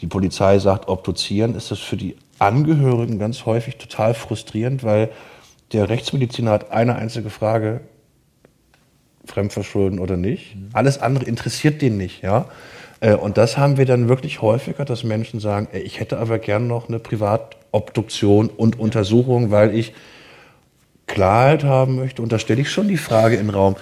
die 0.00 0.06
Polizei 0.06 0.58
sagt 0.58 0.88
obduzieren, 0.88 1.54
ist 1.54 1.70
das 1.70 1.80
für 1.80 1.98
die 1.98 2.16
Angehörigen 2.38 3.18
ganz 3.18 3.44
häufig 3.44 3.76
total 3.76 4.14
frustrierend, 4.14 4.82
weil 4.82 5.10
der 5.72 5.90
Rechtsmediziner 5.90 6.50
hat 6.50 6.72
eine 6.72 6.96
einzige 6.96 7.30
Frage, 7.30 7.82
Fremdverschulden 9.32 9.98
oder 9.98 10.16
nicht. 10.16 10.56
Alles 10.72 11.00
andere 11.00 11.24
interessiert 11.24 11.80
den 11.80 11.96
nicht, 11.96 12.22
ja. 12.22 12.46
Äh, 13.00 13.14
und 13.14 13.38
das 13.38 13.58
haben 13.58 13.78
wir 13.78 13.86
dann 13.86 14.08
wirklich 14.08 14.42
häufiger, 14.42 14.84
dass 14.84 15.04
Menschen 15.04 15.40
sagen, 15.40 15.68
ey, 15.72 15.80
ich 15.82 16.00
hätte 16.00 16.18
aber 16.18 16.38
gern 16.38 16.66
noch 16.66 16.88
eine 16.88 16.98
Privatobduktion 16.98 18.48
und 18.48 18.78
Untersuchung, 18.78 19.50
weil 19.50 19.74
ich 19.74 19.92
Klarheit 21.06 21.64
haben 21.64 21.96
möchte. 21.96 22.22
Und 22.22 22.32
da 22.32 22.38
stelle 22.38 22.60
ich 22.60 22.70
schon 22.70 22.88
die 22.88 22.96
Frage 22.96 23.36
in 23.36 23.46
den 23.46 23.54
Raum, 23.54 23.76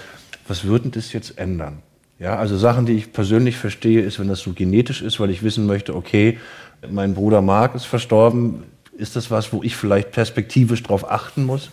was 0.48 0.64
würde 0.64 0.88
das 0.88 1.12
jetzt 1.12 1.38
ändern? 1.38 1.82
Ja, 2.18 2.36
also 2.36 2.56
Sachen, 2.56 2.86
die 2.86 2.94
ich 2.94 3.12
persönlich 3.12 3.56
verstehe, 3.56 4.02
ist, 4.02 4.18
wenn 4.18 4.28
das 4.28 4.40
so 4.40 4.52
genetisch 4.52 5.00
ist, 5.00 5.20
weil 5.20 5.30
ich 5.30 5.42
wissen 5.42 5.66
möchte, 5.66 5.94
okay, 5.94 6.38
mein 6.90 7.14
Bruder 7.14 7.40
Mark 7.40 7.74
ist 7.74 7.86
verstorben, 7.86 8.64
ist 8.96 9.16
das 9.16 9.30
was, 9.30 9.52
wo 9.52 9.62
ich 9.62 9.76
vielleicht 9.76 10.12
perspektivisch 10.12 10.82
drauf 10.82 11.10
achten 11.10 11.44
muss? 11.44 11.70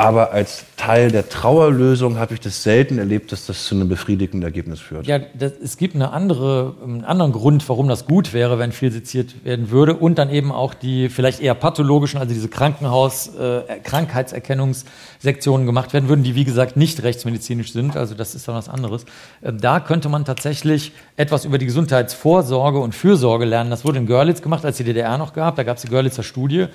Aber 0.00 0.32
als 0.32 0.64
Teil 0.78 1.10
der 1.10 1.28
Trauerlösung 1.28 2.18
habe 2.18 2.32
ich 2.32 2.40
das 2.40 2.62
selten 2.62 2.96
erlebt, 2.96 3.32
dass 3.32 3.44
das 3.44 3.66
zu 3.66 3.74
einem 3.74 3.90
befriedigenden 3.90 4.42
Ergebnis 4.42 4.80
führt. 4.80 5.06
Ja, 5.06 5.18
das, 5.18 5.52
es 5.62 5.76
gibt 5.76 5.94
eine 5.94 6.10
andere, 6.12 6.74
einen 6.82 7.04
anderen 7.04 7.32
Grund, 7.32 7.68
warum 7.68 7.86
das 7.86 8.06
gut 8.06 8.32
wäre, 8.32 8.58
wenn 8.58 8.72
viel 8.72 8.90
seziert 8.90 9.44
werden 9.44 9.70
würde. 9.70 9.94
Und 9.94 10.18
dann 10.18 10.30
eben 10.30 10.52
auch 10.52 10.72
die 10.72 11.10
vielleicht 11.10 11.40
eher 11.40 11.54
pathologischen, 11.54 12.18
also 12.18 12.32
diese 12.32 12.48
Krankenhaus-, 12.48 13.36
äh, 13.38 13.80
Krankheitserkennungssektionen 13.82 15.66
gemacht 15.66 15.92
werden 15.92 16.08
würden, 16.08 16.22
die 16.22 16.34
wie 16.34 16.44
gesagt 16.44 16.78
nicht 16.78 17.02
rechtsmedizinisch 17.02 17.72
sind. 17.72 17.94
Also 17.98 18.14
das 18.14 18.34
ist 18.34 18.48
dann 18.48 18.54
was 18.54 18.70
anderes. 18.70 19.04
Äh, 19.42 19.52
da 19.52 19.80
könnte 19.80 20.08
man 20.08 20.24
tatsächlich 20.24 20.92
etwas 21.16 21.44
über 21.44 21.58
die 21.58 21.66
Gesundheitsvorsorge 21.66 22.78
und 22.78 22.94
Fürsorge 22.94 23.44
lernen. 23.44 23.68
Das 23.68 23.84
wurde 23.84 23.98
in 23.98 24.06
Görlitz 24.06 24.40
gemacht, 24.40 24.64
als 24.64 24.78
die 24.78 24.84
DDR 24.84 25.18
noch 25.18 25.34
gab. 25.34 25.56
Da 25.56 25.62
gab 25.62 25.76
es 25.76 25.82
die 25.82 25.90
Görlitzer 25.90 26.22
Studie 26.22 26.68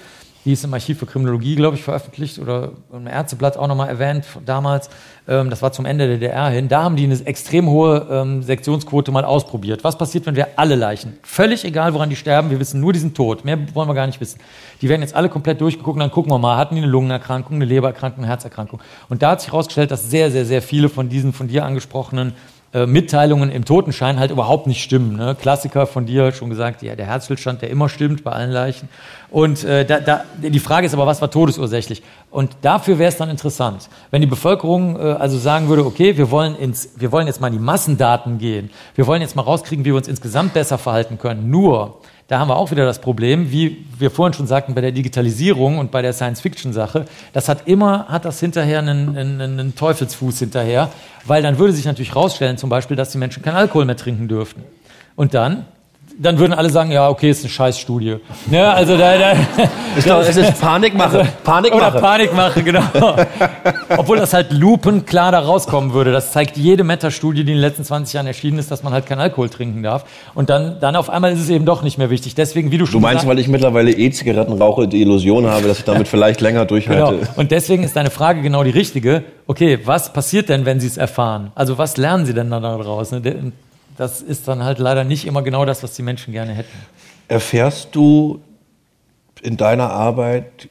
die 0.45 0.53
ist 0.53 0.63
im 0.63 0.73
Archiv 0.73 0.99
für 0.99 1.07
Kriminologie, 1.07 1.55
glaube 1.55 1.75
ich, 1.75 1.83
veröffentlicht 1.83 2.37
oder 2.37 2.73
im 2.93 3.07
Ärzteblatt 3.07 3.57
auch 3.57 3.67
nochmal 3.67 3.89
erwähnt 3.89 4.25
damals. 4.45 4.91
Ähm, 5.27 5.49
das 5.49 5.63
war 5.63 5.71
zum 5.71 5.85
Ende 5.85 6.07
der 6.07 6.17
DDR 6.17 6.49
hin. 6.49 6.67
Da 6.67 6.83
haben 6.83 6.95
die 6.95 7.03
eine 7.03 7.19
extrem 7.25 7.67
hohe 7.67 8.07
ähm, 8.11 8.43
Sektionsquote 8.43 9.11
mal 9.11 9.25
ausprobiert. 9.25 9.83
Was 9.83 9.97
passiert, 9.97 10.27
wenn 10.27 10.35
wir 10.35 10.49
alle 10.57 10.75
Leichen, 10.75 11.17
völlig 11.23 11.65
egal, 11.65 11.95
woran 11.95 12.11
die 12.11 12.15
sterben, 12.15 12.51
wir 12.51 12.59
wissen 12.59 12.79
nur, 12.79 12.93
die 12.93 12.99
sind 12.99 13.17
tot. 13.17 13.43
Mehr 13.43 13.57
wollen 13.73 13.89
wir 13.89 13.95
gar 13.95 14.05
nicht 14.05 14.21
wissen. 14.21 14.39
Die 14.81 14.89
werden 14.89 15.01
jetzt 15.01 15.15
alle 15.15 15.29
komplett 15.29 15.61
durchgeguckt 15.61 15.95
und 15.95 16.01
dann 16.01 16.11
gucken 16.11 16.31
wir 16.31 16.37
mal, 16.37 16.57
hatten 16.57 16.75
die 16.75 16.81
eine 16.81 16.91
Lungenerkrankung, 16.91 17.55
eine 17.55 17.65
Lebererkrankung, 17.65 18.23
eine 18.23 18.31
Herzerkrankung. 18.31 18.79
Und 19.09 19.23
da 19.23 19.31
hat 19.31 19.41
sich 19.41 19.51
herausgestellt, 19.51 19.89
dass 19.89 20.11
sehr, 20.11 20.29
sehr, 20.29 20.45
sehr 20.45 20.61
viele 20.61 20.89
von 20.89 21.09
diesen 21.09 21.33
von 21.33 21.47
dir 21.47 21.65
angesprochenen 21.65 22.33
äh, 22.75 22.85
Mitteilungen 22.85 23.51
im 23.51 23.63
Totenschein 23.63 24.19
halt 24.19 24.31
überhaupt 24.31 24.67
nicht 24.67 24.83
stimmen. 24.83 25.15
Ne? 25.15 25.33
Klassiker 25.39 25.87
von 25.87 26.05
dir 26.05 26.33
schon 26.33 26.49
gesagt, 26.49 26.81
ja, 26.81 26.93
der 26.97 27.05
Herzstillstand, 27.05 27.61
der 27.61 27.69
immer 27.69 27.87
stimmt 27.87 28.25
bei 28.25 28.31
allen 28.33 28.51
Leichen. 28.51 28.89
Und 29.31 29.63
äh, 29.63 29.85
da, 29.85 30.01
da, 30.01 30.25
die 30.41 30.59
Frage 30.59 30.85
ist 30.85 30.93
aber, 30.93 31.07
was 31.07 31.21
war 31.21 31.31
todesursächlich? 31.31 32.03
Und 32.31 32.51
dafür 32.63 32.99
wäre 32.99 33.07
es 33.07 33.15
dann 33.15 33.29
interessant, 33.29 33.87
wenn 34.11 34.19
die 34.19 34.27
Bevölkerung 34.27 34.97
äh, 34.97 35.03
also 35.13 35.37
sagen 35.37 35.69
würde, 35.69 35.85
okay, 35.85 36.17
wir 36.17 36.31
wollen, 36.31 36.57
ins, 36.57 36.89
wir 36.97 37.13
wollen 37.13 37.27
jetzt 37.27 37.39
mal 37.39 37.47
in 37.47 37.53
die 37.53 37.59
Massendaten 37.59 38.39
gehen, 38.39 38.69
wir 38.95 39.07
wollen 39.07 39.21
jetzt 39.21 39.37
mal 39.37 39.43
rauskriegen, 39.43 39.85
wie 39.85 39.91
wir 39.91 39.95
uns 39.95 40.09
insgesamt 40.09 40.53
besser 40.53 40.77
verhalten 40.77 41.17
können. 41.17 41.49
Nur, 41.49 42.01
da 42.27 42.39
haben 42.39 42.49
wir 42.49 42.55
auch 42.55 42.71
wieder 42.71 42.85
das 42.85 42.99
Problem, 42.99 43.51
wie 43.51 43.85
wir 43.99 44.09
vorhin 44.09 44.33
schon 44.33 44.47
sagten, 44.47 44.73
bei 44.73 44.81
der 44.81 44.91
Digitalisierung 44.91 45.77
und 45.77 45.91
bei 45.91 46.01
der 46.01 46.11
Science-Fiction-Sache, 46.11 47.05
das 47.33 47.49
hat 47.49 47.67
immer, 47.67 48.07
hat 48.07 48.25
das 48.25 48.39
hinterher 48.39 48.79
einen, 48.79 49.15
einen, 49.15 49.41
einen 49.41 49.75
Teufelsfuß 49.75 50.39
hinterher, 50.39 50.89
weil 51.25 51.43
dann 51.43 51.59
würde 51.59 51.73
sich 51.73 51.85
natürlich 51.85 52.15
rausstellen, 52.15 52.57
zum 52.57 52.69
Beispiel, 52.69 52.97
dass 52.97 53.11
die 53.11 53.19
Menschen 53.19 53.43
keinen 53.43 53.57
Alkohol 53.57 53.85
mehr 53.85 53.97
trinken 53.97 54.27
dürften. 54.27 54.63
Und 55.15 55.35
dann 55.35 55.65
dann 56.17 56.39
würden 56.39 56.53
alle 56.53 56.69
sagen, 56.69 56.91
ja, 56.91 57.09
okay, 57.09 57.29
ist 57.29 57.43
eine 57.43 57.49
Scheißstudie. 57.49 58.17
Ne, 58.47 58.73
also 58.73 58.97
da, 58.97 59.17
da, 59.17 59.33
ich 59.97 60.03
glaube, 60.03 60.23
es 60.23 60.37
ist 60.37 60.59
Panikmache. 60.61 61.19
Also, 61.19 61.31
Panikmache. 61.43 61.89
Oder 61.89 62.01
Panikmache, 62.01 62.63
genau. 62.63 62.81
Obwohl 63.97 64.17
das 64.17 64.33
halt 64.33 64.51
lupenklar 64.53 65.31
da 65.31 65.39
rauskommen 65.39 65.93
würde. 65.93 66.11
Das 66.11 66.31
zeigt 66.31 66.57
jede 66.57 66.83
Meta-Studie, 66.83 67.43
die 67.43 67.51
in 67.51 67.57
den 67.57 67.61
letzten 67.61 67.83
20 67.83 68.13
Jahren 68.13 68.27
erschienen 68.27 68.59
ist, 68.59 68.71
dass 68.71 68.83
man 68.83 68.93
halt 68.93 69.05
keinen 69.05 69.19
Alkohol 69.19 69.49
trinken 69.49 69.83
darf. 69.83 70.05
Und 70.33 70.49
dann, 70.49 70.79
dann 70.79 70.95
auf 70.95 71.09
einmal 71.09 71.33
ist 71.33 71.39
es 71.39 71.49
eben 71.49 71.65
doch 71.65 71.83
nicht 71.83 71.97
mehr 71.97 72.09
wichtig. 72.09 72.35
Deswegen, 72.35 72.71
wie 72.71 72.77
du 72.77 72.85
schon 72.85 73.01
Du 73.01 73.07
meinst, 73.07 73.27
weil 73.27 73.39
ich 73.39 73.47
mittlerweile 73.47 73.91
E-Zigaretten 73.91 74.53
rauche, 74.53 74.87
die 74.87 75.01
Illusion 75.01 75.47
habe, 75.47 75.67
dass 75.67 75.79
ich 75.79 75.85
damit 75.85 76.07
vielleicht 76.07 76.39
länger 76.39 76.65
durchhalte. 76.65 77.17
Genau. 77.17 77.31
Und 77.35 77.51
deswegen 77.51 77.83
ist 77.83 77.95
deine 77.95 78.09
Frage 78.09 78.41
genau 78.41 78.63
die 78.63 78.69
richtige. 78.69 79.23
Okay, 79.47 79.79
was 79.83 80.13
passiert 80.13 80.49
denn, 80.49 80.65
wenn 80.65 80.79
Sie 80.79 80.87
es 80.87 80.97
erfahren? 80.97 81.51
Also 81.55 81.77
was 81.77 81.97
lernen 81.97 82.25
Sie 82.25 82.33
denn 82.33 82.49
da 82.49 82.59
daraus? 82.59 83.11
Ne? 83.11 83.51
Das 83.97 84.21
ist 84.21 84.47
dann 84.47 84.63
halt 84.63 84.79
leider 84.79 85.03
nicht 85.03 85.25
immer 85.25 85.41
genau 85.41 85.65
das, 85.65 85.83
was 85.83 85.93
die 85.93 86.03
Menschen 86.03 86.31
gerne 86.33 86.53
hätten. 86.53 86.77
Erfährst 87.27 87.95
du 87.95 88.41
in 89.41 89.57
deiner 89.57 89.89
Arbeit 89.89 90.69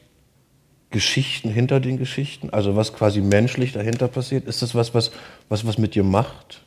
Geschichten 0.89 1.49
hinter 1.49 1.79
den 1.79 1.97
Geschichten, 1.97 2.51
also 2.51 2.75
was 2.75 2.93
quasi 2.93 3.21
menschlich 3.21 3.73
dahinter 3.73 4.07
passiert? 4.07 4.47
Ist 4.47 4.61
das 4.61 4.75
was, 4.75 4.93
was, 4.93 5.11
was, 5.49 5.65
was 5.65 5.77
mit 5.77 5.95
dir 5.95 6.03
macht? 6.03 6.61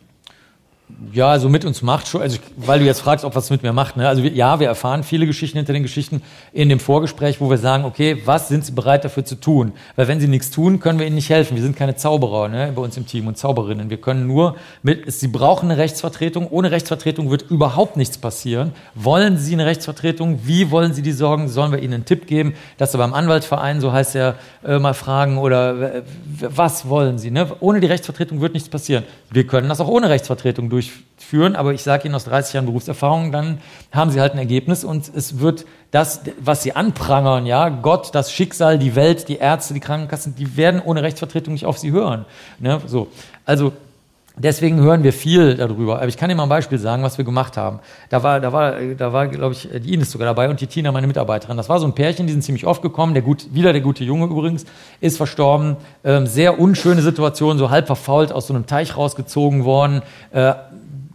Ja, 1.12 1.28
also 1.28 1.48
mit 1.50 1.64
uns 1.66 1.82
macht 1.82 2.08
schon, 2.08 2.22
also 2.22 2.38
weil 2.56 2.80
du 2.80 2.86
jetzt 2.86 3.00
fragst, 3.00 3.24
ob 3.24 3.36
was 3.36 3.50
mit 3.50 3.62
mir 3.62 3.72
macht. 3.74 3.96
Ne? 3.96 4.08
Also 4.08 4.22
wir, 4.22 4.32
ja, 4.32 4.58
wir 4.58 4.66
erfahren 4.66 5.04
viele 5.04 5.26
Geschichten 5.26 5.58
hinter 5.58 5.74
den 5.74 5.82
Geschichten 5.82 6.22
in 6.52 6.70
dem 6.70 6.80
Vorgespräch, 6.80 7.40
wo 7.40 7.50
wir 7.50 7.58
sagen, 7.58 7.84
okay, 7.84 8.22
was 8.24 8.48
sind 8.48 8.64
Sie 8.64 8.72
bereit 8.72 9.04
dafür 9.04 9.24
zu 9.24 9.34
tun? 9.34 9.72
Weil 9.96 10.08
wenn 10.08 10.18
Sie 10.18 10.28
nichts 10.28 10.50
tun, 10.50 10.80
können 10.80 10.98
wir 10.98 11.06
Ihnen 11.06 11.14
nicht 11.16 11.28
helfen. 11.28 11.56
Wir 11.56 11.62
sind 11.62 11.76
keine 11.76 11.96
Zauberer 11.96 12.48
ne, 12.48 12.72
bei 12.74 12.80
uns 12.80 12.96
im 12.96 13.06
Team 13.06 13.26
und 13.26 13.36
Zauberinnen. 13.36 13.90
Wir 13.90 13.98
können 13.98 14.26
nur 14.26 14.56
mit, 14.82 15.12
Sie 15.12 15.28
brauchen 15.28 15.70
eine 15.70 15.78
Rechtsvertretung. 15.78 16.48
Ohne 16.48 16.70
Rechtsvertretung 16.70 17.30
wird 17.30 17.42
überhaupt 17.50 17.98
nichts 17.98 18.16
passieren. 18.16 18.72
Wollen 18.94 19.36
Sie 19.36 19.52
eine 19.52 19.66
Rechtsvertretung? 19.66 20.40
Wie 20.44 20.70
wollen 20.70 20.94
Sie 20.94 21.02
die 21.02 21.12
sorgen? 21.12 21.48
Sollen 21.48 21.70
wir 21.70 21.80
Ihnen 21.80 21.94
einen 21.94 22.04
Tipp 22.06 22.26
geben, 22.26 22.54
dass 22.78 22.92
Sie 22.92 22.98
beim 22.98 23.12
Anwaltverein, 23.12 23.80
so 23.80 23.92
heißt 23.92 24.16
er, 24.16 24.36
äh, 24.64 24.78
mal 24.78 24.94
fragen 24.94 25.38
oder 25.38 25.96
äh, 25.96 26.02
was 26.40 26.88
wollen 26.88 27.18
Sie? 27.18 27.30
Ne? 27.30 27.46
Ohne 27.60 27.80
die 27.80 27.86
Rechtsvertretung 27.86 28.40
wird 28.40 28.54
nichts 28.54 28.70
passieren. 28.70 29.04
Wir 29.30 29.46
können 29.46 29.68
das 29.68 29.80
auch 29.80 29.88
ohne 29.88 30.08
Rechtsvertretung 30.08 30.70
durch 30.70 30.77
durchführen, 30.78 31.56
aber 31.56 31.74
ich 31.74 31.82
sage 31.82 32.06
Ihnen 32.06 32.14
aus 32.14 32.24
30 32.24 32.54
Jahren 32.54 32.66
Berufserfahrung, 32.66 33.32
dann 33.32 33.58
haben 33.92 34.10
Sie 34.10 34.20
halt 34.20 34.32
ein 34.32 34.38
Ergebnis 34.38 34.84
und 34.84 35.10
es 35.14 35.40
wird 35.40 35.66
das, 35.90 36.22
was 36.40 36.62
Sie 36.62 36.74
anprangern, 36.74 37.46
ja, 37.46 37.68
Gott, 37.68 38.14
das 38.14 38.32
Schicksal, 38.32 38.78
die 38.78 38.94
Welt, 38.94 39.28
die 39.28 39.36
Ärzte, 39.36 39.74
die 39.74 39.80
Krankenkassen, 39.80 40.34
die 40.34 40.56
werden 40.56 40.80
ohne 40.84 41.02
Rechtsvertretung 41.02 41.54
nicht 41.54 41.66
auf 41.66 41.78
Sie 41.78 41.90
hören. 41.90 42.24
Ne? 42.58 42.80
So. 42.86 43.08
Also 43.44 43.72
Deswegen 44.38 44.80
hören 44.80 45.02
wir 45.02 45.12
viel 45.12 45.56
darüber. 45.56 45.96
Aber 45.96 46.08
ich 46.08 46.16
kann 46.16 46.30
Ihnen 46.30 46.36
mal 46.36 46.44
ein 46.44 46.48
Beispiel 46.48 46.78
sagen, 46.78 47.02
was 47.02 47.18
wir 47.18 47.24
gemacht 47.24 47.56
haben. 47.56 47.80
Da 48.08 48.22
war, 48.22 48.40
da 48.40 48.52
war, 48.52 48.80
da 48.96 49.12
war, 49.12 49.26
glaube 49.28 49.52
ich, 49.52 49.68
die 49.84 49.94
Ines 49.94 50.10
sogar 50.10 50.26
dabei 50.26 50.48
und 50.48 50.60
die 50.60 50.66
Tina, 50.66 50.92
meine 50.92 51.06
Mitarbeiterin. 51.06 51.56
Das 51.56 51.68
war 51.68 51.80
so 51.80 51.86
ein 51.86 51.94
Pärchen, 51.94 52.26
die 52.26 52.32
sind 52.32 52.42
ziemlich 52.42 52.66
oft 52.66 52.82
gekommen. 52.82 53.14
Der 53.14 53.22
gut, 53.22 53.52
wieder 53.52 53.72
der 53.72 53.82
gute 53.82 54.04
Junge 54.04 54.26
übrigens, 54.26 54.64
ist 55.00 55.16
verstorben. 55.16 55.76
Ähm, 56.04 56.26
sehr 56.26 56.58
unschöne 56.60 57.02
Situation, 57.02 57.58
so 57.58 57.70
halb 57.70 57.86
verfault 57.86 58.32
aus 58.32 58.46
so 58.46 58.54
einem 58.54 58.66
Teich 58.66 58.96
rausgezogen 58.96 59.64
worden. 59.64 60.02
Äh, 60.30 60.54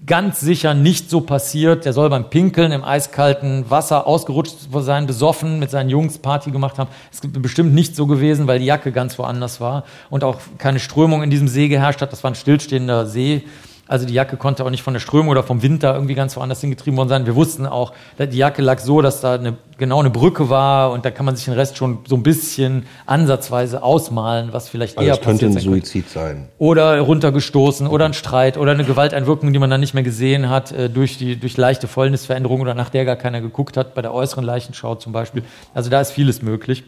ganz 0.05 0.39
sicher 0.39 0.73
nicht 0.73 1.09
so 1.09 1.21
passiert. 1.21 1.85
Der 1.85 1.93
soll 1.93 2.09
beim 2.09 2.29
Pinkeln 2.29 2.71
im 2.71 2.83
eiskalten 2.83 3.69
Wasser 3.69 4.07
ausgerutscht 4.07 4.55
sein, 4.71 5.07
besoffen, 5.07 5.59
mit 5.59 5.69
seinen 5.69 5.89
Jungs 5.89 6.17
Party 6.17 6.51
gemacht 6.51 6.77
haben. 6.77 6.89
Es 7.11 7.19
ist 7.19 7.41
bestimmt 7.41 7.73
nicht 7.73 7.95
so 7.95 8.07
gewesen, 8.07 8.47
weil 8.47 8.59
die 8.59 8.65
Jacke 8.65 8.91
ganz 8.91 9.17
woanders 9.17 9.61
war 9.61 9.83
und 10.09 10.23
auch 10.23 10.37
keine 10.57 10.79
Strömung 10.79 11.23
in 11.23 11.29
diesem 11.29 11.47
See 11.47 11.67
geherrscht 11.67 12.01
hat. 12.01 12.11
Das 12.11 12.23
war 12.23 12.31
ein 12.31 12.35
stillstehender 12.35 13.05
See. 13.05 13.43
Also 13.85 14.05
die 14.05 14.13
Jacke 14.13 14.37
konnte 14.37 14.63
auch 14.63 14.69
nicht 14.69 14.81
von 14.81 14.93
der 14.93 15.01
Strömung 15.01 15.27
oder 15.27 15.43
vom 15.43 15.61
Wind 15.61 15.83
da 15.83 15.93
irgendwie 15.93 16.15
ganz 16.15 16.37
woanders 16.37 16.61
hingetrieben 16.61 16.97
worden 16.97 17.09
sein. 17.09 17.25
Wir 17.25 17.35
wussten 17.35 17.65
auch, 17.65 17.91
die 18.17 18.37
Jacke 18.37 18.61
lag 18.61 18.79
so, 18.79 19.01
dass 19.01 19.19
da 19.19 19.33
eine, 19.33 19.57
genau 19.77 19.99
eine 19.99 20.09
Brücke 20.09 20.49
war 20.49 20.91
und 20.91 21.03
da 21.03 21.11
kann 21.11 21.25
man 21.25 21.35
sich 21.35 21.45
den 21.45 21.53
Rest 21.53 21.75
schon 21.75 21.99
so 22.07 22.15
ein 22.15 22.23
bisschen 22.23 22.85
ansatzweise 23.05 23.83
ausmalen, 23.83 24.53
was 24.53 24.69
vielleicht 24.69 24.97
Also 24.97 25.07
eher 25.07 25.15
es 25.15 25.21
könnte 25.21 25.47
ein 25.47 25.53
passiert 25.53 25.63
sein 25.65 25.73
Suizid 25.81 26.09
sein. 26.09 26.47
oder 26.59 26.97
runtergestoßen 27.01 27.85
oder 27.87 28.05
ein 28.05 28.13
Streit 28.13 28.57
oder 28.57 28.71
eine 28.71 28.85
Gewalteinwirkung, 28.85 29.51
die 29.51 29.59
man 29.59 29.69
dann 29.69 29.81
nicht 29.81 29.93
mehr 29.93 30.03
gesehen 30.03 30.49
hat 30.49 30.71
äh, 30.71 30.89
durch 30.89 31.17
die 31.17 31.35
durch 31.35 31.57
leichte 31.57 31.89
Fäulnisveränderung 31.89 32.61
oder 32.61 32.75
nach 32.75 32.89
der 32.89 33.03
gar 33.03 33.17
keiner 33.17 33.41
geguckt 33.41 33.75
hat, 33.75 33.95
bei 33.95 34.01
der 34.01 34.13
äußeren 34.13 34.45
Leichenschau 34.45 34.95
zum 34.95 35.11
Beispiel. 35.11 35.43
Also 35.73 35.89
da 35.89 35.99
ist 35.99 36.11
vieles 36.11 36.41
möglich. 36.41 36.85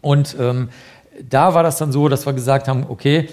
Und 0.00 0.36
ähm, 0.40 0.70
da 1.30 1.54
war 1.54 1.62
das 1.62 1.78
dann 1.78 1.92
so, 1.92 2.08
dass 2.08 2.26
wir 2.26 2.32
gesagt 2.32 2.66
haben, 2.66 2.86
okay, 2.88 3.28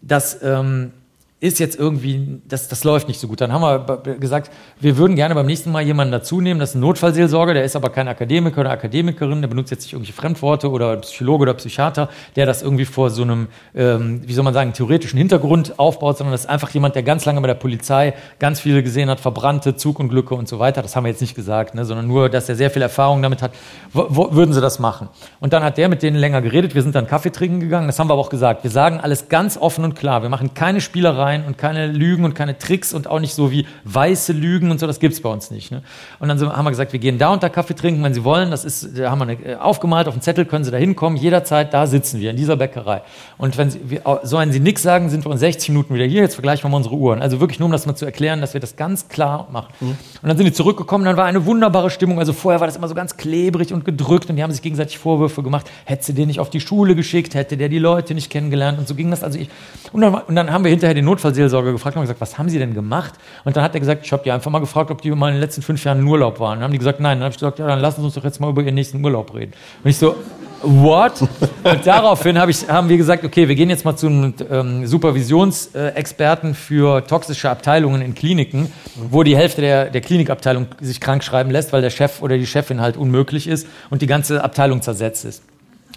das 0.00 0.42
ähm, 0.42 0.92
ist 1.40 1.60
jetzt 1.60 1.78
irgendwie, 1.78 2.40
das, 2.48 2.66
das 2.66 2.82
läuft 2.82 3.06
nicht 3.06 3.20
so 3.20 3.28
gut. 3.28 3.40
Dann 3.40 3.52
haben 3.52 3.62
wir 3.62 4.16
gesagt, 4.16 4.50
wir 4.80 4.96
würden 4.96 5.14
gerne 5.14 5.36
beim 5.36 5.46
nächsten 5.46 5.70
Mal 5.70 5.82
jemanden 5.82 6.10
dazu 6.10 6.40
nehmen, 6.40 6.58
das 6.58 6.70
ist 6.70 6.74
ein 6.74 6.80
Notfallseelsorger, 6.80 7.54
der 7.54 7.64
ist 7.64 7.76
aber 7.76 7.90
kein 7.90 8.08
Akademiker 8.08 8.60
oder 8.60 8.70
Akademikerin, 8.70 9.40
der 9.40 9.48
benutzt 9.48 9.70
jetzt 9.70 9.82
nicht 9.84 9.92
irgendwelche 9.92 10.20
Fremdworte 10.20 10.68
oder 10.68 10.96
Psychologe 10.96 11.42
oder 11.42 11.54
Psychiater, 11.54 12.08
der 12.34 12.46
das 12.46 12.62
irgendwie 12.62 12.84
vor 12.84 13.10
so 13.10 13.22
einem, 13.22 13.46
ähm, 13.76 14.22
wie 14.26 14.32
soll 14.32 14.42
man 14.42 14.52
sagen, 14.52 14.72
theoretischen 14.72 15.16
Hintergrund 15.16 15.78
aufbaut, 15.78 16.18
sondern 16.18 16.32
das 16.32 16.42
ist 16.42 16.50
einfach 16.50 16.70
jemand, 16.70 16.96
der 16.96 17.04
ganz 17.04 17.24
lange 17.24 17.40
bei 17.40 17.46
der 17.46 17.54
Polizei 17.54 18.14
ganz 18.40 18.58
viele 18.58 18.82
gesehen 18.82 19.08
hat, 19.08 19.20
verbrannte 19.20 19.76
Zugunglücke 19.76 20.34
und 20.34 20.48
so 20.48 20.58
weiter. 20.58 20.82
Das 20.82 20.96
haben 20.96 21.04
wir 21.04 21.10
jetzt 21.10 21.20
nicht 21.20 21.36
gesagt, 21.36 21.76
ne, 21.76 21.84
sondern 21.84 22.08
nur, 22.08 22.28
dass 22.28 22.48
er 22.48 22.56
sehr 22.56 22.70
viel 22.70 22.82
Erfahrung 22.82 23.22
damit 23.22 23.42
hat. 23.42 23.52
Wo, 23.92 24.06
wo 24.08 24.32
würden 24.32 24.52
sie 24.52 24.60
das 24.60 24.80
machen? 24.80 25.08
Und 25.38 25.52
dann 25.52 25.62
hat 25.62 25.78
der 25.78 25.88
mit 25.88 26.02
denen 26.02 26.16
länger 26.16 26.42
geredet. 26.42 26.74
Wir 26.74 26.82
sind 26.82 26.96
dann 26.96 27.06
Kaffee 27.06 27.30
trinken 27.30 27.60
gegangen. 27.60 27.86
Das 27.86 27.98
haben 28.00 28.08
wir 28.08 28.14
aber 28.14 28.22
auch 28.22 28.30
gesagt. 28.30 28.64
Wir 28.64 28.72
sagen 28.72 28.98
alles 28.98 29.28
ganz 29.28 29.56
offen 29.56 29.84
und 29.84 29.94
klar. 29.94 30.22
Wir 30.22 30.28
machen 30.28 30.54
keine 30.54 30.80
Spielereien 31.28 31.44
und 31.44 31.58
keine 31.58 31.86
Lügen 31.86 32.24
und 32.24 32.34
keine 32.34 32.58
Tricks 32.58 32.92
und 32.92 33.08
auch 33.08 33.20
nicht 33.20 33.34
so 33.34 33.50
wie 33.50 33.66
weiße 33.84 34.32
Lügen 34.32 34.70
und 34.70 34.80
so. 34.80 34.86
Das 34.86 35.00
gibt's 35.00 35.20
bei 35.20 35.28
uns 35.28 35.50
nicht. 35.50 35.70
Ne? 35.70 35.82
Und 36.18 36.28
dann 36.28 36.40
haben 36.40 36.64
wir 36.64 36.70
gesagt, 36.70 36.92
wir 36.92 37.00
gehen 37.00 37.18
da 37.18 37.32
unter 37.32 37.50
Kaffee 37.50 37.74
trinken, 37.74 38.02
wenn 38.02 38.14
Sie 38.14 38.24
wollen. 38.24 38.50
Das 38.50 38.64
ist, 38.64 38.98
da 38.98 39.10
haben 39.10 39.18
wir 39.18 39.22
eine, 39.24 39.32
äh, 39.44 39.56
aufgemalt 39.56 40.08
auf 40.08 40.14
dem 40.14 40.22
Zettel, 40.22 40.44
können 40.44 40.64
Sie 40.64 40.70
da 40.70 40.76
hinkommen. 40.76 41.18
Jederzeit, 41.18 41.72
da 41.74 41.86
sitzen 41.86 42.20
wir, 42.20 42.30
in 42.30 42.36
dieser 42.36 42.56
Bäckerei. 42.56 43.02
Und 43.36 43.56
wenn 43.58 43.70
Sie, 43.70 43.80
wir, 43.84 44.20
sollen 44.22 44.52
Sie 44.52 44.60
nichts 44.60 44.82
sagen, 44.82 45.10
sind 45.10 45.24
wir 45.24 45.32
in 45.32 45.38
60 45.38 45.70
Minuten 45.70 45.94
wieder 45.94 46.04
hier. 46.04 46.22
Jetzt 46.22 46.34
vergleichen 46.34 46.64
wir 46.64 46.70
mal 46.70 46.78
unsere 46.78 46.96
Uhren. 46.96 47.22
Also 47.22 47.40
wirklich 47.40 47.58
nur, 47.58 47.66
um 47.66 47.72
das 47.72 47.86
mal 47.86 47.94
zu 47.94 48.04
erklären, 48.04 48.40
dass 48.40 48.54
wir 48.54 48.60
das 48.60 48.76
ganz 48.76 49.08
klar 49.08 49.48
machen. 49.50 49.68
Und 49.80 49.96
dann 50.22 50.36
sind 50.36 50.46
die 50.46 50.52
zurückgekommen, 50.52 51.04
dann 51.04 51.16
war 51.16 51.26
eine 51.26 51.44
wunderbare 51.46 51.90
Stimmung. 51.90 52.18
Also 52.18 52.32
vorher 52.32 52.60
war 52.60 52.66
das 52.66 52.76
immer 52.76 52.88
so 52.88 52.94
ganz 52.94 53.16
klebrig 53.16 53.72
und 53.72 53.84
gedrückt 53.84 54.30
und 54.30 54.36
die 54.36 54.42
haben 54.42 54.52
sich 54.52 54.62
gegenseitig 54.62 54.98
Vorwürfe 54.98 55.42
gemacht. 55.42 55.66
Hätte 55.84 56.04
sie 56.04 56.14
den 56.14 56.28
nicht 56.28 56.40
auf 56.40 56.50
die 56.50 56.60
Schule 56.60 56.94
geschickt, 56.94 57.34
hätte 57.34 57.56
der 57.56 57.68
die 57.68 57.78
Leute 57.78 58.14
nicht 58.14 58.30
kennengelernt 58.30 58.78
und 58.78 58.88
so 58.88 58.94
ging 58.94 59.10
das. 59.10 59.22
Also 59.22 59.38
ich, 59.38 59.48
und 59.92 60.00
dann, 60.00 60.14
und 60.14 60.34
dann 60.34 60.52
haben 60.52 60.64
wir 60.64 60.70
hinterher 60.70 60.94
den 60.94 61.04
Notfallseelsorger 61.18 61.72
gefragt 61.72 61.96
und 61.96 62.02
gesagt, 62.02 62.20
was 62.20 62.38
haben 62.38 62.48
Sie 62.48 62.58
denn 62.58 62.74
gemacht? 62.74 63.14
Und 63.44 63.56
dann 63.56 63.64
hat 63.64 63.74
er 63.74 63.80
gesagt, 63.80 64.06
ich 64.06 64.12
habe 64.12 64.22
die 64.22 64.30
einfach 64.30 64.50
mal 64.50 64.60
gefragt, 64.60 64.90
ob 64.90 65.02
die 65.02 65.10
mal 65.10 65.28
in 65.28 65.34
den 65.34 65.40
letzten 65.40 65.62
fünf 65.62 65.82
Jahren 65.84 65.98
in 65.98 66.06
Urlaub 66.06 66.38
waren. 66.38 66.52
Und 66.52 66.56
dann 66.58 66.64
haben 66.64 66.72
die 66.72 66.78
gesagt, 66.78 67.00
nein. 67.00 67.18
Dann 67.18 67.24
habe 67.24 67.32
ich 67.32 67.38
gesagt, 67.38 67.58
ja, 67.58 67.66
dann 67.66 67.80
lassen 67.80 68.00
Sie 68.00 68.06
uns 68.06 68.14
doch 68.14 68.24
jetzt 68.24 68.40
mal 68.40 68.50
über 68.50 68.62
Ihren 68.62 68.74
nächsten 68.74 69.04
Urlaub 69.04 69.34
reden. 69.34 69.52
Und 69.82 69.90
ich 69.90 69.98
so, 69.98 70.14
what? 70.62 71.20
Und 71.64 71.86
daraufhin 71.86 72.38
hab 72.38 72.48
ich, 72.48 72.68
haben 72.68 72.88
wir 72.88 72.96
gesagt, 72.96 73.24
okay, 73.24 73.48
wir 73.48 73.54
gehen 73.54 73.70
jetzt 73.70 73.84
mal 73.84 73.96
zu 73.96 74.06
einem 74.06 74.34
ähm, 74.50 74.86
Supervisionsexperten 74.86 76.54
für 76.54 77.04
toxische 77.06 77.50
Abteilungen 77.50 78.00
in 78.00 78.14
Kliniken, 78.14 78.72
wo 79.10 79.22
die 79.22 79.36
Hälfte 79.36 79.60
der, 79.60 79.86
der 79.86 80.00
Klinikabteilung 80.00 80.66
sich 80.80 81.00
krank 81.00 81.24
schreiben 81.24 81.50
lässt, 81.50 81.72
weil 81.72 81.82
der 81.82 81.90
Chef 81.90 82.22
oder 82.22 82.38
die 82.38 82.46
Chefin 82.46 82.80
halt 82.80 82.96
unmöglich 82.96 83.48
ist 83.48 83.66
und 83.90 84.02
die 84.02 84.06
ganze 84.06 84.42
Abteilung 84.44 84.82
zersetzt 84.82 85.24
ist. 85.24 85.42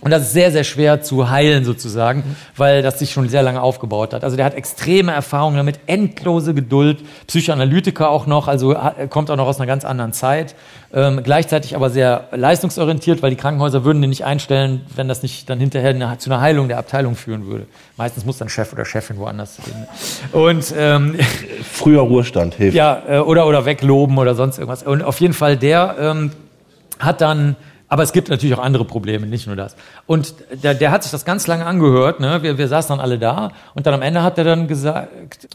Und 0.02 0.12
das 0.12 0.24
ist 0.24 0.34
sehr, 0.34 0.52
sehr 0.52 0.64
schwer 0.64 1.02
zu 1.02 1.30
heilen 1.30 1.64
sozusagen, 1.64 2.24
weil 2.58 2.82
das 2.82 3.00
sich 3.00 3.12
schon 3.12 3.30
sehr 3.30 3.44
lange 3.44 3.62
aufgebaut 3.62 4.14
hat. 4.14 4.24
Also 4.24 4.36
der 4.36 4.46
hat 4.46 4.56
extreme 4.56 5.12
Erfahrungen 5.12 5.58
damit, 5.58 5.80
endlose 5.86 6.54
Geduld, 6.54 7.04
Psychoanalytiker 7.28 8.10
auch 8.10 8.26
noch, 8.26 8.48
also 8.48 8.72
er 8.72 9.08
kommt 9.08 9.30
auch 9.30 9.36
noch 9.36 9.48
aus 9.48 9.60
einer 9.60 9.68
ganz 9.68 9.86
anderen 9.86 10.14
Zeit. 10.14 10.56
Ähm, 10.94 11.22
gleichzeitig 11.24 11.76
aber 11.76 11.90
sehr 11.90 12.28
leistungsorientiert, 12.32 13.22
weil 13.22 13.30
die 13.30 13.38
Krankenhäuser 13.38 13.86
würden 13.86 14.02
den 14.02 14.10
nicht 14.10 14.26
einstellen, 14.26 14.82
wenn 14.94 15.08
das 15.08 15.24
nicht 15.24 15.50
dann 15.50 15.60
hinterher 15.60 15.92
eine, 15.92 16.18
zu 16.18 16.30
einer 16.30 16.42
Heilung 16.42 16.68
der 16.68 16.80
Abteilung 16.80 17.16
führen 17.16 17.46
würde. 17.46 17.66
Meistens 17.96 18.26
muss 18.26 18.38
dann 18.38 18.50
Chef 18.50 18.74
oder 18.74 18.84
Chefin 18.84 19.18
woanders 19.18 19.58
hin. 19.64 19.74
Und 20.34 20.74
ähm, 20.78 21.16
Früher 21.72 22.02
Ruhestand 22.02 22.56
hilft. 22.56 22.76
ja, 22.76 23.04
äh, 23.08 23.20
oder, 23.20 23.48
oder 23.48 23.66
wegloben 23.66 24.18
oder 24.18 24.36
sonst 24.36 24.58
irgendwas. 24.58 24.84
Und 24.84 25.02
auf 25.02 25.22
jeden 25.22 25.34
Fall, 25.34 25.56
der 25.56 25.96
ähm, 26.00 26.32
hat 27.00 27.22
dann, 27.22 27.56
aber 27.92 28.04
es 28.04 28.14
gibt 28.14 28.30
natürlich 28.30 28.56
auch 28.56 28.64
andere 28.64 28.86
Probleme, 28.86 29.28
nicht 29.28 29.48
nur 29.48 29.58
das. 29.58 29.76
Und 30.08 30.34
der, 30.64 30.74
der 30.74 30.92
hat 30.92 31.04
sich 31.04 31.12
das 31.12 31.26
ganz 31.26 31.46
lange 31.48 31.66
angehört, 31.66 32.22
ne? 32.22 32.42
wir, 32.42 32.58
wir 32.58 32.70
saßen 32.70 32.88
dann 32.88 33.02
alle 33.02 33.20
da 33.20 33.52
und 33.76 33.86
dann 33.86 33.94
am 33.94 34.02
Ende 34.02 34.24
hat 34.24 34.38
er 34.38 34.46
dann 34.46 34.70
gesagt, 34.70 35.10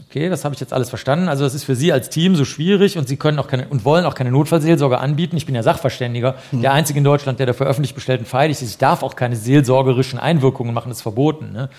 okay, 0.07 0.29
das 0.29 0.45
habe 0.45 0.55
ich 0.55 0.61
jetzt 0.61 0.75
alles 0.75 0.91
verstanden, 0.91 1.31
also 1.31 1.45
das 1.45 1.55
ist 1.55 1.65
für 1.65 1.75
Sie 1.75 1.95
als 1.95 2.11
Team 2.11 2.37
so 2.37 2.45
schwierig 2.45 2.99
und 2.99 3.09
Sie 3.09 3.17
können 3.17 3.39
auch 3.39 3.49
keine 3.49 3.69
und 3.69 3.87
wollen 3.87 4.05
auch 4.05 4.15
keine 4.15 4.31
Notfallseelsorge 4.33 4.99
anbieten. 4.99 5.39
Ich 5.39 5.47
bin 5.47 5.55
ja 5.55 5.63
Sachverständiger, 5.63 6.35
der 6.53 6.75
einzige 6.75 6.99
in 6.99 7.05
Deutschland, 7.05 7.39
der 7.39 7.47
dafür 7.47 7.69
öffentlich 7.69 7.95
bestellten 7.95 8.27
freilich 8.27 8.61
ist. 8.61 8.69
Ich 8.69 8.79
darf 8.79 9.03
auch 9.03 9.17
keine 9.17 9.35
seelsorgerischen 9.35 10.19
Einwirkungen 10.19 10.75
machen, 10.75 10.91
das 10.91 10.99
ist 10.99 11.03
verboten. 11.03 11.53
Ne? 11.53 11.71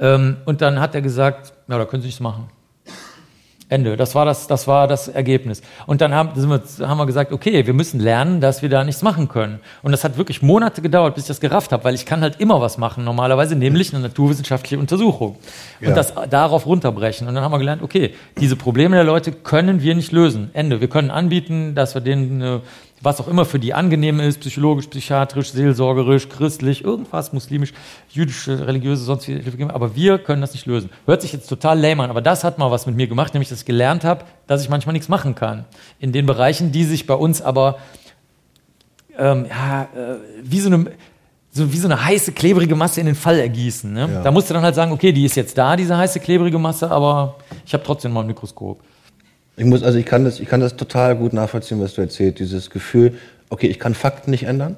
Ähm, 0.00 0.38
und 0.46 0.62
dann 0.62 0.80
hat 0.80 0.94
er 0.94 1.02
gesagt, 1.02 1.52
ja, 1.68 1.76
da 1.76 1.84
können 1.84 2.00
Sie 2.00 2.08
nichts 2.08 2.20
machen. 2.20 2.48
Ende. 3.68 3.96
Das 3.96 4.14
war 4.14 4.24
das, 4.24 4.46
das 4.46 4.68
war 4.68 4.86
das 4.86 5.08
Ergebnis. 5.08 5.60
Und 5.86 6.00
dann 6.00 6.14
haben, 6.14 6.30
sind 6.40 6.48
wir, 6.48 6.88
haben 6.88 6.98
wir 6.98 7.06
gesagt, 7.06 7.32
okay, 7.32 7.66
wir 7.66 7.74
müssen 7.74 7.98
lernen, 7.98 8.40
dass 8.40 8.62
wir 8.62 8.68
da 8.68 8.84
nichts 8.84 9.02
machen 9.02 9.28
können. 9.28 9.58
Und 9.82 9.92
das 9.92 10.04
hat 10.04 10.16
wirklich 10.18 10.40
Monate 10.40 10.82
gedauert, 10.82 11.14
bis 11.16 11.24
ich 11.24 11.28
das 11.28 11.40
gerafft 11.40 11.72
habe, 11.72 11.82
weil 11.84 11.94
ich 11.94 12.06
kann 12.06 12.20
halt 12.20 12.40
immer 12.40 12.60
was 12.60 12.78
machen 12.78 13.04
normalerweise, 13.04 13.56
nämlich 13.56 13.92
eine 13.92 14.02
naturwissenschaftliche 14.02 14.78
Untersuchung. 14.78 15.36
Und 15.80 15.88
Ja. 15.88 15.94
das 15.94 16.14
darauf 16.30 16.64
runterbrechen. 16.66 17.26
Und 17.26 17.34
dann 17.34 17.42
haben 17.42 17.52
wir 17.52 17.58
gelernt, 17.58 17.82
okay, 17.82 18.14
diese 18.38 18.54
Probleme 18.54 18.94
der 18.96 19.04
Leute 19.04 19.32
können 19.32 19.82
wir 19.82 19.94
nicht 19.94 20.12
lösen. 20.12 20.50
Ende. 20.52 20.80
Wir 20.80 20.88
können 20.88 21.10
anbieten, 21.10 21.74
dass 21.74 21.94
wir 21.94 22.00
denen 22.02 22.40
äh, 22.42 22.60
was 23.02 23.20
auch 23.20 23.28
immer 23.28 23.44
für 23.44 23.58
die 23.58 23.74
angenehm 23.74 24.20
ist, 24.20 24.40
psychologisch, 24.40 24.86
psychiatrisch, 24.86 25.50
seelsorgerisch, 25.50 26.28
christlich, 26.28 26.84
irgendwas, 26.84 27.32
muslimisch, 27.32 27.72
jüdisch, 28.08 28.48
religiöse, 28.48 29.04
sonst 29.04 29.28
wie 29.28 29.38
geben. 29.38 29.70
Aber 29.70 29.94
wir 29.94 30.18
können 30.18 30.40
das 30.40 30.54
nicht 30.54 30.66
lösen. 30.66 30.90
Hört 31.04 31.22
sich 31.22 31.32
jetzt 31.32 31.48
total 31.48 31.78
lame 31.78 32.02
an, 32.02 32.10
aber 32.10 32.22
das 32.22 32.42
hat 32.42 32.58
mal 32.58 32.70
was 32.70 32.86
mit 32.86 32.96
mir 32.96 33.06
gemacht, 33.06 33.34
nämlich 33.34 33.48
dass 33.48 33.60
ich 33.60 33.66
gelernt 33.66 34.04
habe, 34.04 34.24
dass 34.46 34.62
ich 34.62 34.68
manchmal 34.68 34.94
nichts 34.94 35.08
machen 35.08 35.34
kann. 35.34 35.66
In 35.98 36.12
den 36.12 36.26
Bereichen, 36.26 36.72
die 36.72 36.84
sich 36.84 37.06
bei 37.06 37.14
uns 37.14 37.42
aber 37.42 37.78
ähm, 39.18 39.46
ja, 39.48 39.82
äh, 39.82 40.16
wie 40.42 40.60
so 40.60 40.68
eine 40.68 40.86
so 41.56 41.72
wie 41.72 41.78
so 41.78 41.88
eine 41.88 42.04
heiße, 42.04 42.32
klebrige 42.32 42.76
Masse 42.76 43.00
in 43.00 43.06
den 43.06 43.14
Fall 43.14 43.38
ergießen. 43.38 43.90
Ne? 43.90 44.08
Ja. 44.12 44.22
Da 44.22 44.30
musst 44.30 44.50
du 44.50 44.54
dann 44.54 44.62
halt 44.62 44.74
sagen, 44.74 44.92
okay, 44.92 45.10
die 45.10 45.24
ist 45.24 45.36
jetzt 45.36 45.56
da, 45.56 45.74
diese 45.74 45.96
heiße, 45.96 46.20
klebrige 46.20 46.58
Masse, 46.58 46.90
aber 46.90 47.36
ich 47.64 47.72
habe 47.72 47.82
trotzdem 47.82 48.12
mal 48.12 48.20
ein 48.20 48.26
Mikroskop. 48.26 48.82
Ich 49.56 49.64
muss, 49.64 49.82
also 49.82 49.98
ich 49.98 50.06
kann 50.06 50.24
das, 50.24 50.38
ich 50.38 50.48
kann 50.48 50.60
das 50.60 50.76
total 50.76 51.16
gut 51.16 51.32
nachvollziehen, 51.32 51.80
was 51.80 51.94
du 51.94 52.02
erzählst. 52.02 52.38
Dieses 52.38 52.70
Gefühl, 52.70 53.14
okay, 53.48 53.66
ich 53.66 53.78
kann 53.78 53.94
Fakten 53.94 54.30
nicht 54.30 54.44
ändern. 54.44 54.76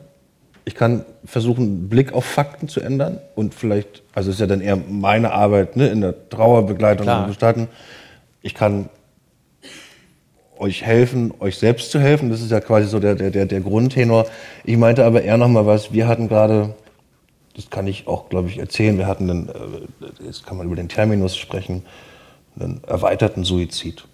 Ich 0.64 0.74
kann 0.74 1.04
versuchen, 1.24 1.64
einen 1.64 1.88
Blick 1.88 2.12
auf 2.12 2.24
Fakten 2.24 2.68
zu 2.68 2.80
ändern 2.80 3.20
und 3.34 3.54
vielleicht, 3.54 4.02
also 4.14 4.30
ist 4.30 4.38
ja 4.38 4.46
dann 4.46 4.60
eher 4.60 4.76
meine 4.76 5.32
Arbeit, 5.32 5.76
ne, 5.76 5.88
in 5.88 6.02
der 6.02 6.28
Trauerbegleitung 6.28 7.04
Klar. 7.04 7.22
und 7.22 7.28
Bestatten. 7.28 7.68
Ich 8.42 8.54
kann 8.54 8.90
euch 10.58 10.84
helfen, 10.84 11.32
euch 11.40 11.56
selbst 11.56 11.90
zu 11.90 12.00
helfen. 12.00 12.30
Das 12.30 12.40
ist 12.40 12.50
ja 12.50 12.60
quasi 12.60 12.88
so 12.88 13.00
der, 13.00 13.14
der, 13.14 13.46
der, 13.46 13.60
Grundtenor. 13.60 14.26
Ich 14.64 14.76
meinte 14.76 15.04
aber 15.04 15.22
eher 15.22 15.38
noch 15.38 15.48
mal 15.48 15.66
was. 15.66 15.92
Wir 15.92 16.06
hatten 16.06 16.28
gerade, 16.28 16.74
das 17.56 17.70
kann 17.70 17.86
ich 17.86 18.06
auch, 18.06 18.28
glaube 18.28 18.48
ich, 18.48 18.58
erzählen. 18.58 18.98
Wir 18.98 19.06
hatten 19.06 19.30
einen, 19.30 19.48
äh, 19.48 20.24
jetzt 20.26 20.46
kann 20.46 20.56
man 20.56 20.66
über 20.66 20.76
den 20.76 20.88
Terminus 20.88 21.36
sprechen, 21.36 21.84
einen 22.58 22.82
erweiterten 22.86 23.44
Suizid, 23.44 24.04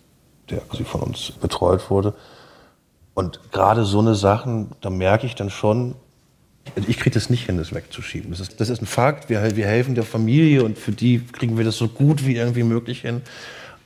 der 0.51 0.59
quasi 0.59 0.85
von 0.85 1.03
uns 1.03 1.33
betreut 1.41 1.91
wurde. 1.91 2.15
Und 3.15 3.41
gerade 3.53 3.85
so 3.85 4.01
eine 4.01 4.15
Sachen, 4.15 4.73
da 4.81 4.91
merke 4.91 5.27
ich 5.27 5.35
dann 5.35 5.51
schon, 5.51 5.95
ich 6.89 6.99
kriege 6.99 7.15
das 7.15 7.31
nicht 7.31 7.47
hin, 7.47 7.59
das 7.59 7.75
wegzuschieben. 7.75 8.31
Das 8.31 8.41
ist, 8.41 8.61
das 8.61 8.69
ist 8.69 8.83
ein 8.83 8.87
Fakt. 8.87 9.29
Wir, 9.29 9.57
wir 9.57 9.67
helfen 9.67 9.95
der 9.95 10.05
Familie 10.05 10.65
und 10.65 10.79
für 10.79 10.93
die 10.93 11.21
kriegen 11.21 11.57
wir 11.57 11.65
das 11.65 11.77
so 11.77 11.89
gut 11.89 12.27
wie 12.27 12.37
irgendwie 12.37 12.63
möglich 12.63 13.03
hin. 13.03 13.23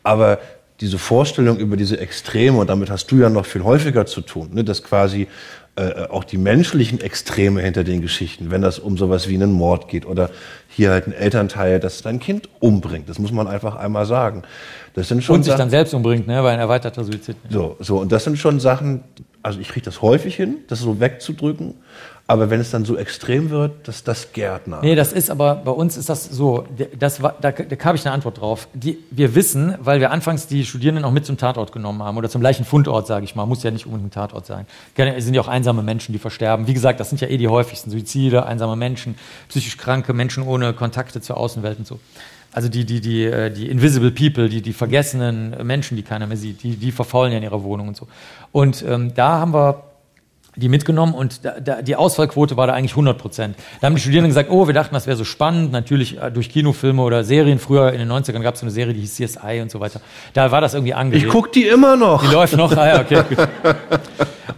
Aber 0.02 0.38
diese 0.80 0.98
Vorstellung 0.98 1.58
über 1.58 1.76
diese 1.76 1.98
Extreme, 1.98 2.58
und 2.58 2.70
damit 2.70 2.88
hast 2.90 3.10
du 3.10 3.16
ja 3.16 3.28
noch 3.28 3.46
viel 3.46 3.64
häufiger 3.64 4.06
zu 4.06 4.20
tun, 4.20 4.50
ne, 4.52 4.62
dass 4.62 4.84
quasi 4.84 5.26
äh, 5.74 6.06
auch 6.08 6.24
die 6.24 6.38
menschlichen 6.38 7.00
Extreme 7.00 7.60
hinter 7.60 7.84
den 7.84 8.00
Geschichten, 8.00 8.50
wenn 8.50 8.62
das 8.62 8.78
um 8.78 8.96
sowas 8.96 9.28
wie 9.28 9.34
einen 9.34 9.52
Mord 9.52 9.88
geht 9.88 10.06
oder 10.06 10.30
hier 10.68 10.90
halt 10.90 11.08
ein 11.08 11.12
Elternteil, 11.12 11.80
das 11.80 11.98
sein 11.98 12.20
Kind 12.20 12.48
umbringt, 12.60 13.08
das 13.08 13.18
muss 13.18 13.32
man 13.32 13.48
einfach 13.48 13.76
einmal 13.76 14.06
sagen. 14.06 14.42
Das 14.98 15.08
sind 15.08 15.22
schon 15.22 15.36
Und 15.36 15.42
sich 15.44 15.52
Sachen- 15.52 15.60
dann 15.60 15.70
selbst 15.70 15.94
umbringt, 15.94 16.26
ne, 16.26 16.42
weil 16.42 16.54
ein 16.54 16.58
erweiterter 16.60 17.04
Suizid. 17.04 17.36
so, 17.50 17.76
so, 17.78 17.98
und 17.98 18.10
das 18.10 18.24
sind 18.24 18.36
schon 18.38 18.58
Sachen, 18.58 19.04
also 19.42 19.60
ich 19.60 19.68
kriege 19.68 19.84
das 19.84 20.02
häufig 20.02 20.34
hin, 20.34 20.56
das 20.68 20.80
so 20.80 20.98
wegzudrücken, 21.00 21.74
aber 22.26 22.50
wenn 22.50 22.60
es 22.60 22.70
dann 22.70 22.84
so 22.84 22.96
extrem 22.96 23.48
wird, 23.48 23.88
dass 23.88 24.04
das 24.04 24.32
Gärtner. 24.32 24.80
Nee, 24.82 24.94
das 24.96 25.12
ist 25.14 25.30
aber, 25.30 25.54
bei 25.54 25.70
uns 25.70 25.96
ist 25.96 26.08
das 26.10 26.24
so, 26.28 26.64
das 26.98 27.22
war, 27.22 27.34
da, 27.40 27.52
da 27.52 27.84
habe 27.84 27.96
ich 27.96 28.04
eine 28.04 28.12
Antwort 28.12 28.40
drauf. 28.40 28.68
Die, 28.74 28.98
wir 29.10 29.34
wissen, 29.34 29.76
weil 29.80 30.00
wir 30.00 30.10
anfangs 30.10 30.46
die 30.46 30.66
Studierenden 30.66 31.04
auch 31.06 31.10
mit 31.12 31.24
zum 31.24 31.38
Tatort 31.38 31.72
genommen 31.72 32.02
haben 32.02 32.18
oder 32.18 32.28
zum 32.28 32.40
gleichen 32.42 32.66
Fundort, 32.66 33.06
sage 33.06 33.24
ich 33.24 33.34
mal, 33.34 33.46
muss 33.46 33.62
ja 33.62 33.70
nicht 33.70 33.86
unbedingt 33.86 34.08
ein 34.08 34.14
Tatort 34.14 34.44
sein. 34.46 34.66
Es 34.96 35.24
sind 35.24 35.32
ja 35.34 35.40
auch 35.40 35.48
einsame 35.48 35.82
Menschen, 35.82 36.12
die 36.12 36.18
versterben. 36.18 36.66
Wie 36.66 36.74
gesagt, 36.74 37.00
das 37.00 37.08
sind 37.08 37.20
ja 37.22 37.28
eh 37.28 37.38
die 37.38 37.48
häufigsten 37.48 37.90
Suizide, 37.90 38.44
einsame 38.44 38.76
Menschen, 38.76 39.14
psychisch 39.48 39.78
kranke 39.78 40.12
Menschen 40.12 40.42
ohne 40.42 40.74
Kontakte 40.74 41.22
zur 41.22 41.38
Außenwelt 41.38 41.78
und 41.78 41.86
so. 41.86 41.98
Also 42.52 42.68
die, 42.68 42.84
die, 42.84 43.00
die, 43.00 43.24
äh, 43.24 43.50
die 43.50 43.68
Invisible 43.68 44.10
People, 44.10 44.48
die, 44.48 44.62
die 44.62 44.72
vergessenen 44.72 45.66
Menschen, 45.66 45.96
die 45.96 46.02
keiner 46.02 46.26
mehr 46.26 46.36
sieht, 46.36 46.62
die, 46.62 46.76
die 46.76 46.92
verfaulen 46.92 47.32
ja 47.32 47.38
in 47.38 47.44
ihrer 47.44 47.62
Wohnung 47.62 47.88
und 47.88 47.96
so. 47.96 48.08
Und 48.52 48.84
ähm, 48.86 49.14
da 49.14 49.38
haben 49.38 49.52
wir 49.52 49.84
die 50.56 50.68
mitgenommen 50.68 51.14
und 51.14 51.44
da, 51.44 51.60
da, 51.60 51.82
die 51.82 51.94
Ausfallquote 51.94 52.56
war 52.56 52.66
da 52.66 52.72
eigentlich 52.72 52.92
100 52.92 53.16
Prozent. 53.16 53.56
Da 53.80 53.86
haben 53.86 53.94
die 53.94 54.00
Studierenden 54.00 54.30
gesagt, 54.30 54.50
oh, 54.50 54.66
wir 54.66 54.74
dachten, 54.74 54.94
das 54.94 55.06
wäre 55.06 55.16
so 55.16 55.24
spannend, 55.24 55.72
natürlich 55.72 56.20
äh, 56.20 56.30
durch 56.30 56.50
Kinofilme 56.50 57.02
oder 57.02 57.22
Serien. 57.22 57.58
Früher 57.58 57.92
in 57.92 57.98
den 57.98 58.10
90ern 58.10 58.40
gab 58.40 58.54
es 58.54 58.60
so 58.60 58.66
eine 58.66 58.72
Serie, 58.72 58.92
die 58.92 59.00
hieß 59.00 59.14
CSI 59.14 59.60
und 59.62 59.70
so 59.70 59.78
weiter. 59.80 60.00
Da 60.32 60.50
war 60.50 60.60
das 60.60 60.74
irgendwie 60.74 60.94
angelegt. 60.94 61.26
Ich 61.26 61.32
gucke 61.32 61.50
die 61.50 61.66
immer 61.66 61.96
noch. 61.96 62.24
Die 62.24 62.32
läuft 62.32 62.56
noch, 62.56 62.76
ah 62.76 62.88
ja, 62.88 63.00
okay. 63.00 63.22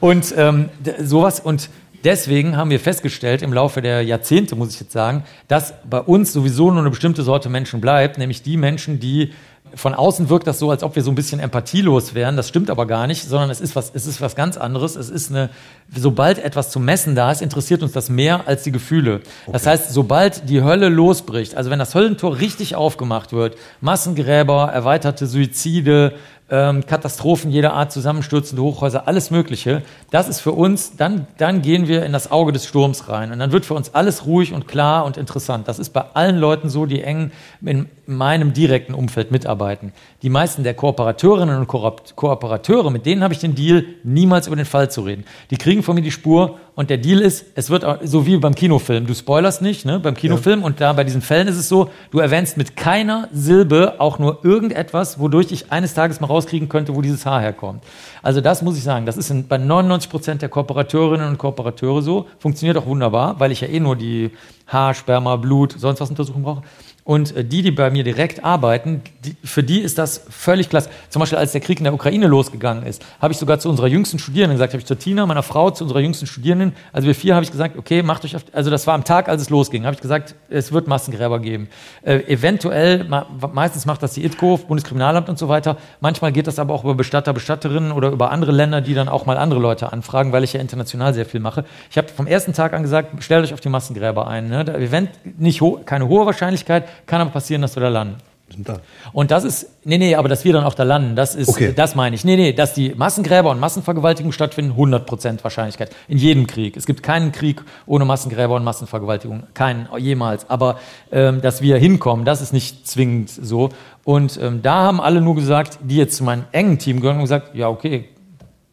Und 0.01 0.33
ähm, 0.37 0.71
sowas 0.99 1.41
und 1.41 1.69
deswegen 2.05 2.57
haben 2.57 2.71
wir 2.71 2.81
festgestellt 2.81 3.43
im 3.43 3.53
Laufe 3.53 3.83
der 3.83 4.03
Jahrzehnte, 4.03 4.57
muss 4.57 4.75
ich 4.75 4.81
jetzt 4.81 4.93
sagen, 4.93 5.25
dass 5.49 5.75
bei 5.89 6.01
uns 6.01 6.33
sowieso 6.33 6.71
nur 6.71 6.81
eine 6.81 6.91
bestimmte 6.91 7.23
Sorte 7.23 7.49
Menschen 7.49 7.81
bleibt, 7.81 8.19
nämlich 8.19 8.43
die 8.43 8.57
Menschen, 8.57 9.01
die 9.01 9.33
von 9.75 9.95
außen 9.95 10.29
wirkt 10.29 10.47
das 10.47 10.59
so, 10.59 10.71
als 10.71 10.83
ob 10.83 10.97
wir 10.97 11.03
so 11.03 11.11
ein 11.11 11.15
bisschen 11.15 11.41
empathielos 11.41 12.15
wären. 12.15 12.37
Das 12.37 12.49
stimmt 12.49 12.71
aber 12.71 12.87
gar 12.87 13.07
nicht, 13.07 13.23
sondern 13.23 13.51
es 13.51 13.61
ist 13.61 13.77
was, 13.77 13.91
es 13.95 14.07
ist 14.07 14.21
was 14.21 14.35
ganz 14.35 14.57
anderes. 14.57 14.97
Es 14.97 15.09
ist 15.11 15.31
eine, 15.31 15.51
sobald 15.95 16.39
etwas 16.39 16.71
zu 16.71 16.81
messen 16.81 17.15
da 17.15 17.31
ist, 17.31 17.43
interessiert 17.43 17.83
uns 17.83 17.93
das 17.93 18.11
mehr 18.11 18.47
als 18.47 18.63
die 18.63 18.73
Gefühle. 18.73 19.17
Okay. 19.17 19.53
Das 19.53 19.67
heißt, 19.67 19.93
sobald 19.93 20.49
die 20.49 20.63
Hölle 20.63 20.89
losbricht, 20.89 21.57
also 21.57 21.71
wenn 21.71 21.79
das 21.79 21.95
Höllentor 21.95 22.39
richtig 22.39 22.75
aufgemacht 22.75 23.33
wird, 23.33 23.57
Massengräber, 23.81 24.71
erweiterte 24.73 25.27
Suizide, 25.27 26.15
ähm, 26.51 26.85
Katastrophen 26.85 27.51
jeder 27.51 27.75
Art, 27.75 27.93
zusammenstürzende 27.93 28.63
Hochhäuser, 28.63 29.07
alles 29.07 29.31
Mögliche. 29.31 29.83
Das 30.11 30.29
ist 30.29 30.41
für 30.41 30.53
uns, 30.53 30.97
dann, 30.97 31.27
dann 31.39 31.63
gehen 31.63 31.87
wir 31.87 32.05
in 32.05 32.13
das 32.13 32.31
Auge 32.31 32.53
des 32.53 32.67
Sturms 32.67 33.09
rein. 33.09 33.33
Und 33.33 33.39
dann 33.39 33.53
wird 33.53 33.67
für 33.67 33.75
uns 33.75 33.95
alles 33.95 34.27
ruhig 34.27 34.53
und 34.53 34.67
klar 34.67 35.05
und 35.05 35.17
interessant. 35.17 35.69
Das 35.69 35.79
ist 35.79 35.91
bei 35.91 36.05
allen 36.15 36.39
Leuten 36.39 36.69
so, 36.69 36.87
die 36.87 37.03
eng 37.03 37.31
in 37.65 37.89
meinem 38.07 38.53
direkten 38.53 38.95
Umfeld 38.95 39.31
mitarbeiten. 39.31 39.93
Die 40.23 40.31
meisten 40.31 40.65
der 40.65 40.75
Kooperateurinnen 40.75 41.57
und 41.57 41.69
Kooperateure, 41.69 42.91
mit 42.91 43.07
denen 43.07 43.23
habe 43.23 43.33
ich 43.33 43.41
den 43.41 43.55
Deal, 43.55 43.85
niemals 44.03 44.49
über 44.49 44.57
den 44.57 44.67
Fall 44.67 44.91
zu 44.91 45.03
reden. 45.03 45.25
Die 45.51 45.57
kriegen 45.57 45.83
von 45.83 45.95
mir 45.95 46.03
die 46.03 46.11
Spur 46.11 46.59
und 46.75 46.89
der 46.91 46.99
Deal 46.99 47.21
ist, 47.21 47.45
es 47.55 47.71
wird 47.71 47.85
so 48.05 48.27
wie 48.27 48.37
beim 48.39 48.55
Kinofilm. 48.55 49.07
Du 49.07 49.15
spoilerst 49.15 49.61
nicht, 49.61 49.85
ne? 49.85 50.01
Beim 50.01 50.15
Kinofilm. 50.15 50.61
Ja. 50.61 50.67
Und 50.67 50.81
da 50.81 50.93
bei 50.93 51.05
diesen 51.05 51.21
Fällen 51.21 51.47
ist 51.47 51.57
es 51.57 51.69
so, 51.69 51.91
du 52.11 52.19
erwähnst 52.21 52.57
mit 52.57 52.77
keiner 52.77 53.29
Silbe 53.33 53.97
auch 53.99 54.19
nur 54.19 54.45
irgendetwas, 54.45 55.19
wodurch 55.21 55.53
ich 55.53 55.71
eines 55.71 55.95
Tages 55.95 56.21
mal 56.21 56.29
rauskriegen 56.41 56.69
könnte, 56.69 56.95
wo 56.95 57.03
dieses 57.03 57.27
Haar 57.27 57.41
herkommt. 57.41 57.83
Also 58.23 58.41
das 58.41 58.63
muss 58.63 58.77
ich 58.77 58.83
sagen, 58.83 59.07
das 59.07 59.17
ist 59.17 59.49
bei 59.49 59.59
99 59.59 60.11
Prozent 60.11 60.43
der 60.43 60.49
Kooperateurinnen 60.49 61.29
und 61.29 61.39
Kooperateure 61.39 62.03
so. 62.03 62.27
Funktioniert 62.39 62.77
auch 62.77 62.87
wunderbar, 62.87 63.39
weil 63.39 63.53
ich 63.53 63.61
ja 63.61 63.69
eh 63.69 63.81
nur 63.81 63.97
die 63.97 64.31
Haar, 64.67 64.95
Sperma, 64.95 65.37
Blut, 65.37 65.75
sonst 65.77 66.01
was 66.01 66.11
Untersuchungen 66.11 66.45
brauche. 66.45 66.63
Und 67.05 67.35
äh, 67.35 67.45
die, 67.45 67.63
die 67.63 67.71
bei 67.71 67.91
mir 67.91 68.05
direkt 68.05 68.45
arbeiten, 68.45 69.03
die, 69.25 69.37
für 69.45 69.63
die 69.63 69.81
ist 69.81 69.99
das 69.99 70.25
völlig 70.29 70.69
klasse. 70.69 70.91
Zum 71.09 71.21
Beispiel, 71.21 71.39
als 71.39 71.53
der 71.53 71.61
Krieg 71.61 71.79
in 71.79 71.85
der 71.85 71.95
Ukraine 71.95 72.27
losgegangen 72.27 72.85
ist, 72.87 73.05
habe 73.21 73.33
ich 73.33 73.39
sogar 73.39 73.59
zu 73.59 73.69
unserer 73.69 73.87
jüngsten 73.87 74.19
Studierenden 74.19 74.57
gesagt, 74.57 74.73
habe 74.73 74.81
ich 74.81 74.87
zu 74.87 74.95
Tina, 74.95 75.27
meiner 75.27 75.43
Frau, 75.43 75.71
zu 75.71 75.85
unserer 75.85 76.01
jüngsten 76.01 76.27
Studierenden, 76.27 76.75
also 76.93 77.07
wir 77.07 77.15
vier, 77.15 77.35
habe 77.35 77.45
ich 77.45 77.51
gesagt, 77.51 77.77
okay, 77.77 78.03
macht 78.03 78.25
euch 78.25 78.37
auf, 78.37 78.45
also 78.53 78.71
das 78.71 78.87
war 78.87 78.95
am 78.95 79.05
Tag, 79.05 79.29
als 79.29 79.43
es 79.43 79.51
losging, 79.51 79.85
habe 79.85 79.95
ich 79.95 80.01
gesagt, 80.01 80.35
es 80.49 80.73
wird 80.73 80.89
Massengräber 80.89 81.41
geben. 81.41 81.69
Äh, 82.03 82.21
eventuell, 82.33 83.07
meistens 83.53 83.87
macht 83.87 84.03
das 84.03 84.15
die 84.15 84.25
ITCO, 84.25 84.59
Bundeskriminalamt 84.59 85.29
und 85.29 85.39
so 85.39 85.49
weiter. 85.49 85.77
Manchmal 86.01 86.33
geht 86.33 86.47
das 86.47 86.59
aber 86.59 86.75
auch 86.75 86.85
über 86.85 86.95
Bestatter, 86.95 87.33
Bestatterinnen 87.33 87.93
oder 87.93 88.11
über 88.11 88.31
andere 88.31 88.53
Länder, 88.53 88.81
die 88.81 88.95
dann 88.95 89.09
auch 89.09 89.27
mal 89.27 89.37
andere 89.37 89.61
Leute 89.61 89.93
anfragen, 89.93 90.33
weil 90.33 90.45
ich 90.45 90.53
ja 90.53 90.61
international 90.61 91.15
sehr 91.15 91.27
viel 91.27 91.41
mache. 91.41 91.65
Ich 91.91 91.99
habe 91.99 92.09
vom 92.09 92.27
ersten 92.27 92.53
Tag 92.53 92.73
an 92.73 92.83
gesagt, 92.83 93.23
stellt 93.23 93.45
euch 93.45 93.55
auf 93.55 93.61
die 93.61 93.69
Massengräber 93.69 94.27
ein. 94.27 94.49
Ne? 94.49 94.61
Event 94.75 95.11
nicht 95.39 95.61
ho 95.61 95.81
keine 95.85 96.09
hohe 96.09 96.27
Wahrscheinlichkeit, 96.27 96.85
kann 97.07 97.21
aber 97.21 97.31
passieren, 97.31 97.63
dass 97.63 97.77
wir 97.77 97.83
da 97.83 97.89
landen. 97.89 98.17
Da. 98.59 98.81
Und 99.13 99.31
das 99.31 99.45
ist, 99.45 99.69
nee, 99.85 99.97
nee, 99.97 100.17
aber 100.17 100.29
dass 100.29 100.45
wir 100.45 100.53
dann 100.53 100.65
auch 100.65 100.75
da 100.75 100.83
landen, 100.83 101.15
das 101.15 101.37
ist, 101.37 101.49
okay. 101.49 101.73
das 101.75 101.95
meine 101.95 102.17
ich. 102.17 102.25
Nee, 102.25 102.35
nee, 102.37 102.53
dass 102.53 102.75
die 102.75 102.93
Massengräber 102.97 103.51
und 103.51 103.61
Massenvergewaltigung 103.61 104.33
stattfinden, 104.33 104.73
100% 104.73 105.45
Wahrscheinlichkeit. 105.45 105.95
In 106.09 106.19
jedem 106.19 106.49
Krieg. 106.49 106.77
Es 106.77 106.85
gibt 106.85 107.05
keinen 107.05 107.31
Krieg 107.31 107.63
ohne 107.87 108.05
Massengräber 108.05 108.57
und 108.57 108.65
Massenvergewaltigung. 108.65 109.45
Keinen, 109.55 109.89
jemals. 109.99 110.51
Aber, 110.51 110.81
ähm, 111.13 111.41
dass 111.41 111.63
wir 111.63 111.77
hinkommen, 111.77 112.25
das 112.25 112.43
ist 112.43 112.53
nicht 112.53 112.89
zwingend 112.89 113.31
so. 113.31 113.69
Und 114.03 114.39
ähm, 114.43 114.63
da 114.63 114.83
haben 114.83 115.01
alle 115.01 115.21
nur 115.21 115.37
gesagt, 115.37 115.79
die 115.85 115.97
jetzt 115.97 116.17
zu 116.17 116.25
meinem 116.25 116.45
engen 116.51 116.79
Team 116.79 117.01
gehören, 117.01 117.21
gesagt, 117.21 117.55
ja, 117.55 117.69
okay, 117.69 118.09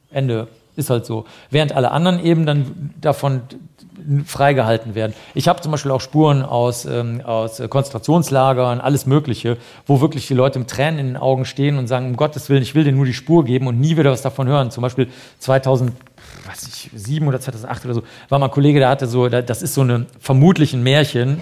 Ende. 0.09 0.47
Ist 0.75 0.91
halt 0.91 1.07
so. 1.07 1.25
Während 1.49 1.73
alle 1.73 1.89
anderen 1.89 2.23
eben 2.23 2.45
dann 2.45 2.93
davon 3.01 3.41
freigehalten 4.25 4.95
werden. 4.95 5.13
Ich 5.33 5.47
habe 5.47 5.61
zum 5.61 5.71
Beispiel 5.71 5.91
auch 5.91 6.01
Spuren 6.01 6.43
aus, 6.43 6.85
ähm, 6.85 7.21
aus 7.21 7.61
Konzentrationslagern, 7.69 8.79
alles 8.79 9.05
Mögliche, 9.05 9.57
wo 9.85 10.01
wirklich 10.01 10.27
die 10.27 10.33
Leute 10.33 10.59
mit 10.59 10.69
Tränen 10.69 10.99
in 10.99 11.07
den 11.07 11.17
Augen 11.17 11.45
stehen 11.45 11.77
und 11.77 11.87
sagen, 11.87 12.07
um 12.07 12.15
Gottes 12.15 12.49
Willen, 12.49 12.61
ich 12.61 12.75
will 12.75 12.83
dir 12.83 12.91
nur 12.91 13.05
die 13.05 13.13
Spur 13.13 13.43
geben 13.45 13.67
und 13.67 13.79
nie 13.79 13.97
wieder 13.97 14.11
was 14.11 14.21
davon 14.21 14.47
hören. 14.47 14.71
Zum 14.71 14.81
Beispiel 14.81 15.07
2000 15.39 15.91
weiß 16.47 16.67
ich, 16.67 16.89
sieben 16.93 17.27
oder 17.27 17.39
2008 17.39 17.85
oder 17.85 17.93
so, 17.95 18.03
war 18.29 18.39
mal 18.39 18.45
ein 18.45 18.51
Kollege, 18.51 18.79
der 18.79 18.89
hatte 18.89 19.07
so, 19.07 19.27
das 19.27 19.61
ist 19.61 19.73
so 19.73 19.81
eine 19.81 20.05
vermutlich 20.19 20.73
ein 20.73 20.83
Märchen 20.83 21.41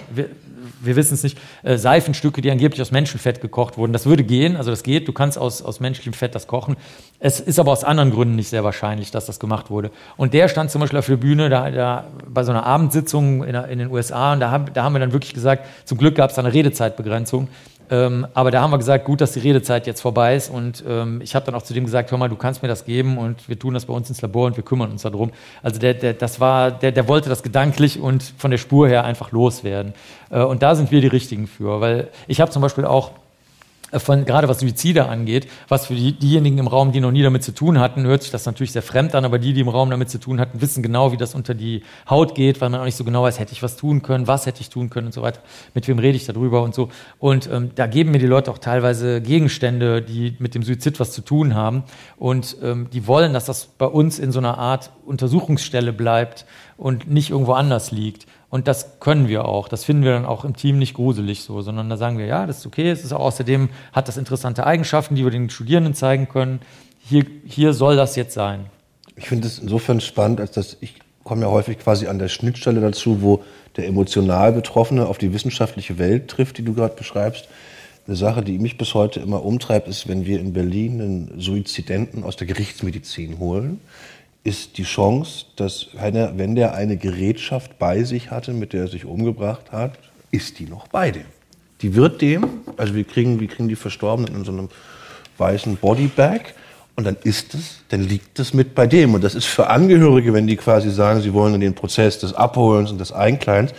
wir 0.86 0.96
wissen 0.96 1.14
es 1.14 1.22
nicht, 1.22 1.38
äh, 1.62 1.76
Seifenstücke, 1.76 2.40
die 2.40 2.50
angeblich 2.50 2.80
aus 2.80 2.90
Menschenfett 2.90 3.40
gekocht 3.40 3.76
wurden. 3.76 3.92
Das 3.92 4.06
würde 4.06 4.24
gehen, 4.24 4.56
also 4.56 4.70
das 4.70 4.82
geht, 4.82 5.08
du 5.08 5.12
kannst 5.12 5.38
aus, 5.38 5.62
aus 5.62 5.80
menschlichem 5.80 6.12
Fett 6.12 6.34
das 6.34 6.46
kochen. 6.46 6.76
Es 7.18 7.40
ist 7.40 7.58
aber 7.58 7.72
aus 7.72 7.84
anderen 7.84 8.10
Gründen 8.10 8.36
nicht 8.36 8.48
sehr 8.48 8.64
wahrscheinlich, 8.64 9.10
dass 9.10 9.26
das 9.26 9.40
gemacht 9.40 9.70
wurde. 9.70 9.90
Und 10.16 10.34
der 10.34 10.48
stand 10.48 10.70
zum 10.70 10.80
Beispiel 10.80 10.98
auf 10.98 11.06
der 11.06 11.16
Bühne 11.16 11.48
da, 11.48 11.70
da 11.70 12.06
bei 12.28 12.42
so 12.44 12.52
einer 12.52 12.64
Abendsitzung 12.64 13.44
in, 13.44 13.54
in 13.54 13.78
den 13.78 13.90
USA 13.90 14.32
und 14.32 14.40
da 14.40 14.50
haben, 14.50 14.66
da 14.72 14.82
haben 14.82 14.94
wir 14.94 15.00
dann 15.00 15.12
wirklich 15.12 15.34
gesagt, 15.34 15.66
zum 15.84 15.98
Glück 15.98 16.14
gab 16.14 16.30
es 16.30 16.38
eine 16.38 16.52
Redezeitbegrenzung. 16.52 17.48
Ähm, 17.90 18.26
aber 18.34 18.50
da 18.50 18.60
haben 18.60 18.70
wir 18.70 18.78
gesagt, 18.78 19.04
gut, 19.04 19.20
dass 19.20 19.32
die 19.32 19.40
Redezeit 19.40 19.86
jetzt 19.86 20.00
vorbei 20.00 20.36
ist. 20.36 20.50
Und 20.50 20.82
ähm, 20.88 21.20
ich 21.22 21.34
habe 21.34 21.46
dann 21.46 21.54
auch 21.54 21.62
zu 21.62 21.74
dem 21.74 21.84
gesagt, 21.84 22.10
hör 22.10 22.18
mal, 22.18 22.28
du 22.28 22.36
kannst 22.36 22.62
mir 22.62 22.68
das 22.68 22.84
geben 22.84 23.18
und 23.18 23.48
wir 23.48 23.58
tun 23.58 23.74
das 23.74 23.86
bei 23.86 23.94
uns 23.94 24.08
ins 24.08 24.22
Labor 24.22 24.46
und 24.46 24.56
wir 24.56 24.64
kümmern 24.64 24.90
uns 24.90 25.02
darum. 25.02 25.30
Also 25.62 25.78
der, 25.78 25.94
der, 25.94 26.14
das 26.14 26.40
war, 26.40 26.70
der, 26.70 26.92
der 26.92 27.08
wollte 27.08 27.28
das 27.28 27.42
gedanklich 27.42 28.00
und 28.00 28.22
von 28.38 28.50
der 28.50 28.58
Spur 28.58 28.88
her 28.88 29.04
einfach 29.04 29.32
loswerden. 29.32 29.94
Äh, 30.30 30.42
und 30.42 30.62
da 30.62 30.74
sind 30.74 30.90
wir 30.90 31.00
die 31.00 31.06
Richtigen 31.06 31.46
für. 31.46 31.80
Weil 31.80 32.08
ich 32.26 32.40
habe 32.40 32.50
zum 32.50 32.62
Beispiel 32.62 32.84
auch 32.84 33.12
von, 33.92 34.24
gerade 34.24 34.48
was 34.48 34.60
Suizide 34.60 35.06
angeht, 35.06 35.48
was 35.68 35.86
für 35.86 35.94
die, 35.94 36.12
diejenigen 36.12 36.58
im 36.58 36.66
Raum, 36.66 36.92
die 36.92 37.00
noch 37.00 37.12
nie 37.12 37.22
damit 37.22 37.44
zu 37.44 37.52
tun 37.52 37.78
hatten, 37.78 38.04
hört 38.04 38.22
sich 38.22 38.32
das 38.32 38.44
natürlich 38.46 38.72
sehr 38.72 38.82
fremd 38.82 39.14
an, 39.14 39.24
aber 39.24 39.38
die, 39.38 39.52
die 39.52 39.60
im 39.60 39.68
Raum 39.68 39.90
damit 39.90 40.10
zu 40.10 40.18
tun 40.18 40.40
hatten, 40.40 40.60
wissen 40.60 40.82
genau, 40.82 41.12
wie 41.12 41.16
das 41.16 41.34
unter 41.34 41.54
die 41.54 41.82
Haut 42.08 42.34
geht, 42.34 42.60
weil 42.60 42.70
man 42.70 42.80
auch 42.80 42.84
nicht 42.84 42.96
so 42.96 43.04
genau 43.04 43.22
weiß, 43.22 43.38
hätte 43.38 43.52
ich 43.52 43.62
was 43.62 43.76
tun 43.76 44.02
können, 44.02 44.26
was 44.26 44.46
hätte 44.46 44.60
ich 44.60 44.70
tun 44.70 44.90
können 44.90 45.06
und 45.06 45.12
so 45.12 45.22
weiter, 45.22 45.40
mit 45.74 45.86
wem 45.86 45.98
rede 45.98 46.16
ich 46.16 46.26
darüber 46.26 46.62
und 46.62 46.74
so. 46.74 46.88
Und 47.18 47.48
ähm, 47.52 47.70
da 47.74 47.86
geben 47.86 48.10
mir 48.10 48.18
die 48.18 48.26
Leute 48.26 48.50
auch 48.50 48.58
teilweise 48.58 49.20
Gegenstände, 49.20 50.02
die 50.02 50.36
mit 50.38 50.54
dem 50.54 50.62
Suizid 50.62 50.98
was 50.98 51.12
zu 51.12 51.22
tun 51.22 51.54
haben 51.54 51.84
und 52.16 52.56
ähm, 52.62 52.88
die 52.92 53.06
wollen, 53.06 53.32
dass 53.32 53.44
das 53.44 53.66
bei 53.66 53.86
uns 53.86 54.18
in 54.18 54.32
so 54.32 54.40
einer 54.40 54.58
Art 54.58 54.90
Untersuchungsstelle 55.04 55.92
bleibt 55.92 56.46
und 56.76 57.08
nicht 57.08 57.30
irgendwo 57.30 57.52
anders 57.52 57.92
liegt. 57.92 58.26
Und 58.56 58.66
das 58.66 59.00
können 59.00 59.28
wir 59.28 59.44
auch. 59.44 59.68
Das 59.68 59.84
finden 59.84 60.02
wir 60.02 60.12
dann 60.12 60.24
auch 60.24 60.46
im 60.46 60.56
Team 60.56 60.78
nicht 60.78 60.94
gruselig 60.94 61.42
so, 61.42 61.60
sondern 61.60 61.90
da 61.90 61.98
sagen 61.98 62.16
wir, 62.16 62.24
ja, 62.24 62.46
das 62.46 62.60
ist 62.60 62.66
okay. 62.66 62.90
Es 62.90 63.04
ist 63.04 63.12
außerdem 63.12 63.68
hat 63.92 64.08
das 64.08 64.16
interessante 64.16 64.64
Eigenschaften, 64.64 65.14
die 65.14 65.24
wir 65.24 65.30
den 65.30 65.50
Studierenden 65.50 65.92
zeigen 65.92 66.26
können. 66.26 66.60
Hier, 66.98 67.26
hier 67.44 67.74
soll 67.74 67.96
das 67.96 68.16
jetzt 68.16 68.32
sein. 68.32 68.64
Ich 69.14 69.28
finde 69.28 69.46
es 69.46 69.58
insofern 69.58 70.00
spannend, 70.00 70.40
als 70.40 70.52
dass 70.52 70.78
ich 70.80 70.94
komme 71.22 71.42
ja 71.42 71.50
häufig 71.50 71.78
quasi 71.78 72.06
an 72.06 72.18
der 72.18 72.28
Schnittstelle 72.28 72.80
dazu, 72.80 73.20
wo 73.20 73.44
der 73.76 73.86
emotional 73.86 74.54
Betroffene 74.54 75.06
auf 75.06 75.18
die 75.18 75.34
wissenschaftliche 75.34 75.98
Welt 75.98 76.28
trifft, 76.28 76.56
die 76.56 76.62
du 76.62 76.72
gerade 76.72 76.94
beschreibst. 76.94 77.48
Eine 78.06 78.16
Sache, 78.16 78.42
die 78.42 78.58
mich 78.58 78.78
bis 78.78 78.94
heute 78.94 79.20
immer 79.20 79.44
umtreibt, 79.44 79.86
ist, 79.86 80.08
wenn 80.08 80.24
wir 80.24 80.40
in 80.40 80.54
Berlin 80.54 81.02
einen 81.02 81.40
Suizidenten 81.40 82.24
aus 82.24 82.36
der 82.36 82.46
Gerichtsmedizin 82.46 83.38
holen, 83.38 83.80
ist 84.46 84.78
die 84.78 84.84
Chance, 84.84 85.46
dass 85.56 85.88
einer, 85.98 86.38
wenn 86.38 86.54
der 86.54 86.74
eine 86.74 86.96
Gerätschaft 86.96 87.80
bei 87.80 88.04
sich 88.04 88.30
hatte, 88.30 88.52
mit 88.52 88.72
der 88.72 88.82
er 88.82 88.88
sich 88.88 89.04
umgebracht 89.04 89.72
hat, 89.72 89.98
ist 90.30 90.60
die 90.60 90.66
noch 90.66 90.86
bei 90.86 91.10
dem. 91.10 91.24
Die 91.82 91.96
wird 91.96 92.22
dem, 92.22 92.44
also 92.76 92.94
wir 92.94 93.02
kriegen, 93.02 93.40
wir 93.40 93.48
kriegen 93.48 93.68
die 93.68 93.74
Verstorbenen 93.74 94.36
in 94.36 94.44
so 94.44 94.52
einem 94.52 94.68
weißen 95.36 95.76
Bodybag 95.76 96.40
und 96.94 97.04
dann 97.04 97.16
ist 97.24 97.54
es, 97.54 97.80
dann 97.88 98.02
liegt 98.02 98.38
es 98.38 98.54
mit 98.54 98.76
bei 98.76 98.86
dem. 98.86 99.14
Und 99.14 99.24
das 99.24 99.34
ist 99.34 99.46
für 99.46 99.68
Angehörige, 99.68 100.32
wenn 100.32 100.46
die 100.46 100.56
quasi 100.56 100.90
sagen, 100.90 101.20
sie 101.22 101.34
wollen 101.34 101.54
in 101.54 101.60
den 101.60 101.74
Prozess 101.74 102.20
des 102.20 102.32
Abholens 102.32 102.92
und 102.92 102.98
des 102.98 103.10
Einkleins, 103.10 103.72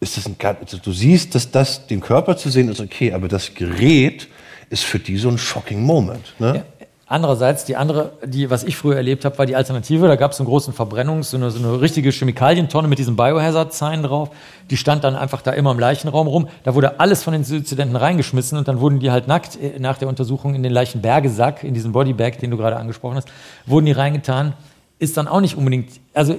ist 0.00 0.16
das 0.16 0.26
ein, 0.26 0.36
also 0.40 0.78
du 0.78 0.92
siehst, 0.92 1.34
dass 1.34 1.50
das, 1.50 1.86
den 1.86 2.00
Körper 2.00 2.38
zu 2.38 2.48
sehen 2.48 2.70
ist 2.70 2.80
okay, 2.80 3.12
aber 3.12 3.28
das 3.28 3.54
Gerät 3.54 4.28
ist 4.70 4.84
für 4.84 4.98
die 4.98 5.18
so 5.18 5.28
ein 5.28 5.38
shocking 5.38 5.82
Moment. 5.82 6.34
Ne? 6.38 6.56
Ja. 6.56 6.64
Andererseits, 7.08 7.64
die 7.64 7.76
andere, 7.76 8.14
die, 8.24 8.50
was 8.50 8.64
ich 8.64 8.76
früher 8.76 8.96
erlebt 8.96 9.24
habe, 9.24 9.38
war 9.38 9.46
die 9.46 9.54
Alternative. 9.54 10.08
Da 10.08 10.16
gab 10.16 10.32
es 10.32 10.40
einen 10.40 10.48
großen 10.48 10.74
Verbrennungs-, 10.74 11.24
so 11.24 11.36
eine, 11.36 11.52
so 11.52 11.60
eine 11.60 11.80
richtige 11.80 12.10
Chemikalientonne 12.10 12.88
mit 12.88 12.98
diesem 12.98 13.14
Biohazard-Sign 13.14 14.02
drauf. 14.02 14.30
Die 14.70 14.76
stand 14.76 15.04
dann 15.04 15.14
einfach 15.14 15.40
da 15.40 15.52
immer 15.52 15.70
im 15.70 15.78
Leichenraum 15.78 16.26
rum. 16.26 16.48
Da 16.64 16.74
wurde 16.74 16.98
alles 16.98 17.22
von 17.22 17.32
den 17.32 17.44
Studenten 17.44 17.94
reingeschmissen 17.94 18.58
und 18.58 18.66
dann 18.66 18.80
wurden 18.80 18.98
die 18.98 19.12
halt 19.12 19.28
nackt 19.28 19.56
äh, 19.62 19.78
nach 19.78 19.98
der 19.98 20.08
Untersuchung 20.08 20.56
in 20.56 20.64
den 20.64 20.72
Leichenbergesack, 20.72 21.62
in 21.62 21.74
diesen 21.74 21.92
Bodybag, 21.92 22.38
den 22.40 22.50
du 22.50 22.56
gerade 22.56 22.76
angesprochen 22.76 23.16
hast, 23.16 23.28
wurden 23.66 23.86
die 23.86 23.92
reingetan. 23.92 24.54
Ist 24.98 25.16
dann 25.16 25.28
auch 25.28 25.40
nicht 25.40 25.56
unbedingt, 25.56 26.00
also 26.12 26.36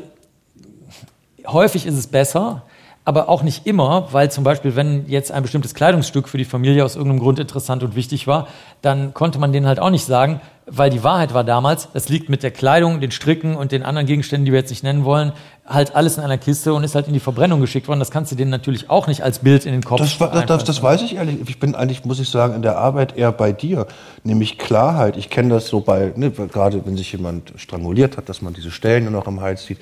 häufig 1.46 1.86
ist 1.86 1.98
es 1.98 2.08
besser, 2.08 2.64
aber 3.08 3.30
auch 3.30 3.42
nicht 3.42 3.66
immer, 3.66 4.10
weil 4.12 4.30
zum 4.30 4.44
Beispiel, 4.44 4.76
wenn 4.76 5.08
jetzt 5.08 5.32
ein 5.32 5.42
bestimmtes 5.42 5.74
Kleidungsstück 5.74 6.28
für 6.28 6.38
die 6.38 6.44
Familie 6.44 6.84
aus 6.84 6.98
irgendeinem 6.98 7.22
Grund 7.22 7.40
interessant 7.40 7.82
und 7.82 7.96
wichtig 7.96 8.28
war, 8.28 8.50
dann 8.82 9.14
konnte 9.14 9.40
man 9.40 9.54
denen 9.54 9.66
halt 9.66 9.80
auch 9.80 9.92
nicht 9.92 10.04
sagen, 10.04 10.42
weil 10.66 10.90
die 10.90 11.06
Wahrheit 11.06 11.34
war 11.34 11.46
damals, 11.46 11.88
es 11.94 12.10
liegt 12.10 12.28
mit 12.28 12.44
der 12.44 12.52
Kleidung, 12.52 13.00
den 13.00 13.12
Stricken 13.12 13.56
und 13.56 13.72
den 13.72 13.84
anderen 13.84 14.08
Gegenständen, 14.08 14.44
die 14.44 14.52
wir 14.52 14.60
jetzt 14.60 14.72
nicht 14.72 14.84
nennen 14.84 15.06
wollen, 15.06 15.32
halt 15.66 15.96
alles 15.96 16.18
in 16.18 16.24
einer 16.26 16.38
Kiste 16.38 16.74
und 16.74 16.84
ist 16.84 16.96
halt 16.96 17.08
in 17.08 17.14
die 17.14 17.22
Verbrennung 17.22 17.62
geschickt 17.62 17.88
worden. 17.88 18.00
Das 18.00 18.12
kannst 18.12 18.34
du 18.34 18.36
denen 18.36 18.52
natürlich 18.52 18.90
auch 18.90 19.08
nicht 19.08 19.24
als 19.24 19.40
Bild 19.40 19.66
in 19.66 19.72
den 19.72 19.84
Kopf 19.84 20.02
Das, 20.02 20.18
das, 20.18 20.46
das, 20.46 20.64
das 20.66 20.84
weiß 20.84 21.02
ich 21.04 21.16
ehrlich. 21.16 21.38
Ich 21.48 21.62
bin 21.62 21.76
eigentlich, 21.76 22.04
muss 22.04 22.20
ich 22.20 22.28
sagen, 22.28 22.56
in 22.56 22.62
der 22.62 22.78
Arbeit 22.78 23.16
eher 23.16 23.32
bei 23.32 23.54
dir. 23.54 23.88
Nämlich 24.26 24.58
Klarheit. 24.58 25.16
Ich 25.16 25.30
kenne 25.30 25.48
das 25.48 25.68
so 25.68 25.80
bei, 25.80 26.12
ne, 26.18 26.30
gerade 26.32 26.86
wenn 26.86 26.98
sich 26.98 27.14
jemand 27.14 27.54
stranguliert 27.56 28.18
hat, 28.18 28.28
dass 28.28 28.42
man 28.42 28.54
diese 28.54 28.70
Stellen 28.70 29.06
nur 29.06 29.14
noch 29.14 29.28
am 29.28 29.40
Hals 29.40 29.66
sieht. 29.66 29.78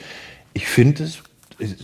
Ich 0.54 0.68
finde 0.68 1.06
es, 1.06 1.24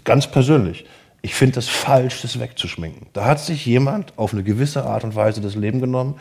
ganz 0.04 0.28
persönlich, 0.28 0.86
ich 1.22 1.36
finde 1.36 1.60
es 1.60 1.70
falsch, 1.70 2.22
das 2.22 2.40
wegzuschminken. 2.40 3.08
Da 3.14 3.26
hat 3.26 3.40
sich 3.40 3.66
jemand 3.66 4.18
auf 4.18 4.34
eine 4.34 4.44
gewisse 4.44 4.86
Art 4.86 5.04
und 5.04 5.16
Weise 5.16 5.42
das 5.42 5.56
Leben 5.56 5.80
genommen 5.80 6.16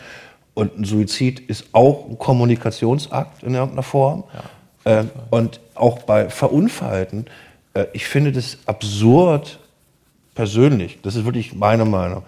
und 0.54 0.78
ein 0.78 0.84
Suizid 0.84 1.40
ist 1.40 1.66
auch 1.72 2.08
ein 2.08 2.18
Kommunikationsakt 2.18 3.42
in 3.42 3.54
irgendeiner 3.54 3.82
Form. 3.82 4.24
Ja, 4.84 5.00
äh, 5.00 5.04
und 5.30 5.60
auch 5.74 6.00
bei 6.00 6.28
Verunfallten, 6.30 7.26
äh, 7.74 7.86
ich 7.92 8.06
finde 8.06 8.32
das 8.32 8.58
absurd 8.66 9.58
persönlich, 10.34 11.00
das 11.02 11.16
ist 11.16 11.24
wirklich 11.24 11.54
meine 11.54 11.84
Meinung. 11.84 12.24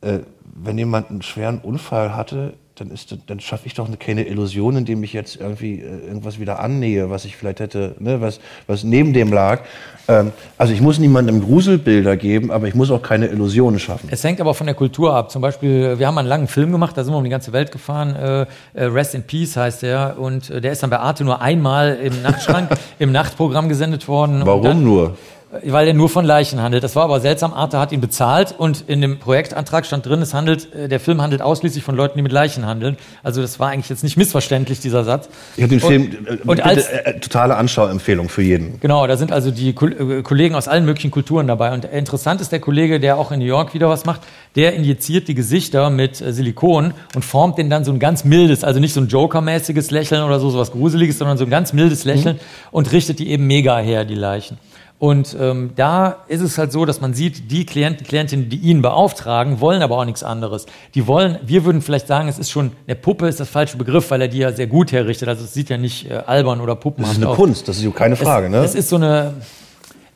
Äh, 0.00 0.20
wenn 0.44 0.78
jemand 0.78 1.10
einen 1.10 1.22
schweren 1.22 1.58
Unfall 1.58 2.14
hatte, 2.14 2.54
dann, 2.80 2.90
ist, 2.90 3.16
dann 3.26 3.40
schaffe 3.40 3.66
ich 3.66 3.74
doch 3.74 3.88
keine 3.98 4.26
Illusion, 4.26 4.76
indem 4.76 5.02
ich 5.02 5.12
jetzt 5.12 5.36
irgendwie 5.36 5.80
äh, 5.80 6.06
irgendwas 6.06 6.38
wieder 6.38 6.60
annähe, 6.60 7.10
was 7.10 7.24
ich 7.24 7.36
vielleicht 7.36 7.60
hätte, 7.60 7.94
ne, 7.98 8.20
was, 8.20 8.40
was 8.66 8.84
neben 8.84 9.12
dem 9.12 9.32
lag. 9.32 9.62
Ähm, 10.08 10.32
also 10.56 10.72
ich 10.72 10.80
muss 10.80 10.98
niemandem 10.98 11.42
Gruselbilder 11.42 12.16
geben, 12.16 12.50
aber 12.50 12.66
ich 12.66 12.74
muss 12.74 12.90
auch 12.90 13.02
keine 13.02 13.26
Illusionen 13.26 13.78
schaffen. 13.78 14.08
Es 14.10 14.24
hängt 14.24 14.40
aber 14.40 14.54
von 14.54 14.66
der 14.66 14.74
Kultur 14.74 15.14
ab. 15.14 15.30
Zum 15.30 15.42
Beispiel, 15.42 15.98
wir 15.98 16.06
haben 16.06 16.18
einen 16.18 16.28
langen 16.28 16.48
Film 16.48 16.72
gemacht, 16.72 16.96
da 16.96 17.04
sind 17.04 17.12
wir 17.12 17.18
um 17.18 17.24
die 17.24 17.30
ganze 17.30 17.52
Welt 17.52 17.72
gefahren. 17.72 18.16
Äh, 18.16 18.46
äh 18.74 18.84
Rest 18.84 19.14
in 19.14 19.22
Peace 19.22 19.56
heißt 19.56 19.82
der. 19.82 20.16
Und 20.18 20.50
äh, 20.50 20.60
der 20.60 20.72
ist 20.72 20.82
dann 20.82 20.90
bei 20.90 20.98
Arte 20.98 21.24
nur 21.24 21.40
einmal 21.42 21.96
im 21.96 22.22
Nachtschrank, 22.22 22.70
im 22.98 23.12
Nachtprogramm 23.12 23.68
gesendet 23.68 24.08
worden. 24.08 24.42
Warum 24.44 24.62
dann, 24.62 24.84
nur? 24.84 25.16
Weil 25.64 25.88
er 25.88 25.94
nur 25.94 26.10
von 26.10 26.26
Leichen 26.26 26.60
handelt. 26.60 26.84
Das 26.84 26.94
war 26.94 27.04
aber 27.04 27.20
seltsam. 27.20 27.54
Arte 27.54 27.78
hat 27.78 27.92
ihn 27.92 28.00
bezahlt 28.00 28.54
und 28.56 28.84
in 28.86 29.00
dem 29.00 29.18
Projektantrag 29.18 29.86
stand 29.86 30.04
drin, 30.04 30.20
es 30.20 30.34
handelt, 30.34 30.74
äh, 30.74 30.88
der 30.88 31.00
Film 31.00 31.22
handelt 31.22 31.40
ausschließlich 31.40 31.82
von 31.82 31.96
Leuten, 31.96 32.18
die 32.18 32.22
mit 32.22 32.32
Leichen 32.32 32.66
handeln. 32.66 32.98
Also 33.22 33.40
das 33.40 33.58
war 33.58 33.70
eigentlich 33.70 33.88
jetzt 33.88 34.04
nicht 34.04 34.18
missverständlich, 34.18 34.80
dieser 34.80 35.04
Satz. 35.04 35.28
Ich 35.56 35.62
habe 35.62 35.70
den 35.70 35.82
und, 35.82 35.88
Film, 35.88 36.26
äh, 36.26 36.36
und 36.46 36.64
als, 36.64 36.88
äh, 36.88 37.18
totale 37.20 37.56
Anschauempfehlung 37.56 38.28
für 38.28 38.42
jeden. 38.42 38.78
Genau, 38.80 39.06
da 39.06 39.16
sind 39.16 39.32
also 39.32 39.50
die 39.50 39.70
äh, 39.70 40.22
Kollegen 40.22 40.54
aus 40.54 40.68
allen 40.68 40.84
möglichen 40.84 41.10
Kulturen 41.10 41.46
dabei. 41.46 41.72
Und 41.72 41.86
interessant 41.86 42.42
ist 42.42 42.52
der 42.52 42.60
Kollege, 42.60 43.00
der 43.00 43.16
auch 43.16 43.32
in 43.32 43.38
New 43.38 43.46
York 43.46 43.72
wieder 43.72 43.88
was 43.88 44.04
macht, 44.04 44.20
der 44.54 44.74
injiziert 44.74 45.28
die 45.28 45.34
Gesichter 45.34 45.88
mit 45.88 46.16
Silikon 46.16 46.92
und 47.14 47.24
formt 47.24 47.56
den 47.56 47.70
dann 47.70 47.84
so 47.84 47.92
ein 47.92 47.98
ganz 47.98 48.24
mildes, 48.24 48.64
also 48.64 48.80
nicht 48.80 48.92
so 48.92 49.00
ein 49.00 49.08
Joker-mäßiges 49.08 49.90
Lächeln 49.90 50.22
oder 50.22 50.40
so, 50.40 50.50
sowas 50.50 50.72
Gruseliges, 50.72 51.18
sondern 51.18 51.38
so 51.38 51.44
ein 51.44 51.50
ganz 51.50 51.72
mildes 51.72 52.04
Lächeln 52.04 52.36
mhm. 52.36 52.68
und 52.70 52.92
richtet 52.92 53.18
die 53.18 53.30
eben 53.30 53.46
mega 53.46 53.78
her, 53.78 54.04
die 54.04 54.14
Leichen. 54.14 54.58
Und 54.98 55.36
ähm, 55.38 55.70
da 55.76 56.24
ist 56.26 56.40
es 56.40 56.58
halt 56.58 56.72
so, 56.72 56.84
dass 56.84 57.00
man 57.00 57.14
sieht, 57.14 57.52
die 57.52 57.64
Klienten, 57.64 58.04
Klientinnen, 58.04 58.48
die 58.48 58.56
ihn 58.56 58.82
beauftragen, 58.82 59.60
wollen 59.60 59.80
aber 59.82 59.96
auch 59.96 60.04
nichts 60.04 60.24
anderes. 60.24 60.66
Die 60.94 61.06
wollen, 61.06 61.38
wir 61.44 61.64
würden 61.64 61.82
vielleicht 61.82 62.08
sagen, 62.08 62.28
es 62.28 62.38
ist 62.38 62.50
schon, 62.50 62.72
eine 62.86 62.96
Puppe 62.96 63.28
ist 63.28 63.38
das 63.38 63.48
falsche 63.48 63.76
Begriff, 63.76 64.10
weil 64.10 64.22
er 64.22 64.28
die 64.28 64.38
ja 64.38 64.52
sehr 64.52 64.66
gut 64.66 64.90
herrichtet. 64.90 65.28
Also 65.28 65.44
es 65.44 65.54
sieht 65.54 65.68
ja 65.68 65.76
nicht 65.76 66.10
äh, 66.10 66.14
albern 66.26 66.60
oder 66.60 66.74
puppenhaft 66.74 67.12
aus. 67.12 67.20
Das 67.20 67.22
ist 67.22 67.28
eine 67.28 67.36
Kunst, 67.36 67.68
das 67.68 67.78
ist 67.78 67.94
keine 67.94 68.16
Frage, 68.16 68.46
es, 68.46 68.52
ne? 68.52 68.58
Es 68.58 68.74
ist 68.74 68.88
so 68.88 68.96
eine, 68.96 69.34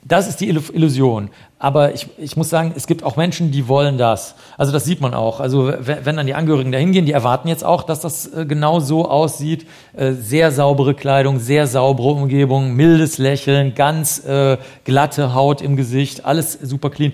das 0.04 0.28
ist 0.28 0.40
die 0.40 0.48
Illusion. 0.48 1.30
Aber 1.60 1.94
ich, 1.94 2.08
ich 2.18 2.36
muss 2.36 2.50
sagen, 2.50 2.72
es 2.74 2.88
gibt 2.88 3.04
auch 3.04 3.16
Menschen, 3.16 3.52
die 3.52 3.68
wollen 3.68 3.98
das. 3.98 4.34
Also 4.58 4.72
das 4.72 4.84
sieht 4.84 5.00
man 5.00 5.14
auch. 5.14 5.38
Also 5.38 5.72
wenn, 5.78 6.16
dann 6.16 6.26
die 6.26 6.34
Angehörigen 6.34 6.72
dahin 6.72 6.90
gehen, 6.90 7.06
die 7.06 7.12
erwarten 7.12 7.46
jetzt 7.46 7.64
auch, 7.64 7.84
dass 7.84 8.00
das 8.00 8.26
äh, 8.26 8.44
genau 8.44 8.80
so 8.80 9.08
aussieht. 9.08 9.66
Äh, 9.92 10.12
sehr 10.12 10.50
saubere 10.50 10.94
Kleidung, 10.94 11.38
sehr 11.38 11.68
saubere 11.68 12.08
Umgebung, 12.08 12.74
mildes 12.74 13.18
Lächeln, 13.18 13.76
ganz 13.76 14.24
äh, 14.24 14.58
glatte 14.84 15.34
Haut 15.34 15.62
im 15.62 15.76
Gesicht, 15.76 16.24
alles 16.24 16.52
super 16.54 16.90
clean. 16.90 17.12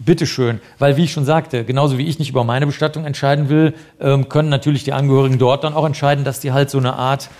Bitteschön, 0.00 0.60
weil 0.78 0.96
wie 0.96 1.02
ich 1.02 1.12
schon 1.12 1.24
sagte, 1.24 1.64
genauso 1.64 1.98
wie 1.98 2.06
ich 2.06 2.20
nicht 2.20 2.30
über 2.30 2.44
meine 2.44 2.66
Bestattung 2.66 3.04
entscheiden 3.04 3.48
will, 3.48 3.74
ähm, 4.00 4.28
können 4.28 4.48
natürlich 4.48 4.84
die 4.84 4.92
Angehörigen 4.92 5.40
dort 5.40 5.64
dann 5.64 5.74
auch 5.74 5.84
entscheiden, 5.84 6.24
dass 6.24 6.38
die 6.38 6.52
halt 6.52 6.70
so 6.70 6.78
eine 6.78 6.92
Art 6.92 7.30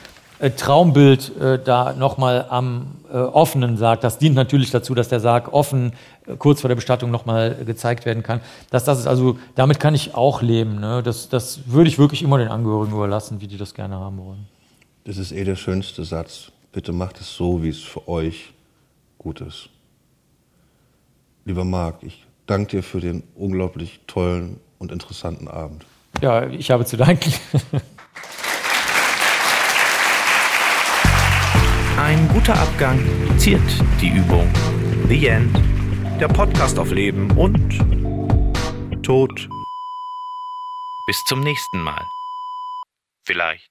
Traumbild 0.56 1.36
äh, 1.36 1.58
da 1.62 1.94
nochmal 1.94 2.46
am 2.48 2.94
äh, 3.10 3.16
offenen 3.16 3.76
Sarg, 3.76 4.00
das 4.00 4.18
dient 4.18 4.36
natürlich 4.36 4.70
dazu, 4.70 4.94
dass 4.94 5.08
der 5.08 5.18
Sarg 5.18 5.52
offen 5.52 5.92
äh, 6.26 6.36
kurz 6.36 6.60
vor 6.60 6.68
der 6.68 6.76
Bestattung 6.76 7.10
nochmal 7.10 7.56
gezeigt 7.64 8.06
werden 8.06 8.22
kann. 8.22 8.40
Dass 8.70 8.84
das 8.84 9.00
ist 9.00 9.06
also, 9.08 9.38
damit 9.56 9.80
kann 9.80 9.94
ich 9.94 10.14
auch 10.14 10.40
leben. 10.40 10.78
Ne? 10.78 11.02
Das, 11.02 11.28
das 11.28 11.60
würde 11.66 11.88
ich 11.88 11.98
wirklich 11.98 12.22
immer 12.22 12.38
den 12.38 12.48
Angehörigen 12.48 12.92
überlassen, 12.92 13.40
wie 13.40 13.48
die 13.48 13.56
das 13.56 13.74
gerne 13.74 13.96
haben 13.96 14.18
wollen. 14.18 14.46
Das 15.04 15.16
ist 15.16 15.32
eh 15.32 15.42
der 15.42 15.56
schönste 15.56 16.04
Satz. 16.04 16.52
Bitte 16.70 16.92
macht 16.92 17.20
es 17.20 17.34
so, 17.34 17.62
wie 17.62 17.70
es 17.70 17.80
für 17.80 18.06
euch 18.06 18.52
gut 19.16 19.40
ist. 19.40 19.70
Lieber 21.44 21.64
Marc, 21.64 22.02
ich 22.02 22.24
danke 22.46 22.76
dir 22.76 22.82
für 22.82 23.00
den 23.00 23.24
unglaublich 23.34 24.00
tollen 24.06 24.60
und 24.78 24.92
interessanten 24.92 25.48
Abend. 25.48 25.84
Ja, 26.20 26.46
ich 26.46 26.70
habe 26.70 26.84
zu 26.84 26.96
danken. 26.96 27.32
Ein 32.08 32.26
guter 32.28 32.58
Abgang 32.58 32.98
ziert 33.36 33.60
die 34.00 34.08
Übung. 34.08 34.50
The 35.08 35.26
End. 35.26 35.54
Der 36.18 36.28
Podcast 36.28 36.78
auf 36.78 36.90
Leben 36.90 37.30
und 37.32 37.68
Tod. 39.04 39.46
Bis 41.06 41.22
zum 41.24 41.40
nächsten 41.40 41.82
Mal. 41.82 42.02
Vielleicht. 43.26 43.67